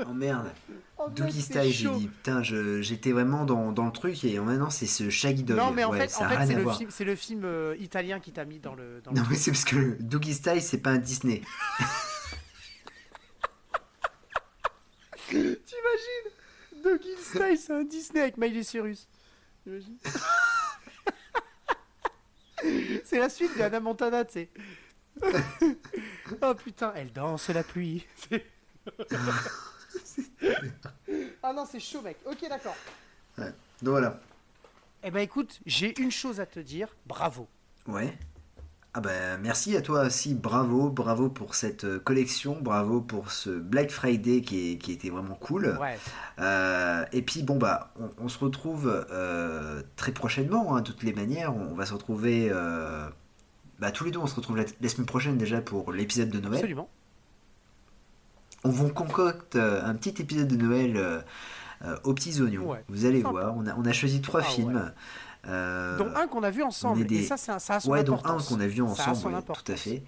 Oh 0.05 0.11
merde. 0.13 0.51
Oh, 0.97 1.05
c'est 1.15 1.31
Style, 1.41 1.71
j'ai 1.71 1.87
dit. 1.89 2.07
Putain, 2.07 2.41
j'étais 2.43 3.11
vraiment 3.11 3.45
dans, 3.45 3.71
dans 3.71 3.85
le 3.85 3.91
truc 3.91 4.21
et 4.25 4.37
maintenant 4.39 4.69
c'est 4.69 4.85
ce 4.87 5.09
Shaggy 5.09 5.43
Dog. 5.43 5.57
Non, 5.57 5.71
mais 5.71 5.83
en 5.85 5.91
Ouais, 5.91 5.99
fait, 6.07 6.15
en 6.21 6.27
c'est 6.45 6.53
le 6.55 6.69
film, 6.71 6.89
c'est 6.91 7.03
le 7.05 7.15
film 7.15 7.41
euh, 7.45 7.75
italien 7.79 8.19
qui 8.19 8.31
t'a 8.33 8.43
mis 8.43 8.59
dans 8.59 8.75
le. 8.75 9.01
Dans 9.03 9.11
le 9.11 9.17
Non, 9.17 9.23
mais 9.29 9.35
c'est 9.37 9.51
parce 9.51 9.63
que 9.63 9.95
Doggy 10.01 10.33
Style, 10.33 10.61
c'est 10.61 10.79
pas 10.79 10.89
un 10.91 10.97
Disney. 10.97 11.41
T'imagines 15.33 16.29
Doggy 16.83 17.15
Style, 17.19 17.57
c'est 17.57 17.73
un 17.73 17.83
Disney 17.83 18.21
avec 18.21 18.37
Miley 18.37 18.63
Cyrus. 18.63 19.07
C'est 23.03 23.19
la 23.19 23.29
suite 23.29 23.57
d'Anna 23.57 23.79
Montana, 23.81 24.23
tu 24.23 24.33
sais. 24.33 24.49
oh 26.41 26.53
putain, 26.55 26.93
elle 26.95 27.11
danse 27.11 27.49
la 27.49 27.63
pluie. 27.63 28.05
Ah 31.41 31.53
non, 31.53 31.65
c'est 31.65 31.79
chaud, 31.79 32.01
mec. 32.01 32.17
Ok, 32.25 32.47
d'accord. 32.49 32.75
Donc 33.37 33.47
voilà. 33.81 34.19
Eh 35.03 35.11
ben 35.11 35.19
écoute, 35.19 35.59
j'ai 35.65 35.99
une 36.01 36.11
chose 36.11 36.39
à 36.39 36.45
te 36.45 36.59
dire. 36.59 36.95
Bravo. 37.05 37.47
Ouais. 37.87 38.17
Ah 38.95 39.01
ben 39.01 39.39
merci 39.41 39.75
à 39.75 39.81
toi 39.81 40.05
aussi, 40.05 40.35
bravo, 40.35 40.89
bravo 40.91 41.27
pour 41.27 41.55
cette 41.55 41.83
euh, 41.83 41.99
collection, 41.99 42.59
bravo 42.61 43.01
pour 43.01 43.31
ce 43.31 43.49
Black 43.49 43.89
Friday 43.89 44.41
qui, 44.41 44.73
est- 44.73 44.77
qui 44.77 44.91
était 44.91 45.09
vraiment 45.09 45.33
cool. 45.33 45.75
Ouais. 45.81 45.97
Euh, 46.39 47.03
et 47.11 47.23
puis 47.23 47.41
bon 47.41 47.57
bah 47.57 47.91
on, 47.99 48.09
on 48.25 48.29
se 48.29 48.37
retrouve 48.37 48.87
euh, 49.11 49.81
très 49.95 50.11
prochainement, 50.11 50.75
hein, 50.75 50.81
de 50.81 50.85
toutes 50.91 51.01
les 51.01 51.13
manières, 51.13 51.55
on, 51.55 51.73
va 51.73 51.87
se 51.87 51.93
retrouver 51.93 52.49
euh, 52.51 53.07
bah, 53.79 53.89
tous 53.91 54.03
les 54.03 54.11
deux, 54.11 54.19
on 54.19 54.27
se 54.27 54.35
retrouve 54.35 54.57
la, 54.57 54.65
la 54.79 54.89
semaine 54.89 55.07
prochaine 55.07 55.37
déjà 55.39 55.59
pour 55.59 55.91
l'épisode 55.91 56.29
de 56.29 56.39
Noël. 56.39 56.55
Absolument. 56.57 56.87
On 58.63 58.69
vous 58.69 58.89
concocte 58.89 59.55
un 59.55 59.93
petit 59.95 60.21
épisode 60.21 60.47
de 60.47 60.55
Noël 60.55 61.23
aux 62.05 62.13
petits 62.13 62.39
oignons. 62.41 62.69
Ouais. 62.71 62.83
Vous 62.87 63.05
allez 63.05 63.21
voir, 63.21 63.57
on 63.57 63.65
a, 63.67 63.75
on 63.75 63.83
a 63.85 63.91
choisi 63.91 64.21
trois 64.21 64.39
Ah 64.41 64.43
films. 64.43 64.91
Euh, 65.47 65.97
dont 65.97 66.09
un 66.15 66.27
qu'on 66.27 66.43
a 66.43 66.49
vu 66.49 66.63
ensemble. 66.63 67.05
des... 67.05 67.17
Et 67.19 67.23
ça, 67.23 67.35
ça, 67.37 67.59
ça 67.59 67.75
a 67.75 67.79
son 67.81 67.91
ouais, 67.91 68.03
dont 68.03 68.17
un 68.23 68.37
qu'on 68.37 68.59
a 68.61 68.67
vu 68.67 68.81
ensemble, 68.81 69.17
oui, 69.25 69.33
importance. 69.35 69.63
tout 69.65 69.71
à 69.71 69.75
fait. 69.75 70.03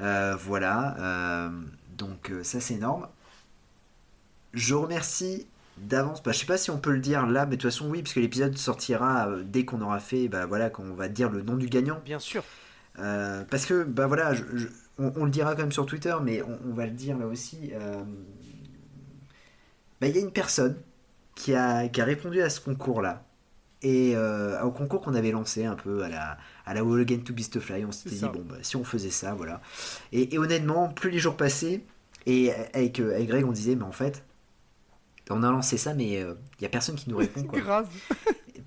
Euh, 0.00 0.36
voilà, 0.36 0.96
euh, 0.98 1.50
donc 1.96 2.30
euh, 2.30 2.42
ça 2.42 2.60
c'est 2.60 2.74
énorme. 2.74 3.08
Je 4.52 4.74
remercie 4.74 5.46
d'avance, 5.78 6.22
bah, 6.22 6.32
je 6.32 6.38
sais 6.38 6.46
pas 6.46 6.58
si 6.58 6.70
on 6.70 6.78
peut 6.78 6.92
le 6.92 6.98
dire 7.00 7.26
là, 7.26 7.46
mais 7.46 7.56
de 7.56 7.62
toute 7.62 7.70
façon 7.70 7.88
oui, 7.88 8.02
parce 8.02 8.12
que 8.14 8.20
l'épisode 8.20 8.56
sortira 8.58 9.28
dès 9.44 9.64
qu'on 9.64 9.80
aura 9.80 9.98
fait, 10.00 10.28
bah 10.28 10.46
voilà, 10.46 10.68
qu'on 10.70 10.94
va 10.94 11.08
dire 11.08 11.30
le 11.30 11.42
nom 11.42 11.54
du 11.56 11.66
gagnant. 11.68 12.00
Bien 12.04 12.18
sûr. 12.18 12.44
Euh, 12.98 13.44
parce 13.50 13.66
que, 13.66 13.82
bah 13.82 14.06
voilà, 14.06 14.34
je- 14.34 14.44
je- 14.54 14.68
on, 14.98 15.12
on 15.16 15.24
le 15.24 15.30
dira 15.30 15.54
quand 15.54 15.62
même 15.62 15.72
sur 15.72 15.86
Twitter, 15.86 16.14
mais 16.22 16.42
on, 16.42 16.58
on 16.70 16.74
va 16.74 16.84
le 16.86 16.92
dire 16.92 17.16
là 17.18 17.26
aussi. 17.26 17.70
euh, 17.72 18.02
bah, 20.00 20.06
Il 20.08 20.14
y 20.14 20.18
a 20.18 20.22
une 20.22 20.30
personne 20.32 20.76
qui 21.34 21.54
a, 21.54 21.88
qui 21.88 22.00
a 22.00 22.04
répondu 22.04 22.40
à 22.42 22.50
ce 22.50 22.60
concours-là. 22.60 23.24
Et 23.84 24.16
euh, 24.16 24.62
au 24.62 24.70
concours 24.70 25.02
qu'on 25.02 25.14
avait 25.14 25.30
lancé 25.30 25.66
un 25.66 25.74
peu 25.74 26.02
à 26.02 26.08
la, 26.08 26.38
à 26.64 26.72
la 26.72 26.82
Wall 26.82 27.02
Again 27.02 27.18
to 27.18 27.34
Beast 27.34 27.60
Fly, 27.60 27.84
on 27.84 27.92
s'était 27.92 28.16
dit, 28.16 28.24
bon, 28.32 28.42
bah, 28.48 28.56
si 28.62 28.76
on 28.76 28.82
faisait 28.82 29.10
ça, 29.10 29.34
voilà. 29.34 29.60
Et, 30.10 30.34
et 30.34 30.38
honnêtement, 30.38 30.88
plus 30.88 31.10
les 31.10 31.18
jours 31.18 31.36
passaient, 31.36 31.84
et 32.24 32.50
avec, 32.72 32.98
euh, 32.98 33.14
avec 33.14 33.28
Greg, 33.28 33.44
on 33.44 33.52
disait, 33.52 33.76
mais 33.76 33.84
en 33.84 33.92
fait, 33.92 34.24
on 35.28 35.42
a 35.42 35.50
lancé 35.50 35.76
ça, 35.76 35.92
mais 35.92 36.12
il 36.12 36.36
n'y 36.60 36.66
a 36.66 36.70
personne 36.70 36.94
qui 36.96 37.10
nous 37.10 37.18
répond. 37.18 37.42
Quoi. 37.42 37.60
Grave. 37.60 37.88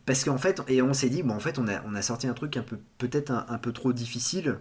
Parce 0.05 0.23
qu'en 0.23 0.37
fait, 0.37 0.61
et 0.67 0.83
on 0.83 0.93
s'est 0.93 1.09
dit, 1.09 1.23
bon, 1.23 1.33
en 1.33 1.39
fait, 1.39 1.57
on 1.57 1.67
a, 1.67 1.81
on 1.85 1.95
a 1.95 2.03
sorti 2.03 2.27
un 2.27 2.33
truc 2.33 2.55
un 2.55 2.61
peu, 2.61 2.77
peut-être 2.99 3.31
un, 3.31 3.45
un 3.49 3.57
peu 3.57 3.73
trop 3.73 3.93
difficile. 3.93 4.59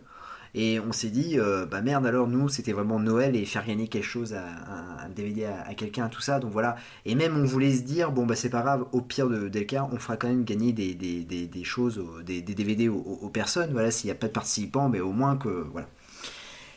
Et 0.54 0.80
on 0.80 0.92
s'est 0.92 1.10
dit, 1.10 1.38
euh, 1.38 1.66
bah 1.66 1.82
merde, 1.82 2.06
alors 2.06 2.28
nous, 2.28 2.48
c'était 2.48 2.72
vraiment 2.72 2.98
Noël 2.98 3.36
et 3.36 3.44
faire 3.44 3.66
gagner 3.66 3.88
quelque 3.88 4.04
chose 4.04 4.32
à, 4.34 4.42
à- 4.46 5.04
un 5.04 5.08
DVD 5.10 5.44
à, 5.44 5.62
à 5.68 5.74
quelqu'un, 5.74 6.08
tout 6.08 6.20
ça. 6.20 6.38
Donc 6.40 6.52
voilà. 6.52 6.76
Et 7.04 7.14
même, 7.14 7.36
on 7.36 7.44
voulait 7.44 7.74
se 7.74 7.82
dire, 7.82 8.10
bon, 8.12 8.24
bah 8.26 8.36
c'est 8.36 8.50
pas 8.50 8.62
grave, 8.62 8.86
au 8.92 9.00
pire 9.00 9.28
de, 9.28 9.48
des 9.48 9.66
cas, 9.66 9.88
on 9.92 9.98
fera 9.98 10.16
quand 10.16 10.28
même 10.28 10.44
gagner 10.44 10.72
des, 10.72 10.94
des, 10.94 11.24
des, 11.24 11.46
des 11.46 11.64
choses, 11.64 12.02
des, 12.24 12.40
DVD 12.42 12.88
aux, 12.88 13.28
personnes. 13.28 13.72
Voilà, 13.72 13.90
s'il 13.90 14.08
n'y 14.08 14.12
a 14.12 14.16
pas 14.16 14.28
de 14.28 14.32
participants, 14.32 14.88
mais 14.88 15.00
au 15.00 15.12
moins 15.12 15.36
que. 15.36 15.66
Voilà. 15.72 15.88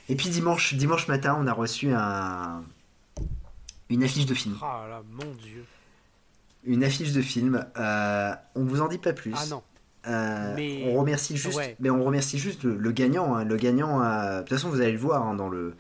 Et 0.10 0.16
puis 0.16 0.30
dimanche, 0.30 0.74
dimanche 0.74 1.08
matin, 1.08 1.38
on 1.40 1.46
a 1.48 1.54
reçu 1.54 1.92
un, 1.94 2.64
une 3.90 4.04
affiche 4.04 4.26
de 4.26 4.34
film. 4.34 4.56
Ah 4.62 4.86
là, 4.90 5.02
mon 5.12 5.32
dieu. 5.36 5.64
Une 6.66 6.84
affiche 6.84 7.14
de 7.14 7.22
film. 7.22 7.66
Euh, 7.78 8.34
on 8.56 8.64
vous 8.66 8.82
en 8.82 8.88
dit 8.88 8.98
pas 8.98 9.14
plus. 9.14 9.34
Ah 9.38 9.46
non. 9.50 9.62
Euh, 10.08 10.54
Mais- 10.56 10.84
On 10.88 11.00
remercie 11.00 11.36
juste, 11.38 11.58
Ouais. 11.58 11.76
mais 11.80 11.90
on 11.90 12.04
remercie 12.04 12.40
juste 12.40 12.64
le, 12.64 12.76
le 12.78 12.92
gagnant. 12.92 13.36
hein. 13.36 13.44
Le 13.44 13.56
gagnant, 13.58 14.00
a- 14.00 14.38
de 14.38 14.40
toute 14.42 14.50
façon, 14.58 14.70
vous 14.70 14.82
allez 14.82 14.94
le 14.94 14.98
voir 14.98 15.28
hein, 15.28 15.36
dans 15.36 15.50
le. 15.50 15.74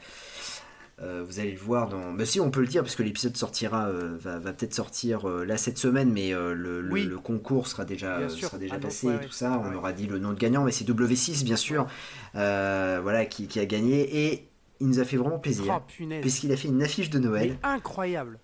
euh, 1.01 1.23
vous 1.25 1.39
allez 1.39 1.53
le 1.53 1.57
voir 1.57 1.87
dans. 1.87 2.11
Mais 2.11 2.25
si, 2.25 2.41
on 2.41 2.51
peut 2.51 2.59
le 2.59 2.67
dire 2.67 2.81
parce 2.83 2.95
que 2.95 3.03
l'épisode 3.03 3.37
sortira, 3.37 3.87
euh, 3.87 4.17
va, 4.19 4.37
va 4.39 4.51
peut-être 4.51 4.73
sortir 4.73 5.25
là 5.27 5.55
cette 5.55 5.77
semaine, 5.77 6.11
mais 6.11 6.31
le, 6.31 6.53
le- 6.53 6.91
Oui. 6.91 7.05
le 7.05 7.17
concours 7.17 7.67
sera 7.67 7.85
déjà, 7.85 8.27
sera 8.27 8.57
déjà 8.57 8.73
Ah, 8.75 8.77
donc, 8.79 8.89
passé 8.91 9.07
ouais, 9.07 9.13
et 9.13 9.17
ouais. 9.19 9.25
tout 9.25 9.31
ça. 9.31 9.61
On 9.65 9.73
aura 9.73 9.93
dit 9.93 10.07
le 10.07 10.19
nom 10.19 10.33
de 10.33 10.37
gagnant, 10.37 10.65
mais 10.65 10.73
c'est 10.73 10.83
W6 10.83 11.45
bien 11.45 11.55
sûr, 11.55 11.87
voilà, 12.33 13.25
qui, 13.25 13.47
qui 13.47 13.59
a 13.61 13.65
gagné 13.65 14.25
et 14.31 14.49
il 14.81 14.87
nous 14.87 14.99
a 14.99 15.05
fait 15.05 15.15
vraiment 15.17 15.39
plaisir 15.39 15.81
Oh 15.81 16.03
puisqu'il 16.21 16.51
a 16.51 16.57
fait 16.57 16.67
une 16.69 16.81
affiche 16.83 17.09
de 17.09 17.19
Noël 17.19 17.57
Mais 17.61 17.69
incroyable. 17.69 18.37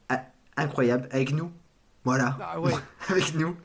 incroyable 0.57 1.07
avec 1.11 1.33
nous. 1.33 1.51
Voilà 2.05 2.37
Ah 2.41 2.59
ouais. 2.61 2.71
avec 3.09 3.35
nous. 3.35 3.55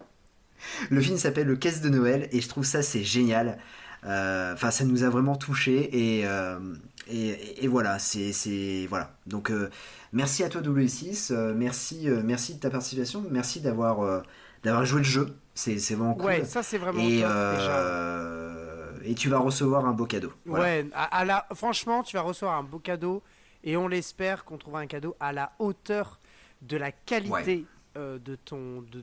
Le 0.90 1.00
film 1.00 1.16
s'appelle 1.18 1.46
Le 1.46 1.56
Caisse 1.56 1.80
de 1.80 1.88
Noël 1.88 2.28
et 2.32 2.40
je 2.40 2.48
trouve 2.48 2.64
ça 2.64 2.82
c'est 2.82 3.02
génial. 3.04 3.58
Euh, 4.04 4.54
Enfin, 4.54 4.70
ça 4.70 4.84
nous 4.84 5.04
a 5.04 5.10
vraiment 5.10 5.36
touché 5.36 5.90
et, 5.92 6.26
euh, 6.26 6.58
et, 7.10 7.64
et 7.64 7.68
voilà, 7.68 7.98
c'est 7.98 8.32
c'est- 8.32 8.86
voilà. 8.88 9.12
Donc 9.26 9.50
euh, 9.50 9.68
merci 10.12 10.42
à 10.42 10.48
toi 10.48 10.62
W6, 10.62 11.32
euh, 11.32 11.52
merci 11.54 12.08
merci 12.24 12.54
de 12.54 12.60
ta 12.60 12.70
participation, 12.70 13.22
merci 13.30 13.60
d'avoir 13.60 14.22
d'avoir 14.62 14.84
joué 14.84 14.98
le 15.00 15.04
jeu. 15.04 15.34
C'est 15.54 15.74
vraiment 15.94 16.14
cool. 16.14 16.24
Ouais, 16.26 16.44
ça 16.44 16.62
c'est 16.62 16.78
vraiment 16.78 17.00
et 17.00 17.20
top, 17.20 17.28
déjà. 17.30 18.20
et 19.04 19.14
tu 19.14 19.28
vas 19.28 19.38
recevoir 19.38 19.84
un 19.86 19.92
beau 19.92 20.06
cadeau. 20.06 20.32
Voilà. 20.46 20.64
Ouais, 20.64 20.86
à, 20.94 21.18
à 21.18 21.24
la... 21.24 21.46
franchement, 21.54 22.02
tu 22.02 22.16
vas 22.16 22.22
recevoir 22.22 22.56
un 22.56 22.62
beau 22.62 22.78
cadeau 22.78 23.22
et 23.64 23.76
on 23.76 23.88
l'espère 23.88 24.44
qu'on 24.44 24.56
trouvera 24.56 24.80
un 24.80 24.86
cadeau 24.86 25.14
à 25.20 25.32
la 25.32 25.52
hauteur 25.58 26.18
de 26.62 26.76
la 26.76 26.92
qualité 26.92 27.66
euh, 27.96 28.18
de 28.18 28.36
ton. 28.36 28.82
De, 28.82 29.02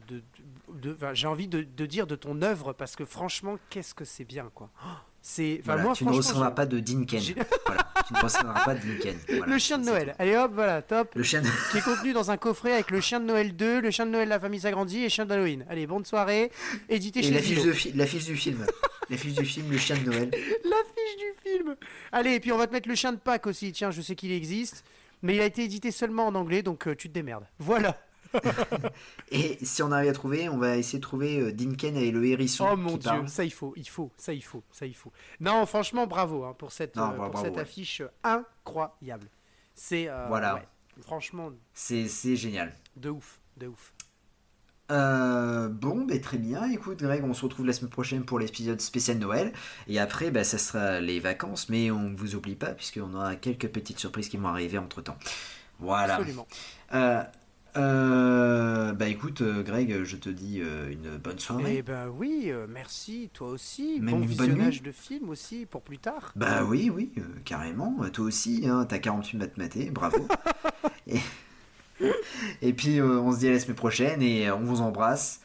de, 0.70 0.98
J'ai 1.14 1.28
envie 1.28 1.48
de, 1.48 1.62
dire 1.86 2.08
de 2.08 2.16
ton 2.16 2.42
œuvre 2.42 2.74
parce 2.74 2.96
que 2.96 3.06
franchement, 3.06 3.58
qu'est-ce 3.70 3.94
que 3.94 4.06
c'est 4.06 4.24
bien 4.26 4.50
quoi. 4.54 4.70
Oh, 4.84 4.88
C'est. 5.22 5.58
Enfin, 5.62 5.74
Voilà, 5.74 5.84
moi, 5.84 5.94
tu 5.94 6.06
ne 6.06 6.12
j'ai- 6.22 6.56
pas 6.56 6.66
de 6.66 6.80
Dinken. 6.80 7.22
Voilà, 7.66 7.88
tu 8.08 8.14
ne 8.14 8.20
recevras 8.20 8.64
pas 8.66 8.76
de 8.76 8.80
Dinken. 8.80 9.18
Voilà, 9.38 9.46
le 9.54 9.60
chien 9.60 9.78
de 9.78 9.86
Noël. 9.86 10.16
Allez 10.20 10.36
hop, 10.38 10.52
voilà, 10.54 10.82
top. 10.82 11.14
Le 11.16 11.24
chien 11.24 11.42
de... 11.42 11.48
qui 11.72 11.78
est 11.78 11.82
contenu 11.82 12.14
dans 12.14 12.32
un 12.32 12.38
coffret 12.38 12.74
avec 12.74 12.92
le 12.92 13.02
chien 13.02 13.20
de 13.20 13.26
Noël 13.26 13.56
2, 13.56 13.82
le 13.82 13.92
chien 13.92 14.06
de 14.06 14.12
Noël 14.12 14.30
la 14.30 14.40
famille 14.40 14.62
s'agrandit 14.62 15.00
et 15.00 15.04
le 15.04 15.10
chien 15.10 15.26
d'Halloween. 15.26 15.66
Allez, 15.70 15.86
bonne 15.88 16.06
soirée. 16.06 16.52
Édité 16.90 17.20
Et 17.20 17.24
chez 17.24 17.32
l'affiche 17.32 17.60
Zillow. 17.60 17.66
de 17.72 17.74
fi- 17.74 17.92
l'affiche 17.94 18.26
du 18.26 18.36
film. 18.36 18.66
L'affiche 19.10 19.34
du 19.36 19.46
film, 19.46 19.72
le 19.72 19.78
chien 19.78 19.98
de 19.98 20.04
Noël. 20.04 20.30
L'affiche 20.64 21.18
du 21.18 21.50
film. 21.52 21.76
Allez, 22.12 22.34
et 22.36 22.40
puis 22.40 22.52
on 22.52 22.58
va 22.58 22.68
te 22.68 22.74
mettre 22.74 22.88
le 22.90 22.96
chien 22.96 23.12
de 23.14 23.18
Pâques 23.18 23.48
aussi. 23.48 23.72
Tiens, 23.72 23.92
je 23.92 24.02
sais 24.02 24.16
qu'il 24.16 24.32
existe. 24.32 24.84
Mais 25.24 25.34
il 25.36 25.42
a 25.42 25.46
été 25.46 25.64
édité 25.64 25.90
seulement 25.92 26.28
en 26.28 26.36
anglais, 26.36 26.62
donc 26.62 26.88
euh, 26.88 26.96
tu 26.96 27.08
te 27.10 27.14
démerdes. 27.14 27.46
Voilà. 27.58 27.98
Et 29.32 29.58
si 29.64 29.82
on 29.84 29.92
arrive 29.92 30.10
à 30.10 30.14
trouver, 30.14 30.50
on 30.50 30.58
va 30.58 30.78
essayer 30.78 31.00
de 31.00 31.04
trouver 31.04 31.40
euh, 31.40 31.52
Dinken 31.52 31.96
et 31.98 32.12
le 32.12 32.26
hérisson. 32.26 32.68
Oh 32.72 32.76
mon 32.78 32.98
dieu, 32.98 33.10
parle. 33.10 33.30
ça 33.30 33.44
il 33.44 33.52
faut, 33.52 33.74
il 33.76 33.88
faut, 33.88 34.12
ça 34.18 34.34
il 34.34 34.44
faut, 34.44 34.64
ça 34.72 34.86
il 34.86 34.96
faut. 34.96 35.12
Non, 35.40 35.66
franchement, 35.66 36.08
bravo 36.08 36.44
hein, 36.44 36.56
pour 36.58 36.72
cette, 36.72 36.96
Non, 36.96 37.04
euh, 37.04 37.08
bravo, 37.08 37.22
pour 37.24 37.32
bravo, 37.32 37.46
cette 37.46 37.56
ouais. 37.56 37.62
affiche 37.62 38.02
incroyable. 38.24 39.28
C'est 39.76 40.08
euh, 40.10 40.26
Voilà. 40.28 40.56
ouais, 40.56 40.68
franchement 41.02 41.52
C'est 41.74 42.08
génial. 42.36 42.74
de 42.96 43.10
ouf, 43.10 43.40
de 43.58 43.68
ouf. 43.68 43.94
Euh, 44.90 45.68
bon, 45.68 46.06
ben, 46.06 46.20
très 46.22 46.38
bien. 46.38 46.64
Écoute, 46.72 47.00
Greg, 47.04 47.24
on 47.24 47.34
se 47.34 47.42
retrouve 47.44 47.66
la 47.66 47.74
semaine 47.74 47.90
prochaine 47.92 48.24
pour 48.24 48.40
l'épisode 48.40 48.80
spécial 48.80 49.18
Noël. 49.18 49.52
Et 49.88 50.00
après, 50.00 50.32
ben, 50.32 50.44
ça 50.46 50.58
sera 50.58 51.02
les 51.02 51.20
vacances. 51.20 51.68
Mais 51.70 51.92
on 51.92 52.10
ne 52.10 52.16
vous 52.16 52.36
oublie 52.36 52.56
pas, 52.56 52.72
puisqu'on 52.72 53.14
aura 53.14 53.36
quelques 53.36 53.68
petites 53.68 54.00
surprises 54.00 54.30
qui 54.30 54.38
vont 54.38 54.48
arriver 54.48 54.78
entre 54.78 55.02
temps. 55.02 55.18
Voilà. 55.80 56.16
Absolument. 56.16 56.48
Euh, 56.94 57.22
euh, 57.78 58.94
bah 58.94 59.08
écoute, 59.08 59.42
euh, 59.42 59.64
Greg, 59.64 60.04
je 60.04 60.16
te 60.16 60.30
dis 60.30 60.62
euh, 60.62 60.92
une 60.92 61.18
bonne 61.18 61.40
soirée. 61.40 61.78
Eh 61.78 61.82
ben 61.82 62.08
oui, 62.08 62.52
merci, 62.68 63.30
toi 63.34 63.50
aussi. 63.50 64.00
Même 64.00 64.16
bon 64.16 64.22
une 64.22 64.36
bonne 64.36 64.48
visionnage 64.48 64.82
nuit. 64.82 64.88
de 64.88 64.92
film 64.92 65.30
aussi 65.30 65.66
pour 65.66 65.82
plus 65.82 65.98
tard. 65.98 66.32
Bah 66.36 66.64
oui, 66.64 66.90
oui, 66.94 67.12
euh, 67.18 67.22
carrément. 67.46 67.98
Toi 68.12 68.26
aussi, 68.26 68.68
hein, 68.68 68.86
t'as 68.88 69.00
48 69.00 69.38
maths 69.38 69.58
matés, 69.58 69.90
bravo. 69.92 70.28
et, 71.08 71.20
et 72.62 72.74
puis, 72.74 73.00
euh, 73.00 73.20
on 73.20 73.32
se 73.32 73.40
dit 73.40 73.48
à 73.48 73.52
la 73.52 73.60
semaine 73.60 73.76
prochaine 73.76 74.22
et 74.22 74.52
on 74.52 74.64
vous 74.64 74.82
embrasse. 74.82 75.42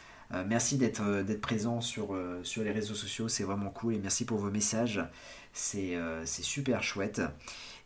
Merci 0.48 0.78
d'être 0.78 1.22
d'être 1.24 1.42
présent 1.42 1.82
sur, 1.82 2.18
sur 2.42 2.62
les 2.64 2.70
réseaux 2.70 2.94
sociaux, 2.94 3.28
c'est 3.28 3.44
vraiment 3.44 3.68
cool. 3.68 3.96
Et 3.96 3.98
merci 3.98 4.24
pour 4.24 4.38
vos 4.38 4.50
messages, 4.50 5.04
c'est 5.52 5.94
super 6.24 6.82
chouette. 6.82 7.20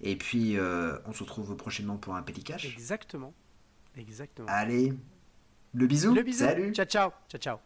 Et 0.00 0.14
puis, 0.14 0.56
on 1.08 1.12
se 1.12 1.24
retrouve 1.24 1.56
prochainement 1.56 1.96
pour 1.96 2.14
un 2.14 2.22
pélicache. 2.22 2.72
Exactement. 2.72 3.34
Exactement. 3.96 4.48
Allez, 4.48 4.92
le 5.74 5.86
bisou, 5.86 6.14
Le 6.14 6.22
bisou. 6.22 6.44
salut 6.44 6.72
Ciao, 6.72 6.86
ciao. 6.86 7.10
Ciao, 7.28 7.40
ciao. 7.40 7.58